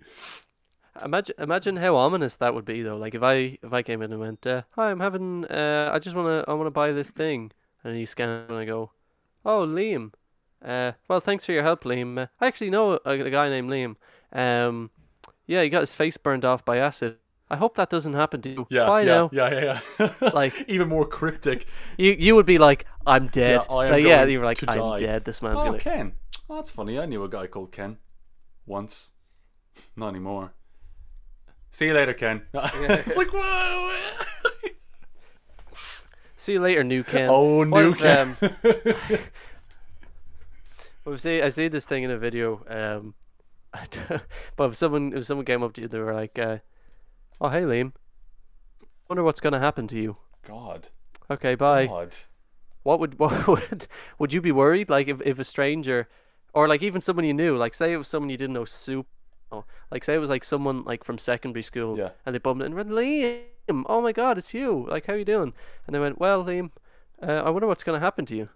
Imagine, 1.04 1.36
imagine 1.38 1.78
how 1.78 1.96
ominous 1.96 2.36
that 2.38 2.54
would 2.54 2.66
be, 2.66 2.82
though. 2.82 2.98
Like 2.98 3.16
if 3.16 3.24
I 3.24 3.58
if 3.64 3.72
I 3.72 3.84
came 3.84 4.02
in 4.02 4.12
and 4.12 4.20
went, 4.20 4.46
uh, 4.46 4.64
"Hi, 4.72 4.92
I'm 4.92 5.00
having, 5.00 5.46
uh, 5.46 5.92
I 5.94 6.00
just 6.00 6.16
wanna 6.16 6.44
I 6.48 6.54
wanna 6.54 6.72
buy 6.72 6.92
this 6.92 7.10
thing," 7.10 7.52
and 7.84 7.98
you 7.98 8.06
scan 8.06 8.30
it 8.30 8.50
and 8.50 8.58
I 8.58 8.66
go, 8.66 8.92
"Oh, 9.46 9.66
Liam, 9.66 10.12
uh, 10.64 10.94
well, 11.08 11.20
thanks 11.22 11.46
for 11.46 11.54
your 11.54 11.64
help, 11.64 11.84
Liam. 11.84 12.18
Uh, 12.18 12.28
I 12.42 12.48
actually 12.48 12.70
know 12.70 13.00
a, 13.06 13.12
a 13.12 13.30
guy 13.30 13.50
named 13.50 13.70
Liam. 13.70 13.96
Um, 14.34 14.90
yeah, 15.48 15.64
he 15.64 15.70
got 15.70 15.82
his 15.82 15.96
face 15.96 16.18
burned 16.18 16.44
off 16.46 16.66
by 16.66 16.78
acid. 16.78 17.18
I 17.52 17.56
hope 17.58 17.76
that 17.78 17.90
doesn't 17.90 18.14
happen 18.14 18.42
to 18.44 18.50
you. 18.50 18.68
Yeah, 18.70 18.86
Bye 18.86 19.02
yeah, 19.02 19.06
now." 19.16 19.30
yeah, 19.34 19.50
yeah, 19.54 19.80
yeah. 20.22 20.32
Like- 20.34 20.66
even 20.68 20.88
more 20.88 21.06
cryptic. 21.06 21.68
You 21.98 22.12
you 22.18 22.36
would 22.36 22.46
be 22.46 22.58
like, 22.58 22.86
"I'm 23.08 23.28
dead." 23.28 23.62
I 23.70 23.86
am 23.88 23.92
Like, 23.92 24.06
yeah, 24.06 24.24
you 24.26 24.40
were 24.40 24.46
like, 24.46 24.62
"I'm 24.68 24.78
die." 24.78 25.00
dead. 25.00 25.26
This 25.26 25.42
man's 25.42 25.58
Oh, 25.60 25.66
gonna." 25.66 25.80
Ken. 25.80 26.14
Oh, 26.50 26.56
that's 26.56 26.70
funny. 26.72 27.00
I 27.00 27.06
knew 27.06 27.24
a 27.24 27.30
guy 27.30 27.48
called 27.48 27.72
Ken 27.72 27.98
once. 28.66 29.12
Not 29.96 30.10
anymore. 30.10 30.54
See 31.72 31.86
you 31.88 31.94
later, 31.94 32.14
Ken. 32.14 32.42
it's 32.54 33.16
like, 33.16 33.30
whoa. 33.32 33.96
See 36.36 36.54
you 36.54 36.60
later, 36.62 36.84
new 36.84 37.04
Ken. 37.04 37.28
oh, 37.30 37.64
new 37.64 37.92
if, 37.92 38.00
Ken. 38.00 38.36
um, 38.42 39.20
Well, 41.06 41.18
see, 41.18 41.42
I 41.42 41.50
see 41.50 41.68
this 41.68 41.86
thing 41.86 42.04
in 42.04 42.12
a 42.12 42.18
video. 42.18 42.64
Um, 42.68 43.14
but 44.56 44.70
if 44.70 44.76
someone 44.76 45.14
if 45.16 45.26
someone 45.26 45.46
came 45.46 45.64
up 45.64 45.74
to 45.74 45.82
you, 45.82 45.88
they 45.88 46.00
were 46.00 46.14
like, 46.14 46.38
uh, 46.40 46.58
"Oh, 47.42 47.50
hey, 47.50 47.62
Liam. 47.62 47.94
Wonder 49.10 49.24
what's 49.24 49.40
gonna 49.40 49.60
happen 49.60 49.88
to 49.88 49.96
you." 50.00 50.18
God. 50.46 50.90
Okay, 51.30 51.56
bye. 51.56 51.88
God. 51.88 52.16
What 52.84 53.00
would 53.00 53.20
what 53.20 53.48
would 53.48 53.88
would 54.18 54.34
you 54.34 54.42
be 54.42 54.52
worried 54.52 54.90
like 54.90 55.08
if 55.08 55.22
if 55.22 55.40
a 55.40 55.44
stranger, 55.44 56.08
or 56.54 56.68
like 56.68 56.82
even 56.84 57.02
someone 57.02 57.26
you 57.26 57.34
knew, 57.34 57.58
like 57.58 57.74
say 57.74 57.94
it 57.94 57.98
was 57.98 58.08
someone 58.08 58.30
you 58.30 58.38
didn't 58.38 58.54
know, 58.54 58.66
soup, 58.66 59.08
like 59.92 60.04
say 60.04 60.16
it 60.16 60.20
was 60.20 60.30
like 60.30 60.44
someone 60.44 60.84
like 60.84 61.04
from 61.04 61.18
secondary 61.18 61.64
school, 61.64 61.98
Yeah. 61.98 62.10
and 62.26 62.34
they 62.34 62.40
bumped 62.40 62.62
in 62.62 62.68
and 62.68 62.76
went, 62.76 62.90
Liam, 62.90 63.84
oh 63.88 64.02
my 64.02 64.12
God, 64.12 64.38
it's 64.38 64.54
you. 64.54 64.88
Like, 64.90 65.06
how 65.08 65.14
are 65.14 65.18
you 65.18 65.26
doing? 65.26 65.54
And 65.86 65.94
they 65.96 66.00
went, 66.00 66.20
well, 66.20 66.44
Liam, 66.44 66.72
uh, 67.22 67.44
I 67.46 67.50
wonder 67.50 67.68
what's 67.68 67.84
gonna 67.84 68.00
happen 68.00 68.26
to 68.28 68.36
you. 68.36 68.50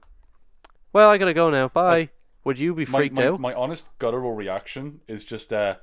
Well, 0.94 1.10
I 1.10 1.18
gotta 1.18 1.34
go 1.34 1.50
now. 1.50 1.68
Bye. 1.70 2.10
Would 2.46 2.60
you 2.60 2.74
be 2.76 2.86
My, 2.86 3.00
freaked 3.00 3.16
my, 3.16 3.28
out? 3.28 3.40
my 3.40 3.54
honest 3.54 3.90
guttural 4.00 4.34
reaction 4.34 5.02
is 5.08 5.24
just, 5.24 5.52
uh, 5.54 5.76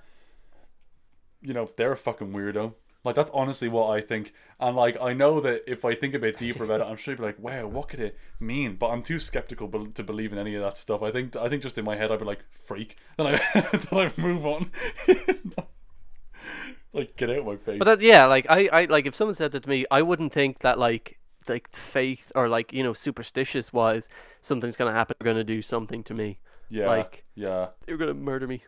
you 1.40 1.54
know, 1.54 1.68
they're 1.76 1.92
a 1.92 1.96
fucking 1.96 2.32
weirdo. 2.32 2.74
Like 3.02 3.14
that's 3.14 3.30
honestly 3.32 3.68
what 3.68 3.88
I 3.90 4.00
think, 4.02 4.34
and 4.60 4.76
like 4.76 5.00
I 5.00 5.14
know 5.14 5.40
that 5.40 5.62
if 5.66 5.84
I 5.86 5.94
think 5.94 6.14
a 6.14 6.18
bit 6.18 6.38
deeper 6.38 6.64
about 6.64 6.82
it, 6.82 6.84
I'm 6.84 6.96
sure 6.98 7.12
you'd 7.12 7.18
be 7.18 7.24
like, 7.24 7.38
"Wow, 7.38 7.66
what 7.66 7.88
could 7.88 8.00
it 8.00 8.18
mean?" 8.38 8.76
But 8.76 8.88
I'm 8.90 9.02
too 9.02 9.18
skeptical 9.18 9.68
to 9.86 10.02
believe 10.02 10.32
in 10.32 10.38
any 10.38 10.54
of 10.54 10.60
that 10.62 10.76
stuff. 10.76 11.02
I 11.02 11.10
think 11.10 11.34
I 11.34 11.48
think 11.48 11.62
just 11.62 11.78
in 11.78 11.84
my 11.86 11.96
head 11.96 12.12
I'd 12.12 12.18
be 12.18 12.26
like, 12.26 12.44
"Freak," 12.62 12.96
then 13.16 13.26
I 13.26 13.40
then 13.90 13.98
I 13.98 14.12
move 14.20 14.44
on. 14.44 14.70
like 16.92 17.16
get 17.16 17.30
out 17.30 17.38
of 17.38 17.46
my 17.46 17.56
face. 17.56 17.78
But 17.78 17.84
that, 17.86 18.00
yeah, 18.00 18.26
like 18.26 18.46
I, 18.50 18.68
I 18.72 18.84
like 18.86 19.06
if 19.06 19.14
someone 19.16 19.34
said 19.34 19.52
that 19.52 19.62
to 19.62 19.68
me, 19.68 19.86
I 19.90 20.02
wouldn't 20.02 20.32
think 20.32 20.58
that 20.60 20.78
like 20.78 21.18
like 21.48 21.74
faith 21.74 22.30
or 22.34 22.48
like 22.48 22.72
you 22.72 22.82
know 22.82 22.92
superstitious 22.92 23.72
wise 23.72 24.08
something's 24.42 24.76
gonna 24.76 24.92
happen. 24.92 25.16
They're 25.18 25.32
gonna 25.32 25.44
do 25.44 25.62
something 25.62 26.02
to 26.04 26.14
me. 26.14 26.38
yeah, 26.68 26.86
like- 26.86 27.24
yeah. 27.34 27.68
They're 27.86 27.96
gonna 27.96 28.14
murder 28.14 28.46
me. 28.46 28.62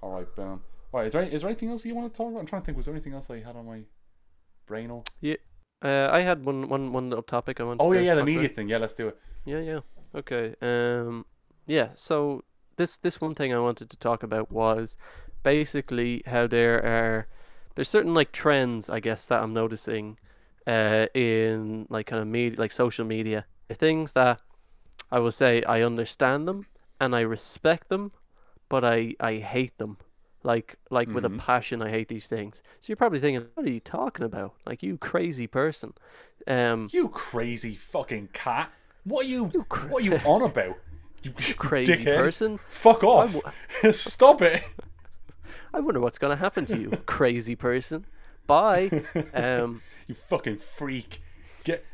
All 0.00 0.12
right, 0.12 0.36
boom. 0.36 0.62
Right, 0.96 1.08
is 1.08 1.12
there 1.12 1.22
is 1.22 1.42
there 1.42 1.50
anything 1.50 1.68
else 1.68 1.84
you 1.84 1.94
want 1.94 2.10
to 2.10 2.16
talk 2.16 2.30
about? 2.30 2.40
I'm 2.40 2.46
trying 2.46 2.62
to 2.62 2.66
think. 2.66 2.76
Was 2.78 2.86
there 2.86 2.94
anything 2.94 3.12
else 3.12 3.28
I 3.28 3.40
had 3.40 3.54
on 3.54 3.66
my 3.66 3.82
brainal? 4.66 5.06
Uh, 5.82 6.08
I 6.10 6.22
had 6.22 6.42
one 6.42 6.70
one 6.70 6.90
one 6.90 7.10
little 7.10 7.22
topic 7.22 7.60
I 7.60 7.64
wanted. 7.64 7.82
Oh 7.82 7.92
yeah, 7.92 8.00
yeah, 8.00 8.14
the 8.14 8.20
talk 8.20 8.28
about. 8.30 8.34
media 8.34 8.48
thing. 8.48 8.70
Yeah, 8.70 8.78
let's 8.78 8.94
do 8.94 9.08
it. 9.08 9.18
Yeah, 9.44 9.60
yeah. 9.60 9.80
Okay. 10.14 10.54
Um 10.62 11.26
yeah, 11.66 11.88
so 11.94 12.44
this 12.76 12.96
this 12.96 13.20
one 13.20 13.34
thing 13.34 13.52
I 13.52 13.58
wanted 13.58 13.90
to 13.90 13.98
talk 13.98 14.22
about 14.22 14.50
was 14.50 14.96
basically 15.42 16.22
how 16.24 16.46
there 16.46 16.82
are 16.82 17.26
there's 17.74 17.90
certain 17.90 18.14
like 18.14 18.32
trends 18.32 18.88
I 18.88 19.00
guess 19.00 19.26
that 19.26 19.42
I'm 19.42 19.52
noticing 19.52 20.16
uh 20.66 21.08
in 21.12 21.86
like 21.90 22.06
kind 22.06 22.22
of 22.22 22.26
media 22.26 22.58
like 22.58 22.72
social 22.72 23.04
media. 23.04 23.44
Things 23.70 24.12
that 24.12 24.40
I 25.12 25.18
will 25.18 25.30
say 25.30 25.62
I 25.64 25.82
understand 25.82 26.48
them 26.48 26.64
and 26.98 27.14
I 27.14 27.20
respect 27.20 27.90
them, 27.90 28.12
but 28.70 28.82
I 28.82 29.14
I 29.20 29.34
hate 29.40 29.76
them. 29.76 29.98
Like 30.46 30.76
like 30.90 31.08
with 31.08 31.24
a 31.24 31.28
Mhm. 31.28 31.38
passion, 31.38 31.82
I 31.82 31.90
hate 31.90 32.06
these 32.08 32.28
things. 32.28 32.62
So 32.80 32.86
you're 32.86 32.96
probably 32.96 33.18
thinking, 33.20 33.46
what 33.54 33.66
are 33.66 33.70
you 33.70 33.80
talking 33.80 34.24
about? 34.24 34.54
Like 34.64 34.80
you 34.82 34.96
crazy 34.96 35.48
person. 35.48 35.92
Um, 36.46 36.88
You 36.92 37.08
crazy 37.08 37.74
fucking 37.74 38.28
cat. 38.32 38.70
What 39.02 39.26
are 39.26 39.28
you, 39.28 39.66
cra- 39.68 39.88
what 39.88 40.02
are 40.02 40.04
you 40.04 40.16
on 40.24 40.42
about? 40.42 40.78
You 41.22 41.32
crazy 41.56 42.04
dickhead. 42.04 42.22
person. 42.22 42.60
Fuck 42.68 43.02
off. 43.02 43.34
Stop 43.90 44.40
it. 44.42 44.62
I 45.74 45.80
wonder 45.80 45.98
what's 46.00 46.18
gonna 46.18 46.36
happen 46.36 46.64
to 46.66 46.76
you, 46.78 46.90
crazy 47.06 47.56
person. 47.56 48.06
Bye. 48.46 48.90
Um, 49.34 49.82
You 50.06 50.14
fucking 50.14 50.58
freak. 50.58 51.22
Get 51.64 51.84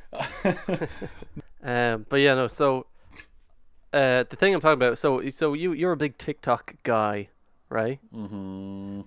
um, 1.63 2.05
but 2.09 2.17
yeah, 2.17 2.35
no. 2.35 2.49
So, 2.49 2.87
uh, 3.95 4.25
the 4.29 4.37
thing 4.37 4.55
I'm 4.55 4.61
talking 4.61 4.75
about. 4.75 4.99
So, 4.99 5.29
so 5.31 5.55
you 5.55 5.73
you're 5.73 5.93
a 5.93 5.97
big 5.97 6.19
TikTok 6.19 6.75
guy, 6.83 7.29
right? 7.73 7.99
Mhm. 8.14 9.05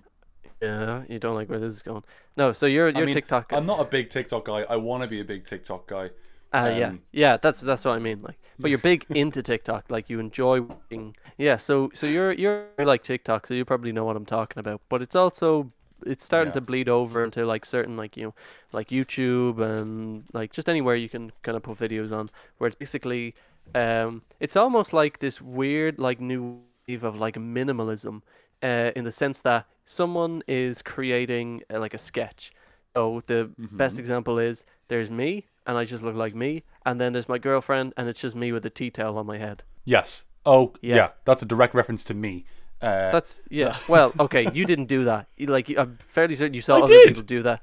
Yeah. 0.62 1.04
You 1.08 1.18
don't 1.18 1.34
like 1.34 1.48
where 1.48 1.58
this 1.58 1.72
is 1.74 1.82
going. 1.82 2.02
No. 2.36 2.52
So 2.52 2.66
you're 2.66 2.88
you're 2.88 3.02
I 3.02 3.06
mean, 3.06 3.14
TikTok. 3.14 3.48
Guy. 3.48 3.56
I'm 3.56 3.66
not 3.66 3.80
a 3.80 3.84
big 3.84 4.08
TikTok 4.08 4.44
guy. 4.46 4.64
I 4.68 4.76
want 4.76 5.02
to 5.02 5.08
be 5.08 5.20
a 5.20 5.24
big 5.24 5.44
TikTok 5.44 5.86
guy. 5.86 6.10
Uh, 6.54 6.72
yeah, 6.78 6.88
Um, 6.88 7.02
yeah, 7.12 7.36
that's 7.36 7.60
that's 7.60 7.84
what 7.84 7.92
I 7.92 7.98
mean. 7.98 8.22
Like, 8.22 8.38
but 8.58 8.68
you're 8.70 8.78
big 8.78 9.04
into 9.10 9.42
TikTok. 9.42 9.90
Like, 9.90 10.08
you 10.08 10.20
enjoy 10.20 10.62
watching. 10.62 11.14
Yeah, 11.38 11.56
so 11.56 11.90
so 11.92 12.06
you're 12.06 12.32
you're 12.32 12.66
like 12.78 13.02
TikTok, 13.02 13.46
so 13.46 13.52
you 13.54 13.64
probably 13.64 13.92
know 13.92 14.04
what 14.04 14.16
I'm 14.16 14.24
talking 14.24 14.58
about. 14.60 14.80
But 14.88 15.02
it's 15.02 15.16
also 15.16 15.70
it's 16.06 16.24
starting 16.24 16.50
Yeah. 16.50 16.54
to 16.54 16.60
bleed 16.62 16.88
over 16.88 17.24
into 17.24 17.44
like 17.44 17.66
certain 17.66 17.96
like 17.96 18.16
you 18.16 18.24
know 18.26 18.34
like 18.72 18.88
YouTube 18.88 19.60
and 19.60 20.24
like 20.32 20.52
just 20.52 20.68
anywhere 20.68 20.94
you 20.94 21.08
can 21.08 21.32
kind 21.42 21.56
of 21.56 21.62
put 21.62 21.78
videos 21.78 22.12
on, 22.12 22.30
where 22.58 22.68
it's 22.68 22.76
basically 22.76 23.34
um 23.74 24.22
it's 24.40 24.56
almost 24.56 24.92
like 24.92 25.18
this 25.18 25.42
weird 25.42 25.98
like 25.98 26.20
new 26.20 26.60
wave 26.88 27.02
of 27.04 27.16
like 27.16 27.34
minimalism, 27.34 28.22
uh, 28.62 28.90
in 28.96 29.04
the 29.04 29.12
sense 29.12 29.40
that 29.42 29.66
someone 29.84 30.42
is 30.48 30.82
creating 30.82 31.62
uh, 31.72 31.78
like 31.80 31.94
a 31.94 31.98
sketch. 31.98 32.52
So 32.96 33.22
the 33.26 33.50
best 33.58 33.98
example 33.98 34.38
is 34.38 34.64
there's 34.88 35.10
me 35.10 35.46
and 35.66 35.76
I 35.76 35.84
just 35.84 36.02
look 36.02 36.14
like 36.14 36.34
me, 36.34 36.62
and 36.86 37.00
then 37.00 37.12
there's 37.12 37.28
my 37.28 37.38
girlfriend 37.38 37.92
and 37.96 38.08
it's 38.08 38.20
just 38.20 38.36
me 38.36 38.52
with 38.52 38.64
a 38.64 38.70
tea 38.70 38.90
towel 38.90 39.18
on 39.18 39.26
my 39.26 39.36
head. 39.38 39.64
Yes. 39.84 40.24
Oh, 40.46 40.72
Yes. 40.80 40.96
yeah. 40.96 41.08
That's 41.24 41.42
a 41.42 41.46
direct 41.46 41.74
reference 41.74 42.04
to 42.04 42.14
me. 42.14 42.44
Uh, 42.80 43.10
That's 43.10 43.40
yeah. 43.50 43.76
Well, 43.88 44.12
okay, 44.20 44.48
you 44.52 44.64
didn't 44.64 44.86
do 44.86 45.04
that. 45.04 45.26
Like 45.40 45.68
I'm 45.76 45.98
fairly 46.08 46.36
certain 46.36 46.54
you 46.54 46.60
saw 46.60 46.76
I 46.76 46.82
other 46.82 46.92
did! 46.92 47.08
people 47.08 47.22
do 47.24 47.42
that. 47.42 47.62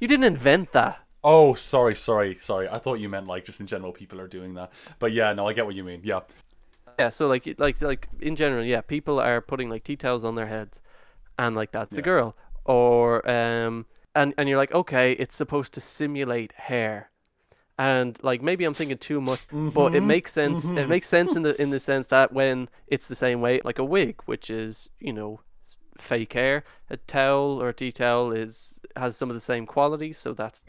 You 0.00 0.06
didn't 0.08 0.24
invent 0.24 0.72
that. 0.72 0.98
oh, 1.24 1.54
sorry, 1.54 1.94
sorry, 1.94 2.34
sorry. 2.36 2.68
I 2.68 2.78
thought 2.78 3.00
you 3.00 3.08
meant 3.08 3.26
like 3.26 3.44
just 3.44 3.60
in 3.60 3.66
general 3.66 3.92
people 3.92 4.20
are 4.20 4.28
doing 4.28 4.54
that. 4.54 4.70
But 4.98 5.12
yeah, 5.12 5.32
no, 5.32 5.46
I 5.48 5.52
get 5.54 5.66
what 5.66 5.74
you 5.74 5.84
mean. 5.84 6.00
Yeah. 6.04 6.20
Yeah. 6.98 7.10
So 7.10 7.26
like 7.28 7.54
like 7.58 7.80
like 7.82 8.08
in 8.20 8.36
general, 8.36 8.64
yeah, 8.64 8.80
people 8.80 9.20
are 9.20 9.40
putting 9.40 9.68
like 9.70 9.84
tea 9.84 9.96
towels 9.96 10.24
on 10.24 10.34
their 10.34 10.46
heads, 10.46 10.80
and 11.38 11.56
like 11.56 11.72
that's 11.72 11.94
the 11.94 12.02
girl. 12.02 12.36
Or 12.64 13.28
um, 13.28 13.86
and 14.14 14.34
and 14.38 14.48
you're 14.48 14.58
like, 14.58 14.72
okay, 14.74 15.12
it's 15.12 15.34
supposed 15.36 15.72
to 15.74 15.80
simulate 15.80 16.52
hair. 16.52 17.10
And 17.78 18.18
like 18.22 18.42
maybe 18.42 18.64
I'm 18.64 18.74
thinking 18.74 18.98
too 18.98 19.20
much, 19.20 19.40
but 19.74 19.94
it 19.94 20.02
makes 20.02 20.32
sense. 20.32 20.72
It 20.76 20.88
makes 20.88 21.08
sense 21.08 21.34
in 21.36 21.42
the 21.42 21.60
in 21.60 21.70
the 21.70 21.80
sense 21.80 22.08
that 22.08 22.32
when 22.32 22.68
it's 22.86 23.08
the 23.08 23.16
same 23.16 23.40
way, 23.40 23.60
like 23.64 23.78
a 23.78 23.84
wig, 23.84 24.20
which 24.26 24.50
is 24.50 24.90
you 25.00 25.12
know 25.12 25.40
fake 25.98 26.34
hair, 26.34 26.64
a 26.90 26.96
towel 26.96 27.60
or 27.62 27.70
a 27.70 27.74
tea 27.74 27.92
towel 27.92 28.32
is 28.32 28.78
has 28.96 29.16
some 29.16 29.30
of 29.30 29.34
the 29.34 29.40
same 29.40 29.66
qualities. 29.66 30.18
So 30.18 30.34
that's 30.34 30.62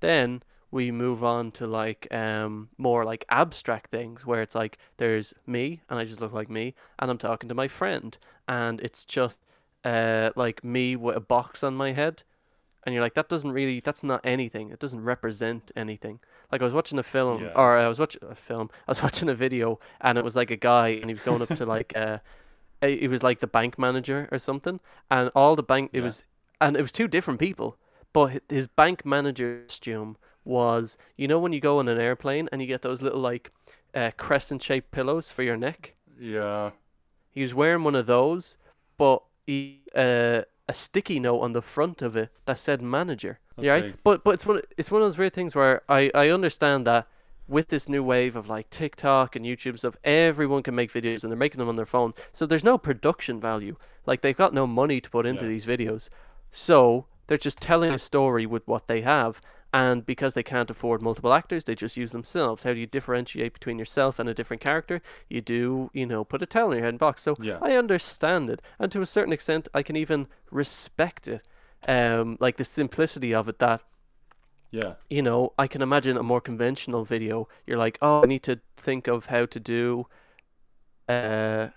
then 0.00 0.42
we 0.70 0.90
move 0.90 1.24
on 1.24 1.50
to 1.52 1.66
like 1.66 2.06
um 2.14 2.68
more 2.78 3.04
like 3.04 3.24
abstract 3.28 3.90
things 3.90 4.24
where 4.24 4.42
it's 4.42 4.54
like 4.54 4.78
there's 4.98 5.34
me 5.46 5.80
and 5.88 5.98
I 5.98 6.04
just 6.04 6.20
look 6.20 6.32
like 6.32 6.48
me 6.50 6.74
and 6.98 7.10
I'm 7.10 7.18
talking 7.18 7.48
to 7.48 7.54
my 7.54 7.68
friend 7.68 8.16
and 8.46 8.80
it's 8.80 9.04
just 9.04 9.38
uh 9.84 10.30
like 10.36 10.62
me 10.62 10.94
with 10.96 11.16
a 11.16 11.20
box 11.20 11.62
on 11.64 11.74
my 11.74 11.92
head 11.92 12.22
and 12.84 12.94
you're 12.94 13.02
like 13.02 13.14
that 13.14 13.28
doesn't 13.28 13.52
really 13.52 13.80
that's 13.80 14.02
not 14.02 14.20
anything 14.24 14.70
it 14.70 14.78
doesn't 14.78 15.02
represent 15.02 15.70
anything 15.74 16.20
like 16.52 16.60
I 16.60 16.64
was 16.64 16.72
watching 16.74 16.98
a 16.98 17.02
film 17.02 17.42
Yeah. 17.42 17.52
or 17.56 17.76
I 17.76 17.88
was 17.88 17.98
watching 17.98 18.22
a 18.28 18.34
film 18.34 18.70
I 18.88 18.90
was 18.90 19.02
watching 19.02 19.28
a 19.28 19.34
video 19.34 19.80
and 20.00 20.18
it 20.18 20.24
was 20.24 20.36
like 20.36 20.50
a 20.50 20.56
guy 20.56 20.88
and 20.90 21.06
he 21.10 21.14
was 21.14 21.22
going 21.22 21.42
up 21.42 21.54
to 21.56 21.66
like 21.76 21.92
uh 21.96 22.18
he 22.82 23.08
was 23.08 23.22
like 23.22 23.40
the 23.40 23.46
bank 23.46 23.78
manager 23.78 24.28
or 24.32 24.38
something 24.38 24.80
and 25.10 25.30
all 25.34 25.56
the 25.56 25.62
bank 25.62 25.90
it 25.92 25.98
Yeah. 25.98 26.04
was 26.04 26.22
and 26.60 26.76
it 26.76 26.82
was 26.82 26.92
two 26.92 27.08
different 27.08 27.40
people 27.40 27.76
but 28.12 28.42
his 28.48 28.66
bank 28.68 29.04
manager 29.04 29.64
costume 29.66 30.16
was 30.44 30.96
you 31.16 31.28
know 31.28 31.38
when 31.38 31.52
you 31.52 31.60
go 31.60 31.78
on 31.78 31.88
an 31.88 31.98
airplane 32.00 32.48
and 32.50 32.60
you 32.60 32.66
get 32.66 32.82
those 32.82 33.02
little 33.02 33.20
like 33.20 33.50
uh, 33.94 34.10
crescent 34.16 34.62
shaped 34.62 34.90
pillows 34.90 35.30
for 35.30 35.42
your 35.42 35.56
neck 35.56 35.94
Yeah. 36.18 36.70
he 37.30 37.42
was 37.42 37.52
wearing 37.54 37.84
one 37.84 37.94
of 37.94 38.06
those 38.06 38.56
but 38.96 39.22
he 39.46 39.82
uh, 39.94 40.42
a 40.68 40.74
sticky 40.74 41.20
note 41.20 41.40
on 41.40 41.52
the 41.52 41.62
front 41.62 42.00
of 42.02 42.16
it 42.16 42.30
that 42.46 42.58
said 42.58 42.80
manager 42.80 43.38
yeah 43.58 43.74
Okay. 43.74 43.86
right 43.88 43.96
but 44.04 44.24
but 44.24 44.34
it's 44.34 44.46
one 44.46 44.60
it's 44.76 44.90
one 44.90 45.02
of 45.02 45.06
those 45.06 45.18
weird 45.18 45.34
things 45.34 45.54
where 45.54 45.82
I 45.88 46.10
I 46.14 46.30
understand 46.30 46.86
that 46.86 47.06
with 47.48 47.66
this 47.68 47.88
new 47.88 48.02
wave 48.04 48.36
of 48.36 48.48
like 48.48 48.70
TikTok 48.70 49.34
and 49.34 49.44
YouTube 49.44 49.76
stuff, 49.76 49.96
everyone 50.04 50.62
can 50.62 50.76
make 50.76 50.92
videos 50.92 51.24
and 51.24 51.32
they're 51.32 51.36
making 51.36 51.58
them 51.58 51.68
on 51.68 51.74
their 51.74 51.84
phone. 51.84 52.14
So 52.32 52.46
there's 52.46 52.62
no 52.62 52.78
production 52.78 53.40
value. 53.40 53.74
Like 54.06 54.20
they've 54.22 54.36
got 54.36 54.54
no 54.54 54.68
money 54.68 55.00
to 55.00 55.10
put 55.10 55.26
into 55.26 55.42
Yeah. 55.42 55.48
these 55.48 55.64
videos. 55.64 56.08
So 56.52 57.06
they're 57.26 57.36
just 57.38 57.60
telling 57.60 57.92
a 57.92 57.98
story 57.98 58.46
with 58.46 58.64
what 58.68 58.86
they 58.86 59.00
have. 59.00 59.40
And 59.72 60.04
because 60.04 60.34
they 60.34 60.42
can't 60.42 60.70
afford 60.70 61.00
multiple 61.00 61.32
actors, 61.32 61.64
they 61.64 61.74
just 61.76 61.96
use 61.96 62.10
themselves. 62.12 62.62
How 62.64 62.72
do 62.72 62.80
you 62.80 62.86
differentiate 62.86 63.52
between 63.52 63.78
yourself 63.78 64.18
and 64.18 64.28
a 64.28 64.34
different 64.34 64.60
character? 64.62 65.00
You 65.28 65.40
do, 65.40 65.90
you 65.94 66.06
know, 66.06 66.24
put 66.24 66.42
a 66.42 66.46
towel 66.46 66.72
in 66.72 66.78
your 66.78 66.84
head 66.84 66.94
and 66.94 66.98
box. 66.98 67.22
So 67.22 67.36
Yeah. 67.40 67.58
I 67.62 67.74
understand 67.74 68.50
it. 68.50 68.62
And 68.80 68.90
to 68.92 69.00
a 69.00 69.06
certain 69.06 69.32
extent, 69.32 69.68
I 69.72 69.82
can 69.82 69.96
even 69.96 70.26
respect 70.50 71.28
it. 71.28 71.46
Um, 71.88 72.36
like 72.40 72.56
the 72.56 72.64
simplicity 72.64 73.32
of 73.34 73.48
it 73.48 73.58
that 73.60 73.82
Yeah. 74.72 74.94
you 75.08 75.22
know, 75.22 75.52
I 75.58 75.66
can 75.66 75.82
imagine 75.82 76.16
a 76.16 76.22
more 76.22 76.40
conventional 76.40 77.04
video. 77.04 77.48
You're 77.66 77.78
like, 77.78 77.98
oh, 78.02 78.22
I 78.22 78.26
need 78.26 78.42
to 78.44 78.60
think 78.76 79.08
of 79.08 79.26
how 79.26 79.46
to 79.46 79.60
do, 79.60 80.06
uh, 81.08 81.68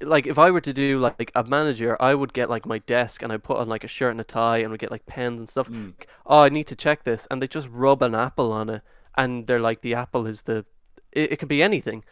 like 0.00 0.26
if 0.26 0.38
I 0.38 0.50
were 0.50 0.60
to 0.60 0.72
do 0.72 0.98
like 0.98 1.30
a 1.34 1.44
manager, 1.44 1.96
I 2.00 2.14
would 2.14 2.32
get 2.32 2.50
like 2.50 2.66
my 2.66 2.78
desk 2.78 3.22
and 3.22 3.32
I 3.32 3.36
put 3.36 3.58
on 3.58 3.68
like 3.68 3.84
a 3.84 3.88
shirt 3.88 4.10
and 4.10 4.20
a 4.20 4.24
tie 4.24 4.58
and 4.58 4.70
would 4.70 4.80
get 4.80 4.90
like 4.90 5.06
pens 5.06 5.38
and 5.40 5.48
stuff. 5.48 5.68
Mm. 5.68 5.94
Oh, 6.26 6.42
I 6.42 6.48
need 6.48 6.66
to 6.68 6.76
check 6.76 7.04
this, 7.04 7.26
and 7.30 7.40
they 7.40 7.48
just 7.48 7.68
rub 7.70 8.02
an 8.02 8.14
apple 8.14 8.52
on 8.52 8.68
it, 8.70 8.82
and 9.16 9.46
they're 9.46 9.60
like, 9.60 9.82
the 9.82 9.94
apple 9.94 10.26
is 10.26 10.42
the, 10.42 10.64
it, 11.12 11.32
it 11.32 11.38
could 11.38 11.48
be 11.48 11.62
anything. 11.62 12.04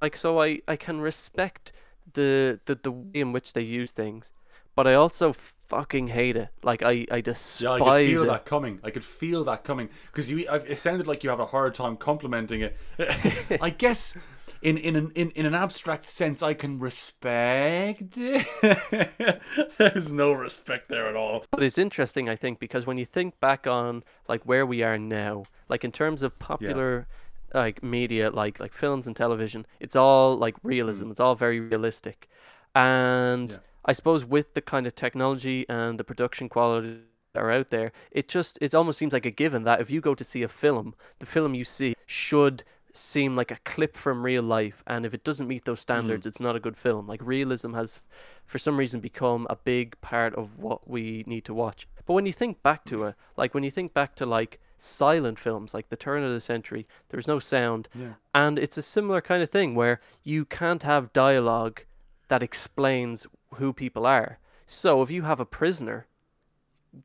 Like 0.00 0.16
so, 0.16 0.40
I 0.40 0.60
I 0.68 0.76
can 0.76 1.00
respect 1.00 1.72
the 2.14 2.60
the 2.66 2.74
the 2.76 2.90
way 2.92 3.20
in 3.20 3.32
which 3.32 3.52
they 3.52 3.62
use 3.62 3.90
things, 3.90 4.32
but 4.74 4.86
I 4.86 4.94
also 4.94 5.34
fucking 5.68 6.08
hate 6.08 6.36
it. 6.36 6.48
Like 6.62 6.82
I 6.82 7.06
I 7.10 7.20
despise 7.20 7.60
Yeah, 7.62 7.72
I 7.72 7.78
could 7.78 8.06
feel 8.10 8.22
it. 8.24 8.26
that 8.26 8.44
coming. 8.44 8.80
I 8.84 8.90
could 8.90 9.04
feel 9.04 9.44
that 9.44 9.64
coming 9.64 9.88
because 10.06 10.30
you. 10.30 10.38
It 10.48 10.78
sounded 10.78 11.06
like 11.06 11.24
you 11.24 11.30
have 11.30 11.40
a 11.40 11.46
hard 11.46 11.74
time 11.74 11.96
complimenting 11.96 12.60
it. 12.62 12.76
I 13.60 13.70
guess 13.70 14.16
in 14.62 14.78
in 14.78 14.96
an 14.96 15.12
in, 15.14 15.30
in 15.30 15.44
an 15.44 15.54
abstract 15.54 16.08
sense, 16.08 16.42
I 16.42 16.54
can 16.54 16.78
respect 16.78 18.14
it. 18.16 19.42
There's 19.78 20.12
no 20.12 20.32
respect 20.32 20.88
there 20.88 21.08
at 21.08 21.16
all. 21.16 21.44
But 21.50 21.62
it's 21.62 21.78
interesting, 21.78 22.28
I 22.28 22.36
think, 22.36 22.58
because 22.58 22.86
when 22.86 22.96
you 22.96 23.04
think 23.04 23.38
back 23.40 23.66
on 23.66 24.04
like 24.28 24.42
where 24.44 24.64
we 24.64 24.82
are 24.82 24.96
now, 24.98 25.44
like 25.68 25.84
in 25.84 25.92
terms 25.92 26.22
of 26.22 26.38
popular 26.38 27.06
like 27.54 27.82
media, 27.82 28.30
like 28.30 28.60
like 28.60 28.72
films 28.72 29.06
and 29.06 29.16
television, 29.16 29.66
it's 29.80 29.96
all 29.96 30.36
like 30.38 30.54
realism. 30.62 31.06
Mm. 31.06 31.10
It's 31.10 31.20
all 31.20 31.34
very 31.34 31.60
realistic, 31.60 32.28
and 32.74 33.50
Yeah. 33.50 33.58
I 33.84 33.92
suppose 33.92 34.24
with 34.24 34.54
the 34.54 34.62
kind 34.62 34.86
of 34.86 34.94
technology 34.94 35.66
and 35.68 35.98
the 35.98 36.04
production 36.04 36.48
quality 36.48 37.00
that 37.34 37.40
are 37.40 37.50
out 37.50 37.70
there, 37.70 37.90
it 38.12 38.28
just 38.28 38.58
it 38.60 38.74
almost 38.74 38.98
seems 38.98 39.12
like 39.12 39.26
a 39.26 39.30
given 39.30 39.64
that 39.64 39.80
if 39.80 39.90
you 39.90 40.00
go 40.00 40.14
to 40.14 40.24
see 40.24 40.42
a 40.44 40.48
film, 40.48 40.94
the 41.18 41.26
film 41.26 41.52
you 41.54 41.64
see 41.64 41.94
should 42.06 42.62
seem 42.92 43.34
like 43.34 43.50
a 43.50 43.58
clip 43.64 43.96
from 43.96 44.22
real 44.22 44.42
life 44.42 44.82
and 44.86 45.06
if 45.06 45.14
it 45.14 45.24
doesn't 45.24 45.48
meet 45.48 45.64
those 45.64 45.78
hmm. 45.78 45.82
standards 45.82 46.26
it's 46.26 46.40
not 46.40 46.56
a 46.56 46.60
good 46.60 46.76
film 46.76 47.06
like 47.06 47.20
realism 47.24 47.72
has 47.72 48.00
for 48.46 48.58
some 48.58 48.76
reason 48.78 49.00
become 49.00 49.46
a 49.48 49.56
big 49.56 49.98
part 50.00 50.34
of 50.34 50.58
what 50.58 50.88
we 50.88 51.24
need 51.26 51.44
to 51.44 51.54
watch 51.54 51.86
but 52.06 52.14
when 52.14 52.26
you 52.26 52.32
think 52.32 52.62
back 52.62 52.84
to 52.84 53.04
it 53.04 53.14
like 53.36 53.54
when 53.54 53.64
you 53.64 53.70
think 53.70 53.94
back 53.94 54.14
to 54.14 54.26
like 54.26 54.60
silent 54.78 55.38
films 55.38 55.72
like 55.72 55.88
the 55.88 55.96
turn 55.96 56.22
of 56.22 56.32
the 56.32 56.40
century 56.40 56.86
there 57.08 57.18
was 57.18 57.28
no 57.28 57.38
sound 57.38 57.88
Yeah. 57.94 58.14
and 58.34 58.58
it's 58.58 58.78
a 58.78 58.82
similar 58.82 59.20
kind 59.20 59.42
of 59.42 59.50
thing 59.50 59.74
where 59.74 60.00
you 60.24 60.44
can't 60.44 60.82
have 60.82 61.12
dialogue 61.12 61.82
that 62.28 62.42
explains 62.42 63.26
who 63.54 63.72
people 63.72 64.06
are 64.06 64.38
so 64.66 65.02
if 65.02 65.10
you 65.10 65.22
have 65.22 65.40
a 65.40 65.46
prisoner 65.46 66.06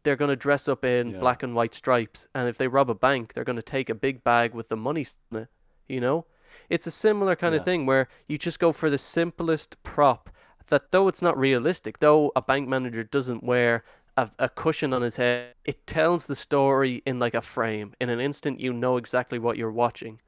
they're 0.04 0.16
going 0.18 0.30
to 0.30 0.36
dress 0.36 0.68
up 0.68 0.84
in 0.84 1.12
Yeah. 1.12 1.20
black 1.20 1.44
and 1.44 1.56
white 1.56 1.74
stripes 1.74 2.28
and 2.34 2.50
if 2.50 2.58
they 2.58 2.68
rob 2.68 2.90
a 2.90 2.96
bank 2.96 3.34
they're 3.34 3.44
going 3.44 3.56
to 3.58 3.62
take 3.62 3.90
a 3.90 3.96
big 3.96 4.24
bag 4.24 4.54
with 4.54 4.70
the 4.70 4.76
money 4.76 5.06
in 5.32 5.38
it 5.38 5.48
you 5.90 6.00
know 6.00 6.26
it's 6.70 6.88
a 6.88 6.92
similar 6.92 7.36
kind 7.36 7.54
Yeah. 7.54 7.56
of 7.56 7.64
thing 7.64 7.86
where 7.86 8.08
you 8.28 8.38
just 8.38 8.60
go 8.60 8.72
for 8.72 8.90
the 8.90 8.98
simplest 8.98 9.82
prop 9.84 10.30
that 10.68 10.92
though 10.92 11.08
it's 11.08 11.22
not 11.22 11.38
realistic 11.38 12.00
though 12.00 12.32
a 12.36 12.42
bank 12.42 12.68
manager 12.68 13.04
doesn't 13.04 13.44
wear 13.44 13.84
a, 14.18 14.30
a 14.40 14.50
cushion 14.50 14.94
on 14.94 15.02
his 15.02 15.16
head 15.18 15.54
it 15.66 15.86
tells 15.88 16.26
the 16.26 16.36
story 16.36 17.02
in 17.06 17.20
like 17.20 17.34
a 17.34 17.42
frame 17.42 17.94
in 18.00 18.10
an 18.10 18.20
instant 18.20 18.60
you 18.60 18.74
know 18.74 18.98
exactly 18.98 19.40
what 19.40 19.58
you're 19.58 19.72
watching 19.72 20.20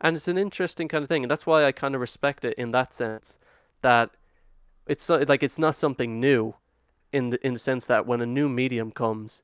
and 0.00 0.16
it's 0.16 0.28
an 0.28 0.38
interesting 0.38 0.88
kind 0.88 1.02
of 1.02 1.08
thing, 1.08 1.24
and 1.24 1.30
that's 1.30 1.46
why 1.46 1.64
I 1.64 1.72
kind 1.72 1.94
of 1.94 2.00
respect 2.00 2.44
it 2.44 2.54
in 2.58 2.72
that 2.72 2.94
sense 2.94 3.38
that 3.82 4.10
it's 4.86 5.08
like 5.08 5.42
it's 5.42 5.58
not 5.58 5.76
something 5.76 6.20
new 6.20 6.54
in 7.12 7.30
the 7.30 7.46
in 7.46 7.54
the 7.54 7.58
sense 7.58 7.86
that 7.86 8.06
when 8.06 8.20
a 8.20 8.26
new 8.26 8.48
medium 8.48 8.90
comes, 8.90 9.42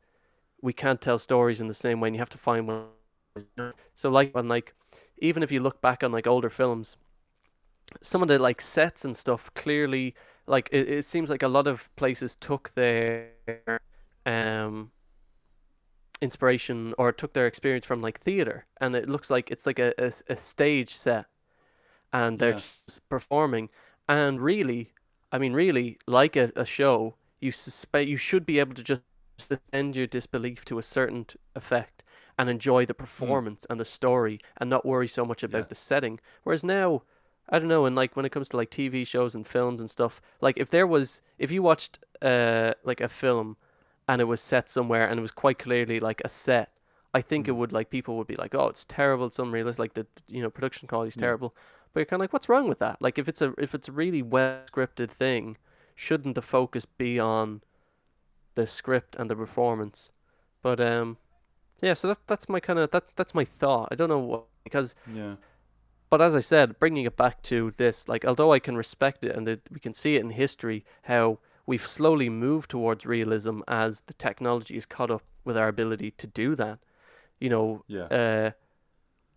we 0.62 0.72
can't 0.72 1.01
tell 1.01 1.18
stories 1.18 1.61
in 1.61 1.68
the 1.68 1.74
same 1.74 2.01
way, 2.01 2.09
and 2.09 2.16
you 2.16 2.20
have 2.20 2.30
to 2.30 2.38
find 2.38 2.66
one. 2.68 2.86
So 3.94 4.11
like 4.11 4.34
when 4.34 4.49
like 4.49 4.74
even 5.19 5.43
if 5.43 5.53
you 5.53 5.61
look 5.61 5.81
back 5.81 6.03
on 6.05 6.12
like 6.12 6.27
older 6.27 6.51
films, 6.51 6.97
some 8.03 8.23
of 8.23 8.29
the 8.29 8.39
like 8.39 8.61
sets 8.61 9.05
and 9.05 9.17
stuff 9.17 9.53
clearly 9.55 10.14
like 10.47 10.69
it, 10.73 10.89
it 10.89 11.07
seems 11.07 11.31
like 11.31 11.43
a 11.43 11.49
lot 11.49 11.67
of 11.67 11.95
places 11.97 12.37
took 12.37 12.73
their 12.75 13.33
um 14.27 14.91
inspiration 16.21 16.95
or 16.99 17.12
took 17.12 17.33
their 17.33 17.47
experience 17.47 17.85
from 17.85 18.01
like 18.03 18.21
theater. 18.21 18.67
And 18.81 18.95
it 18.97 19.09
looks 19.09 19.31
like 19.31 19.51
it's 19.51 19.67
like 19.67 19.79
a, 19.79 19.93
a, 19.99 20.12
a 20.29 20.37
stage 20.37 20.95
set. 20.95 21.27
And 22.12 22.39
they're 22.39 22.53
Yeah. 22.53 22.55
just 22.55 23.09
performing. 23.09 23.71
And 24.09 24.41
really 24.41 24.93
i 25.33 25.39
mean 25.39 25.53
really 25.53 25.99
like 26.07 26.37
a, 26.37 26.53
a 26.57 26.64
show 26.64 27.17
you 27.41 27.51
suspect 27.51 28.09
you 28.09 28.17
should 28.17 28.47
be 28.47 28.61
able 28.61 28.75
to 28.75 28.85
just 28.85 29.03
suspend 29.39 29.97
your 29.97 30.07
disbelief 30.07 30.64
to 30.64 30.79
a 30.79 30.83
certain 30.83 31.27
effect 31.57 31.95
and 32.39 32.49
enjoy 32.51 32.84
the 32.87 32.95
performance 32.95 33.66
and 33.70 33.80
the 33.80 33.84
story 33.84 34.41
and 34.59 34.68
not 34.70 34.84
worry 34.84 35.09
so 35.09 35.24
much 35.24 35.43
about 35.43 35.62
Yeah. 35.64 35.68
the 35.68 35.74
setting 35.74 36.20
whereas 36.45 36.64
now 36.64 37.03
i 37.49 37.59
don't 37.59 37.68
know 37.68 37.87
and 37.87 37.97
like 37.97 38.16
when 38.16 38.26
it 38.26 38.32
comes 38.32 38.49
to 38.51 38.57
like 38.57 38.70
tv 38.70 39.07
shows 39.07 39.34
and 39.34 39.47
films 39.47 39.80
and 39.80 39.91
stuff 39.91 40.20
like 40.41 40.59
if 40.59 40.70
there 40.70 40.87
was 40.87 41.20
if 41.39 41.51
you 41.51 41.62
watched 41.62 41.99
uh 42.22 42.72
like 42.84 43.01
a 43.01 43.09
film 43.09 43.57
and 44.09 44.20
it 44.20 44.24
was 44.24 44.41
set 44.41 44.68
somewhere 44.70 45.09
and 45.09 45.18
it 45.18 45.22
was 45.22 45.32
quite 45.32 45.59
clearly 45.59 45.99
like 46.01 46.20
a 46.24 46.28
set 46.28 46.70
i 47.14 47.20
think 47.22 47.49
it 47.49 47.53
Mm. 47.53 47.57
would 47.57 47.72
like 47.72 47.91
people 47.91 48.16
would 48.16 48.26
be 48.26 48.37
like 48.37 48.55
oh 48.55 48.68
it's 48.68 48.84
terrible 48.84 49.26
it's 49.26 49.39
unrealistic 49.39 49.78
like 49.80 49.95
the 49.95 50.07
you 50.28 50.43
know 50.43 50.51
production 50.51 50.89
quality 50.89 51.09
is 51.09 51.16
Yeah. 51.16 51.22
terrible 51.22 51.55
but 51.93 52.01
you're 52.01 52.07
kind 52.07 52.20
of 52.20 52.24
like 52.24 52.32
what's 52.32 52.49
wrong 52.49 52.68
with 52.68 52.78
that 52.80 53.01
like 53.01 53.18
if 53.18 53.28
it's 53.28 53.41
a 53.43 53.55
if 53.59 53.74
it's 53.74 53.89
a 53.89 53.93
really 53.93 54.22
well 54.22 54.61
scripted 54.70 55.11
thing 55.11 55.57
shouldn't 55.95 56.34
the 56.34 56.43
focus 56.43 56.84
be 56.84 57.18
on 57.18 57.62
the 58.55 58.66
script 58.66 59.16
and 59.16 59.30
the 59.30 59.37
performance 59.37 60.11
but 60.62 60.80
um 60.80 61.16
yeah 61.83 61.95
so 61.95 62.09
that, 62.09 62.18
that's 62.27 62.49
my 62.49 62.61
kind 62.61 62.79
of 62.79 62.91
that's 62.91 63.12
that's 63.16 63.35
my 63.35 63.45
thought 63.45 63.89
i 63.91 63.95
don't 63.95 64.09
know 64.09 64.18
what 64.18 64.45
because 64.64 64.95
Yeah. 65.07 65.37
but 66.11 66.22
as 66.22 66.35
I 66.35 66.41
said, 66.41 66.79
bringing 66.79 67.05
it 67.05 67.16
back 67.16 67.43
to 67.45 67.72
this, 67.77 68.09
like 68.09 68.24
although 68.24 68.53
I 68.53 68.59
can 68.61 68.77
respect 68.77 69.24
it 69.24 69.35
and 69.37 69.47
that 69.47 69.61
we 69.70 69.81
can 69.81 69.95
see 69.95 70.16
it 70.16 70.20
in 70.20 70.31
history 70.31 70.85
how 71.03 71.39
we've 71.66 71.87
slowly 71.87 72.29
moved 72.29 72.70
towards 72.70 73.05
realism 73.07 73.61
as 73.68 74.01
the 74.03 74.14
technology 74.14 74.77
is 74.77 74.87
caught 74.87 75.11
up 75.11 75.22
with 75.45 75.57
our 75.57 75.68
ability 75.68 76.12
to 76.12 76.27
do 76.29 76.55
that. 76.57 76.79
You 77.41 77.51
know, 77.51 77.85
Yeah. 77.89 78.11
uh, 78.11 78.53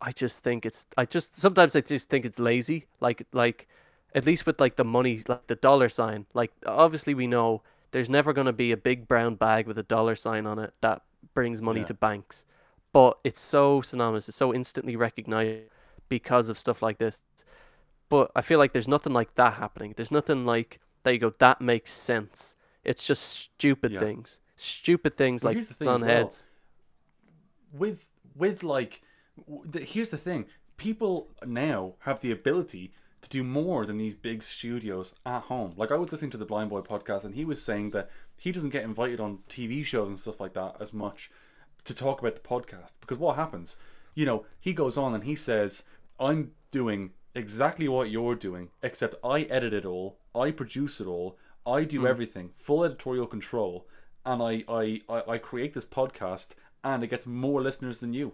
I 0.02 0.12
just 0.12 0.44
think 0.44 0.66
it's 0.66 0.88
I 0.98 1.06
just 1.06 1.38
sometimes 1.38 1.76
I 1.76 1.82
just 1.82 2.10
think 2.10 2.26
it's 2.26 2.40
lazy. 2.40 2.88
Like 3.02 3.26
like 3.34 3.68
at 4.16 4.26
least 4.26 4.46
with 4.46 4.60
like 4.62 4.76
the 4.78 4.86
money, 4.86 5.24
like 5.28 5.48
the 5.48 5.56
dollar 5.56 5.90
sign. 5.90 6.26
Like 6.34 6.52
obviously 6.66 7.14
we 7.16 7.28
know 7.28 7.64
there's 7.92 8.10
never 8.10 8.34
going 8.34 8.48
to 8.48 8.54
be 8.54 8.72
a 8.72 8.78
big 8.78 9.08
brown 9.08 9.36
bag 9.36 9.68
with 9.68 9.78
a 9.80 9.84
dollar 9.84 10.16
sign 10.16 10.46
on 10.48 10.60
it 10.60 10.74
that 10.82 11.04
brings 11.34 11.62
money 11.62 11.82
Yeah. 11.82 11.88
to 11.88 11.94
banks. 11.94 12.46
But 12.92 13.18
it's 13.24 13.40
so 13.40 13.82
synonymous. 13.82 14.28
It's 14.30 14.38
so 14.38 14.54
instantly 14.54 14.96
recognized 14.96 15.70
because 16.10 16.50
of 16.50 16.58
stuff 16.58 16.82
like 16.82 16.98
this. 16.98 17.22
But 18.10 18.32
I 18.36 18.42
feel 18.42 18.58
like 18.58 18.74
there's 18.74 18.88
nothing 18.88 19.14
like 19.14 19.34
that 19.36 19.54
happening. 19.54 19.94
There's 19.96 20.12
nothing 20.12 20.46
like 20.46 20.80
there 21.04 21.14
you 21.14 21.20
go. 21.20 21.34
That 21.40 21.62
makes 21.62 21.94
sense. 21.94 22.56
It's 22.84 23.06
just 23.06 23.24
stupid 23.24 23.92
Yeah. 23.94 24.00
things. 24.00 24.40
Stupid 24.58 25.16
things 25.18 25.44
Well, 25.44 25.50
like 25.52 25.56
here's 25.58 25.68
thing 25.68 25.88
on 25.88 26.02
well. 26.02 26.10
heads. 26.10 26.44
with 27.72 28.06
with 28.36 28.64
like 28.64 29.02
here's 29.78 30.10
the 30.10 30.18
thing 30.18 30.46
people 30.78 31.30
now 31.46 31.94
have 32.00 32.20
the 32.22 32.32
ability 32.32 32.92
to 33.22 33.30
do 33.30 33.44
more 33.44 33.86
than 33.86 33.98
these 33.98 34.16
big 34.16 34.42
studios 34.42 35.14
at 35.26 35.44
home 35.44 35.74
like 35.78 35.92
i 35.92 35.96
was 35.96 36.12
listening 36.12 36.32
to 36.32 36.38
the 36.38 36.46
Blindboy 36.46 36.86
podcast 36.86 37.24
and 37.26 37.36
he 37.36 37.46
was 37.46 37.62
saying 37.62 37.92
that 37.92 38.10
he 38.40 38.52
doesn't 38.52 38.72
get 38.72 38.84
invited 38.84 39.20
on 39.20 39.40
tv 39.50 39.86
shows 39.86 40.08
and 40.08 40.18
stuff 40.18 40.40
like 40.40 40.54
that 40.54 40.76
as 40.80 40.94
much 40.94 41.30
to 41.84 41.94
talk 41.94 42.20
about 42.20 42.36
the 42.36 42.42
podcast 42.42 42.94
because 43.02 43.18
what 43.18 43.36
happens? 43.36 43.78
You 44.16 44.26
know 44.26 44.46
he 44.60 44.74
goes 44.74 44.98
on 44.98 45.14
and 45.14 45.24
he 45.24 45.36
says 45.36 45.84
i'm 46.20 46.52
doing 46.72 47.12
exactly 47.36 47.88
what 47.88 48.10
you're 48.10 48.36
doing 48.36 48.70
except 48.84 49.16
i 49.24 49.42
edit 49.44 49.74
it 49.74 49.86
all 49.86 50.18
i 50.36 50.52
produce 50.52 51.00
it 51.00 51.08
all 51.08 51.38
i 51.66 51.84
do 51.84 52.02
hmm. 52.02 52.08
everything 52.08 52.50
full 52.56 52.84
editorial 52.84 53.28
control 53.28 53.88
and 54.26 54.42
I, 54.42 54.64
I 54.68 55.02
i 55.08 55.24
i 55.28 55.38
create 55.38 55.74
this 55.74 55.86
podcast 55.86 56.56
and 56.84 57.02
it 57.04 57.08
gets 57.08 57.26
more 57.26 57.62
listeners 57.62 58.00
than 58.00 58.14
you 58.14 58.34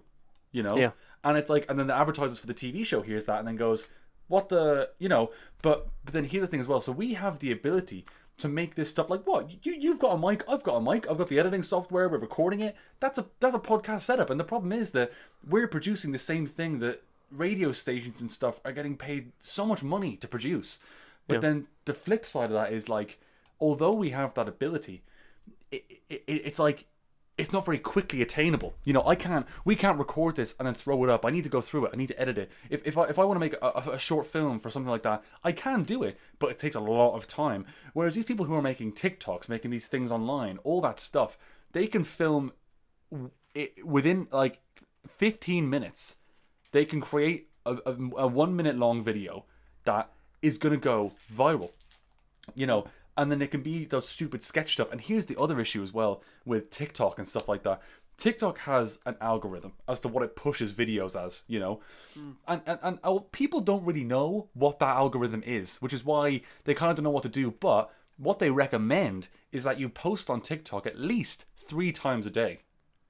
you 0.51 0.63
know? 0.63 0.77
Yeah. 0.77 0.91
and 1.23 1.37
it's 1.37 1.49
like 1.49 1.65
and 1.69 1.77
then 1.77 1.87
the 1.87 1.95
advertisers 1.95 2.39
for 2.39 2.47
the 2.47 2.53
tv 2.53 2.83
show 2.83 3.01
hears 3.01 3.25
that 3.25 3.39
and 3.39 3.47
then 3.47 3.57
goes 3.57 3.87
what 4.27 4.49
the 4.49 4.89
you 4.99 5.09
know? 5.09 5.31
But 5.61 5.87
but 6.03 6.13
then 6.13 6.25
here's 6.25 6.41
the 6.41 6.47
thing 6.47 6.59
as 6.59 6.67
well. 6.67 6.81
So 6.81 6.91
we 6.91 7.13
have 7.13 7.39
the 7.39 7.51
ability 7.51 8.05
to 8.37 8.47
make 8.49 8.75
this 8.75 8.89
stuff 8.89 9.09
like 9.09 9.25
what? 9.25 9.49
You 9.65 9.73
you've 9.73 9.99
got 9.99 10.11
a 10.13 10.17
mic 10.17 10.43
i've 10.49 10.63
got 10.63 10.75
a 10.75 10.81
mic 10.81 11.09
i've 11.09 11.17
got 11.17 11.29
the 11.29 11.39
editing 11.39 11.63
software 11.63 12.09
we're 12.09 12.17
recording 12.17 12.59
it. 12.59 12.75
That's 12.99 13.17
a 13.17 13.25
that's 13.39 13.55
a 13.55 13.59
podcast 13.59 14.01
setup 14.01 14.29
and 14.29 14.39
the 14.39 14.43
problem 14.43 14.71
is 14.73 14.91
that 14.91 15.11
we're 15.47 15.67
producing 15.67 16.11
the 16.11 16.17
same 16.17 16.45
thing 16.45 16.79
that 16.79 17.01
radio 17.31 17.71
stations 17.71 18.19
and 18.21 18.29
stuff 18.29 18.59
are 18.65 18.71
getting 18.71 18.97
paid 18.97 19.31
so 19.39 19.65
much 19.65 19.83
money 19.83 20.15
to 20.17 20.27
produce. 20.27 20.79
But 21.27 21.35
Yeah. 21.35 21.39
then 21.41 21.67
the 21.85 21.93
flip 21.93 22.25
side 22.25 22.45
of 22.45 22.51
that 22.53 22.73
is 22.73 22.89
like 22.89 23.19
although 23.59 23.93
we 23.93 24.09
have 24.09 24.33
that 24.33 24.47
ability 24.49 25.03
it, 25.71 25.83
it, 26.09 26.23
it's 26.27 26.59
like 26.59 26.85
it's 27.37 27.51
not 27.51 27.65
very 27.65 27.79
quickly 27.79 28.21
attainable. 28.21 28.75
You 28.85 28.93
know, 28.93 29.05
I 29.05 29.15
can't. 29.15 29.45
We 29.65 29.75
can't 29.75 29.99
record 29.99 30.35
this 30.35 30.55
and 30.57 30.65
then 30.65 30.73
throw 30.73 31.03
it 31.03 31.09
up. 31.09 31.25
I 31.25 31.31
need 31.31 31.43
to 31.43 31.49
go 31.49 31.61
through 31.61 31.85
it. 31.85 31.91
I 31.93 31.97
need 31.97 32.07
to 32.07 32.19
edit 32.19 32.37
it. 32.37 32.51
If 32.69 32.85
if 32.85 32.97
I 32.97 33.03
if 33.05 33.19
I 33.19 33.25
want 33.25 33.35
to 33.35 33.39
make 33.39 33.55
a, 33.61 33.91
a, 33.93 33.99
short 33.99 34.25
film 34.25 34.59
for 34.59 34.69
something 34.69 34.89
like 34.89 35.03
that, 35.03 35.23
I 35.43 35.51
can 35.51 35.83
do 35.83 36.03
it, 36.03 36.17
but 36.39 36.51
it 36.51 36.57
takes 36.57 36.75
a 36.75 36.79
lot 36.79 37.15
of 37.15 37.27
time. 37.27 37.65
Whereas 37.93 38.15
these 38.15 38.25
people 38.25 38.45
who 38.45 38.53
are 38.55 38.61
making 38.61 38.93
TikToks, 38.93 39.49
making 39.49 39.71
these 39.71 39.87
things 39.87 40.11
online, 40.11 40.59
all 40.63 40.81
that 40.81 40.99
stuff, 40.99 41.37
they 41.73 41.87
can 41.87 42.03
film 42.03 42.53
it 43.53 43.85
within 43.85 44.27
like 44.31 44.61
15 45.17 45.69
minutes. 45.69 46.15
They 46.71 46.85
can 46.85 47.01
create 47.01 47.49
a, 47.65 47.77
a, 47.85 47.91
a 48.17 48.27
one 48.27 48.55
minute 48.55 48.77
long 48.77 49.03
video 49.03 49.45
that 49.83 50.09
is 50.41 50.57
gonna 50.57 50.77
go 50.77 51.13
viral 51.33 51.71
you 52.53 52.67
know, 52.67 52.85
and 53.17 53.31
then 53.31 53.41
it 53.41 53.51
can 53.51 53.61
be 53.61 53.85
those 53.85 54.07
stupid 54.07 54.43
sketch 54.43 54.73
stuff. 54.73 54.91
And 54.91 55.01
here's 55.01 55.25
the 55.25 55.39
other 55.39 55.59
issue 55.59 55.81
as 55.81 55.93
well 55.93 56.21
with 56.45 56.69
TikTok 56.69 57.17
and 57.17 57.27
stuff 57.27 57.47
like 57.47 57.63
that. 57.63 57.81
TikTok 58.17 58.59
has 58.59 58.99
an 59.05 59.17
algorithm 59.19 59.73
as 59.87 59.99
to 60.01 60.07
what 60.07 60.23
it 60.23 60.35
pushes 60.35 60.73
videos 60.73 61.21
as, 61.21 61.43
you 61.47 61.59
know, 61.59 61.81
and 62.47 62.61
and 62.65 62.79
and 62.81 62.99
uh, 63.03 63.19
people 63.31 63.59
don't 63.59 63.83
really 63.83 64.05
know 64.05 64.47
what 64.53 64.79
that 64.79 64.95
algorithm 64.95 65.43
is, 65.45 65.77
which 65.79 65.93
is 65.93 66.05
why 66.05 66.41
they 66.63 66.73
kind 66.73 66.89
of 66.89 66.95
don't 66.95 67.03
know 67.03 67.09
what 67.09 67.23
to 67.23 67.29
do. 67.29 67.51
But 67.51 67.91
what 68.17 68.39
they 68.39 68.51
recommend 68.51 69.27
is 69.51 69.65
that 69.65 69.79
you 69.79 69.89
post 69.89 70.29
on 70.29 70.39
TikTok 70.39 70.85
at 70.85 70.99
least 70.99 71.45
three 71.57 71.91
times 71.91 72.25
a 72.25 72.31
day, 72.31 72.59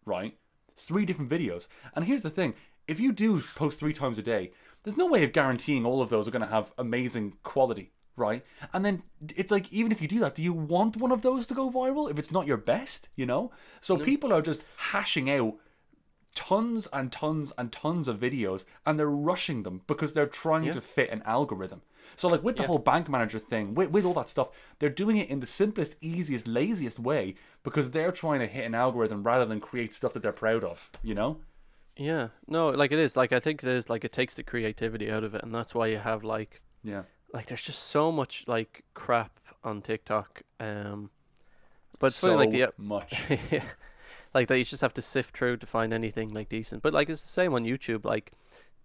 right? 0.06 0.36
Three 0.76 1.06
different 1.06 1.30
videos. 1.30 1.68
And 1.94 2.06
here's 2.06 2.24
the 2.24 2.32
thing: 2.32 2.56
if 2.88 3.00
you 3.00 3.12
do 3.12 3.44
post 3.56 3.80
three 3.80 3.94
times 3.94 4.18
a 4.18 4.24
day, 4.24 4.52
there's 4.84 4.98
no 4.98 5.08
way 5.08 5.24
of 5.24 5.34
guaranteeing 5.34 5.86
all 5.86 6.02
of 6.02 6.10
those 6.10 6.28
are 6.28 6.32
going 6.32 6.46
to 6.46 6.48
have 6.48 6.74
amazing 6.78 7.34
quality, 7.44 7.92
right? 8.16 8.46
And 8.74 8.86
then 8.86 9.04
it's 9.36 9.52
like, 9.52 9.72
even 9.72 9.92
if 9.92 10.02
you 10.02 10.08
do 10.08 10.20
that, 10.20 10.36
do 10.36 10.44
you 10.44 10.54
want 10.54 10.98
one 10.98 11.12
of 11.12 11.22
those 11.22 11.46
to 11.48 11.54
go 11.54 11.70
viral 11.70 12.10
if 12.10 12.18
it's 12.18 12.32
not 12.32 12.48
your 12.48 12.58
best, 12.58 13.10
you 13.16 13.26
know? 13.26 13.52
So 13.82 13.98
people 13.98 14.32
are 14.34 14.42
just 14.42 14.64
hashing 14.78 15.30
out 15.30 15.56
tons 16.36 16.88
and 16.92 17.12
tons 17.12 17.54
and 17.58 17.72
tons 17.72 18.08
of 18.08 18.20
videos 18.20 18.66
and 18.86 19.00
they're 19.00 19.10
rushing 19.10 19.64
them 19.64 19.82
because 19.88 20.14
they're 20.14 20.28
trying 20.28 20.72
to 20.72 20.82
fit 20.82 21.10
an 21.10 21.22
algorithm. 21.26 21.82
So 22.16 22.28
like 22.28 22.44
with 22.44 22.58
the 22.58 22.64
whole 22.64 22.78
bank 22.78 23.10
manager 23.10 23.40
thing, 23.40 23.74
with, 23.74 23.90
with 23.90 24.06
all 24.06 24.14
that 24.14 24.30
stuff, 24.30 24.50
they're 24.80 24.90
doing 24.90 25.18
it 25.18 25.30
in 25.30 25.40
the 25.40 25.46
simplest, 25.46 25.96
easiest, 26.02 26.48
laziest 26.48 27.00
way 27.00 27.36
because 27.64 27.92
they're 27.92 28.12
trying 28.12 28.40
to 28.42 28.48
hit 28.48 28.66
an 28.66 28.76
algorithm 28.76 29.24
rather 29.24 29.46
than 29.46 29.60
create 29.60 29.94
stuff 29.94 30.14
that 30.14 30.22
they're 30.24 30.32
proud 30.32 30.64
of, 30.64 30.90
you 31.04 31.16
know? 31.16 31.40
Yeah, 31.98 32.30
no, 32.48 32.70
like 32.70 32.92
it 32.92 33.00
is. 33.00 33.16
Like 33.16 33.32
I 33.32 33.40
think 33.40 33.62
there's 33.62 33.90
like 33.90 34.04
it 34.04 34.12
takes 34.12 34.36
the 34.36 34.44
creativity 34.44 35.10
out 35.10 35.24
of 35.24 35.34
it, 35.34 35.44
and 35.44 35.54
that's 35.54 35.74
why 35.74 35.88
you 35.88 35.98
have 35.98 36.24
like 36.24 36.62
Yeah. 36.84 37.04
Like 37.34 37.48
there's 37.48 37.64
just 37.64 37.84
so 37.84 38.12
much 38.12 38.44
like 38.48 38.84
crap 38.94 39.40
on 39.64 39.82
TikTok. 39.82 40.42
Um, 40.60 41.10
but 42.00 42.08
it's 42.08 42.16
so 42.18 42.36
funny 42.36 42.46
like 42.46 42.52
the 42.78 42.82
much. 42.82 43.24
yeah, 43.52 43.64
like 44.34 44.48
that 44.48 44.58
you 44.58 44.66
just 44.66 44.82
have 44.82 44.94
to 44.96 45.02
sift 45.02 45.38
through 45.38 45.58
to 45.58 45.66
find 45.66 45.94
anything 45.94 46.34
like 46.34 46.50
decent. 46.50 46.82
But 46.82 46.94
like 46.94 47.10
it's 47.10 47.22
the 47.22 47.28
same 47.28 47.54
on 47.54 47.64
YouTube. 47.64 48.06
Like 48.06 48.32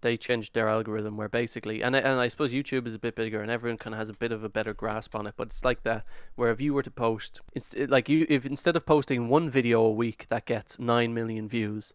they 0.01 0.17
changed 0.17 0.55
their 0.55 0.69
algorithm 0.69 1.17
where 1.17 1.29
basically, 1.29 1.83
and 1.83 1.95
I- 1.95 2.01
and 2.01 2.19
I 2.21 2.29
suppose 2.29 2.53
YouTube 2.53 2.87
is 2.87 2.95
a 2.95 2.99
bit 2.99 3.15
bigger 3.15 3.43
and 3.43 3.51
everyone 3.51 3.77
kind 3.79 3.95
of 3.95 3.99
has 3.99 4.09
a 4.09 4.15
bit 4.15 4.33
of 4.33 4.45
a 4.45 4.49
better 4.49 4.73
grasp 4.73 5.15
on 5.15 5.27
it. 5.27 5.35
But 5.37 5.49
it's 5.49 5.65
like 5.65 5.83
that 5.83 6.05
where 6.37 6.51
if 6.51 6.61
you 6.61 6.73
were 6.73 6.83
to 6.83 6.91
post, 6.91 7.41
it's 7.55 7.75
like 7.77 8.09
you 8.09 8.27
if 8.29 8.47
instead 8.47 8.77
of 8.77 8.87
posting 8.87 9.29
one 9.29 9.51
video 9.51 9.83
a 9.83 9.91
week 9.91 10.27
that 10.31 10.47
gets 10.47 10.79
nine 10.79 11.13
million 11.13 11.49
views, 11.49 11.93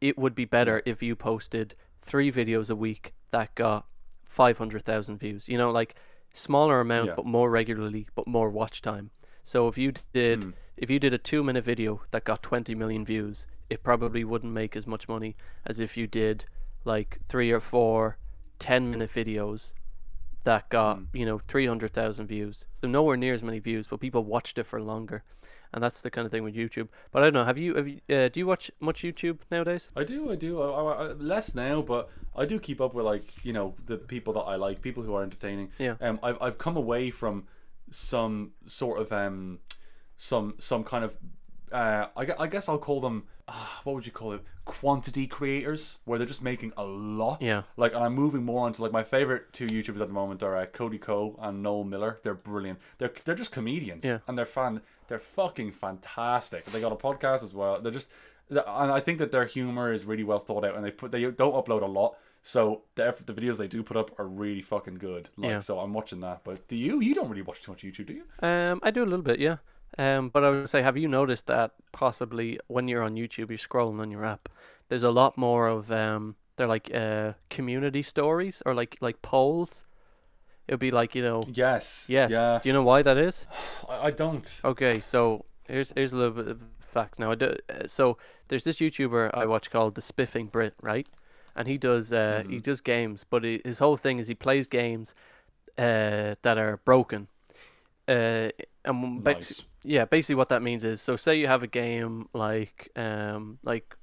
it 0.00 0.18
would 0.18 0.34
be 0.34 0.44
better 0.44 0.82
if 0.84 1.02
you 1.02 1.14
posted 1.14 1.74
three 2.02 2.30
videos 2.32 2.70
a 2.70 2.74
week 2.76 3.14
that 3.30 3.54
got 3.54 3.86
five 4.34 4.56
hundred 4.58 4.82
thousand 4.84 5.18
views. 5.18 5.46
You 5.48 5.58
know, 5.58 5.70
like 5.70 5.94
smaller 6.32 6.80
amount 6.80 7.08
Yeah. 7.08 7.14
but 7.16 7.26
more 7.26 7.48
regularly, 7.50 8.06
but 8.16 8.26
more 8.26 8.50
watch 8.50 8.82
time. 8.82 9.10
So 9.44 9.68
if 9.68 9.76
you 9.78 9.92
did 10.12 10.42
Hmm. 10.44 10.50
if 10.76 10.90
you 10.90 10.98
did 10.98 11.12
a 11.14 11.18
two 11.30 11.42
minute 11.44 11.64
video 11.64 11.90
that 12.10 12.24
got 12.24 12.42
20 12.42 12.74
million 12.74 13.04
views, 13.04 13.46
it 13.70 13.82
probably 13.82 14.24
wouldn't 14.24 14.52
make 14.52 14.74
as 14.76 14.86
much 14.86 15.08
money 15.08 15.36
as 15.64 15.78
if 15.78 15.96
you 15.96 16.06
did 16.08 16.44
like 16.84 17.18
three 17.28 17.50
or 17.52 17.60
four 17.60 18.18
ten 18.58 18.90
minute 18.90 19.10
videos 19.14 19.72
that 20.44 20.68
got 20.68 20.98
Mm. 20.98 21.06
you 21.20 21.26
know 21.26 21.38
three 21.50 21.66
hundred 21.66 21.92
thousand 21.92 22.26
views. 22.26 22.64
So 22.80 22.88
nowhere 22.88 23.16
near 23.16 23.34
as 23.34 23.42
many 23.42 23.60
views, 23.60 23.86
but 23.86 24.00
people 24.00 24.24
watched 24.24 24.58
it 24.58 24.66
for 24.66 24.80
longer, 24.82 25.22
and 25.74 25.82
that's 25.82 26.00
the 26.00 26.10
kind 26.10 26.24
of 26.24 26.30
thing 26.30 26.44
with 26.44 26.54
YouTube. 26.54 26.88
But 27.10 27.22
I 27.22 27.26
don't 27.26 27.34
know. 27.34 27.44
Have 27.44 27.58
you? 27.58 27.74
Have 27.74 27.88
you? 27.88 28.00
Uh, 28.08 28.28
do 28.28 28.40
you 28.40 28.46
watch 28.46 28.70
much 28.80 29.02
YouTube 29.02 29.38
nowadays? 29.50 29.90
I 29.96 30.04
do, 30.04 30.30
I 30.30 30.36
do. 30.36 30.62
I, 30.62 30.68
I, 30.68 31.12
less 31.12 31.54
now, 31.54 31.82
but 31.82 32.08
I 32.36 32.46
do 32.46 32.58
keep 32.60 32.80
up 32.80 32.94
with 32.94 33.04
like 33.04 33.44
you 33.44 33.52
know 33.52 33.74
the 33.86 33.96
people 33.96 34.32
that 34.34 34.40
I 34.40 34.54
like, 34.54 34.80
people 34.80 35.02
who 35.02 35.14
are 35.14 35.22
entertaining. 35.22 35.70
Yeah. 35.78 35.96
Um, 36.00 36.20
I've 36.22 36.40
I've 36.40 36.58
come 36.58 36.76
away 36.76 37.10
from 37.10 37.48
some 37.90 38.52
sort 38.66 39.00
of 39.00 39.12
um, 39.12 39.58
some 40.16 40.54
some 40.58 40.84
kind 40.84 41.04
of 41.04 41.16
uh, 41.72 42.06
I, 42.16 42.26
I 42.38 42.46
guess 42.46 42.68
I'll 42.68 42.78
call 42.78 43.00
them 43.00 43.24
uh, 43.48 43.52
what 43.84 43.94
would 43.94 44.06
you 44.06 44.12
call 44.12 44.32
it? 44.32 44.42
Quantity 44.64 45.26
creators, 45.26 45.98
where 46.04 46.18
they're 46.18 46.26
just 46.26 46.42
making 46.42 46.72
a 46.76 46.84
lot. 46.84 47.42
Yeah. 47.42 47.62
Like, 47.76 47.94
and 47.94 48.02
I'm 48.02 48.14
moving 48.14 48.44
more 48.44 48.64
onto 48.66 48.82
like 48.82 48.92
my 48.92 49.02
favorite 49.02 49.52
two 49.52 49.66
YouTubers 49.66 50.00
at 50.00 50.08
the 50.08 50.14
moment 50.14 50.42
are 50.42 50.56
uh, 50.56 50.66
Cody 50.66 50.98
Ko 50.98 51.38
and 51.40 51.62
Noel 51.62 51.84
Miller. 51.84 52.18
They're 52.22 52.34
brilliant. 52.34 52.78
They're 52.98 53.12
they're 53.24 53.34
just 53.34 53.52
comedians. 53.52 54.04
Yeah. 54.04 54.18
And 54.26 54.38
they're 54.38 54.46
fan. 54.46 54.80
They're 55.08 55.18
fucking 55.18 55.72
fantastic. 55.72 56.64
They 56.66 56.80
got 56.80 56.92
a 56.92 56.96
podcast 56.96 57.42
as 57.42 57.52
well. 57.52 57.80
They're 57.80 57.92
just, 57.92 58.08
and 58.48 58.60
I 58.90 59.00
think 59.00 59.18
that 59.18 59.32
their 59.32 59.44
humor 59.44 59.92
is 59.92 60.04
really 60.06 60.24
well 60.24 60.38
thought 60.38 60.64
out, 60.64 60.74
and 60.76 60.84
they 60.84 60.90
put 60.90 61.12
they 61.12 61.22
don't 61.30 61.54
upload 61.54 61.82
a 61.82 61.86
lot. 61.86 62.16
So 62.46 62.82
the 62.94 63.06
effort, 63.06 63.26
the 63.26 63.32
videos 63.32 63.56
they 63.56 63.68
do 63.68 63.82
put 63.82 63.96
up 63.96 64.18
are 64.18 64.26
really 64.26 64.60
fucking 64.60 64.96
good. 64.96 65.30
Like, 65.36 65.50
Yeah. 65.50 65.58
so 65.60 65.78
I'm 65.80 65.94
watching 65.94 66.20
that. 66.20 66.40
But 66.44 66.68
do 66.68 66.76
you? 66.76 67.00
You 67.00 67.14
don't 67.14 67.28
really 67.30 67.42
watch 67.42 67.62
too 67.62 67.72
much 67.72 67.82
YouTube, 67.82 68.06
do 68.06 68.12
you? 68.14 68.24
Um, 68.46 68.80
I 68.82 68.90
do 68.90 69.02
a 69.02 69.04
little 69.04 69.22
bit, 69.22 69.38
yeah. 69.40 69.56
Um, 69.96 70.28
but 70.28 70.42
I 70.44 70.50
would 70.50 70.68
say, 70.68 70.82
have 70.82 70.96
you 70.96 71.08
noticed 71.08 71.46
that 71.46 71.72
possibly 71.92 72.58
when 72.66 72.88
you're 72.88 73.02
on 73.02 73.14
YouTube, 73.14 73.48
you're 73.50 73.58
scrolling 73.58 74.00
on 74.00 74.10
your 74.10 74.24
app, 74.24 74.48
there's 74.88 75.04
a 75.04 75.10
lot 75.10 75.38
more 75.38 75.68
of 75.68 75.90
um, 75.92 76.36
they're 76.56 76.66
like 76.66 76.92
uh 76.94 77.32
community 77.50 78.02
stories 78.02 78.62
or 78.66 78.74
like 78.74 78.96
like 79.00 79.20
polls. 79.22 79.84
It 80.66 80.72
would 80.72 80.80
be 80.80 80.90
like 80.90 81.14
you 81.14 81.22
know, 81.22 81.42
Yes. 81.52 82.06
yes. 82.08 82.30
Yeah. 82.30 82.58
Do 82.62 82.68
you 82.68 82.72
know 82.72 82.82
why 82.82 83.02
that 83.02 83.18
is? 83.18 83.46
I, 83.88 84.06
I 84.06 84.10
don't. 84.10 84.60
Okay, 84.64 85.00
so 85.00 85.44
here's 85.68 85.92
here's 85.94 86.12
a 86.12 86.16
little 86.16 86.32
bit 86.32 86.48
of 86.48 86.60
facts 86.80 87.18
now. 87.18 87.30
I 87.32 87.34
do, 87.34 87.56
uh, 87.68 87.86
so 87.86 88.18
there's 88.48 88.64
this 88.64 88.78
YouTuber 88.78 89.30
I 89.34 89.46
watch 89.46 89.70
called 89.70 89.94
the 89.94 90.02
Spiffing 90.02 90.46
Brit, 90.46 90.74
right? 90.82 91.06
And 91.56 91.68
he 91.68 91.78
does 91.78 92.12
uh 92.12 92.42
he 92.48 92.58
does 92.58 92.80
games, 92.80 93.24
but 93.30 93.44
he, 93.44 93.60
his 93.64 93.78
whole 93.78 93.96
thing 93.96 94.18
is 94.18 94.26
he 94.26 94.34
plays 94.34 94.66
games 94.66 95.14
uh 95.78 96.34
that 96.42 96.58
are 96.58 96.78
broken. 96.84 97.28
Uh, 98.06 98.50
and 98.84 99.24
Nice. 99.24 99.62
Yeah, 99.84 100.06
basically 100.06 100.36
what 100.36 100.48
that 100.48 100.62
means 100.62 100.82
is 100.82 101.00
so 101.00 101.14
say 101.14 101.38
you 101.38 101.46
have 101.46 101.62
a 101.62 101.68
game 101.68 102.28
like 102.32 102.90
um 102.96 103.58
like 103.62 103.96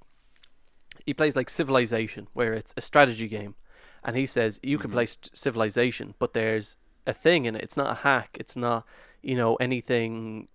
he 1.05 1.13
plays 1.13 1.35
like 1.35 1.49
Civilization 1.49 2.27
where 2.33 2.53
it's 2.53 2.73
a 2.77 2.81
strategy 2.81 3.27
game, 3.27 3.55
and 4.03 4.15
he 4.15 4.25
says 4.25 4.59
you 4.61 4.77
can 4.77 4.91
play 4.91 5.07
st- 5.07 5.31
Civilization, 5.33 6.13
but 6.19 6.33
there's 6.33 6.75
a 7.07 7.13
thing 7.13 7.45
in 7.45 7.55
it. 7.55 7.63
It's 7.63 7.77
not 7.77 7.91
a 7.91 7.95
hack. 7.95 8.37
It's 8.39 8.55
not 8.55 8.85
you 9.23 9.35
know 9.35 9.55
anything 9.55 10.47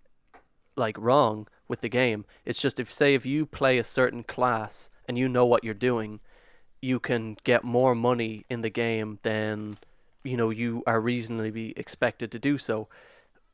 like 0.76 0.96
wrong 0.98 1.48
with 1.68 1.80
the 1.80 1.88
game. 1.88 2.24
It's 2.44 2.60
just 2.60 2.78
if 2.78 2.92
say 2.92 3.14
if 3.14 3.26
you 3.26 3.46
play 3.46 3.78
a 3.78 3.84
certain 3.84 4.22
class 4.22 4.90
and 5.08 5.18
you 5.18 5.28
know 5.28 5.46
what 5.46 5.64
you're 5.64 5.74
doing, 5.74 6.20
you 6.80 7.00
can 7.00 7.36
get 7.44 7.64
more 7.64 7.94
money 7.94 8.44
in 8.48 8.60
the 8.60 8.70
game 8.70 9.18
than 9.24 9.76
you 10.22 10.36
know 10.36 10.50
you 10.50 10.84
are 10.86 11.00
reasonably 11.00 11.72
expected 11.76 12.30
to 12.32 12.38
do 12.38 12.58
so. 12.58 12.88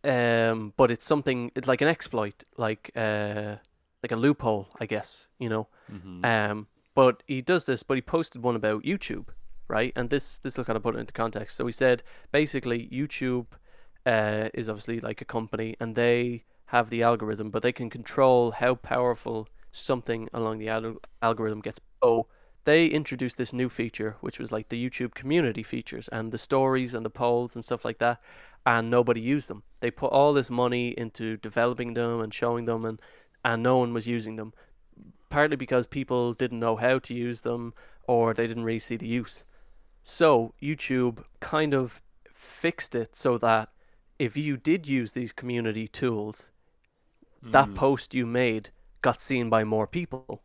Um, 0.05 0.73
but 0.77 0.91
it's 0.91 1.05
something 1.07 1.53
it's 1.55 1.69
like 1.69 1.81
an 1.81 1.89
exploit, 1.89 2.45
like 2.57 2.91
uh, 2.97 3.57
like 4.03 4.13
a 4.13 4.17
loophole, 4.17 4.69
I 4.81 4.87
guess. 4.87 5.29
You 5.39 5.49
know. 5.49 5.69
Mhm. 5.91 6.25
Um, 6.25 6.67
but 6.95 7.23
he 7.27 7.41
does 7.41 7.65
this, 7.65 7.83
but 7.83 7.95
he 7.95 8.03
posted 8.03 8.43
one 8.43 8.57
about 8.57 8.83
YouTube, 8.85 9.29
right? 9.69 9.93
And 9.97 10.11
this 10.11 10.39
this 10.39 10.57
will 10.57 10.65
kind 10.65 10.77
of 10.77 10.83
put 10.83 10.97
it 10.97 10.99
into 10.99 11.13
context. 11.13 11.57
So 11.57 11.67
he 11.67 11.73
said 11.73 12.03
basically 12.33 12.89
YouTube 12.93 13.47
uh, 14.07 14.49
is 14.55 14.69
obviously 14.69 15.01
like 15.01 15.21
a 15.21 15.25
company, 15.25 15.77
and 15.81 15.95
they 15.95 16.45
have 16.67 16.91
the 16.91 17.03
algorithm, 17.03 17.51
but 17.51 17.63
they 17.63 17.73
can 17.73 17.91
control 17.91 18.51
how 18.51 18.75
powerful 18.75 19.49
something 19.73 20.29
along 20.33 20.59
the 20.59 20.69
al- 20.69 20.97
algorithm 21.23 21.61
gets. 21.61 21.81
Oh, 22.03 22.27
they 22.65 22.87
introduced 22.87 23.37
this 23.39 23.53
new 23.53 23.69
feature, 23.69 24.17
which 24.21 24.39
was 24.39 24.51
like 24.53 24.69
the 24.69 24.89
YouTube 24.89 25.15
community 25.15 25.63
features 25.63 26.09
and 26.09 26.33
the 26.33 26.39
stories 26.39 26.95
and 26.95 27.05
the 27.05 27.11
polls 27.11 27.55
and 27.55 27.65
stuff 27.65 27.85
like 27.85 27.99
that, 27.99 28.21
and 28.67 28.91
nobody 28.91 29.21
used 29.21 29.49
them. 29.49 29.63
They 29.81 29.91
put 29.91 30.13
all 30.13 30.33
this 30.33 30.51
money 30.51 30.89
into 30.97 31.37
developing 31.39 31.95
them 31.95 32.21
and 32.21 32.33
showing 32.33 32.65
them, 32.65 32.85
and 32.85 33.01
and 33.45 33.63
no 33.63 33.79
one 33.79 33.93
was 33.93 34.07
using 34.07 34.37
them 34.37 34.53
partly 35.33 35.57
because 35.57 35.87
people 35.87 36.35
didn't 36.35 36.61
know 36.61 36.77
how 36.77 36.99
to 36.99 37.15
use 37.15 37.41
them 37.41 37.73
or 38.07 38.35
they 38.35 38.47
didn't 38.47 38.65
really 38.65 38.79
see 38.79 38.97
the 38.97 39.07
use. 39.07 39.45
So 40.05 40.53
YouTube 40.63 41.25
kind 41.41 41.73
of 41.73 42.03
fixed 42.35 42.95
it 42.95 43.17
so 43.17 43.39
that 43.39 43.71
if 44.19 44.37
you 44.37 44.59
did 44.59 44.87
use 44.87 45.13
these 45.13 45.33
community 45.33 45.89
tools, 45.89 46.53
that 47.43 47.69
hmm. 47.69 47.75
post 47.75 48.13
you 48.13 48.27
made 48.27 48.69
got 49.01 49.21
seen 49.21 49.49
by 49.49 49.65
more 49.65 49.87
people. 49.87 50.43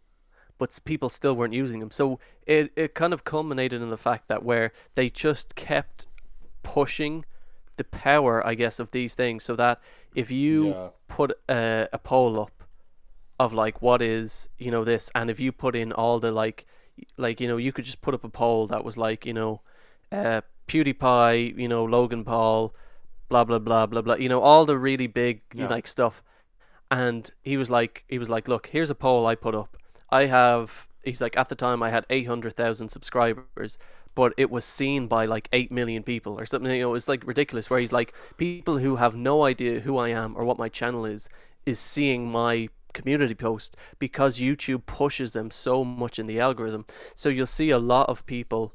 But 0.57 0.79
people 0.85 1.09
still 1.09 1.35
weren't 1.35 1.53
using 1.53 1.79
them. 1.79 1.91
So 1.91 2.19
it, 2.47 2.71
it 2.75 2.95
kind 2.95 3.13
of 3.13 3.25
culminated 3.25 3.81
in 3.81 3.89
the 3.89 3.97
fact 3.97 4.29
that 4.29 4.43
where 4.43 4.71
they 4.95 5.09
just 5.09 5.53
kept 5.55 6.07
pushing 6.63 7.25
the 7.77 7.83
power, 7.85 8.45
I 8.45 8.55
guess, 8.55 8.79
of 8.79 8.91
these 8.91 9.15
things 9.15 9.43
so 9.43 9.55
that 9.57 9.81
if 10.15 10.31
you 10.31 10.77
Yeah. 10.77 10.89
put 11.07 11.31
a, 11.49 11.87
a 11.93 11.97
poll 11.99 12.39
up 12.41 12.63
of 13.39 13.53
like 13.53 13.81
what 13.81 14.01
is 14.01 14.49
you 14.57 14.71
know 14.71 14.83
this 14.83 15.09
and 15.15 15.29
if 15.29 15.39
you 15.39 15.51
put 15.51 15.75
in 15.75 15.91
all 15.93 16.19
the 16.19 16.31
like 16.31 16.65
like 17.17 17.39
you 17.39 17.47
know 17.47 17.57
you 17.57 17.71
could 17.71 17.85
just 17.85 18.01
put 18.01 18.13
up 18.13 18.23
a 18.23 18.29
poll 18.29 18.67
that 18.67 18.83
was 18.83 18.97
like 18.97 19.25
you 19.25 19.33
know 19.33 19.61
uh 20.11 20.41
pewdiepie 20.67 21.57
you 21.57 21.67
know 21.67 21.85
logan 21.85 22.23
paul 22.23 22.73
blah 23.29 23.43
blah 23.43 23.59
blah 23.59 23.85
blah 23.85 24.01
blah 24.01 24.15
you 24.15 24.29
know 24.29 24.41
all 24.41 24.65
the 24.65 24.77
really 24.77 25.07
big 25.07 25.41
Yeah. 25.53 25.67
like 25.69 25.87
stuff 25.87 26.23
and 26.91 27.31
he 27.43 27.57
was 27.57 27.69
like 27.69 28.03
he 28.07 28.17
was 28.19 28.29
like 28.29 28.47
look 28.47 28.67
here's 28.67 28.89
a 28.89 28.95
poll 28.95 29.25
i 29.27 29.35
put 29.35 29.55
up 29.55 29.77
i 30.09 30.25
have 30.25 30.87
he's 31.03 31.21
like 31.21 31.37
at 31.37 31.49
the 31.49 31.55
time 31.55 31.83
i 31.83 31.89
had 31.89 32.05
800000 32.09 32.89
subscribers 32.89 33.77
but 34.17 34.33
it 34.35 34.49
was 34.49 34.65
seen 34.65 35.07
by 35.07 35.25
like 35.25 35.47
8 35.53 35.71
million 35.71 36.01
people 36.01 36.39
or 36.39 36.45
something 36.45 36.71
you 36.71 36.81
know 36.81 36.95
it's 36.95 37.07
like 37.07 37.27
ridiculous 37.27 37.69
where 37.69 37.79
he's 37.79 37.91
like 37.91 38.13
people 38.37 38.77
who 38.77 38.95
have 38.95 39.13
no 39.15 39.43
idea 39.45 39.79
who 39.79 39.97
i 39.97 40.09
am 40.09 40.35
or 40.35 40.43
what 40.43 40.57
my 40.57 40.69
channel 40.69 41.05
is 41.05 41.29
is 41.67 41.79
seeing 41.79 42.31
my 42.31 42.67
community 42.97 43.35
post 43.35 43.77
because 43.99 44.39
YouTube 44.39 44.85
pushes 44.87 45.31
them 45.31 45.51
so 45.51 45.83
much 45.83 46.17
in 46.17 46.25
the 46.25 46.39
algorithm. 46.39 46.85
So 47.15 47.29
you'll 47.29 47.45
see 47.45 47.69
a 47.69 47.77
lot 47.77 48.09
of 48.09 48.25
people, 48.25 48.73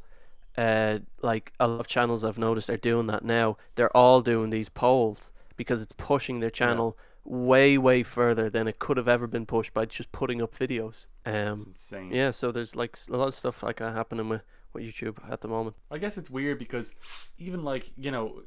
uh, 0.57 0.99
like 1.23 1.53
a 1.59 1.67
lot 1.67 1.81
of 1.81 1.89
channels 1.89 2.23
I've 2.23 2.39
noticed 2.39 2.71
are 2.71 2.77
doing 2.77 3.09
that 3.09 3.25
now. 3.25 3.57
They're 3.75 3.97
all 3.97 4.21
doing 4.21 4.51
these 4.51 4.69
polls 4.69 5.33
because 5.57 5.83
it's 5.83 5.95
pushing 5.97 6.39
their 6.39 6.51
channel 6.51 6.97
way, 7.25 7.79
way 7.79 8.03
further 8.03 8.49
than 8.49 8.69
it 8.69 8.79
could 8.79 8.97
have 8.97 9.09
ever 9.09 9.27
been 9.27 9.47
pushed 9.47 9.75
by 9.75 9.87
just 9.87 10.13
putting 10.13 10.41
up 10.41 10.55
videos. 10.55 11.07
Um, 11.27 11.67
insane. 11.69 12.13
yeah, 12.13 12.31
so 12.31 12.53
there's 12.53 12.77
like 12.77 12.97
a 13.11 13.17
lot 13.17 13.29
of 13.29 13.35
stuff 13.35 13.63
like 13.63 13.79
that 13.79 13.95
happening 13.95 14.29
with, 14.29 14.43
with 14.73 14.85
YouTube 14.85 15.19
at 15.31 15.41
the 15.41 15.49
moment. 15.49 15.77
I 15.91 15.99
guess 15.99 16.19
it's 16.19 16.31
weird 16.31 16.59
because 16.59 16.95
even 17.39 17.65
like 17.65 17.93
you 17.97 18.11
know, 18.11 18.43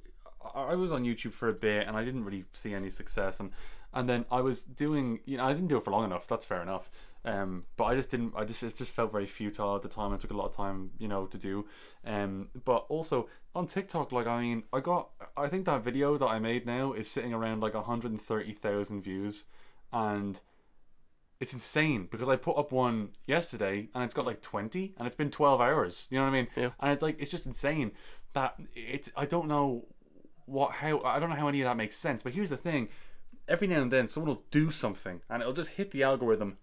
I 0.53 0.75
was 0.75 0.91
on 0.91 1.03
YouTube 1.03 1.33
for 1.33 1.49
a 1.49 1.53
bit 1.53 1.87
and 1.87 1.95
I 1.95 2.03
didn't 2.03 2.23
really 2.23 2.45
see 2.53 2.73
any 2.73 2.89
success, 2.89 3.39
and 3.39 3.51
and 3.93 4.09
then 4.09 4.25
I 4.31 4.41
was 4.41 4.63
doing 4.63 5.19
you 5.25 5.37
know 5.37 5.45
I 5.45 5.53
didn't 5.53 5.67
do 5.67 5.77
it 5.77 5.83
for 5.83 5.91
long 5.91 6.05
enough. 6.05 6.27
That's 6.27 6.45
fair 6.45 6.61
enough. 6.61 6.89
Um, 7.25 7.63
but 7.75 7.85
I 7.85 7.95
just 7.95 8.11
didn't. 8.11 8.33
I 8.35 8.45
just 8.45 8.61
it 8.61 8.75
just 8.75 8.93
felt 8.93 9.11
very 9.11 9.25
futile 9.25 9.75
at 9.75 9.81
the 9.81 9.89
time. 9.89 10.13
It 10.13 10.19
took 10.19 10.31
a 10.31 10.37
lot 10.37 10.45
of 10.45 10.55
time, 10.55 10.91
you 10.99 11.07
know, 11.07 11.25
to 11.25 11.37
do. 11.37 11.65
Um, 12.05 12.49
but 12.63 12.85
also 12.87 13.27
on 13.55 13.65
TikTok, 13.65 14.11
like 14.11 14.27
I 14.27 14.41
mean, 14.41 14.63
I 14.71 14.79
got. 14.79 15.09
I 15.35 15.47
think 15.47 15.65
that 15.65 15.83
video 15.83 16.17
that 16.19 16.25
I 16.25 16.37
made 16.37 16.67
now 16.67 16.93
is 16.93 17.09
sitting 17.09 17.33
around 17.33 17.61
like 17.61 17.73
hundred 17.73 18.11
and 18.11 18.21
thirty 18.21 18.53
thousand 18.53 19.01
views, 19.01 19.45
and 19.91 20.39
it's 21.39 21.53
insane 21.53 22.07
because 22.09 22.29
I 22.29 22.35
put 22.35 22.57
up 22.57 22.71
one 22.71 23.09
yesterday 23.25 23.89
and 23.93 24.03
it's 24.03 24.13
got 24.13 24.25
like 24.25 24.41
20 24.41 24.95
and 24.97 25.07
it's 25.07 25.15
been 25.15 25.31
12 25.31 25.59
hours. 25.59 26.07
You 26.09 26.19
know 26.19 26.25
what 26.25 26.29
I 26.29 26.33
mean? 26.33 26.47
Yeah. 26.55 26.69
And 26.79 26.91
it's 26.91 27.03
like, 27.03 27.19
it's 27.19 27.31
just 27.31 27.45
insane 27.45 27.91
that 28.33 28.59
it's, 28.73 29.11
I 29.15 29.25
don't 29.25 29.47
know 29.47 29.85
what, 30.45 30.71
how, 30.71 31.01
I 31.03 31.19
don't 31.19 31.29
know 31.29 31.35
how 31.35 31.47
any 31.47 31.61
of 31.61 31.65
that 31.65 31.77
makes 31.77 31.95
sense. 31.97 32.21
But 32.23 32.33
here's 32.33 32.49
the 32.49 32.57
thing 32.57 32.89
every 33.47 33.67
now 33.67 33.81
and 33.81 33.91
then 33.91 34.07
someone 34.07 34.29
will 34.29 34.43
do 34.49 34.71
something 34.71 35.21
and 35.29 35.41
it'll 35.41 35.53
just 35.53 35.71
hit 35.71 35.91
the 35.91 36.03
algorithm 36.03 36.57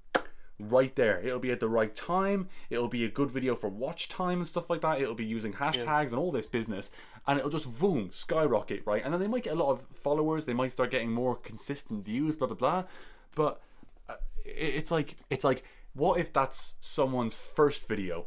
right 0.59 0.95
there. 0.97 1.21
It'll 1.21 1.39
be 1.39 1.51
at 1.51 1.61
the 1.61 1.69
right 1.69 1.95
time. 1.95 2.49
It'll 2.71 2.89
be 2.89 3.05
a 3.05 3.09
good 3.09 3.31
video 3.31 3.55
for 3.55 3.69
watch 3.69 4.09
time 4.09 4.39
and 4.39 4.47
stuff 4.47 4.71
like 4.71 4.81
that. 4.83 5.01
It'll 5.01 5.15
be 5.15 5.25
using 5.25 5.55
hashtags 5.55 6.11
and 6.11 6.19
all 6.19 6.33
this 6.33 6.47
business, 6.47 6.91
and 7.27 7.39
it'll 7.39 7.51
just 7.51 7.79
boom 7.79 8.11
skyrocket 8.13 8.83
right. 8.87 9.03
And 9.05 9.13
then 9.13 9.21
they 9.21 9.27
might 9.27 9.45
get 9.45 9.55
a 9.55 9.63
lot 9.63 9.71
of 9.71 9.85
followers. 9.93 10.45
They 10.45 10.53
might 10.53 10.73
start 10.73 10.91
getting 10.91 11.11
more 11.11 11.37
consistent 11.37 12.05
views. 12.05 12.37
Blah 12.37 12.49
blah 12.49 12.57
blah. 12.57 12.85
But 13.35 13.61
it's 14.45 14.91
like 14.91 15.17
it's 15.31 15.45
like 15.45 15.65
what 15.95 16.19
if 16.19 16.33
that's 16.33 16.75
someone's 16.81 17.37
first 17.37 17.87
video? 17.89 18.27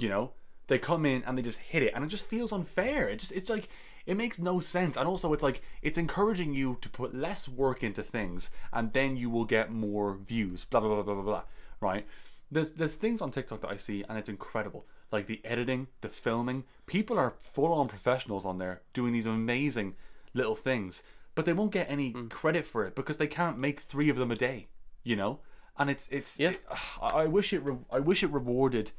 You 0.00 0.08
know, 0.08 0.32
they 0.66 0.78
come 0.80 1.06
in 1.06 1.22
and 1.24 1.38
they 1.38 1.42
just 1.42 1.60
hit 1.60 1.82
it, 1.84 1.92
and 1.94 2.04
it 2.04 2.08
just 2.08 2.26
feels 2.26 2.52
unfair. 2.52 3.08
It 3.08 3.20
just 3.20 3.30
it's 3.32 3.48
like 3.48 3.68
it 4.04 4.16
makes 4.16 4.38
no 4.40 4.58
sense, 4.60 4.96
and 4.96 5.06
also 5.06 5.32
it's 5.32 5.42
like 5.42 5.62
it's 5.80 5.96
encouraging 5.96 6.54
you 6.54 6.78
to 6.80 6.88
put 6.88 7.14
less 7.14 7.48
work 7.48 7.84
into 7.84 8.02
things, 8.02 8.50
and 8.72 8.92
then 8.92 9.16
you 9.16 9.30
will 9.30 9.44
get 9.44 9.70
more 9.70 10.16
views. 10.16 10.64
Blah 10.64 10.80
blah 10.80 10.88
blah 10.88 11.02
blah 11.02 11.14
blah 11.14 11.22
blah. 11.22 11.42
Right? 11.80 12.06
There's 12.50 12.72
there's 12.72 12.94
things 12.96 13.20
on 13.20 13.30
TikTok 13.30 13.60
that 13.60 13.70
I 13.70 13.76
see, 13.76 14.04
and 14.08 14.18
it's 14.18 14.28
incredible. 14.28 14.86
Like 15.12 15.26
the 15.28 15.40
editing, 15.44 15.86
the 16.00 16.08
filming. 16.08 16.64
People 16.86 17.16
are 17.16 17.34
full 17.38 17.72
on 17.72 17.86
professionals 17.86 18.44
on 18.44 18.58
there 18.58 18.82
doing 18.92 19.12
these 19.12 19.26
amazing 19.26 19.94
little 20.34 20.56
things, 20.56 21.04
but 21.36 21.44
they 21.44 21.52
won't 21.52 21.70
get 21.72 21.88
any 21.88 22.10
Hmm. 22.10 22.26
credit 22.26 22.66
for 22.66 22.84
it 22.84 22.96
because 22.96 23.18
they 23.18 23.28
can't 23.28 23.58
make 23.58 23.78
three 23.80 24.08
of 24.10 24.16
them 24.16 24.32
a 24.32 24.36
day. 24.36 24.66
You 25.06 25.16
know, 25.16 25.38
and 25.78 25.88
it's 25.88 26.08
it's. 26.08 26.38
Yeah. 26.38 26.54
I 27.00 27.22
I 27.22 27.26
wish 27.26 27.52
it. 27.52 27.60
Re- 27.60 27.86
I 27.90 28.00
wish 28.00 28.22
it 28.22 28.30
rewarded 28.30 28.90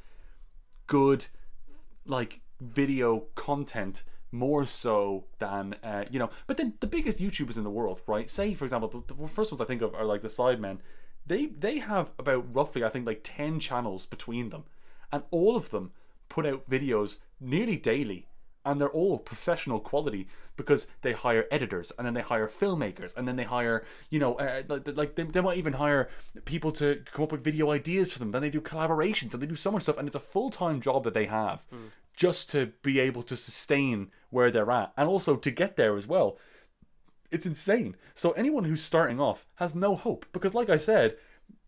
good 0.88 1.28
like 2.06 2.40
video 2.62 3.26
content 3.36 4.04
more 4.32 4.66
so 4.66 5.26
than 5.40 5.76
uh, 5.84 6.06
you 6.10 6.20
know 6.20 6.30
but 6.48 6.58
then 6.58 6.74
the 6.80 6.88
biggest 6.88 7.20
youtubers 7.20 7.58
in 7.58 7.64
the 7.64 7.70
world 7.70 8.02
right 8.08 8.30
say 8.30 8.54
for 8.54 8.66
example 8.66 8.90
the, 8.90 9.14
the 9.14 9.28
first 9.28 9.52
ones 9.52 9.62
i 9.62 9.66
think 9.66 9.82
of 9.82 9.94
are 9.94 10.06
like 10.06 10.22
the 10.22 10.28
sidemen 10.28 10.80
they 11.26 11.46
they 11.46 11.80
have 11.80 12.12
about 12.20 12.54
roughly 12.54 12.84
i 12.84 12.90
think 12.90 13.06
like 13.06 13.22
10 13.24 13.60
channels 13.60 14.06
between 14.06 14.50
them 14.50 14.64
and 15.12 15.24
all 15.32 15.56
of 15.56 15.70
them 15.70 15.92
put 16.30 16.46
out 16.46 16.70
videos 16.70 17.20
nearly 17.40 17.78
daily 17.78 18.28
and 18.68 18.80
they're 18.80 18.90
all 18.90 19.18
professional 19.18 19.80
quality 19.80 20.28
because 20.56 20.88
they 21.02 21.14
hire 21.14 21.46
editors 21.52 21.92
and 21.98 22.06
then 22.06 22.14
they 22.14 22.22
hire 22.22 22.48
filmmakers 22.48 23.16
and 23.16 23.28
then 23.28 23.36
they 23.36 23.44
hire 23.44 23.86
you 24.10 24.20
know 24.20 24.36
uh, 24.36 24.62
like, 24.68 25.16
they, 25.16 25.24
they 25.24 25.42
might 25.42 25.58
even 25.58 25.74
hire 25.74 26.10
people 26.46 26.72
to 26.72 27.02
come 27.06 27.24
up 27.24 27.32
with 27.32 27.44
video 27.44 27.72
ideas 27.72 28.12
for 28.12 28.20
them. 28.20 28.32
Then 28.32 28.42
they 28.42 28.50
do 28.50 28.62
collaborations 28.62 29.34
and 29.34 29.42
they 29.42 29.48
do 29.48 29.56
so 29.56 29.72
much 29.72 29.84
stuff 29.84 29.98
and 29.98 30.08
it's 30.08 30.16
a 30.16 30.20
full-time 30.20 30.82
job 30.82 31.04
that 31.06 31.14
they 31.14 31.26
have 31.26 31.66
just 32.16 32.50
to 32.52 32.74
be 32.82 33.00
able 33.00 33.24
to 33.24 33.38
sustain 33.38 34.12
where 34.30 34.52
they're 34.52 34.72
at 34.72 34.92
and 34.98 35.08
also 35.08 35.36
to 35.36 35.52
get 35.52 35.78
there 35.78 35.96
as 35.96 36.08
well. 36.08 36.38
It's 37.32 37.46
insane. 37.46 37.96
So 38.14 38.32
anyone 38.32 38.64
who's 38.64 38.82
starting 38.82 39.20
off 39.20 39.46
has 39.56 39.76
no 39.76 39.96
hope 39.96 40.26
because 40.32 40.54
like 40.54 40.70
i 40.70 40.78
said 40.78 41.16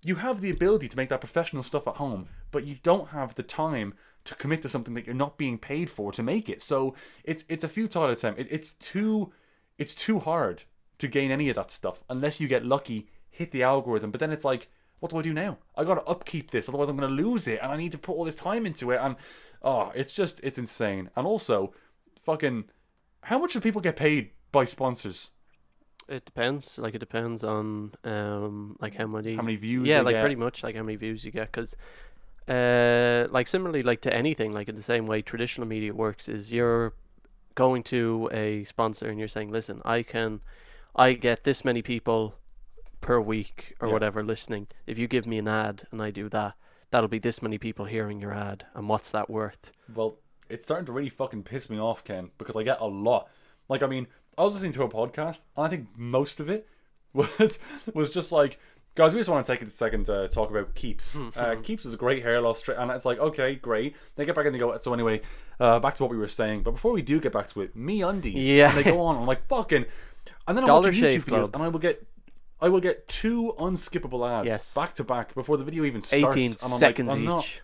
you 0.02 0.16
have 0.16 0.41
the 0.41 0.50
ability 0.50 0.88
to 0.88 0.97
make 0.97 1.10
that 1.10 1.20
professional 1.20 1.64
stuff 1.64 1.88
at 1.88 1.97
home, 1.97 2.28
but 2.52 2.66
you 2.66 2.78
don't 2.84 3.10
have 3.10 3.36
the 3.36 3.43
time 3.43 3.93
to 4.30 4.36
commit 4.36 4.62
to 4.62 4.70
something 4.70 4.94
that 4.94 5.06
you're 5.06 5.16
not 5.16 5.38
being 5.38 5.58
paid 5.58 5.90
for 5.90 6.12
to 6.12 6.24
make 6.24 6.50
it. 6.50 6.62
So 6.62 6.96
it's 7.24 7.46
it's 7.50 7.64
a 7.64 7.70
futile 7.70 8.06
attempt. 8.06 8.40
It, 8.40 8.48
it's 8.50 8.74
too 8.74 9.32
it's 9.78 9.96
too 9.96 10.20
hard 10.20 10.64
to 11.00 11.08
gain 11.08 11.32
any 11.32 11.50
of 11.50 11.56
that 11.56 11.72
stuff 11.72 12.04
unless 12.10 12.40
you 12.40 12.48
get 12.48 12.66
lucky, 12.66 13.08
hit 13.30 13.52
the 13.52 13.64
algorithm. 13.64 14.12
But 14.12 14.20
then 14.20 14.32
it's 14.32 14.44
like, 14.46 14.68
what 15.00 15.12
do 15.12 15.18
I 15.18 15.22
do 15.22 15.34
now? 15.34 15.58
I 15.78 15.84
got 15.84 15.96
to 15.96 16.04
upkeep 16.04 16.52
this, 16.52 16.68
otherwise 16.68 16.90
I'm 16.90 16.98
going 16.98 17.10
to 17.10 17.24
lose 17.24 17.48
it, 17.48 17.60
and 17.62 17.72
I 17.72 17.78
need 17.78 17.94
to 17.94 17.98
put 17.98 18.14
all 18.14 18.26
this 18.26 18.36
time 18.36 18.66
into 18.66 18.92
it. 18.92 19.00
And 19.02 19.16
oh, 19.62 19.92
it's 19.96 20.12
just 20.12 20.40
it's 20.44 20.58
insane. 20.58 21.10
And 21.16 21.26
also, 21.26 21.74
fucking, 22.24 22.66
how 23.24 23.40
much 23.40 23.54
do 23.54 23.62
people 23.62 23.82
get 23.82 23.96
paid 23.96 24.32
by 24.52 24.66
sponsors? 24.66 25.32
It 26.10 26.26
depends. 26.26 26.78
Like 26.78 26.96
it 26.96 27.00
depends 27.00 27.44
on 27.44 27.94
um 28.04 28.76
like 28.82 28.96
how 28.96 29.08
many 29.08 29.36
How 29.36 29.44
many 29.44 29.56
views? 29.58 29.88
yeah 29.88 30.02
like 30.02 30.16
get? 30.16 30.22
pretty 30.22 30.36
much 30.36 30.64
like 30.64 30.76
how 30.76 30.84
many 30.84 30.98
views 30.98 31.24
you 31.24 31.32
get 31.32 31.52
because 31.52 31.76
uh 32.50 33.28
like 33.32 33.47
similarly 33.47 33.84
like 33.84 34.02
to 34.02 34.14
anything 34.14 34.52
like 34.52 34.68
in 34.68 34.76
the 34.76 34.82
same 34.82 35.06
way 35.06 35.22
traditional 35.22 35.68
media 35.68 35.93
works 35.93 36.28
is 36.28 36.52
you're 36.52 36.93
going 37.56 37.84
to 37.84 38.30
a 38.34 38.64
sponsor 38.64 39.08
and 39.10 39.20
you're 39.20 39.28
saying 39.28 39.52
listen 39.52 39.82
i 39.86 40.02
can 40.02 40.41
i 40.95 41.14
get 41.14 41.43
this 41.43 41.64
many 41.64 41.82
people 41.82 42.36
per 43.02 43.20
week 43.20 43.76
or 43.80 43.88
Yeah. 43.88 43.93
whatever 43.93 44.24
listening 44.24 44.68
if 44.88 44.97
you 44.97 45.08
give 45.08 45.26
me 45.28 45.38
an 45.38 45.47
ad 45.47 45.88
and 45.91 46.02
i 46.02 46.10
do 46.12 46.28
that 46.30 46.54
that'll 46.91 47.08
be 47.08 47.20
this 47.20 47.41
many 47.41 47.58
people 47.58 47.86
hearing 47.86 48.20
your 48.20 48.34
ad 48.34 48.66
and 48.74 48.89
what's 48.89 49.12
that 49.12 49.30
worth 49.30 49.72
Well, 49.93 50.18
it's 50.50 50.66
starting 50.66 50.88
to 50.88 50.91
really 50.91 51.10
fucking 51.10 51.43
piss 51.43 51.70
me 51.70 51.78
off, 51.80 52.04
Ken, 52.04 52.32
because 52.39 52.56
I 52.56 52.64
get 52.64 52.82
a 52.82 52.88
lot. 52.88 53.30
Like, 53.68 53.84
I 53.84 53.88
mean, 53.88 54.08
I 54.36 54.43
was 54.43 54.56
listening 54.56 54.72
to 54.74 54.84
a 54.84 54.89
podcast, 54.89 55.43
and 55.56 55.64
I 55.68 55.70
think 55.70 55.89
most 55.95 56.39
of 56.39 56.50
it 56.50 56.68
was 57.14 57.60
was 57.93 58.10
just 58.10 58.32
like, 58.32 58.60
guys, 58.96 59.14
we 59.14 59.20
just 59.20 59.30
want 59.30 59.46
to 59.46 59.52
take 59.52 59.62
a 59.62 59.70
second 59.70 60.06
to 60.08 60.28
talk 60.30 60.50
about 60.50 60.74
Keeps. 60.76 61.18
uh, 61.36 61.56
Keeps 61.64 61.86
is 61.86 61.94
a 61.94 61.98
great 61.98 62.24
hair 62.24 62.42
loss, 62.42 62.62
tra- 62.62 62.76
and 62.82 62.92
it's 62.92 63.06
like, 63.06 63.20
okay, 63.20 63.56
great. 63.56 63.96
They 64.16 64.26
get 64.26 64.36
back 64.36 64.46
and 64.46 64.54
they 64.54 64.60
go. 64.60 64.76
So 64.78 64.94
anyway, 64.94 65.22
uh, 65.60 65.80
back 65.80 65.96
to 65.96 66.04
what 66.04 66.12
we 66.12 66.18
were 66.18 66.28
saying. 66.28 66.64
But 66.64 66.72
before 66.72 66.92
we 66.92 67.02
do 67.02 67.20
get 67.20 67.32
back 67.32 67.48
to 67.48 67.62
it, 67.62 67.76
MeUndies. 67.78 68.34
Yeah. 68.38 68.70
And 68.70 68.78
they 68.78 68.84
go 68.84 69.02
on. 69.02 69.16
I'm 69.18 69.26
like, 69.26 69.48
fucking. 69.48 69.86
And 70.48 70.58
then 70.58 70.64
I'm 70.64 70.68
Dollar 70.68 70.90
watching 70.90 71.04
YouTube 71.04 71.12
Shave 71.12 71.26
videos, 71.26 71.30
Club. 71.44 71.56
and 71.56 71.64
I 71.64 71.68
will 71.70 71.80
get. 71.80 72.06
I 72.62 72.68
will 72.68 72.82
get 72.82 73.08
two 73.08 73.54
unskippable 73.58 74.30
ads 74.30 74.48
Yes. 74.48 74.74
back 74.74 74.94
to 74.96 75.04
back 75.06 75.34
before 75.34 75.56
the 75.56 75.64
video 75.64 75.86
even 75.86 76.02
starts. 76.02 76.36
18 76.36 76.46
and 76.52 76.58
I'm 76.64 76.70
seconds 76.78 77.10
like, 77.10 77.18
I'm 77.18 77.24
each 77.24 77.28
not, 77.30 77.62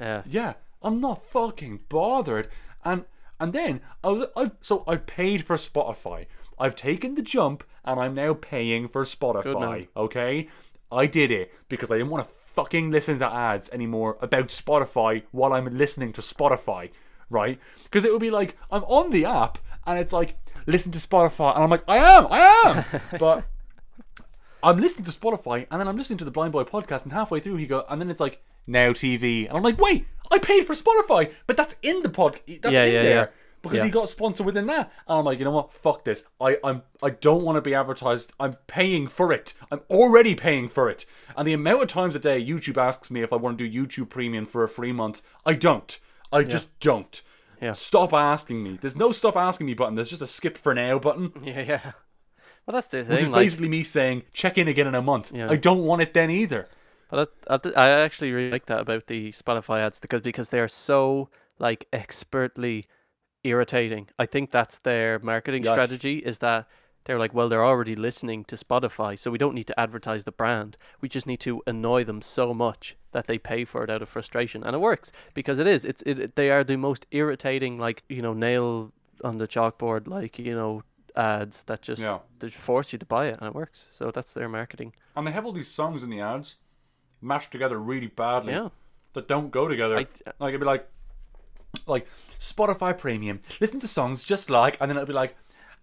yeah 0.00 0.22
yeah, 0.26 0.52
I'm 0.82 1.00
not 1.00 1.24
fucking 1.30 1.80
bothered. 1.88 2.48
And 2.84 3.04
and 3.38 3.52
then 3.52 3.82
I 4.02 4.08
was 4.08 4.24
I 4.36 4.50
so 4.60 4.82
I've 4.88 5.06
paid 5.06 5.44
for 5.44 5.54
Spotify. 5.54 6.26
I've 6.58 6.76
taken 6.76 7.14
the 7.14 7.22
jump 7.22 7.64
and 7.84 8.00
I'm 8.00 8.14
now 8.14 8.34
paying 8.34 8.88
for 8.88 9.02
Spotify. 9.04 9.88
Okay? 9.96 10.48
I 10.90 11.06
did 11.06 11.30
it 11.30 11.52
because 11.68 11.90
I 11.90 11.98
didn't 11.98 12.10
want 12.10 12.26
to 12.26 12.34
fucking 12.54 12.90
listen 12.90 13.18
to 13.18 13.26
ads 13.26 13.68
anymore 13.70 14.16
about 14.20 14.48
Spotify 14.48 15.22
while 15.32 15.52
I'm 15.52 15.76
listening 15.76 16.12
to 16.14 16.20
Spotify, 16.22 16.90
right? 17.28 17.58
Because 17.84 18.04
it 18.04 18.12
would 18.12 18.20
be 18.20 18.30
like 18.30 18.56
I'm 18.70 18.84
on 18.84 19.10
the 19.10 19.24
app 19.26 19.58
and 19.86 19.98
it's 19.98 20.12
like 20.12 20.36
listen 20.66 20.90
to 20.92 20.98
Spotify 20.98 21.54
and 21.54 21.64
I'm 21.64 21.70
like 21.70 21.84
I 21.86 21.98
am, 21.98 22.26
I 22.30 22.38
am. 22.64 23.00
but 23.18 23.44
I'm 24.62 24.78
listening 24.78 25.04
to 25.04 25.10
Spotify 25.12 25.66
and 25.70 25.80
then 25.80 25.86
I'm 25.88 25.96
listening 25.96 26.18
to 26.18 26.24
the 26.24 26.32
Blindboy 26.32 26.68
podcast 26.68 27.04
and 27.04 27.12
halfway 27.12 27.40
through 27.40 27.56
he 27.56 27.66
go 27.66 27.84
and 27.88 28.00
then 28.00 28.10
it's 28.10 28.20
like 28.20 28.42
now 28.66 28.90
TV 28.90 29.46
and 29.48 29.56
I'm 29.56 29.62
like 29.62 29.78
wait 29.78 30.06
I 30.32 30.38
paid 30.38 30.66
for 30.66 30.72
Spotify 30.74 31.32
but 31.46 31.56
that's 31.56 31.76
in 31.82 32.02
the 32.02 32.08
pod 32.08 32.40
that's 32.46 32.72
Yeah, 32.72 32.84
in 32.84 32.94
yeah, 32.94 33.02
there 33.02 33.16
yeah. 33.16 33.26
Because 33.66 33.78
Yeah. 33.78 33.84
he 33.86 33.90
got 33.90 34.08
sponsored 34.08 34.46
within 34.46 34.66
that. 34.66 34.92
And 35.06 35.18
I'm 35.18 35.24
like 35.24 35.38
you 35.38 35.44
know 35.44 35.50
what? 35.50 35.72
Fuck 35.72 36.04
this. 36.04 36.24
I 36.40 36.58
I'm 36.64 36.82
I 37.02 37.10
don't 37.10 37.42
want 37.44 37.56
to 37.56 37.62
be 37.62 37.74
advertised. 37.74 38.32
I'm 38.40 38.54
paying 38.66 39.06
for 39.08 39.32
it. 39.32 39.54
I'm 39.70 39.80
already 39.90 40.34
paying 40.34 40.68
for 40.68 40.88
it. 40.88 41.04
And 41.36 41.46
the 41.46 41.52
amount 41.52 41.82
of 41.82 41.88
times 41.88 42.14
a 42.16 42.18
day 42.18 42.44
YouTube 42.44 42.76
asks 42.76 43.10
me 43.10 43.22
if 43.22 43.32
I 43.32 43.36
want 43.36 43.58
to 43.58 43.68
do 43.68 43.86
YouTube 43.86 44.08
Premium 44.08 44.46
for 44.46 44.62
a 44.64 44.68
free 44.68 44.92
month 44.92 45.22
I 45.44 45.54
don't. 45.54 45.98
I 46.32 46.42
just 46.42 46.78
don't. 46.80 47.22
Yeah. 47.62 47.72
stop 47.72 48.12
asking 48.12 48.62
me. 48.62 48.78
There's 48.80 48.96
no 48.96 49.12
stop 49.12 49.36
asking 49.36 49.66
me 49.66 49.74
button. 49.74 49.94
There's 49.94 50.10
just 50.10 50.22
a 50.22 50.26
skip 50.26 50.58
for 50.58 50.74
now 50.74 50.98
button. 50.98 51.32
Yeah 51.44 51.60
yeah. 51.60 51.92
Well 52.66 52.74
that's 52.74 52.88
the 52.88 53.04
which 53.04 53.20
is 53.20 53.28
like, 53.28 53.44
basically 53.44 53.68
me 53.68 53.82
saying 53.82 54.24
check 54.32 54.58
in 54.58 54.68
again 54.68 54.86
in 54.86 54.94
a 54.94 55.02
month. 55.02 55.32
Yeah. 55.32 55.48
I 55.50 55.56
don't 55.56 55.84
want 55.84 56.02
it 56.02 56.14
then 56.14 56.30
either. 56.30 56.68
But 57.10 57.32
I, 57.76 57.88
actually 57.88 58.32
really 58.32 58.50
like 58.50 58.66
that 58.66 58.80
about 58.80 59.06
the 59.06 59.30
Spotify 59.30 59.80
ads 59.80 60.00
because 60.00 60.22
because 60.22 60.48
they're 60.48 60.66
so 60.68 61.28
like 61.58 61.86
expertly 61.92 62.86
irritating. 63.46 64.08
I 64.18 64.26
think 64.26 64.50
that's 64.50 64.78
their 64.80 65.18
marketing 65.20 65.64
Yes. 65.64 65.72
strategy 65.74 66.18
is 66.18 66.38
that 66.38 66.68
they're 67.04 67.18
like, 67.18 67.32
well, 67.32 67.48
they're 67.48 67.64
already 67.64 67.94
listening 67.94 68.44
to 68.46 68.56
Spotify, 68.56 69.16
so 69.18 69.30
we 69.30 69.38
don't 69.38 69.54
need 69.54 69.68
to 69.68 69.78
advertise 69.78 70.24
the 70.24 70.32
brand. 70.32 70.76
We 71.00 71.08
just 71.08 71.26
need 71.26 71.38
to 71.40 71.62
annoy 71.66 72.02
them 72.04 72.20
so 72.20 72.52
much 72.52 72.96
that 73.12 73.28
they 73.28 73.38
pay 73.38 73.64
for 73.64 73.84
it 73.84 73.90
out 73.90 74.02
of 74.02 74.08
frustration, 74.08 74.64
and 74.64 74.74
it 74.74 74.80
works 74.80 75.12
because 75.32 75.58
it 75.60 75.68
is. 75.68 75.84
It's 75.84 76.02
it. 76.02 76.34
They 76.34 76.50
are 76.50 76.64
the 76.64 76.76
most 76.76 77.06
irritating, 77.12 77.78
like 77.78 78.02
you 78.08 78.22
know, 78.22 78.32
nail 78.34 78.92
on 79.22 79.38
the 79.38 79.46
chalkboard, 79.46 80.08
like 80.08 80.38
you 80.38 80.54
know, 80.54 80.82
ads 81.14 81.62
that 81.64 81.80
just 81.82 82.02
Yeah. 82.02 82.18
they 82.40 82.48
just 82.48 82.60
force 82.60 82.92
you 82.92 82.98
to 82.98 83.06
buy 83.06 83.26
it, 83.28 83.38
and 83.38 83.46
it 83.46 83.54
works. 83.54 83.88
So 83.92 84.10
that's 84.10 84.32
their 84.32 84.48
marketing. 84.48 84.92
And 85.14 85.26
they 85.26 85.30
have 85.32 85.46
all 85.46 85.52
these 85.52 85.70
songs 85.70 86.02
in 86.02 86.10
the 86.10 86.20
ads 86.20 86.56
mashed 87.20 87.52
together 87.52 87.78
really 87.78 88.08
badly 88.08 88.52
Yeah. 88.52 88.70
that 89.14 89.28
don't 89.28 89.50
go 89.52 89.68
together. 89.68 89.96
I- 89.96 90.08
like 90.40 90.48
it'd 90.50 90.60
be 90.60 90.66
like 90.66 90.88
like 91.86 92.06
Spotify 92.38 92.96
Premium. 92.96 93.40
Listen 93.60 93.80
to 93.80 93.88
songs 93.88 94.24
just 94.24 94.50
like 94.50 94.76
and 94.80 94.90
then 94.90 94.96
it'll 94.96 95.06
be 95.06 95.12
like 95.12 95.36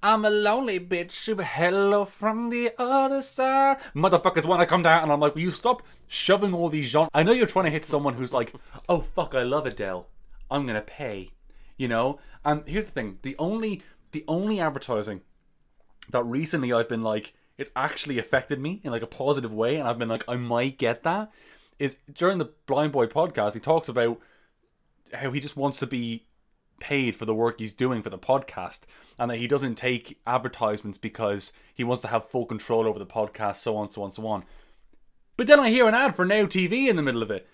I'm 0.03 0.25
a 0.25 0.29
lonely 0.29 0.81
bitch. 0.81 1.41
Hello 1.41 2.03
from 2.03 2.49
the 2.49 2.73
other 2.77 3.21
side. 3.21 3.77
Motherfuckers 3.95 4.43
want 4.43 4.59
to 4.59 4.65
come 4.65 4.83
down, 4.83 5.03
and 5.03 5.11
I'm 5.13 5.21
like, 5.21 5.33
will 5.33 5.43
you 5.43 5.51
stop 5.51 5.81
shoving 6.09 6.53
all 6.53 6.67
these 6.67 6.87
genres? 6.87 7.09
I 7.13 7.23
know 7.23 7.31
you're 7.31 7.47
trying 7.47 7.65
to 7.65 7.71
hit 7.71 7.85
someone 7.85 8.15
who's 8.15 8.33
like, 8.33 8.53
oh 8.89 8.99
fuck, 8.99 9.33
I 9.33 9.43
love 9.43 9.65
Adele. 9.65 10.09
I'm 10.51 10.67
gonna 10.67 10.82
pay, 10.82 11.29
you 11.78 11.87
know. 11.87 12.20
And 12.43 12.67
here's 12.67 12.87
the 12.87 12.91
thing: 12.91 13.20
the 13.21 13.37
only 13.39 13.82
the 14.11 14.25
only 14.28 14.59
advertising 14.59 15.21
that 16.09 16.24
recently 16.24 16.74
I've 16.74 16.89
been 16.89 17.01
like, 17.01 17.33
it's 17.57 17.71
actually 17.74 18.20
affected 18.20 18.59
me 18.59 18.82
in 18.83 18.91
like 18.91 19.03
a 19.03 19.07
positive 19.07 19.53
way, 19.53 19.78
and 19.78 19.87
I've 19.87 19.97
been 19.97 20.09
like, 20.09 20.25
I 20.28 20.36
might 20.36 20.78
get 20.78 21.03
that. 21.03 21.32
Is 21.79 21.95
during 22.13 22.39
the 22.39 22.51
Blindboy 22.67 23.07
podcast, 23.07 23.53
he 23.53 23.61
talks 23.61 23.87
about 23.87 24.20
how 25.13 25.31
he 25.31 25.39
just 25.39 25.55
wants 25.57 25.79
to 25.79 25.87
be 25.87 26.25
paid 26.79 27.15
for 27.15 27.25
the 27.25 27.35
work 27.35 27.59
he's 27.59 27.73
doing 27.73 28.01
for 28.01 28.09
the 28.09 28.17
podcast 28.17 28.81
and 29.17 29.29
that 29.31 29.37
he 29.37 29.47
doesn't 29.47 29.75
take 29.75 30.19
advertisements 30.27 30.97
because 30.97 31.53
he 31.73 31.83
wants 31.83 32.01
to 32.01 32.07
have 32.09 32.29
full 32.29 32.45
control 32.45 32.87
over 32.87 32.99
the 32.99 33.05
podcast 33.05 33.57
so 33.57 33.77
on 33.77 33.87
so 33.87 34.03
on 34.03 34.11
so 34.11 34.25
on 34.27 34.43
but 35.37 35.47
then 35.47 35.59
i 35.59 35.69
hear 35.69 35.87
an 35.87 35.93
ad 35.93 36.15
for 36.15 36.25
now 36.25 36.45
tv 36.45 36.87
in 36.87 36.95
the 36.95 37.01
middle 37.01 37.21
of 37.23 37.31
it 37.31 37.47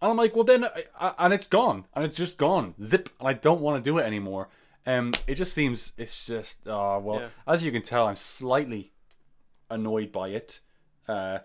and 0.00 0.10
i'm 0.10 0.16
like 0.16 0.34
well 0.34 0.44
then 0.44 0.64
I, 0.64 0.84
I, 0.98 1.14
and 1.18 1.34
it's 1.34 1.46
gone 1.48 1.84
and 1.94 2.04
it's 2.04 2.16
just 2.16 2.38
gone 2.38 2.74
zip 2.82 3.10
and 3.18 3.28
i 3.28 3.32
don't 3.34 3.60
want 3.60 3.82
to 3.82 3.90
do 3.90 3.98
it 3.98 4.04
anymore 4.06 4.48
um 4.86 5.12
it 5.26 5.34
just 5.34 5.52
seems 5.52 5.92
it's 5.98 6.24
just 6.24 6.66
uh 6.66 6.98
well 7.02 7.20
Yeah. 7.20 7.28
as 7.46 7.62
you 7.64 7.72
can 7.72 7.82
tell 7.82 8.06
i'm 8.06 8.14
slightly 8.14 8.92
annoyed 9.68 10.10
by 10.12 10.28
it 10.28 10.60
uh 11.08 11.40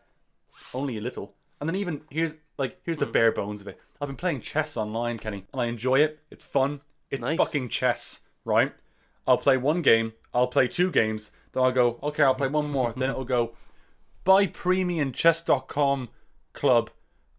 only 0.73 0.97
a 0.97 1.01
little. 1.01 1.33
And 1.59 1.67
then 1.67 1.75
even 1.75 2.01
here's 2.09 2.35
like 2.57 2.79
here's 2.83 2.97
Hmm. 2.97 3.03
the 3.05 3.11
bare 3.11 3.31
bones 3.31 3.59
of 3.61 3.67
it. 3.67 3.79
I've 4.01 4.07
been 4.07 4.15
playing 4.17 4.41
chess 4.41 4.75
online, 4.77 5.17
Kenny, 5.17 5.45
and 5.53 5.61
I 5.61 5.65
enjoy 5.65 5.99
it. 5.99 6.19
It's 6.29 6.43
fun. 6.43 6.81
It's 7.09 7.25
Nice. 7.25 7.37
fucking 7.37 7.69
chess, 7.69 8.21
right? 8.43 8.73
I'll 9.27 9.37
play 9.37 9.57
one 9.57 9.81
game, 9.81 10.13
I'll 10.33 10.47
play 10.47 10.67
two 10.67 10.91
games, 10.91 11.31
then 11.53 11.63
I'll 11.63 11.71
go, 11.71 11.99
okay, 12.03 12.23
I'll 12.23 12.35
play 12.35 12.47
one 12.47 12.69
more. 12.69 12.93
then 12.95 13.09
it'll 13.09 13.25
go, 13.25 13.55
buy 14.23 14.45
premium 14.47 15.11
premiumchess.com 15.11 16.09
club, 16.53 16.89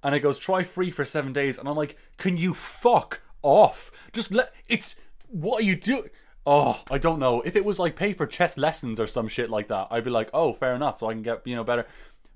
and 0.02 0.14
it 0.14 0.20
goes 0.20 0.38
try 0.38 0.62
free 0.62 0.90
for 0.90 1.04
seven 1.04 1.32
days, 1.32 1.58
and 1.58 1.68
I'm 1.68 1.76
like, 1.76 1.96
can 2.16 2.36
you 2.36 2.54
fuck 2.54 3.20
off. 3.46 3.90
Just 4.12 4.32
let 4.32 4.52
it's. 4.68 4.96
What 5.28 5.62
are 5.62 5.64
you 5.64 5.76
doing? 5.76 6.10
Oh, 6.44 6.82
I 6.90 6.98
don't 6.98 7.18
know. 7.18 7.40
If 7.42 7.56
it 7.56 7.64
was 7.64 7.78
like 7.78 7.96
pay 7.96 8.12
for 8.12 8.26
chess 8.26 8.56
lessons 8.56 9.00
or 9.00 9.06
some 9.06 9.28
shit 9.28 9.50
like 9.50 9.68
that, 9.68 9.88
I'd 9.90 10.04
be 10.04 10.10
like, 10.10 10.30
oh, 10.34 10.52
fair 10.52 10.74
enough, 10.74 11.00
so 11.00 11.08
I 11.08 11.12
can 11.12 11.22
get 11.22 11.46
you 11.46 11.56
know 11.56 11.64
better. 11.64 11.86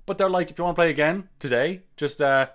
But 0.05 0.17
they're 0.17 0.29
like, 0.29 0.49
if 0.49 0.57
you 0.57 0.63
want 0.63 0.75
to 0.75 0.79
play 0.79 0.89
again 0.89 1.29
today, 1.39 1.83
just 1.95 2.21
uh, 2.21 2.47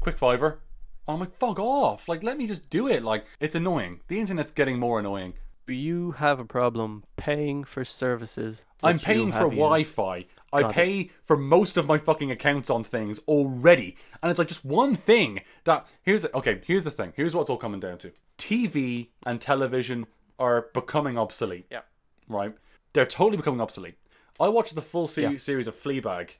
quick 0.00 0.18
fiver. 0.18 0.60
I'm 1.08 1.20
like, 1.20 1.36
fuck 1.38 1.58
off. 1.58 2.08
Like, 2.08 2.22
let 2.22 2.38
me 2.38 2.46
just 2.46 2.70
do 2.70 2.86
it. 2.86 3.02
Like, 3.02 3.24
it's 3.40 3.54
annoying. 3.54 4.00
The 4.08 4.20
internet's 4.20 4.52
getting 4.52 4.78
more 4.78 5.00
annoying. 5.00 5.34
Do 5.66 5.74
you 5.74 6.12
have 6.12 6.40
a 6.40 6.44
problem 6.44 7.04
paying 7.16 7.62
for 7.64 7.84
services. 7.84 8.62
I'm 8.82 8.98
paying 8.98 9.30
for. 9.30 9.48
Wi-Fi. 9.50 10.26
I 10.52 10.62
Got 10.62 10.70
it. 10.70 10.74
pay 10.74 11.10
for 11.22 11.36
most 11.36 11.76
of 11.76 11.86
my 11.86 11.96
fucking 11.98 12.30
accounts 12.32 12.70
on 12.70 12.82
things 12.82 13.20
already, 13.28 13.96
and 14.20 14.30
it's 14.30 14.38
like 14.38 14.48
just 14.48 14.64
one 14.64 14.96
thing 14.96 15.42
that 15.64 15.86
here's 16.02 16.22
the, 16.22 16.36
okay. 16.36 16.60
Here's 16.66 16.82
the 16.82 16.90
thing. 16.90 17.12
Here's 17.14 17.34
what's 17.36 17.48
all 17.50 17.56
coming 17.56 17.78
down 17.78 17.98
to: 17.98 18.12
TV 18.36 19.08
and 19.24 19.40
television 19.40 20.06
are 20.40 20.66
becoming 20.74 21.16
obsolete. 21.18 21.66
Yeah. 21.70 21.82
Right? 22.26 22.52
They're 22.94 23.06
totally 23.06 23.36
becoming 23.36 23.60
obsolete. 23.60 23.94
I 24.40 24.48
watched 24.48 24.74
the 24.74 24.82
full 24.82 25.06
se- 25.06 25.22
Yeah. 25.22 25.36
series 25.36 25.68
of 25.68 25.76
Fleabag 25.76 26.30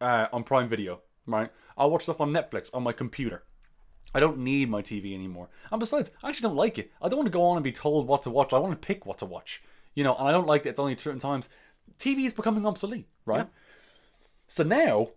uh, 0.00 0.26
on 0.30 0.42
Prime 0.44 0.68
Video. 0.68 1.00
Right? 1.26 1.50
I 1.76 1.86
watch 1.86 2.02
stuff 2.04 2.20
on 2.20 2.32
Netflix 2.32 2.70
on 2.74 2.82
my 2.82 2.92
computer. 2.92 3.44
I 4.14 4.20
don't 4.20 4.38
need 4.38 4.70
my 4.70 4.80
TV 4.80 5.14
anymore. 5.14 5.48
And 5.72 5.80
besides, 5.80 6.10
I 6.22 6.28
actually 6.28 6.48
don't 6.48 6.56
like 6.56 6.78
it. 6.78 6.92
I 7.02 7.08
don't 7.08 7.18
want 7.18 7.26
to 7.26 7.32
go 7.32 7.42
on 7.42 7.56
and 7.56 7.64
be 7.64 7.72
told 7.72 8.06
what 8.06 8.22
to 8.22 8.30
watch. 8.30 8.52
I 8.52 8.58
want 8.58 8.80
to 8.80 8.86
pick 8.86 9.06
what 9.06 9.18
to 9.18 9.26
watch. 9.26 9.62
You 9.94 10.04
know, 10.04 10.14
and 10.14 10.28
I 10.28 10.32
don't 10.32 10.46
like 10.46 10.62
that 10.62 10.70
it's 10.70 10.78
only 10.78 10.96
certain 10.96 11.18
times. 11.18 11.48
TV 11.98 12.26
is 12.26 12.32
becoming 12.32 12.66
obsolete, 12.66 13.08
right? 13.24 13.48
So 14.46 14.62
now, 14.62 15.10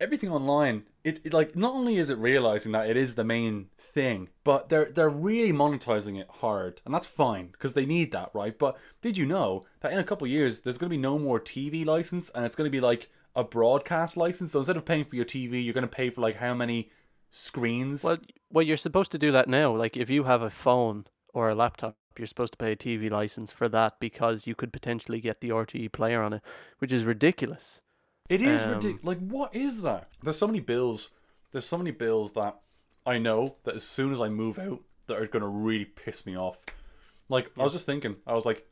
everything 0.00 0.30
online, 0.30 0.84
it, 1.04 1.20
it 1.24 1.32
like 1.32 1.56
not 1.56 1.74
only 1.74 1.96
is 1.96 2.10
it 2.10 2.18
realizing 2.18 2.72
that 2.72 2.88
it 2.88 2.96
is 2.96 3.14
the 3.14 3.24
main 3.24 3.68
thing, 3.78 4.28
but 4.44 4.68
they're 4.68 4.90
they're 4.90 5.08
really 5.08 5.52
monetizing 5.52 6.18
it 6.18 6.28
hard, 6.28 6.80
and 6.84 6.94
that's 6.94 7.06
fine 7.06 7.48
because 7.48 7.74
they 7.74 7.86
need 7.86 8.12
that, 8.12 8.30
right? 8.34 8.58
But 8.58 8.76
did 9.02 9.16
you 9.16 9.26
know 9.26 9.66
that 9.80 9.92
in 9.92 9.98
a 9.98 10.04
couple 10.04 10.26
of 10.26 10.30
years 10.30 10.60
there's 10.60 10.78
going 10.78 10.90
to 10.90 10.96
be 10.96 11.00
no 11.00 11.18
more 11.18 11.40
TV 11.40 11.84
license, 11.84 12.30
and 12.30 12.44
it's 12.44 12.56
going 12.56 12.70
to 12.70 12.76
be 12.76 12.80
like 12.80 13.10
a 13.36 13.44
broadcast 13.44 14.16
license? 14.16 14.52
So 14.52 14.58
instead 14.58 14.76
of 14.76 14.84
paying 14.84 15.04
for 15.04 15.14
your 15.14 15.24
TV, 15.24 15.64
you're 15.64 15.74
going 15.74 15.82
to 15.82 15.88
pay 15.88 16.10
for 16.10 16.20
like 16.22 16.36
how 16.36 16.54
many 16.54 16.90
screens? 17.30 18.02
Well, 18.02 18.18
well, 18.50 18.64
you're 18.64 18.76
supposed 18.76 19.12
to 19.12 19.18
do 19.18 19.30
that 19.32 19.48
now. 19.48 19.76
Like, 19.76 19.96
if 19.96 20.10
you 20.10 20.24
have 20.24 20.42
a 20.42 20.50
phone 20.50 21.06
or 21.34 21.48
a 21.50 21.54
laptop, 21.54 21.96
you're 22.18 22.26
supposed 22.26 22.52
to 22.54 22.58
pay 22.58 22.72
a 22.72 22.76
TV 22.76 23.10
license 23.10 23.52
for 23.52 23.68
that 23.68 24.00
because 24.00 24.46
you 24.46 24.54
could 24.54 24.72
potentially 24.72 25.20
get 25.20 25.40
the 25.40 25.50
RTE 25.50 25.92
player 25.92 26.22
on 26.22 26.32
it, 26.32 26.42
which 26.78 26.92
is 26.92 27.04
ridiculous. 27.04 27.80
It 28.28 28.40
is 28.40 28.62
Um, 28.62 28.70
ridiculous. 28.70 29.04
Like, 29.04 29.18
what 29.18 29.54
is 29.54 29.82
that? 29.82 30.08
There's 30.22 30.38
so 30.38 30.46
many 30.46 30.60
bills. 30.60 31.10
There's 31.52 31.66
so 31.66 31.76
many 31.78 31.90
bills 31.90 32.32
that 32.32 32.58
I 33.04 33.18
know 33.18 33.56
that 33.64 33.76
as 33.76 33.84
soon 33.84 34.12
as 34.12 34.20
I 34.20 34.28
move 34.28 34.58
out, 34.58 34.82
that 35.06 35.18
are 35.18 35.26
gonna 35.26 35.46
really 35.48 35.84
piss 35.84 36.26
me 36.26 36.36
off. 36.36 36.64
Like, 37.28 37.50
I 37.58 37.62
was 37.62 37.72
just 37.72 37.86
thinking. 37.86 38.16
I 38.26 38.34
was 38.34 38.46
like, 38.46 38.66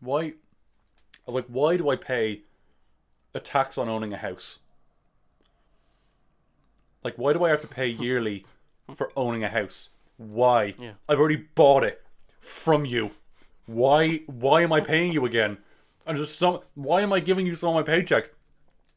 why? 0.00 0.22
I 0.22 0.32
was 1.26 1.34
like, 1.34 1.46
why 1.46 1.76
do 1.76 1.88
I 1.90 1.96
pay 1.96 2.42
a 3.34 3.40
tax 3.40 3.78
on 3.78 3.88
owning 3.88 4.12
a 4.12 4.16
house? 4.18 4.58
Like, 7.04 7.14
why 7.16 7.32
do 7.32 7.44
I 7.44 7.50
have 7.50 7.60
to 7.62 7.66
pay 7.66 7.86
yearly 8.06 8.44
for 8.94 9.10
owning 9.16 9.44
a 9.44 9.48
house? 9.48 9.88
Why? 10.16 10.74
Yeah. 10.78 10.92
I've 11.08 11.18
already 11.18 11.36
bought 11.54 11.84
it 11.84 12.02
from 12.40 12.84
you. 12.84 13.12
Why? 13.66 14.18
Why 14.26 14.62
am 14.62 14.72
I 14.72 14.80
paying 14.80 15.12
you 15.12 15.24
again? 15.24 15.58
And 16.06 16.16
just 16.18 16.38
some. 16.38 16.60
Why 16.74 17.00
am 17.02 17.12
I 17.12 17.20
giving 17.20 17.46
you 17.46 17.54
some 17.54 17.70
of 17.70 17.74
my 17.74 17.82
paycheck? 17.82 18.30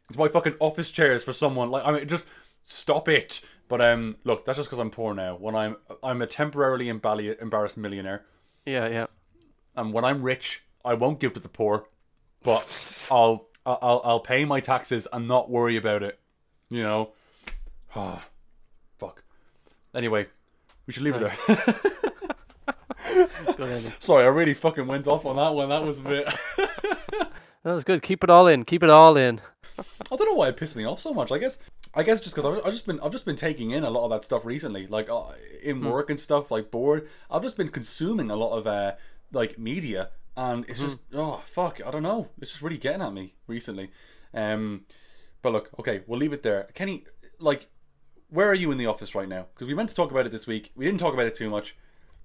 It's 0.10 0.18
my 0.18 0.28
fucking 0.28 0.56
office 0.60 0.92
chairs 0.92 1.24
for 1.24 1.34
someone. 1.34 1.70
Like 1.72 1.86
I 1.86 1.92
mean, 1.92 2.08
just 2.08 2.28
stop 2.64 3.08
it. 3.08 3.42
But 3.68 3.82
um, 3.82 4.18
look, 4.24 4.46
that's 4.46 4.58
just 4.58 4.70
because 4.70 4.78
I'm 4.80 4.92
poor 4.92 5.14
now. 5.16 5.36
When 5.36 5.56
I'm 5.56 5.78
I'm 6.04 6.22
a 6.22 6.28
temporarily 6.28 6.86
embally- 6.88 7.40
embarrassed 7.42 7.78
millionaire, 7.78 8.26
Yeah, 8.66 8.88
yeah. 8.88 9.06
and 9.76 9.92
when 9.94 10.06
I'm 10.06 10.22
rich, 10.22 10.64
I 10.84 10.94
won't 10.94 11.20
give 11.20 11.34
to 11.34 11.40
the 11.40 11.50
poor, 11.50 11.88
but 12.44 12.68
I'll 13.10 13.48
I'll 13.66 14.02
I'll 14.04 14.20
pay 14.20 14.46
my 14.46 14.60
taxes 14.60 15.08
and 15.12 15.28
not 15.28 15.50
worry 15.50 15.78
about 15.78 16.04
it. 16.04 16.20
You 16.70 16.84
know. 16.84 17.10
Ah, 17.98 18.26
fuck. 19.00 19.24
Anyway, 19.94 20.28
we 20.86 20.92
should 20.92 21.04
leave 21.04 21.16
it 21.16 21.32
there. 21.48 21.76
Sorry, 24.00 24.26
I 24.26 24.28
really 24.28 24.54
fucking 24.54 24.86
went 24.86 25.08
off 25.08 25.26
on 25.26 25.38
that 25.38 25.54
one. 25.54 25.70
That 25.70 25.82
was 25.82 26.00
a 26.00 26.02
bit. 26.02 26.28
That 27.66 27.74
was 27.74 27.84
good. 27.84 28.04
Keep 28.04 28.24
it 28.24 28.30
all 28.30 28.46
in. 28.46 28.64
Keep 28.64 28.84
it 28.84 28.92
all 28.92 29.18
in. 29.18 29.42
I 29.80 30.16
don't 30.16 30.28
know 30.28 30.36
why 30.36 30.50
it 30.50 30.56
pissed 30.56 30.76
me 30.76 30.86
off 30.86 31.02
so 31.02 31.16
much. 31.16 31.32
I 31.32 31.40
guess 31.40 31.58
I 31.96 32.04
guess 32.04 32.20
just 32.20 32.36
because 32.36 32.60
I've, 32.60 32.64
I've 32.64 32.72
just 32.72 32.86
been 32.86 33.00
I've 33.00 33.12
just 33.12 33.26
been 33.26 33.36
taking 33.36 33.72
in 33.72 33.84
a 33.84 33.90
lot 33.90 34.06
of 34.06 34.12
that 34.12 34.24
stuff 34.24 34.46
recently, 34.46 34.86
like 34.86 35.10
uh, 35.10 35.32
in 35.64 35.82
work 35.84 36.12
and 36.12 36.20
stuff, 36.20 36.52
like 36.52 36.70
bored. 36.70 37.08
I've 37.30 37.42
just 37.42 37.58
been 37.58 37.70
consuming 37.70 38.30
a 38.30 38.36
lot 38.36 38.56
of 38.56 38.68
uh 38.68 38.94
like 39.32 39.58
media, 39.58 40.12
and 40.38 40.66
it's 40.68 40.80
just 40.80 41.02
oh 41.14 41.42
fuck, 41.46 41.82
I 41.86 41.92
don't 41.92 42.04
know. 42.04 42.30
It's 42.42 42.52
just 42.52 42.64
really 42.64 42.78
getting 42.78 43.02
at 43.02 43.14
me 43.14 43.36
recently. 43.48 43.92
Um, 44.34 44.86
but 45.42 45.54
look, 45.54 45.70
okay, 45.80 46.02
we'll 46.08 46.20
leave 46.20 46.34
it 46.34 46.44
there. 46.44 46.68
Kenny, 46.74 47.06
like, 47.40 47.70
where 48.30 48.50
are 48.50 48.56
you 48.56 48.72
in 48.72 48.78
the 48.78 48.88
office 48.88 49.16
right 49.16 49.30
now? 49.30 49.46
Because 49.54 49.68
we 49.68 49.74
meant 49.74 49.90
to 49.90 49.96
talk 49.96 50.12
about 50.12 50.26
it 50.26 50.32
this 50.32 50.48
week. 50.48 50.72
We 50.76 50.86
didn't 50.86 51.00
talk 51.00 51.14
about 51.14 51.28
it 51.28 51.36
too 51.36 51.50
much. 51.50 51.76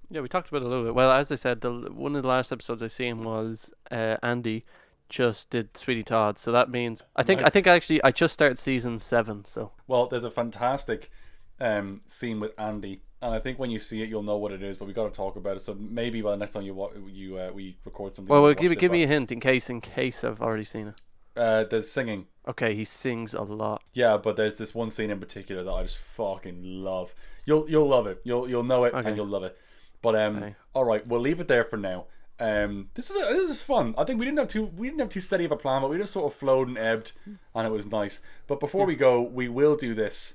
Yeah, 0.09 0.21
we 0.21 0.27
talked 0.27 0.49
about 0.49 0.63
it 0.63 0.65
a 0.65 0.67
little 0.67 0.83
bit. 0.83 0.95
Well, 0.95 1.11
as 1.11 1.31
I 1.31 1.35
said, 1.35 1.61
the 1.61 1.71
one 1.71 2.15
of 2.15 2.23
the 2.23 2.27
last 2.27 2.51
episodes 2.51 2.83
I 2.83 2.87
seen 2.87 3.23
was 3.23 3.71
uh, 3.91 4.17
Andy 4.21 4.65
just 5.07 5.49
did 5.49 5.77
Sweeney 5.77 6.03
Todd, 6.03 6.37
so 6.39 6.51
that 6.51 6.69
means 6.69 7.01
I 7.15 7.23
think. 7.23 7.41
I 7.43 7.49
think 7.49 7.67
actually 7.67 8.03
I 8.03 8.11
just 8.11 8.33
started 8.33 8.57
season 8.57 8.99
seven. 8.99 9.45
So 9.45 9.71
Well, 9.87 10.07
there's 10.07 10.23
a 10.23 10.31
fantastic 10.31 11.11
um, 11.59 12.01
scene 12.07 12.39
with 12.39 12.51
Andy, 12.57 13.03
and 13.21 13.33
I 13.33 13.39
think 13.39 13.59
when 13.59 13.69
you 13.69 13.79
see 13.79 14.01
it, 14.01 14.09
you'll 14.09 14.23
know 14.23 14.37
what 14.37 14.51
it 14.51 14.63
is. 14.63 14.77
But 14.77 14.87
we 14.87 14.93
got 14.93 15.11
to 15.11 15.15
talk 15.15 15.35
about 15.35 15.57
it. 15.57 15.61
So 15.61 15.75
maybe 15.75 16.21
by 16.21 16.31
the 16.31 16.37
next 16.37 16.51
time 16.53 16.63
you 16.63 16.73
wa- 16.73 16.91
you 17.07 17.37
uh, 17.37 17.51
we 17.53 17.77
record 17.85 18.15
something. 18.15 18.29
well, 18.31 18.41
we 18.41 18.47
well 18.47 18.53
give 18.55 18.71
it, 18.71 18.79
give 18.79 18.91
me 18.91 19.03
a 19.03 19.07
hint 19.07 19.31
in 19.31 19.39
case 19.39 19.69
in 19.69 19.81
case 19.81 20.23
I've 20.23 20.41
already 20.41 20.63
seen 20.63 20.87
it. 20.87 21.01
uh, 21.37 21.63
the 21.65 21.81
singing. 21.83 22.25
Okay, 22.47 22.73
he 22.75 22.83
sings 22.85 23.33
a 23.33 23.41
lot. 23.43 23.83
Yeah, 23.93 24.17
but 24.17 24.35
there's 24.37 24.55
this 24.55 24.73
one 24.73 24.89
scene 24.89 25.11
in 25.11 25.19
particular 25.19 25.63
that 25.63 25.71
I 25.71 25.83
just 25.83 25.97
fucking 25.97 26.61
love. 26.63 27.13
You'll 27.45 27.69
you'll 27.69 27.87
love 27.87 28.07
it. 28.07 28.21
You'll 28.23 28.49
you'll 28.49 28.63
know 28.63 28.83
it 28.85 28.93
Okay. 28.93 29.07
and 29.09 29.15
you'll 29.17 29.27
love 29.27 29.43
it. 29.43 29.57
But 30.01 30.15
um, 30.15 30.37
Okay. 30.37 30.55
all 30.73 30.83
right, 30.85 31.05
we'll 31.05 31.21
leave 31.21 31.39
it 31.39 31.47
there 31.47 31.63
for 31.63 31.77
now. 31.77 32.05
Um, 32.39 32.89
this 32.95 33.11
is 33.11 33.15
this 33.17 33.49
is 33.57 33.61
fun. 33.61 33.93
I 33.99 34.03
think 34.03 34.17
we 34.19 34.25
didn't 34.25 34.39
have 34.39 34.47
too 34.47 34.65
we 34.65 34.87
didn't 34.87 34.99
have 35.01 35.09
too 35.09 35.19
steady 35.19 35.45
of 35.45 35.51
a 35.51 35.55
plan, 35.57 35.81
but 35.83 35.91
we 35.91 35.97
just 35.99 36.11
sort 36.13 36.25
of 36.25 36.33
flowed 36.37 36.67
and 36.67 36.77
ebbed, 36.77 37.11
and 37.53 37.67
it 37.67 37.71
was 37.71 37.85
nice. 37.85 38.19
But 38.47 38.59
before 38.59 38.87
we 38.87 38.95
go, 38.95 39.21
we 39.21 39.47
will 39.47 39.75
do 39.75 39.93
this. 39.93 40.33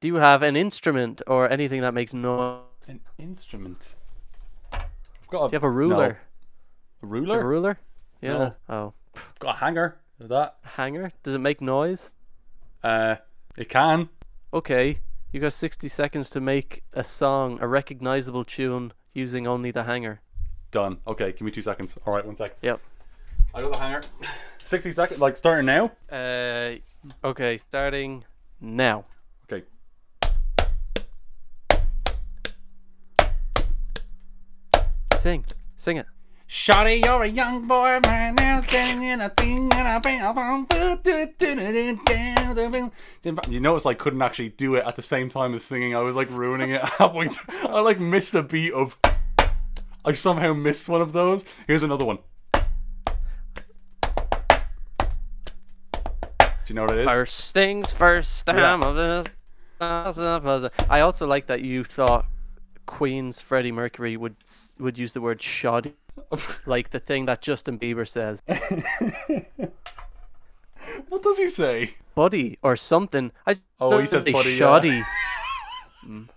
Do 0.00 0.06
you 0.06 0.14
have 0.16 0.42
an 0.44 0.54
instrument 0.54 1.22
or 1.26 1.50
anything 1.50 1.80
that 1.80 1.92
makes 1.92 2.14
noise? 2.14 2.62
An 2.86 3.00
instrument. 3.18 3.96
I've 4.72 4.84
got 5.28 5.46
a, 5.46 5.48
Do 5.48 5.52
you 5.52 5.56
have 5.56 5.64
a 5.64 5.70
ruler? 5.70 6.20
a 7.02 7.06
ruler. 7.06 7.34
have 7.34 7.44
a 7.44 7.48
ruler? 7.48 7.78
Yeah. 8.22 8.28
No. 8.38 8.54
Oh, 8.68 8.92
I've 9.16 9.38
got 9.40 9.56
a 9.56 9.58
hanger. 9.58 9.98
That. 10.20 10.56
hanger. 10.62 11.10
Does 11.24 11.34
it 11.34 11.38
make 11.40 11.60
noise? 11.60 12.12
Uh, 12.84 13.16
it 13.56 13.68
can. 13.68 14.08
Okay, 14.54 15.00
you 15.32 15.40
got 15.40 15.52
sixty 15.52 15.88
seconds 15.88 16.30
to 16.30 16.40
make 16.40 16.84
a 16.92 17.02
song, 17.02 17.58
a 17.60 17.66
recognizable 17.66 18.44
tune 18.44 18.92
using 19.14 19.48
only 19.48 19.72
the 19.72 19.82
hanger. 19.82 20.20
Done. 20.70 20.98
Okay, 21.08 21.32
give 21.32 21.42
me 21.42 21.50
two 21.50 21.62
seconds. 21.62 21.98
All 22.06 22.14
right, 22.14 22.24
one 22.24 22.36
sec. 22.36 22.56
Yep. 22.62 22.80
I 23.52 23.62
got 23.62 23.72
the 23.72 23.78
hanger. 23.78 24.02
Sixty 24.62 24.92
seconds. 24.92 25.18
Like 25.18 25.36
starting 25.36 25.66
now. 25.66 25.90
Uh, 26.12 26.74
okay, 27.24 27.58
starting 27.68 28.24
now. 28.60 29.04
Sing, 35.20 35.44
sing 35.76 35.96
it. 35.96 36.06
Shawty, 36.48 37.04
you're 37.04 37.22
a 37.24 37.28
young 37.28 37.66
boy 37.66 37.98
right 38.06 38.30
now, 38.30 38.62
singing 38.68 39.20
a 39.20 39.28
thing 39.28 39.68
and 39.74 39.88
a 39.88 40.00
do. 43.24 43.50
You 43.50 43.60
notice 43.60 43.84
I 43.84 43.94
couldn't 43.94 44.22
actually 44.22 44.50
do 44.50 44.76
it 44.76 44.84
at 44.86 44.94
the 44.96 45.02
same 45.02 45.28
time 45.28 45.54
as 45.54 45.64
singing. 45.64 45.96
I 45.96 46.00
was 46.00 46.14
like 46.14 46.30
ruining 46.30 46.70
it 46.70 46.80
halfway. 46.98 47.28
through. 47.28 47.68
I 47.68 47.80
like 47.80 47.98
missed 47.98 48.32
a 48.34 48.42
beat 48.44 48.72
of. 48.72 48.96
I 50.04 50.12
somehow 50.12 50.54
missed 50.54 50.88
one 50.88 51.02
of 51.02 51.12
those. 51.12 51.44
Here's 51.66 51.82
another 51.82 52.04
one. 52.04 52.18
Do 52.52 52.60
you 56.68 56.74
know 56.76 56.82
what 56.82 56.92
it 56.92 56.98
is? 57.00 57.08
First 57.08 57.52
things 57.54 57.90
first. 57.90 58.44
Yeah. 58.46 59.24
I 59.80 61.00
also 61.00 61.26
like 61.26 61.46
that 61.48 61.62
you 61.62 61.82
thought 61.84 62.26
Queen's 62.88 63.38
Freddie 63.40 63.70
Mercury 63.70 64.16
would 64.16 64.34
would 64.78 64.96
use 64.96 65.12
the 65.12 65.20
word 65.20 65.42
shoddy, 65.42 65.92
like 66.66 66.90
the 66.90 66.98
thing 66.98 67.26
that 67.26 67.42
Justin 67.42 67.78
Bieber 67.78 68.08
says, 68.08 68.42
what 71.08 71.22
does 71.22 71.36
he 71.38 71.48
say? 71.48 71.94
buddy 72.14 72.58
or 72.62 72.74
something. 72.76 73.30
I 73.46 73.60
Oh, 73.78 73.98
he 73.98 74.06
says 74.06 74.24
say 74.24 74.32
buddy. 74.32 74.56
Shoddy. 74.56 75.02
Mm. 76.06 76.28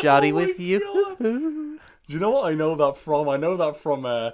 Shoddy 0.00 0.32
Oh 0.32 0.36
with 0.36 0.58
you. 0.60 0.78
Do 1.20 1.78
you 2.08 2.18
know 2.20 2.30
what 2.30 2.50
I 2.50 2.54
know 2.54 2.76
that 2.76 2.96
from? 2.96 3.28
I 3.28 3.36
know 3.36 3.56
that 3.56 3.76
from. 3.76 4.06
Uh, 4.06 4.30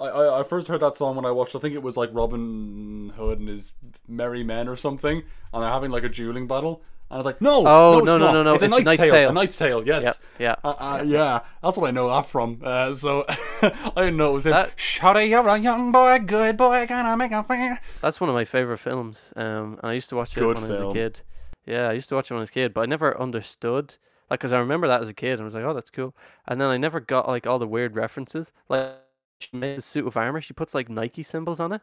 I, 0.00 0.06
I 0.06 0.40
I 0.40 0.42
first 0.44 0.66
heard 0.68 0.80
that 0.80 0.96
song 0.96 1.14
when 1.14 1.26
I 1.26 1.30
watched. 1.30 1.54
I 1.54 1.58
think 1.58 1.74
it 1.74 1.82
was 1.82 1.96
like 1.96 2.08
Robin 2.12 3.12
Hood 3.16 3.38
and 3.38 3.48
his 3.48 3.74
Merry 4.08 4.42
Men 4.42 4.66
or 4.66 4.76
something, 4.76 5.22
and 5.52 5.62
they're 5.62 5.70
having 5.70 5.90
like 5.90 6.04
a 6.04 6.08
dueling 6.08 6.46
battle. 6.48 6.82
I 7.10 7.16
was 7.16 7.26
like, 7.26 7.40
no, 7.40 7.66
Oh, 7.66 7.92
no, 7.92 7.98
it's 7.98 8.06
no, 8.06 8.18
no, 8.18 8.24
not. 8.26 8.32
no, 8.34 8.42
no, 8.44 8.54
It's 8.54 8.62
a 8.62 8.66
it's 8.66 8.72
a 8.72 8.76
Knight's, 8.76 8.84
Knight's 8.86 9.00
Tale. 9.02 9.12
Tale. 9.14 9.30
A 9.30 9.32
Knight's 9.32 9.58
Tale. 9.58 9.86
Yes. 9.86 10.04
Yep, 10.04 10.14
yeah. 10.38 10.54
Uh, 10.62 10.74
uh, 10.78 11.02
yeah, 11.04 11.40
that's 11.62 11.76
what 11.76 11.88
I 11.88 11.90
know 11.90 12.08
that 12.08 12.26
from. 12.26 12.60
Uh, 12.62 12.94
so 12.94 13.24
I 13.62 13.72
didn't 13.96 14.16
know 14.16 14.30
it 14.30 14.34
was 14.34 14.46
him. 14.46 14.52
That- 14.52 14.76
Shawty, 14.76 15.28
you're 15.28 15.46
a 15.48 15.58
young 15.58 15.90
boy, 15.90 16.20
good 16.20 16.56
boy, 16.56 16.86
gonna 16.86 17.16
make 17.16 17.32
a 17.32 17.42
friend. 17.42 17.78
That's 18.00 18.20
one 18.20 18.30
of 18.30 18.34
my 18.34 18.44
favorite 18.44 18.78
films. 18.78 19.32
Um, 19.34 19.78
and 19.82 19.90
I 19.90 19.92
used 19.94 20.08
to 20.10 20.16
watch 20.16 20.36
it 20.36 20.40
Good 20.40 20.56
when 20.60 20.64
I 20.64 20.68
was 20.68 20.80
a 20.80 20.92
kid. 20.92 21.20
Yeah, 21.66 21.88
I 21.88 21.92
used 21.92 22.08
to 22.10 22.14
watch 22.14 22.30
it 22.30 22.34
when 22.34 22.38
I 22.38 22.42
was 22.42 22.50
a 22.50 22.52
kid, 22.52 22.72
but 22.74 22.82
I 22.82 22.86
never 22.86 23.20
understood. 23.20 23.96
Like, 24.30 24.38
cause 24.38 24.52
I 24.52 24.58
remember 24.58 24.86
that 24.86 25.00
as 25.02 25.08
a 25.08 25.14
kid, 25.14 25.32
and 25.32 25.42
I 25.42 25.44
was 25.44 25.54
like, 25.54 25.64
"Oh, 25.64 25.74
that's 25.74 25.90
cool." 25.90 26.14
And 26.46 26.60
then 26.60 26.68
I 26.68 26.76
never 26.76 27.00
got 27.00 27.26
like 27.26 27.48
all 27.48 27.58
the 27.58 27.66
weird 27.66 27.96
references. 27.96 28.52
Like, 28.68 28.92
she 29.40 29.56
made 29.56 29.78
a 29.78 29.82
suit 29.82 30.06
of 30.06 30.16
armor. 30.16 30.40
She 30.40 30.52
puts 30.52 30.74
like 30.74 30.88
Nike 30.88 31.24
symbols 31.24 31.58
on 31.58 31.72
it. 31.72 31.78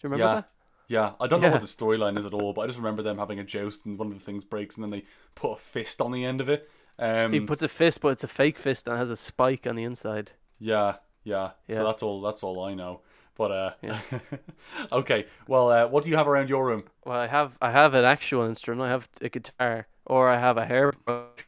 Do 0.00 0.08
you 0.08 0.10
remember 0.10 0.24
Yeah. 0.24 0.34
that? 0.36 0.48
Yeah, 0.90 1.12
I 1.20 1.28
don't 1.28 1.40
know 1.40 1.50
what 1.50 1.60
the 1.60 1.68
storyline 1.68 2.18
is 2.18 2.26
at 2.26 2.34
all, 2.34 2.52
but 2.52 2.62
I 2.62 2.66
just 2.66 2.78
remember 2.78 3.00
them 3.00 3.18
having 3.18 3.38
a 3.38 3.44
joust 3.44 3.86
and 3.86 3.96
one 3.96 4.08
of 4.08 4.14
the 4.14 4.24
things 4.24 4.42
breaks 4.42 4.76
and 4.76 4.82
then 4.82 4.90
they 4.90 5.04
put 5.36 5.52
a 5.52 5.56
fist 5.56 6.00
on 6.00 6.10
the 6.10 6.24
end 6.24 6.40
of 6.40 6.48
it. 6.48 6.68
Um, 6.98 7.32
He 7.32 7.38
puts 7.38 7.62
a 7.62 7.68
fist, 7.68 8.00
but 8.00 8.08
it's 8.08 8.24
a 8.24 8.28
fake 8.28 8.58
fist 8.58 8.88
and 8.88 8.98
has 8.98 9.08
a 9.08 9.16
spike 9.16 9.68
on 9.68 9.76
the 9.76 9.84
inside. 9.84 10.32
Yeah, 10.58 10.96
yeah. 11.24 11.52
So 11.70 11.84
that's 11.84 12.02
all. 12.02 12.20
That's 12.20 12.42
all 12.42 12.64
I 12.64 12.74
know. 12.74 13.02
But 13.36 13.52
uh, 13.52 13.70
Yeah. 13.82 14.00
okay. 14.92 15.26
Well, 15.46 15.70
uh, 15.70 15.86
what 15.86 16.02
do 16.02 16.10
you 16.10 16.16
have 16.16 16.26
around 16.26 16.48
your 16.48 16.66
room? 16.66 16.82
Well, 17.04 17.18
I 17.18 17.28
have 17.28 17.56
I 17.62 17.70
have 17.70 17.94
an 17.94 18.04
actual 18.04 18.42
instrument. 18.42 18.82
I 18.82 18.88
have 18.90 19.08
a 19.20 19.28
guitar, 19.28 19.86
or 20.06 20.28
I 20.28 20.38
have 20.38 20.56
a 20.58 20.66
hairbrush. 20.66 21.46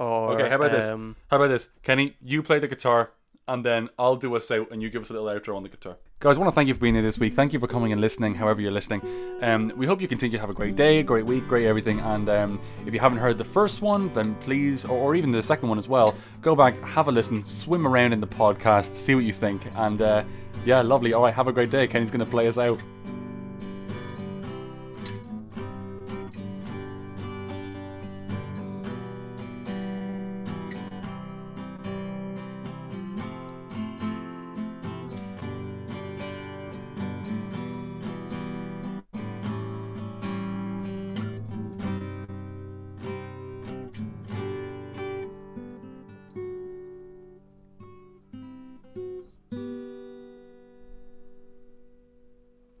Or 0.00 0.32
Okay, 0.32 0.48
how 0.48 0.56
about 0.56 0.72
this? 0.72 0.88
um, 0.88 1.16
How 1.30 1.36
about 1.36 1.48
this, 1.48 1.68
Kenny? 1.82 2.16
You 2.24 2.42
play 2.42 2.58
the 2.58 2.66
guitar, 2.68 3.10
and 3.46 3.64
then 3.64 3.90
I'll 3.98 4.16
do 4.16 4.34
a 4.34 4.38
out, 4.38 4.70
and 4.72 4.82
you 4.82 4.90
give 4.90 5.02
us 5.02 5.10
a 5.10 5.12
little 5.12 5.28
outro 5.28 5.56
on 5.56 5.62
the 5.62 5.68
guitar. 5.68 5.96
Guys, 6.24 6.38
I 6.38 6.40
want 6.40 6.50
to 6.50 6.54
thank 6.54 6.68
you 6.68 6.72
for 6.72 6.80
being 6.80 6.94
here 6.94 7.02
this 7.02 7.18
week. 7.18 7.34
Thank 7.34 7.52
you 7.52 7.58
for 7.58 7.66
coming 7.66 7.92
and 7.92 8.00
listening, 8.00 8.34
however 8.34 8.62
you're 8.62 8.72
listening. 8.72 9.02
Um, 9.42 9.70
we 9.76 9.84
hope 9.84 10.00
you 10.00 10.08
continue 10.08 10.38
to 10.38 10.40
have 10.40 10.48
a 10.48 10.54
great 10.54 10.74
day, 10.74 11.02
great 11.02 11.26
week, 11.26 11.46
great 11.46 11.66
everything. 11.66 12.00
And 12.00 12.30
um, 12.30 12.60
if 12.86 12.94
you 12.94 12.98
haven't 12.98 13.18
heard 13.18 13.36
the 13.36 13.44
first 13.44 13.82
one, 13.82 14.10
then 14.14 14.34
please, 14.36 14.86
or, 14.86 14.96
or 14.96 15.14
even 15.16 15.32
the 15.32 15.42
second 15.42 15.68
one 15.68 15.76
as 15.76 15.86
well, 15.86 16.14
go 16.40 16.56
back, 16.56 16.80
have 16.80 17.08
a 17.08 17.12
listen, 17.12 17.44
swim 17.46 17.86
around 17.86 18.14
in 18.14 18.22
the 18.22 18.26
podcast, 18.26 18.94
see 18.94 19.14
what 19.14 19.24
you 19.24 19.34
think. 19.34 19.66
And 19.74 20.00
uh, 20.00 20.24
yeah, 20.64 20.80
lovely. 20.80 21.12
All 21.12 21.24
right, 21.24 21.34
have 21.34 21.46
a 21.46 21.52
great 21.52 21.68
day. 21.68 21.86
Kenny's 21.86 22.10
going 22.10 22.24
to 22.24 22.30
play 22.30 22.48
us 22.48 22.56
out. 22.56 22.80